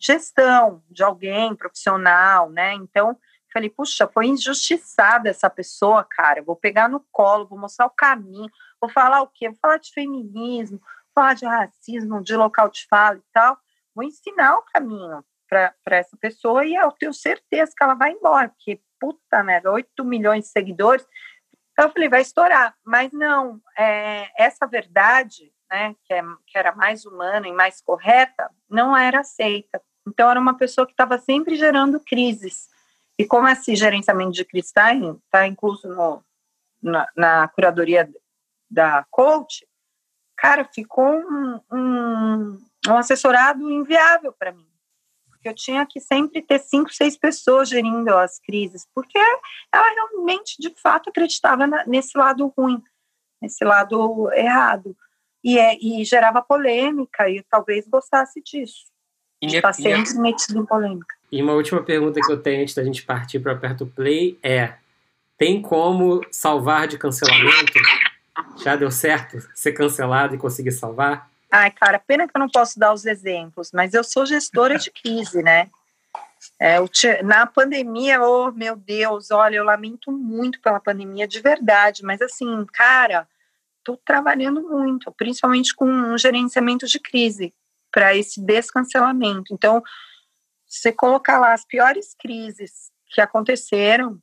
gestão 0.00 0.82
de 0.90 1.04
alguém 1.04 1.54
profissional, 1.54 2.50
né? 2.50 2.74
Então, 2.74 3.16
falei, 3.54 3.70
puxa, 3.70 4.06
foi 4.06 4.26
injustiçada 4.26 5.30
essa 5.30 5.48
pessoa, 5.48 6.04
cara. 6.04 6.42
Vou 6.42 6.56
pegar 6.56 6.88
no 6.88 7.00
colo, 7.10 7.46
vou 7.46 7.58
mostrar 7.58 7.86
o 7.86 7.90
caminho, 7.90 8.50
vou 8.80 8.90
falar 8.90 9.22
o 9.22 9.28
quê? 9.28 9.48
Vou 9.48 9.58
falar 9.62 9.78
de 9.78 9.92
feminismo, 9.92 10.78
vou 10.78 11.14
falar 11.14 11.34
de 11.34 11.46
racismo, 11.46 12.22
de 12.22 12.36
local 12.36 12.68
de 12.68 12.86
fala 12.88 13.16
e 13.16 13.32
tal 13.32 13.56
vou 13.94 14.04
ensinar 14.04 14.56
o 14.56 14.62
caminho 14.62 15.24
para 15.48 15.96
essa 15.96 16.16
pessoa 16.16 16.64
e 16.64 16.74
eu 16.74 16.90
tenho 16.92 17.14
certeza 17.14 17.72
que 17.76 17.84
ela 17.84 17.94
vai 17.94 18.10
embora, 18.10 18.48
porque, 18.48 18.80
puta 18.98 19.42
merda, 19.44 19.70
8 19.70 20.04
milhões 20.04 20.44
de 20.44 20.50
seguidores. 20.50 21.06
Então, 21.72 21.86
eu 21.86 21.92
falei, 21.92 22.08
vai 22.08 22.22
estourar. 22.22 22.74
Mas 22.84 23.12
não, 23.12 23.60
é, 23.78 24.30
essa 24.36 24.66
verdade, 24.66 25.52
né, 25.70 25.94
que, 26.04 26.12
é, 26.12 26.22
que 26.46 26.58
era 26.58 26.74
mais 26.74 27.04
humana 27.04 27.46
e 27.46 27.52
mais 27.52 27.80
correta, 27.80 28.50
não 28.68 28.96
era 28.96 29.20
aceita. 29.20 29.80
Então, 30.06 30.28
era 30.28 30.40
uma 30.40 30.56
pessoa 30.56 30.86
que 30.86 30.92
estava 30.92 31.18
sempre 31.18 31.54
gerando 31.54 32.00
crises. 32.00 32.68
E 33.18 33.24
como 33.24 33.48
esse 33.48 33.76
gerenciamento 33.76 34.32
de 34.32 34.44
crise 34.44 34.68
está 34.68 34.90
tá 35.30 35.46
incluso 35.46 35.88
no, 35.88 36.24
na, 36.82 37.08
na, 37.16 37.48
curadoria 37.48 38.10
da 38.70 39.06
coach, 39.10 39.66
cara, 40.36 40.64
ficou 40.64 41.06
um, 41.06 41.60
um 41.72 42.58
um 42.90 42.96
assessorado 42.96 43.70
inviável 43.70 44.32
para 44.32 44.52
mim. 44.52 44.66
Porque 45.28 45.48
eu 45.48 45.54
tinha 45.54 45.84
que 45.86 46.00
sempre 46.00 46.42
ter 46.42 46.58
cinco, 46.60 46.92
seis 46.92 47.16
pessoas 47.16 47.68
gerindo 47.68 48.14
as 48.16 48.38
crises, 48.38 48.86
porque 48.94 49.18
ela 49.72 49.88
realmente, 49.94 50.56
de 50.58 50.70
fato, 50.80 51.10
acreditava 51.10 51.66
na, 51.66 51.86
nesse 51.86 52.16
lado 52.16 52.52
ruim, 52.56 52.82
nesse 53.40 53.64
lado 53.64 54.32
errado. 54.32 54.96
E, 55.42 55.58
é, 55.58 55.76
e 55.78 56.02
gerava 56.04 56.40
polêmica, 56.40 57.28
e 57.28 57.42
talvez 57.42 57.86
gostasse 57.86 58.42
disso. 58.42 58.86
De 59.42 59.56
estar 59.56 59.74
sempre 59.74 60.14
metido 60.14 60.58
em 60.58 60.64
polêmica. 60.64 61.14
E 61.34 61.42
uma 61.42 61.54
última 61.54 61.82
pergunta 61.82 62.20
que 62.24 62.30
eu 62.30 62.40
tenho 62.40 62.62
antes 62.62 62.76
da 62.76 62.84
gente 62.84 63.02
partir 63.02 63.40
para 63.40 63.56
perto 63.56 63.84
play 63.84 64.38
é: 64.40 64.74
tem 65.36 65.60
como 65.60 66.20
salvar 66.30 66.86
de 66.86 66.96
cancelamento? 66.96 67.72
Já 68.62 68.76
deu 68.76 68.88
certo 68.88 69.38
ser 69.52 69.72
cancelado 69.72 70.36
e 70.36 70.38
conseguir 70.38 70.70
salvar? 70.70 71.28
Ai, 71.50 71.72
cara, 71.72 71.98
pena 71.98 72.28
que 72.28 72.36
eu 72.36 72.38
não 72.38 72.48
posso 72.48 72.78
dar 72.78 72.92
os 72.92 73.04
exemplos, 73.04 73.72
mas 73.74 73.94
eu 73.94 74.04
sou 74.04 74.24
gestora 74.24 74.78
de 74.78 74.92
crise, 74.92 75.42
né? 75.42 75.68
É, 76.56 76.76
na 77.24 77.46
pandemia, 77.46 78.22
oh 78.22 78.52
meu 78.52 78.76
Deus, 78.76 79.32
olha, 79.32 79.56
eu 79.56 79.64
lamento 79.64 80.12
muito 80.12 80.60
pela 80.60 80.78
pandemia, 80.78 81.26
de 81.26 81.40
verdade, 81.40 82.04
mas 82.04 82.22
assim, 82.22 82.64
cara, 82.72 83.26
tô 83.82 83.96
trabalhando 83.96 84.62
muito, 84.62 85.10
principalmente 85.10 85.74
com 85.74 85.86
um 85.86 86.16
gerenciamento 86.16 86.86
de 86.86 87.00
crise, 87.00 87.52
para 87.90 88.14
esse 88.16 88.40
descancelamento. 88.40 89.52
Então, 89.52 89.82
você 90.80 90.92
colocar 90.92 91.38
lá 91.38 91.52
as 91.52 91.64
piores 91.64 92.14
crises 92.18 92.90
que 93.12 93.20
aconteceram, 93.20 94.18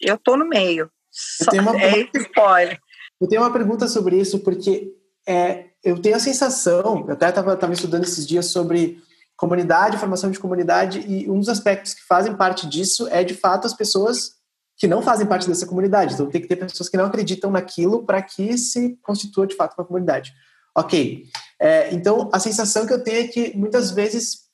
eu 0.00 0.16
tô 0.16 0.36
no 0.36 0.48
meio. 0.48 0.90
Só, 1.10 1.50
uma, 1.52 1.76
é 1.80 2.00
esse 2.00 2.18
spoiler. 2.18 2.78
Eu 3.20 3.28
tenho 3.28 3.42
uma 3.42 3.52
pergunta 3.52 3.88
sobre 3.88 4.18
isso, 4.18 4.40
porque 4.40 4.92
é, 5.26 5.70
eu 5.82 6.00
tenho 6.00 6.16
a 6.16 6.20
sensação, 6.20 7.04
eu 7.06 7.12
até 7.12 7.28
estava 7.28 7.72
estudando 7.72 8.04
esses 8.04 8.26
dias 8.26 8.46
sobre 8.46 9.02
comunidade, 9.36 9.98
formação 9.98 10.30
de 10.30 10.38
comunidade, 10.38 11.00
e 11.00 11.28
um 11.30 11.38
dos 11.38 11.48
aspectos 11.48 11.94
que 11.94 12.02
fazem 12.02 12.36
parte 12.36 12.68
disso 12.68 13.08
é, 13.08 13.22
de 13.22 13.34
fato, 13.34 13.66
as 13.66 13.74
pessoas 13.74 14.36
que 14.76 14.86
não 14.86 15.02
fazem 15.02 15.26
parte 15.26 15.48
dessa 15.48 15.66
comunidade. 15.66 16.14
Então, 16.14 16.30
tem 16.30 16.40
que 16.40 16.46
ter 16.46 16.56
pessoas 16.56 16.88
que 16.88 16.96
não 16.96 17.06
acreditam 17.06 17.50
naquilo 17.50 18.04
para 18.04 18.22
que 18.22 18.56
se 18.56 18.96
constitua, 19.02 19.46
de 19.46 19.56
fato, 19.56 19.74
uma 19.76 19.84
comunidade. 19.84 20.32
Ok. 20.76 21.24
É, 21.60 21.92
então, 21.92 22.30
a 22.32 22.38
sensação 22.38 22.86
que 22.86 22.92
eu 22.92 23.02
tenho 23.02 23.24
é 23.24 23.28
que, 23.28 23.56
muitas 23.56 23.90
vezes, 23.90 24.47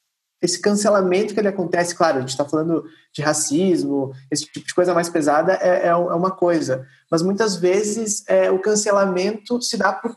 esse 0.44 0.60
cancelamento 0.60 1.32
que 1.32 1.40
ele 1.40 1.48
acontece, 1.48 1.94
claro, 1.94 2.18
a 2.18 2.20
gente 2.20 2.28
está 2.28 2.44
falando 2.44 2.84
de 3.14 3.22
racismo, 3.22 4.12
esse 4.30 4.44
tipo 4.44 4.66
de 4.66 4.74
coisa 4.74 4.92
mais 4.92 5.08
pesada 5.08 5.54
é, 5.54 5.86
é, 5.86 5.88
é 5.88 5.94
uma 5.94 6.30
coisa, 6.30 6.86
mas 7.10 7.22
muitas 7.22 7.56
vezes 7.56 8.22
é, 8.28 8.50
o 8.50 8.58
cancelamento 8.58 9.62
se 9.62 9.78
dá 9.78 9.90
por 9.90 10.14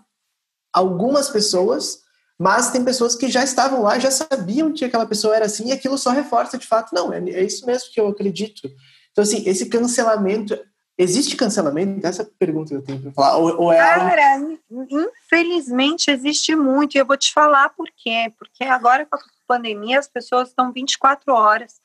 algumas 0.73 1.29
pessoas, 1.29 1.99
mas 2.37 2.71
tem 2.71 2.83
pessoas 2.83 3.15
que 3.15 3.29
já 3.29 3.41
estavam 3.41 3.83
lá, 3.83 3.97
já 3.99 4.11
sabiam 4.11 4.73
que 4.73 4.83
aquela 4.83 5.05
pessoa 5.05 5.33
era 5.33 5.45
assim, 5.45 5.69
e 5.69 5.71
aquilo 5.71 5.97
só 5.97 6.09
reforça 6.09 6.57
de 6.57 6.67
fato, 6.67 6.93
não, 6.93 7.13
é, 7.13 7.19
é 7.29 7.43
isso 7.43 7.65
mesmo 7.65 7.89
que 7.93 7.99
eu 7.99 8.09
acredito. 8.09 8.69
Então, 9.11 9.23
assim, 9.23 9.43
esse 9.47 9.67
cancelamento, 9.67 10.59
existe 10.97 11.37
cancelamento? 11.37 12.05
Essa 12.05 12.29
pergunta 12.37 12.69
que 12.69 12.75
eu 12.75 12.83
tenho 12.83 13.01
para 13.01 13.11
falar. 13.13 13.37
Ou, 13.37 13.61
ou 13.61 13.73
é 13.73 13.77
Cara, 13.77 14.33
algo... 14.33 14.59
infelizmente 14.91 16.11
existe 16.11 16.53
muito, 16.53 16.95
e 16.95 16.99
eu 16.99 17.05
vou 17.05 17.17
te 17.17 17.33
falar 17.33 17.69
por 17.69 17.87
quê. 17.95 18.31
Porque 18.37 18.65
agora 18.65 19.05
com 19.05 19.15
a 19.15 19.19
pandemia, 19.47 19.99
as 19.99 20.07
pessoas 20.07 20.49
estão 20.49 20.71
24 20.71 21.33
horas 21.33 21.79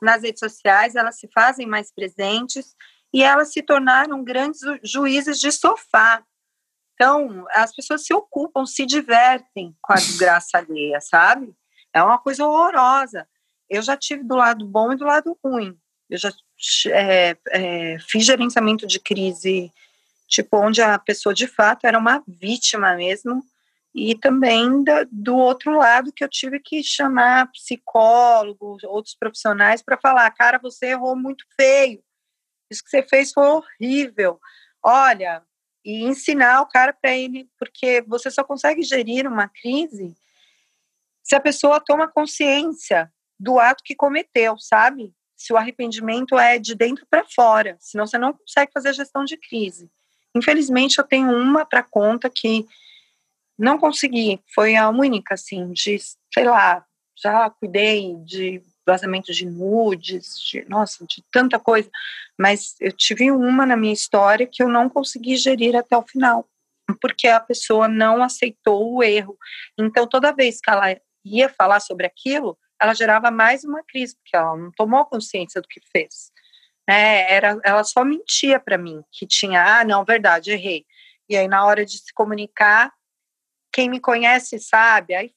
nas 0.00 0.22
redes 0.22 0.40
sociais, 0.40 0.94
elas 0.94 1.18
se 1.18 1.28
fazem 1.28 1.66
mais 1.66 1.92
presentes, 1.92 2.76
e 3.12 3.22
elas 3.22 3.52
se 3.52 3.62
tornaram 3.62 4.22
grandes 4.22 4.60
juízes 4.82 5.40
de 5.40 5.50
sofá. 5.50 6.22
Então, 6.94 7.46
as 7.52 7.74
pessoas 7.74 8.04
se 8.04 8.12
ocupam, 8.12 8.66
se 8.66 8.84
divertem 8.84 9.74
com 9.80 9.92
a 9.92 9.96
desgraça 9.96 10.58
alheia, 10.58 11.00
sabe? 11.00 11.54
É 11.92 12.02
uma 12.02 12.18
coisa 12.18 12.44
horrorosa. 12.44 13.26
Eu 13.68 13.82
já 13.82 13.96
tive 13.96 14.24
do 14.24 14.34
lado 14.34 14.66
bom 14.66 14.92
e 14.92 14.96
do 14.96 15.04
lado 15.04 15.38
ruim. 15.42 15.78
Eu 16.10 16.18
já 16.18 16.32
é, 16.90 17.36
é, 17.50 17.98
fiz 18.00 18.24
gerenciamento 18.24 18.86
de 18.86 18.98
crise, 18.98 19.72
tipo, 20.26 20.56
onde 20.58 20.82
a 20.82 20.98
pessoa 20.98 21.34
de 21.34 21.46
fato 21.46 21.86
era 21.86 21.98
uma 21.98 22.22
vítima 22.26 22.94
mesmo, 22.94 23.44
e 23.98 24.14
também 24.14 24.84
da, 24.84 25.04
do 25.10 25.36
outro 25.36 25.76
lado 25.76 26.12
que 26.12 26.22
eu 26.22 26.28
tive 26.28 26.60
que 26.60 26.82
chamar 26.82 27.50
psicólogos, 27.50 28.84
outros 28.84 29.14
profissionais 29.14 29.82
para 29.82 29.98
falar, 29.98 30.30
cara, 30.30 30.58
você 30.58 30.86
errou 30.86 31.16
muito 31.16 31.44
feio, 31.60 32.02
isso 32.70 32.84
que 32.84 32.90
você 32.90 33.02
fez 33.02 33.32
foi 33.32 33.44
horrível. 33.44 34.38
Olha, 34.82 35.42
e 35.84 36.04
ensinar 36.04 36.60
o 36.60 36.68
cara 36.68 36.92
para 36.92 37.16
ele, 37.16 37.48
porque 37.58 38.04
você 38.06 38.30
só 38.30 38.44
consegue 38.44 38.82
gerir 38.82 39.26
uma 39.26 39.48
crise 39.48 40.14
se 41.22 41.34
a 41.34 41.40
pessoa 41.40 41.78
toma 41.78 42.08
consciência 42.08 43.12
do 43.38 43.58
ato 43.58 43.84
que 43.84 43.94
cometeu, 43.94 44.58
sabe? 44.58 45.12
Se 45.36 45.52
o 45.52 45.56
arrependimento 45.56 46.38
é 46.38 46.58
de 46.58 46.74
dentro 46.74 47.06
para 47.08 47.24
fora, 47.24 47.76
senão 47.78 48.06
você 48.06 48.16
não 48.16 48.32
consegue 48.32 48.72
fazer 48.72 48.94
gestão 48.94 49.24
de 49.24 49.36
crise. 49.36 49.90
Infelizmente, 50.34 50.98
eu 50.98 51.04
tenho 51.04 51.30
uma 51.30 51.66
para 51.66 51.82
conta 51.82 52.30
que 52.30 52.66
não 53.58 53.78
consegui, 53.78 54.40
foi 54.54 54.76
a 54.76 54.88
única, 54.88 55.34
assim, 55.34 55.72
de, 55.72 55.98
sei 56.32 56.44
lá, 56.44 56.84
já 57.20 57.50
cuidei 57.50 58.14
de 58.24 58.62
vazamento 58.86 59.32
de 59.32 59.44
nudes, 59.44 60.38
de, 60.38 60.64
nossa, 60.68 61.04
de 61.06 61.22
tanta 61.30 61.58
coisa, 61.58 61.90
mas 62.38 62.74
eu 62.80 62.92
tive 62.92 63.30
uma 63.30 63.66
na 63.66 63.76
minha 63.76 63.92
história 63.92 64.46
que 64.46 64.62
eu 64.62 64.68
não 64.68 64.88
consegui 64.88 65.36
gerir 65.36 65.76
até 65.76 65.96
o 65.96 66.06
final, 66.06 66.48
porque 67.00 67.26
a 67.26 67.40
pessoa 67.40 67.88
não 67.88 68.22
aceitou 68.22 68.94
o 68.94 69.02
erro. 69.02 69.36
Então, 69.78 70.06
toda 70.06 70.32
vez 70.32 70.60
que 70.60 70.70
ela 70.70 70.96
ia 71.24 71.48
falar 71.48 71.80
sobre 71.80 72.06
aquilo, 72.06 72.56
ela 72.80 72.94
gerava 72.94 73.30
mais 73.30 73.64
uma 73.64 73.82
crise, 73.82 74.16
porque 74.16 74.36
ela 74.36 74.56
não 74.56 74.70
tomou 74.72 75.04
consciência 75.04 75.60
do 75.60 75.68
que 75.68 75.80
fez. 75.92 76.30
É, 76.88 77.34
era, 77.34 77.60
ela 77.62 77.84
só 77.84 78.02
mentia 78.04 78.58
para 78.58 78.78
mim, 78.78 79.02
que 79.12 79.26
tinha, 79.26 79.80
ah, 79.80 79.84
não, 79.84 80.04
verdade, 80.04 80.52
errei. 80.52 80.86
E 81.28 81.36
aí, 81.36 81.46
na 81.46 81.66
hora 81.66 81.84
de 81.84 81.98
se 81.98 82.14
comunicar, 82.14 82.90
quem 83.72 83.88
me 83.88 84.00
conhece 84.00 84.58
sabe, 84.58 85.14
aí 85.14 85.32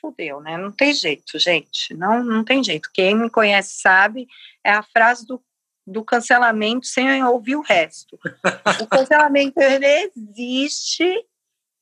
fudeu, 0.00 0.40
né? 0.40 0.56
Não 0.56 0.72
tem 0.72 0.92
jeito, 0.92 1.38
gente. 1.38 1.94
Não, 1.94 2.24
não 2.24 2.44
tem 2.44 2.62
jeito. 2.62 2.90
Quem 2.92 3.16
me 3.16 3.30
conhece 3.30 3.80
sabe, 3.80 4.26
é 4.64 4.72
a 4.72 4.82
frase 4.82 5.24
do, 5.24 5.42
do 5.86 6.04
cancelamento 6.04 6.86
sem 6.86 7.22
ouvir 7.24 7.56
o 7.56 7.62
resto. 7.62 8.18
o 8.80 8.86
cancelamento, 8.86 9.60
ele 9.60 9.86
existe 9.86 11.04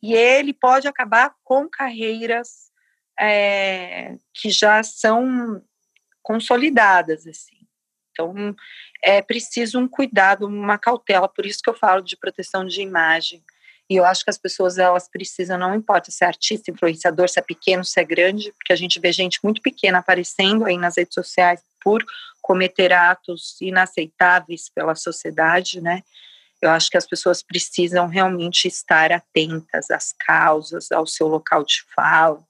e 0.03 0.15
ele 0.15 0.53
pode 0.53 0.87
acabar 0.87 1.35
com 1.43 1.69
carreiras 1.69 2.71
é, 3.19 4.17
que 4.35 4.51
já 4.51 4.83
são 4.83 5.63
consolidadas, 6.23 7.27
assim. 7.27 7.61
Então, 8.13 8.55
é 9.03 9.23
preciso 9.23 9.79
um 9.79 9.89
cuidado, 9.89 10.47
uma 10.47 10.79
cautela, 10.79 11.29
por 11.29 11.47
isso 11.47 11.61
que 11.63 11.71
eu 11.71 11.75
falo 11.75 12.03
de 12.03 12.17
proteção 12.17 12.67
de 12.67 12.83
imagem, 12.83 13.43
e 13.91 13.97
eu 13.97 14.05
acho 14.05 14.23
que 14.23 14.31
as 14.31 14.39
pessoas 14.39 14.79
elas 14.79 15.09
precisam, 15.09 15.59
não 15.59 15.75
importa 15.75 16.13
se 16.13 16.23
é 16.23 16.27
artista, 16.29 16.71
influenciador, 16.71 17.29
se 17.29 17.41
é 17.41 17.43
pequeno, 17.43 17.85
se 17.85 17.99
é 17.99 18.05
grande, 18.05 18.53
porque 18.53 18.73
a 18.73 18.77
gente 18.77 19.01
vê 19.01 19.11
gente 19.11 19.41
muito 19.43 19.61
pequena 19.61 19.99
aparecendo 19.99 20.65
aí 20.65 20.79
nas 20.79 20.97
redes 20.97 21.13
sociais 21.13 21.61
por 21.83 22.05
cometer 22.41 22.93
atos 22.93 23.61
inaceitáveis 23.61 24.69
pela 24.69 24.95
sociedade, 24.95 25.81
né? 25.81 26.05
Eu 26.63 26.71
acho 26.71 26.89
que 26.89 26.97
as 26.97 27.07
pessoas 27.07 27.43
precisam 27.43 28.07
realmente 28.07 28.69
estar 28.69 29.11
atentas 29.11 29.91
às 29.91 30.13
causas, 30.13 30.93
ao 30.93 31.05
seu 31.05 31.27
local 31.27 31.65
de 31.65 31.83
fala, 31.93 32.45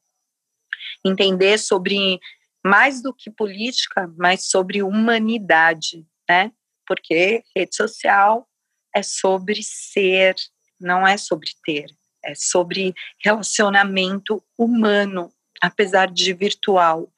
entender 1.03 1.57
sobre 1.57 2.21
mais 2.63 3.01
do 3.03 3.15
que 3.15 3.31
política, 3.31 4.13
mas 4.19 4.51
sobre 4.51 4.83
humanidade, 4.83 6.07
né? 6.29 6.53
Porque 6.87 7.43
rede 7.57 7.75
social 7.75 8.47
é 8.95 9.03
sobre 9.03 9.63
ser, 9.63 10.35
não 10.81 11.07
é 11.07 11.17
sobre 11.17 11.51
ter, 11.65 11.87
é 12.25 12.35
sobre 12.35 12.95
relacionamento 13.23 14.43
humano, 14.57 15.33
apesar 15.61 16.11
de 16.11 16.33
virtual, 16.33 17.09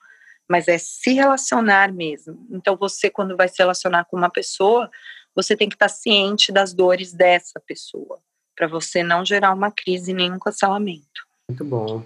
mas 0.49 0.69
é 0.69 0.79
se 0.79 1.13
relacionar 1.13 1.93
mesmo. 1.93 2.47
Então, 2.51 2.77
você, 2.77 3.09
quando 3.09 3.37
vai 3.37 3.49
se 3.49 3.59
relacionar 3.59 4.05
com 4.05 4.17
uma 4.17 4.31
pessoa, 4.31 4.91
você 5.35 5.57
tem 5.57 5.69
que 5.69 5.75
estar 5.75 5.89
ciente 5.89 6.53
das 6.53 6.75
dores 6.75 7.13
dessa 7.13 7.61
pessoa, 7.61 8.19
para 8.57 8.69
você 8.69 9.03
não 9.03 9.25
gerar 9.25 9.53
uma 9.55 9.71
crise 9.71 10.13
nem 10.13 10.33
um 10.33 10.39
cancelamento. 10.39 11.27
Muito 11.49 11.65
bom. 11.65 12.05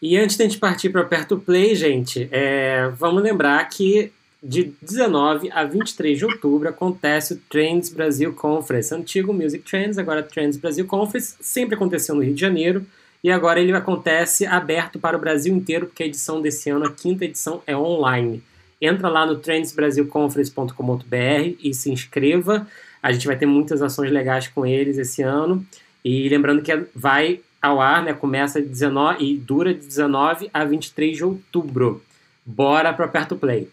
E 0.00 0.16
antes 0.16 0.36
de 0.36 0.42
a 0.42 0.46
gente 0.46 0.58
partir 0.58 0.90
para 0.90 1.04
perto 1.04 1.38
play, 1.38 1.74
gente, 1.74 2.28
é, 2.30 2.88
vamos 2.90 3.22
lembrar 3.22 3.64
que 3.68 4.12
de 4.42 4.72
19 4.80 5.50
a 5.50 5.64
23 5.64 6.18
de 6.18 6.24
outubro 6.24 6.68
acontece 6.68 7.34
o 7.34 7.40
Trends 7.50 7.88
Brasil 7.88 8.32
Conference, 8.32 8.94
antigo 8.94 9.32
Music 9.32 9.64
Trends, 9.64 9.98
agora 9.98 10.22
Trends 10.22 10.56
Brasil 10.56 10.86
Conference, 10.86 11.34
sempre 11.40 11.74
aconteceu 11.74 12.14
no 12.14 12.22
Rio 12.22 12.34
de 12.34 12.40
Janeiro, 12.40 12.86
e 13.22 13.30
agora 13.30 13.60
ele 13.60 13.72
acontece 13.72 14.46
aberto 14.46 14.98
para 14.98 15.16
o 15.16 15.20
Brasil 15.20 15.54
inteiro, 15.54 15.86
porque 15.86 16.04
a 16.04 16.06
edição 16.06 16.40
desse 16.40 16.70
ano, 16.70 16.86
a 16.86 16.92
quinta 16.92 17.24
edição, 17.24 17.62
é 17.66 17.76
online. 17.76 18.42
Entra 18.80 19.08
lá 19.08 19.26
no 19.26 19.36
trendsbrasilconference.com.br 19.36 21.56
e 21.60 21.74
se 21.74 21.90
inscreva. 21.90 22.68
A 23.02 23.10
gente 23.10 23.26
vai 23.26 23.36
ter 23.36 23.46
muitas 23.46 23.82
ações 23.82 24.12
legais 24.12 24.46
com 24.46 24.64
eles 24.64 24.98
esse 24.98 25.20
ano. 25.20 25.66
E 26.04 26.28
lembrando 26.28 26.62
que 26.62 26.72
vai 26.94 27.40
ao 27.60 27.80
ar, 27.80 28.04
né? 28.04 28.12
Começa 28.12 28.62
19 28.62 29.24
e 29.24 29.36
dura 29.36 29.74
de 29.74 29.84
19 29.84 30.48
a 30.54 30.64
23 30.64 31.16
de 31.16 31.24
outubro. 31.24 32.00
Bora 32.46 32.92
para 32.92 33.08
Perto 33.08 33.34
Play. 33.34 33.68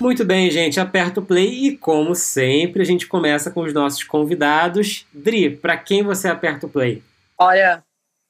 Muito 0.00 0.24
bem, 0.24 0.50
gente, 0.50 0.80
aperta 0.80 1.20
o 1.20 1.24
play 1.24 1.66
e, 1.66 1.76
como 1.76 2.14
sempre, 2.14 2.80
a 2.80 2.84
gente 2.86 3.06
começa 3.06 3.50
com 3.50 3.60
os 3.60 3.74
nossos 3.74 4.02
convidados. 4.02 5.06
Dri, 5.12 5.54
para 5.54 5.76
quem 5.76 6.02
você 6.02 6.26
aperta 6.26 6.66
o 6.66 6.70
play? 6.70 7.02
Olha, 7.36 7.84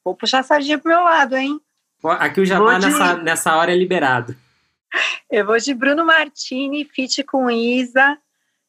vou 0.04 0.16
puxar 0.16 0.40
a 0.40 0.42
sardinha 0.42 0.78
pro 0.78 0.90
meu 0.90 1.00
lado, 1.00 1.36
hein? 1.36 1.60
Aqui 2.02 2.40
o 2.40 2.44
jabá 2.44 2.76
de... 2.76 2.86
nessa, 2.86 3.16
nessa 3.18 3.56
hora 3.56 3.72
é 3.72 3.76
liberado. 3.76 4.36
Eu 5.30 5.46
vou 5.46 5.58
de 5.58 5.72
Bruno 5.72 6.04
Martini, 6.04 6.84
feat 6.84 7.22
com 7.22 7.48
Isa, 7.48 8.18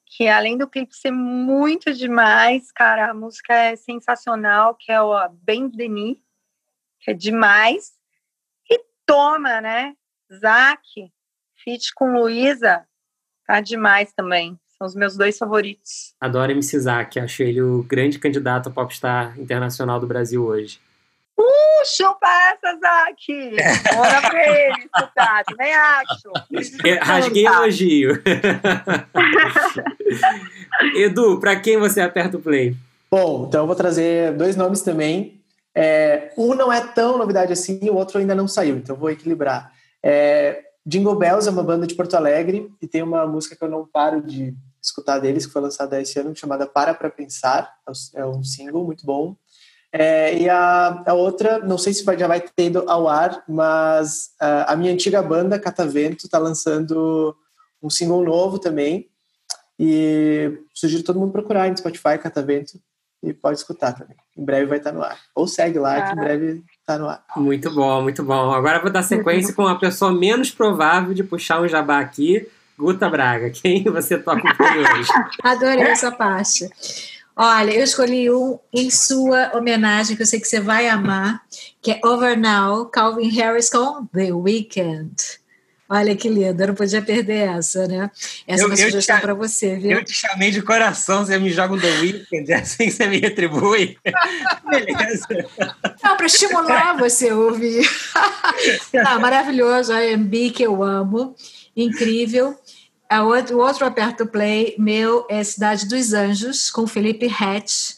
que 0.06 0.28
além 0.28 0.56
do 0.56 0.68
clipe 0.68 0.96
ser 0.96 1.12
muito 1.12 1.92
demais, 1.94 2.72
cara, 2.72 3.10
a 3.10 3.14
música 3.16 3.52
é 3.52 3.76
sensacional, 3.76 4.76
que 4.76 4.92
é 4.92 5.02
o 5.02 5.28
Ben 5.42 5.68
Denis, 5.68 6.20
que 7.00 7.10
é 7.10 7.14
demais. 7.16 7.94
E 8.70 8.80
toma, 9.08 9.60
né? 9.60 9.96
Zac, 10.32 11.12
feat 11.64 11.96
com 11.96 12.14
Luísa, 12.14 12.88
tá 13.52 13.60
demais 13.60 14.14
também. 14.14 14.58
São 14.78 14.88
os 14.88 14.96
meus 14.96 15.18
dois 15.18 15.38
favoritos. 15.38 16.14
Adoro 16.22 16.54
MC 16.54 16.80
Zac, 16.80 17.20
acho 17.20 17.44
ele 17.44 17.62
o 17.62 17.84
grande 17.84 18.18
candidato 18.18 18.70
a 18.70 18.72
popstar 18.72 19.38
internacional 19.38 20.00
do 20.00 20.08
Brasil 20.08 20.44
hoje. 20.44 20.80
Uh, 21.38 21.86
chupa 21.86 22.28
essa, 22.28 22.80
Zac! 22.80 23.94
Bora 23.94 24.22
pra 24.30 24.50
ele 24.50 24.80
escutar, 24.80 25.44
também 25.44 25.74
acho. 25.76 26.32
Rasguei 27.02 27.46
elogio. 27.46 28.24
Edu, 30.96 31.40
para 31.40 31.60
quem 31.60 31.78
você 31.78 32.00
aperta 32.00 32.38
o 32.38 32.42
play? 32.42 32.76
Bom, 33.12 33.48
então 33.48 33.62
eu 33.62 33.68
vou 33.68 33.76
trazer 33.76 34.32
dois 34.34 34.56
nomes 34.56 34.82
também. 34.82 35.42
É, 35.76 36.32
um 36.38 36.56
não 36.56 36.72
é 36.72 36.80
tão 36.82 37.18
novidade 37.18 37.52
assim, 37.52 37.90
o 37.90 37.96
outro 37.96 38.18
ainda 38.18 38.34
não 38.34 38.48
saiu, 38.48 38.78
então 38.78 38.96
vou 38.96 39.10
equilibrar. 39.10 39.74
É, 40.02 40.71
Jingle 40.86 41.16
Bells 41.16 41.48
é 41.48 41.52
uma 41.52 41.64
banda 41.64 41.86
de 41.86 41.96
Porto 41.96 42.16
Alegre 42.16 42.72
e 42.82 42.88
tem 42.88 43.04
uma 43.04 43.28
música 43.28 43.56
que 43.56 43.64
eu 43.64 43.70
não 43.70 43.86
paro 43.86 44.22
de 44.22 44.56
escutar 44.82 45.20
deles, 45.20 45.46
que 45.46 45.52
foi 45.52 45.62
lançada 45.62 46.02
esse 46.02 46.20
ano, 46.20 46.36
chamada 46.36 46.66
Para 46.66 46.94
Pra 46.94 47.10
Pensar. 47.10 47.72
É 48.16 48.26
um 48.26 48.44
single 48.44 48.84
muito 48.84 49.06
bom. 49.06 49.36
É, 49.94 50.38
e 50.38 50.50
a, 50.50 51.04
a, 51.06 51.14
outra, 51.14 51.60
não 51.60 51.78
sei 51.78 51.94
se 51.94 52.04
vai, 52.04 52.18
já 52.18 52.26
vai 52.26 52.40
ter 52.40 52.68
ido 52.68 52.90
ao 52.90 53.10
ar, 53.10 53.44
mas 53.48 54.32
a, 54.40 54.74
a 54.74 54.76
minha 54.76 54.94
antiga 54.94 55.22
banda, 55.22 55.60
Catavento, 55.60 56.26
está 56.26 56.38
lançando 56.38 57.36
um 57.84 57.90
single 57.90 58.24
novo 58.24 58.58
também. 58.58 59.10
E 59.78 60.60
sugiro 60.74 61.04
todo 61.04 61.20
mundo 61.20 61.32
procurar 61.32 61.70
no 61.70 61.78
Spotify, 61.78 62.18
Catavento, 62.18 62.80
e 63.22 63.34
pode 63.34 63.58
escutar 63.58 63.94
também. 63.94 64.16
Em 64.38 64.46
breve 64.46 64.66
vai 64.66 64.78
estar 64.78 64.92
no 64.92 65.04
ar. 65.04 65.20
Ou 65.36 65.48
segue 65.48 65.78
lá, 65.78 66.02
que 66.02 66.14
em 66.14 66.22
breve 66.22 66.64
está 66.92 66.98
no 66.98 67.10
ar. 67.10 67.24
Muito 67.38 67.72
bom, 67.72 68.02
muito 68.02 68.24
bom. 68.24 68.52
Agora 68.52 68.78
eu 68.78 68.82
vou 68.82 68.92
dar 68.92 69.04
sequência 69.04 69.54
com 69.54 69.68
a 69.68 69.78
pessoa 69.78 70.12
menos 70.12 70.52
provável 70.52 71.14
de 71.14 71.24
puxar 71.24 71.62
um 71.62 71.68
jabá 71.68 72.00
aqui, 72.00 72.48
Guta 72.78 73.10
Braga. 73.10 73.50
Quem 73.50 73.84
você 73.84 74.18
toca 74.18 74.42
o 74.42 74.98
hoje? 74.98 75.10
Adorei 75.44 75.84
essa 75.84 76.12
parte. 76.12 76.70
Olha, 77.36 77.72
eu 77.72 77.84
escolhi 77.84 78.30
um 78.30 78.60
em 78.74 78.90
sua 78.90 79.56
homenagem, 79.56 80.16
que 80.16 80.22
eu 80.22 80.28
sei 80.28 80.40
que 80.40 80.48
você 80.48 80.60
vai 80.60 80.88
amar, 80.90 81.42
que 81.82 81.92
é 81.92 82.00
Over 82.04 82.38
Now, 82.38 82.86
Calvin 82.86 83.30
Harris 83.30 83.70
com 83.70 84.06
The 84.08 84.34
Weeknd. 84.34 85.41
Olha 85.94 86.16
que 86.16 86.30
lindo, 86.30 86.64
eu 86.64 86.68
não 86.68 86.74
podia 86.74 87.02
perder 87.02 87.50
essa, 87.50 87.86
né? 87.86 88.10
Essa 88.48 88.64
eu, 88.64 88.68
é 88.68 88.70
uma 88.70 88.78
sugestão 88.78 89.20
para 89.20 89.34
você, 89.34 89.76
viu? 89.76 89.92
Eu 89.92 90.06
te 90.06 90.14
chamei 90.14 90.50
de 90.50 90.62
coração, 90.62 91.26
você 91.26 91.38
me 91.38 91.50
joga 91.50 91.74
um 91.74 91.78
The 91.78 92.00
Weeknd, 92.00 92.50
é 92.50 92.56
assim 92.56 92.90
você 92.90 93.08
me 93.08 93.20
retribui. 93.20 93.98
Beleza. 94.70 95.28
Não, 96.02 96.16
para 96.16 96.26
estimular 96.26 96.98
você 96.98 97.34
ouvir. 97.34 97.86
ah, 99.06 99.20
maravilhoso, 99.20 99.92
a 99.92 100.00
MB 100.16 100.52
que 100.52 100.64
eu 100.64 100.82
amo, 100.82 101.36
incrível. 101.76 102.58
Outro, 103.26 103.58
o 103.58 103.60
outro 103.60 103.86
aperto 103.86 104.26
play 104.26 104.74
meu 104.80 105.28
é 105.30 105.44
Cidade 105.44 105.86
dos 105.90 106.14
Anjos, 106.14 106.72
com 106.72 106.88
Felipe 106.88 107.28
Hatch, 107.28 107.96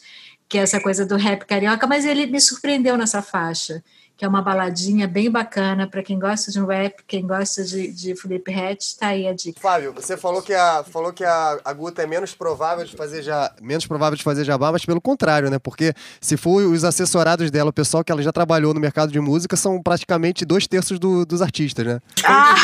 que 0.48 0.58
é 0.58 0.62
essa 0.62 0.80
coisa 0.80 1.06
do 1.06 1.14
rap 1.14 1.44
carioca, 1.44 1.86
mas 1.86 2.04
ele 2.04 2.26
me 2.26 2.40
surpreendeu 2.40 2.96
nessa 2.96 3.22
faixa 3.22 3.84
que 4.16 4.24
é 4.24 4.28
uma 4.28 4.40
baladinha 4.40 5.08
bem 5.08 5.28
bacana 5.28 5.88
para 5.88 6.02
quem 6.02 6.18
gosta 6.18 6.52
de 6.52 6.60
um 6.60 6.66
rap, 6.66 7.02
quem 7.06 7.26
gosta 7.26 7.64
de, 7.64 7.88
de 7.88 8.14
Felipe 8.14 8.52
Rett, 8.52 8.96
tá 8.96 9.08
aí 9.08 9.26
a 9.26 9.32
dica. 9.32 9.60
Fábio, 9.60 9.92
você 9.92 10.16
falou 10.16 10.40
que 10.40 10.54
a, 10.54 10.84
falou 10.84 11.12
que 11.12 11.24
a, 11.24 11.58
a 11.64 11.72
Guta 11.72 12.02
é 12.02 12.06
menos 12.06 12.32
provável 12.32 12.84
de 12.84 12.94
fazer 12.96 13.22
já, 13.22 13.52
menos 13.60 13.86
provável 13.86 14.16
de 14.16 14.22
fazer 14.22 14.44
jabá, 14.44 14.70
mas 14.70 14.84
pelo 14.84 15.00
contrário, 15.00 15.50
né? 15.50 15.58
Porque 15.58 15.92
se 16.20 16.36
for 16.36 16.62
os 16.62 16.84
assessorados 16.84 17.50
dela, 17.50 17.70
o 17.70 17.72
pessoal 17.72 18.04
que 18.04 18.12
ela 18.12 18.22
já 18.22 18.30
trabalhou 18.30 18.72
no 18.72 18.78
mercado 18.78 19.10
de 19.10 19.18
música, 19.18 19.56
são 19.56 19.82
praticamente 19.82 20.44
dois 20.44 20.68
terços 20.68 20.98
do, 21.00 21.26
dos 21.26 21.42
artistas, 21.42 21.84
né? 21.84 22.00
Ah! 22.24 22.54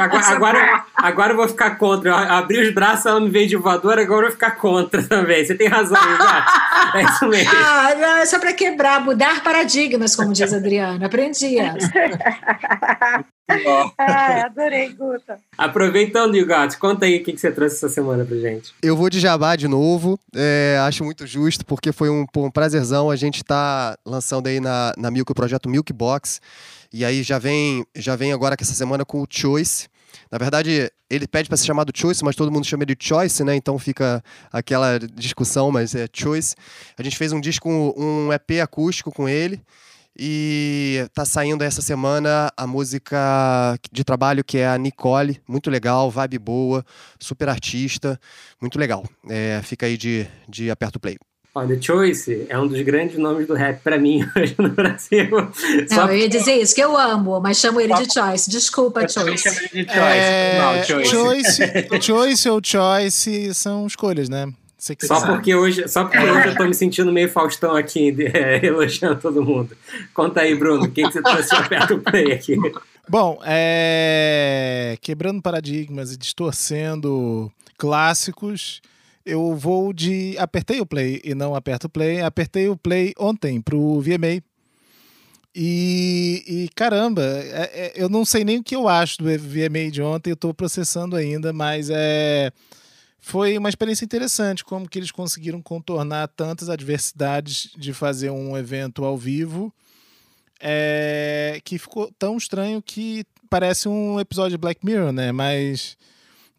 agora, 0.00 0.26
agora, 0.26 0.84
agora 0.94 1.32
eu 1.32 1.36
vou 1.36 1.48
ficar 1.48 1.76
contra. 1.76 2.10
Eu 2.10 2.14
abri 2.14 2.60
os 2.60 2.74
braços, 2.74 3.06
ela 3.06 3.20
me 3.20 3.28
veio 3.28 3.48
de 3.48 3.56
voadora, 3.56 4.02
agora 4.02 4.22
eu 4.22 4.28
vou 4.28 4.32
ficar 4.32 4.52
contra 4.52 5.02
também. 5.06 5.44
Você 5.44 5.54
tem 5.54 5.68
razão, 5.68 5.98
É 6.94 7.02
isso 7.02 7.26
mesmo. 7.26 7.52
Ah, 7.54 7.94
não, 7.94 8.16
é 8.18 8.26
só 8.26 8.38
para 8.38 8.52
quebrar, 8.52 9.00
mudar 9.00 9.42
paradigmas, 9.42 10.14
como 10.14 10.32
diz 10.32 10.41
diz 10.44 10.54
Adriana. 10.54 11.06
Aprendi 11.06 11.58
essa. 11.58 11.90
ah, 13.98 14.46
adorei, 14.46 14.92
Guta. 14.92 15.38
Aproveitando, 15.56 16.36
Yugat, 16.36 16.76
conta 16.78 17.06
aí 17.06 17.18
o 17.18 17.24
que, 17.24 17.36
você 17.36 17.50
trouxe 17.50 17.76
essa 17.76 17.88
semana 17.88 18.24
pra 18.24 18.36
gente. 18.36 18.72
Eu 18.82 18.96
vou 18.96 19.10
de 19.10 19.20
jabá 19.20 19.56
de 19.56 19.68
novo. 19.68 20.18
É, 20.34 20.78
acho 20.86 21.04
muito 21.04 21.26
justo, 21.26 21.64
porque 21.64 21.92
foi 21.92 22.08
um, 22.08 22.24
um 22.36 22.50
prazerzão. 22.50 23.10
A 23.10 23.16
gente 23.16 23.44
tá 23.44 23.96
lançando 24.06 24.46
aí 24.46 24.60
na, 24.60 24.92
na 24.96 25.10
Milk 25.10 25.30
o 25.30 25.34
projeto 25.34 25.68
Milk 25.68 25.92
Box. 25.92 26.40
E 26.92 27.04
aí 27.04 27.22
já 27.22 27.38
vem, 27.38 27.84
já 27.96 28.16
vem 28.16 28.32
agora 28.32 28.56
que 28.56 28.62
essa 28.62 28.74
semana 28.74 29.04
com 29.04 29.22
o 29.22 29.26
Choice. 29.28 29.88
Na 30.30 30.38
verdade, 30.38 30.90
ele 31.08 31.26
pede 31.26 31.48
para 31.48 31.56
ser 31.56 31.66
chamado 31.66 31.92
Choice, 31.94 32.24
mas 32.24 32.36
todo 32.36 32.50
mundo 32.50 32.66
chama 32.66 32.86
de 32.86 32.96
Choice, 32.98 33.44
né? 33.44 33.54
Então 33.54 33.78
fica 33.78 34.22
aquela 34.50 34.98
discussão, 34.98 35.70
mas 35.70 35.94
é 35.94 36.06
Choice. 36.12 36.54
A 36.98 37.02
gente 37.02 37.16
fez 37.16 37.32
um 37.32 37.40
disco, 37.40 37.68
um 37.68 38.32
EP 38.32 38.62
acústico 38.62 39.12
com 39.12 39.28
ele. 39.28 39.60
E 40.18 41.06
tá 41.14 41.24
saindo 41.24 41.64
essa 41.64 41.80
semana 41.80 42.50
a 42.56 42.66
música 42.66 43.78
de 43.90 44.04
trabalho 44.04 44.44
que 44.44 44.58
é 44.58 44.68
a 44.68 44.76
Nicole, 44.76 45.40
muito 45.48 45.70
legal, 45.70 46.10
vibe 46.10 46.38
boa, 46.38 46.84
super 47.18 47.48
artista, 47.48 48.20
muito 48.60 48.78
legal. 48.78 49.04
É, 49.28 49.60
fica 49.62 49.86
aí 49.86 49.96
de, 49.96 50.26
de 50.48 50.70
aperto 50.70 51.00
play. 51.00 51.16
Olha, 51.54 51.76
The 51.76 51.82
Choice 51.82 52.46
é 52.48 52.58
um 52.58 52.66
dos 52.66 52.80
grandes 52.80 53.18
nomes 53.18 53.46
do 53.46 53.52
rap 53.52 53.82
para 53.82 53.98
mim 53.98 54.26
hoje 54.34 54.54
no 54.58 54.70
Brasil. 54.70 55.28
Não, 55.90 56.08
eu 56.08 56.16
ia 56.16 56.28
dizer 56.28 56.54
isso, 56.54 56.74
que 56.74 56.82
eu 56.82 56.96
amo, 56.96 57.40
mas 57.40 57.58
chamo 57.58 57.78
ele 57.78 57.92
de 57.94 58.10
Choice. 58.10 58.50
Desculpa, 58.50 59.06
Choice. 59.06 59.42
Chamo 59.42 59.58
ele 59.58 59.84
de 59.84 59.92
Choice. 59.92 60.18
É... 60.18 60.58
Não, 60.58 60.84
choice. 60.84 61.10
choice. 61.10 62.02
choice 62.02 62.48
ou 62.48 62.60
Choice 62.64 63.54
são 63.54 63.86
escolhas, 63.86 64.30
né? 64.30 64.50
Só 65.00 65.24
porque, 65.24 65.54
hoje, 65.54 65.86
só 65.86 66.02
porque 66.02 66.18
hoje 66.18 66.48
eu 66.48 66.56
tô 66.56 66.64
me 66.64 66.74
sentindo 66.74 67.12
meio 67.12 67.28
Faustão 67.28 67.76
aqui, 67.76 68.12
é, 68.34 68.66
elogiando 68.66 69.20
todo 69.20 69.40
mundo. 69.40 69.76
Conta 70.12 70.40
aí, 70.40 70.56
Bruno, 70.56 70.90
quem 70.90 71.06
que 71.06 71.12
você 71.12 71.22
trouxe 71.22 71.54
aperta 71.54 71.94
o 71.94 72.00
play 72.00 72.32
aqui? 72.32 72.56
Bom, 73.08 73.40
é... 73.44 74.98
quebrando 75.00 75.40
paradigmas 75.40 76.12
e 76.12 76.16
distorcendo 76.16 77.48
clássicos, 77.78 78.82
eu 79.24 79.54
vou 79.54 79.92
de 79.92 80.36
apertei 80.36 80.80
o 80.80 80.86
play 80.86 81.20
e 81.22 81.32
não 81.32 81.54
aperto 81.54 81.86
o 81.86 81.90
play. 81.90 82.20
Apertei 82.20 82.68
o 82.68 82.76
play 82.76 83.12
ontem 83.16 83.60
pro 83.60 84.00
VMA. 84.00 84.42
E, 85.54 86.42
e 86.44 86.68
caramba, 86.74 87.22
é, 87.22 87.70
é, 87.72 87.92
eu 87.94 88.08
não 88.08 88.24
sei 88.24 88.42
nem 88.42 88.58
o 88.58 88.64
que 88.64 88.74
eu 88.74 88.88
acho 88.88 89.18
do 89.18 89.26
VMA 89.26 89.92
de 89.92 90.02
ontem, 90.02 90.30
eu 90.30 90.36
tô 90.36 90.52
processando 90.52 91.14
ainda, 91.14 91.52
mas 91.52 91.88
é 91.88 92.50
foi 93.24 93.56
uma 93.56 93.68
experiência 93.68 94.04
interessante, 94.04 94.64
como 94.64 94.88
que 94.88 94.98
eles 94.98 95.12
conseguiram 95.12 95.62
contornar 95.62 96.26
tantas 96.26 96.68
adversidades 96.68 97.70
de 97.76 97.94
fazer 97.94 98.30
um 98.30 98.58
evento 98.58 99.04
ao 99.04 99.16
vivo, 99.16 99.72
é, 100.60 101.60
que 101.64 101.78
ficou 101.78 102.12
tão 102.18 102.36
estranho 102.36 102.82
que 102.82 103.24
parece 103.48 103.88
um 103.88 104.18
episódio 104.18 104.50
de 104.50 104.58
Black 104.58 104.84
Mirror, 104.84 105.12
né? 105.12 105.30
Mas 105.30 105.96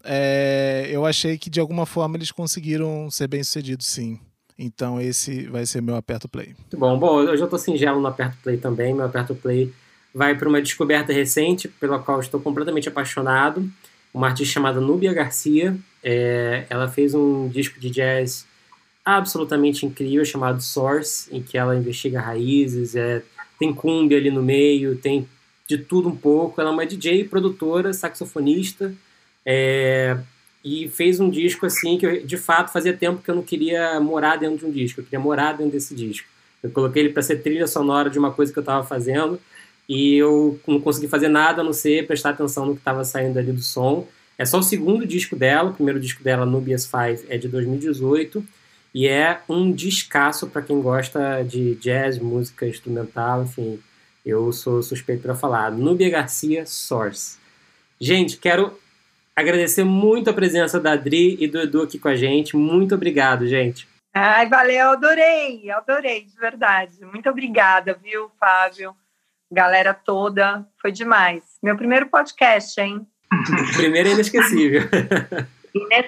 é, 0.05 0.87
eu 0.89 1.05
achei 1.05 1.37
que 1.37 1.49
de 1.49 1.59
alguma 1.59 1.85
forma 1.85 2.15
eles 2.15 2.31
conseguiram 2.31 3.11
ser 3.11 3.27
bem 3.27 3.43
sucedidos, 3.43 3.85
sim. 3.85 4.17
Então 4.57 5.01
esse 5.01 5.45
vai 5.47 5.65
ser 5.65 5.81
meu 5.81 5.97
aperto 5.97 6.29
play. 6.29 6.55
Muito 6.57 6.77
bom. 6.77 6.97
Bom, 6.97 7.23
eu 7.23 7.43
estou 7.43 7.59
singelo 7.59 7.99
no 7.99 8.07
aperto 8.07 8.37
play 8.41 8.55
também. 8.55 8.93
Meu 8.93 9.05
aperto 9.05 9.35
play 9.35 9.73
vai 10.15 10.33
para 10.33 10.47
uma 10.47 10.61
descoberta 10.61 11.11
recente 11.11 11.67
pela 11.67 11.99
qual 11.99 12.21
estou 12.21 12.39
completamente 12.39 12.87
apaixonado. 12.87 13.69
Uma 14.13 14.27
artista 14.27 14.53
chamada 14.53 14.79
Núbia 14.79 15.11
Garcia, 15.11 15.75
é, 16.03 16.65
ela 16.69 16.87
fez 16.87 17.13
um 17.13 17.47
disco 17.47 17.79
de 17.79 17.89
jazz 17.89 18.45
absolutamente 19.05 19.85
incrível 19.85 20.23
chamado 20.25 20.61
Source, 20.61 21.33
em 21.35 21.41
que 21.41 21.57
ela 21.57 21.75
investiga 21.75 22.19
raízes, 22.19 22.95
é, 22.95 23.21
tem 23.59 23.73
cumbia 23.73 24.17
ali 24.17 24.31
no 24.31 24.41
meio, 24.41 24.97
tem 24.97 25.27
de 25.67 25.77
tudo 25.77 26.09
um 26.09 26.15
pouco. 26.15 26.59
Ela 26.59 26.69
é 26.69 26.73
uma 26.73 26.85
DJ, 26.85 27.25
produtora, 27.25 27.93
saxofonista, 27.93 28.93
é, 29.45 30.17
e 30.63 30.87
fez 30.89 31.19
um 31.19 31.29
disco 31.29 31.65
assim 31.65 31.97
que 31.97 32.05
eu, 32.05 32.25
de 32.25 32.37
fato 32.37 32.71
fazia 32.71 32.93
tempo 32.95 33.21
que 33.21 33.29
eu 33.29 33.35
não 33.35 33.43
queria 33.43 33.99
morar 33.99 34.37
dentro 34.37 34.57
de 34.57 34.65
um 34.65 34.71
disco, 34.71 35.01
eu 35.01 35.03
queria 35.03 35.19
morar 35.19 35.53
dentro 35.53 35.73
desse 35.73 35.93
disco. 35.93 36.27
Eu 36.61 36.71
coloquei 36.71 37.03
ele 37.03 37.13
para 37.13 37.21
ser 37.21 37.37
trilha 37.41 37.67
sonora 37.67 38.09
de 38.09 38.17
uma 38.17 38.31
coisa 38.31 38.51
que 38.51 38.57
eu 38.57 38.61
estava 38.61 38.85
fazendo 38.85 39.39
e 39.87 40.15
eu 40.15 40.57
não 40.65 40.79
consegui 40.79 41.09
fazer 41.09 41.27
nada 41.27 41.61
a 41.61 41.63
não 41.63 41.73
ser 41.73 42.07
prestar 42.07 42.29
atenção 42.29 42.65
no 42.65 42.73
que 42.73 42.79
estava 42.79 43.03
saindo 43.03 43.37
ali 43.37 43.51
do 43.51 43.61
som. 43.61 44.07
É 44.37 44.45
só 44.45 44.59
o 44.59 44.63
segundo 44.63 45.05
disco 45.05 45.35
dela, 45.35 45.69
o 45.69 45.73
primeiro 45.73 45.99
disco 45.99 46.23
dela, 46.23 46.45
Nubias 46.45 46.83
5, 46.83 47.27
é 47.29 47.37
de 47.37 47.47
2018 47.47 48.43
e 48.93 49.07
é 49.07 49.41
um 49.49 49.71
descasso 49.71 50.47
para 50.47 50.61
quem 50.61 50.81
gosta 50.81 51.43
de 51.43 51.75
jazz, 51.75 52.19
música 52.19 52.67
instrumental, 52.67 53.43
enfim. 53.43 53.79
Eu 54.25 54.51
sou 54.51 54.81
suspeito 54.81 55.23
para 55.23 55.35
falar. 55.35 55.71
Nubia 55.71 56.09
Garcia 56.09 56.65
Source. 56.65 57.37
Gente, 57.99 58.37
quero 58.37 58.79
agradecer 59.35 59.83
muito 59.83 60.29
a 60.29 60.33
presença 60.33 60.79
da 60.79 60.93
Adri 60.93 61.37
e 61.39 61.47
do 61.47 61.59
Edu 61.59 61.81
aqui 61.81 61.97
com 61.97 62.07
a 62.07 62.15
gente. 62.15 62.55
Muito 62.55 62.95
obrigado, 62.95 63.47
gente. 63.47 63.87
Ai, 64.13 64.47
valeu, 64.47 64.91
adorei, 64.91 65.69
adorei, 65.71 66.25
de 66.25 66.37
verdade. 66.37 67.03
Muito 67.03 67.27
obrigada, 67.29 67.95
viu, 67.95 68.29
Fábio? 68.39 68.95
Galera 69.51 69.93
toda, 69.93 70.67
foi 70.79 70.91
demais. 70.91 71.43
Meu 71.61 71.75
primeiro 71.75 72.07
podcast, 72.07 72.79
hein? 72.79 73.07
primeiro 73.75 74.09
é 74.09 74.11
inesquecível. 74.13 74.81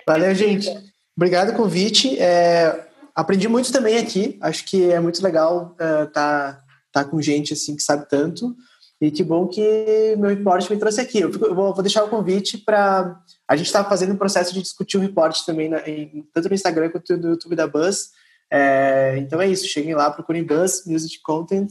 Valeu, 0.07 0.33
gente. 0.35 0.69
Obrigado 1.15 1.47
pelo 1.47 1.63
convite. 1.63 2.19
É, 2.19 2.87
aprendi 3.15 3.47
muito 3.47 3.71
também 3.71 3.97
aqui. 3.97 4.37
Acho 4.41 4.65
que 4.65 4.91
é 4.91 4.99
muito 4.99 5.23
legal 5.23 5.71
estar 5.73 6.03
uh, 6.03 6.07
tá, 6.11 6.63
tá 6.91 7.05
com 7.05 7.21
gente 7.21 7.53
assim 7.53 7.75
que 7.75 7.83
sabe 7.83 8.07
tanto. 8.09 8.55
E 9.01 9.11
que 9.11 9.23
bom 9.23 9.47
que 9.47 10.15
meu 10.17 10.29
report 10.29 10.69
me 10.69 10.77
trouxe 10.77 11.01
aqui. 11.01 11.19
Eu, 11.19 11.31
fico, 11.31 11.45
eu 11.45 11.55
vou, 11.55 11.73
vou, 11.73 11.83
deixar 11.83 12.03
o 12.03 12.09
convite 12.09 12.57
para. 12.57 13.19
A 13.47 13.55
gente 13.55 13.67
está 13.67 13.83
fazendo 13.83 14.13
um 14.13 14.17
processo 14.17 14.53
de 14.53 14.61
discutir 14.61 14.97
o 14.97 15.01
report 15.01 15.37
também, 15.45 15.69
na, 15.69 15.79
em, 15.87 16.25
tanto 16.33 16.47
no 16.47 16.55
Instagram 16.55 16.89
quanto 16.89 17.17
no 17.17 17.29
YouTube 17.31 17.55
da 17.55 17.67
Buzz. 17.67 18.11
É, 18.51 19.17
então 19.17 19.41
é 19.41 19.47
isso, 19.47 19.67
cheguem 19.67 19.95
lá, 19.95 20.09
procurem 20.09 20.43
Buzz 20.43 20.83
Music 20.85 21.19
Content 21.23 21.69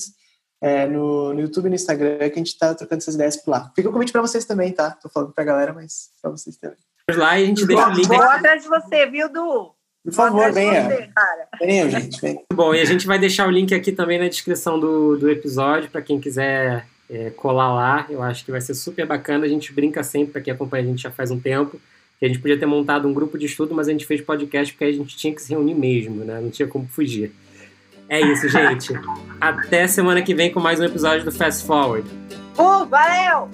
é, 0.64 0.86
no, 0.86 1.34
no 1.34 1.40
YouTube 1.42 1.66
e 1.66 1.68
no 1.68 1.74
Instagram, 1.74 2.16
que 2.16 2.24
a 2.24 2.38
gente 2.38 2.46
está 2.46 2.74
trocando 2.74 3.02
essas 3.02 3.14
ideias 3.14 3.36
por 3.36 3.50
lá. 3.50 3.70
Fica 3.76 3.90
o 3.90 3.92
convite 3.92 4.10
para 4.10 4.22
vocês 4.22 4.46
também, 4.46 4.72
tá? 4.72 4.92
Tô 4.92 5.10
falando 5.10 5.30
para 5.30 5.44
a 5.44 5.46
galera, 5.46 5.74
mas 5.74 6.08
para 6.22 6.30
vocês 6.30 6.56
também. 6.56 6.78
Vamos 7.06 7.22
lá 7.22 7.38
e 7.38 7.42
a 7.42 7.46
gente 7.46 7.66
deixa 7.66 7.86
o 7.86 7.92
link. 7.92 8.08
Vou 8.08 8.22
atrás 8.22 8.62
de 8.62 8.68
você, 8.70 9.04
viu, 9.04 9.30
Du? 9.30 9.74
Por 10.02 10.12
favor, 10.14 10.50
venha. 10.52 11.10
Venha, 11.60 11.90
gente. 11.90 12.18
Bom, 12.50 12.74
e 12.74 12.80
a 12.80 12.84
gente 12.86 13.06
vai 13.06 13.18
deixar 13.18 13.46
o 13.46 13.50
link 13.50 13.74
aqui 13.74 13.92
também 13.92 14.18
na 14.18 14.26
descrição 14.26 14.80
do, 14.80 15.18
do 15.18 15.30
episódio, 15.30 15.90
para 15.90 16.00
quem 16.00 16.18
quiser 16.18 16.86
é, 17.10 17.28
colar 17.28 17.74
lá. 17.74 18.06
Eu 18.08 18.22
acho 18.22 18.42
que 18.42 18.50
vai 18.50 18.62
ser 18.62 18.74
super 18.74 19.04
bacana. 19.04 19.44
A 19.44 19.48
gente 19.48 19.70
brinca 19.70 20.02
sempre, 20.02 20.32
para 20.32 20.40
quem 20.40 20.54
acompanha 20.54 20.82
a 20.82 20.86
gente 20.86 21.02
já 21.02 21.10
faz 21.10 21.30
um 21.30 21.38
tempo, 21.38 21.78
que 22.18 22.24
a 22.24 22.28
gente 22.28 22.40
podia 22.40 22.58
ter 22.58 22.64
montado 22.64 23.06
um 23.06 23.12
grupo 23.12 23.36
de 23.36 23.44
estudo, 23.44 23.74
mas 23.74 23.86
a 23.86 23.92
gente 23.92 24.06
fez 24.06 24.22
podcast 24.22 24.72
porque 24.72 24.84
a 24.84 24.92
gente 24.92 25.14
tinha 25.14 25.34
que 25.34 25.42
se 25.42 25.50
reunir 25.50 25.74
mesmo, 25.74 26.24
né? 26.24 26.40
Não 26.40 26.50
tinha 26.50 26.66
como 26.66 26.88
fugir. 26.88 27.34
É 28.14 28.20
isso, 28.20 28.48
gente. 28.48 28.92
Até 29.40 29.88
semana 29.88 30.22
que 30.22 30.32
vem 30.32 30.48
com 30.48 30.60
mais 30.60 30.78
um 30.78 30.84
episódio 30.84 31.24
do 31.24 31.32
Fast 31.32 31.66
Forward. 31.66 32.08
Uh, 32.56 32.86
valeu! 32.86 33.50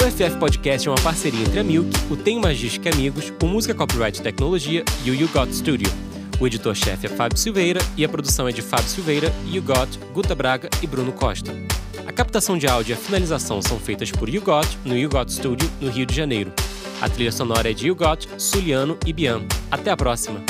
O 0.00 0.10
FF 0.10 0.38
Podcast 0.40 0.88
é 0.88 0.90
uma 0.90 1.00
parceria 1.02 1.42
entre 1.42 1.60
a 1.60 1.62
Milk, 1.62 1.90
o 2.10 2.16
Tem 2.16 2.40
Magística 2.40 2.88
Amigos, 2.88 3.30
o 3.42 3.46
Música 3.46 3.74
Copyright 3.74 4.22
Tecnologia 4.22 4.82
e 5.04 5.10
o 5.10 5.14
You 5.14 5.28
Got 5.28 5.52
Studio. 5.52 5.90
O 6.40 6.46
editor-chefe 6.46 7.04
é 7.04 7.10
Fábio 7.10 7.36
Silveira 7.36 7.80
e 7.98 8.04
a 8.06 8.08
produção 8.08 8.48
é 8.48 8.50
de 8.50 8.62
Fábio 8.62 8.88
Silveira, 8.88 9.30
You 9.52 9.62
Got, 9.62 9.98
Guta 10.14 10.34
Braga 10.34 10.70
e 10.80 10.86
Bruno 10.86 11.12
Costa. 11.12 11.52
A 12.06 12.12
captação 12.12 12.56
de 12.56 12.66
áudio 12.66 12.92
e 12.92 12.94
a 12.94 12.96
finalização 12.98 13.60
são 13.60 13.78
feitas 13.78 14.10
por 14.10 14.26
You 14.26 14.40
Got 14.40 14.78
no 14.86 14.96
You 14.96 15.10
Got 15.10 15.30
Studio, 15.30 15.70
no 15.82 15.90
Rio 15.90 16.06
de 16.06 16.16
Janeiro. 16.16 16.50
A 17.04 17.08
trilha 17.10 17.30
sonora 17.30 17.70
é 17.70 17.74
de 17.74 17.88
You 17.88 17.94
Got, 17.94 18.26
Suliano 18.38 18.96
e 19.04 19.12
Bian. 19.12 19.42
Até 19.70 19.90
a 19.90 19.96
próxima! 19.96 20.40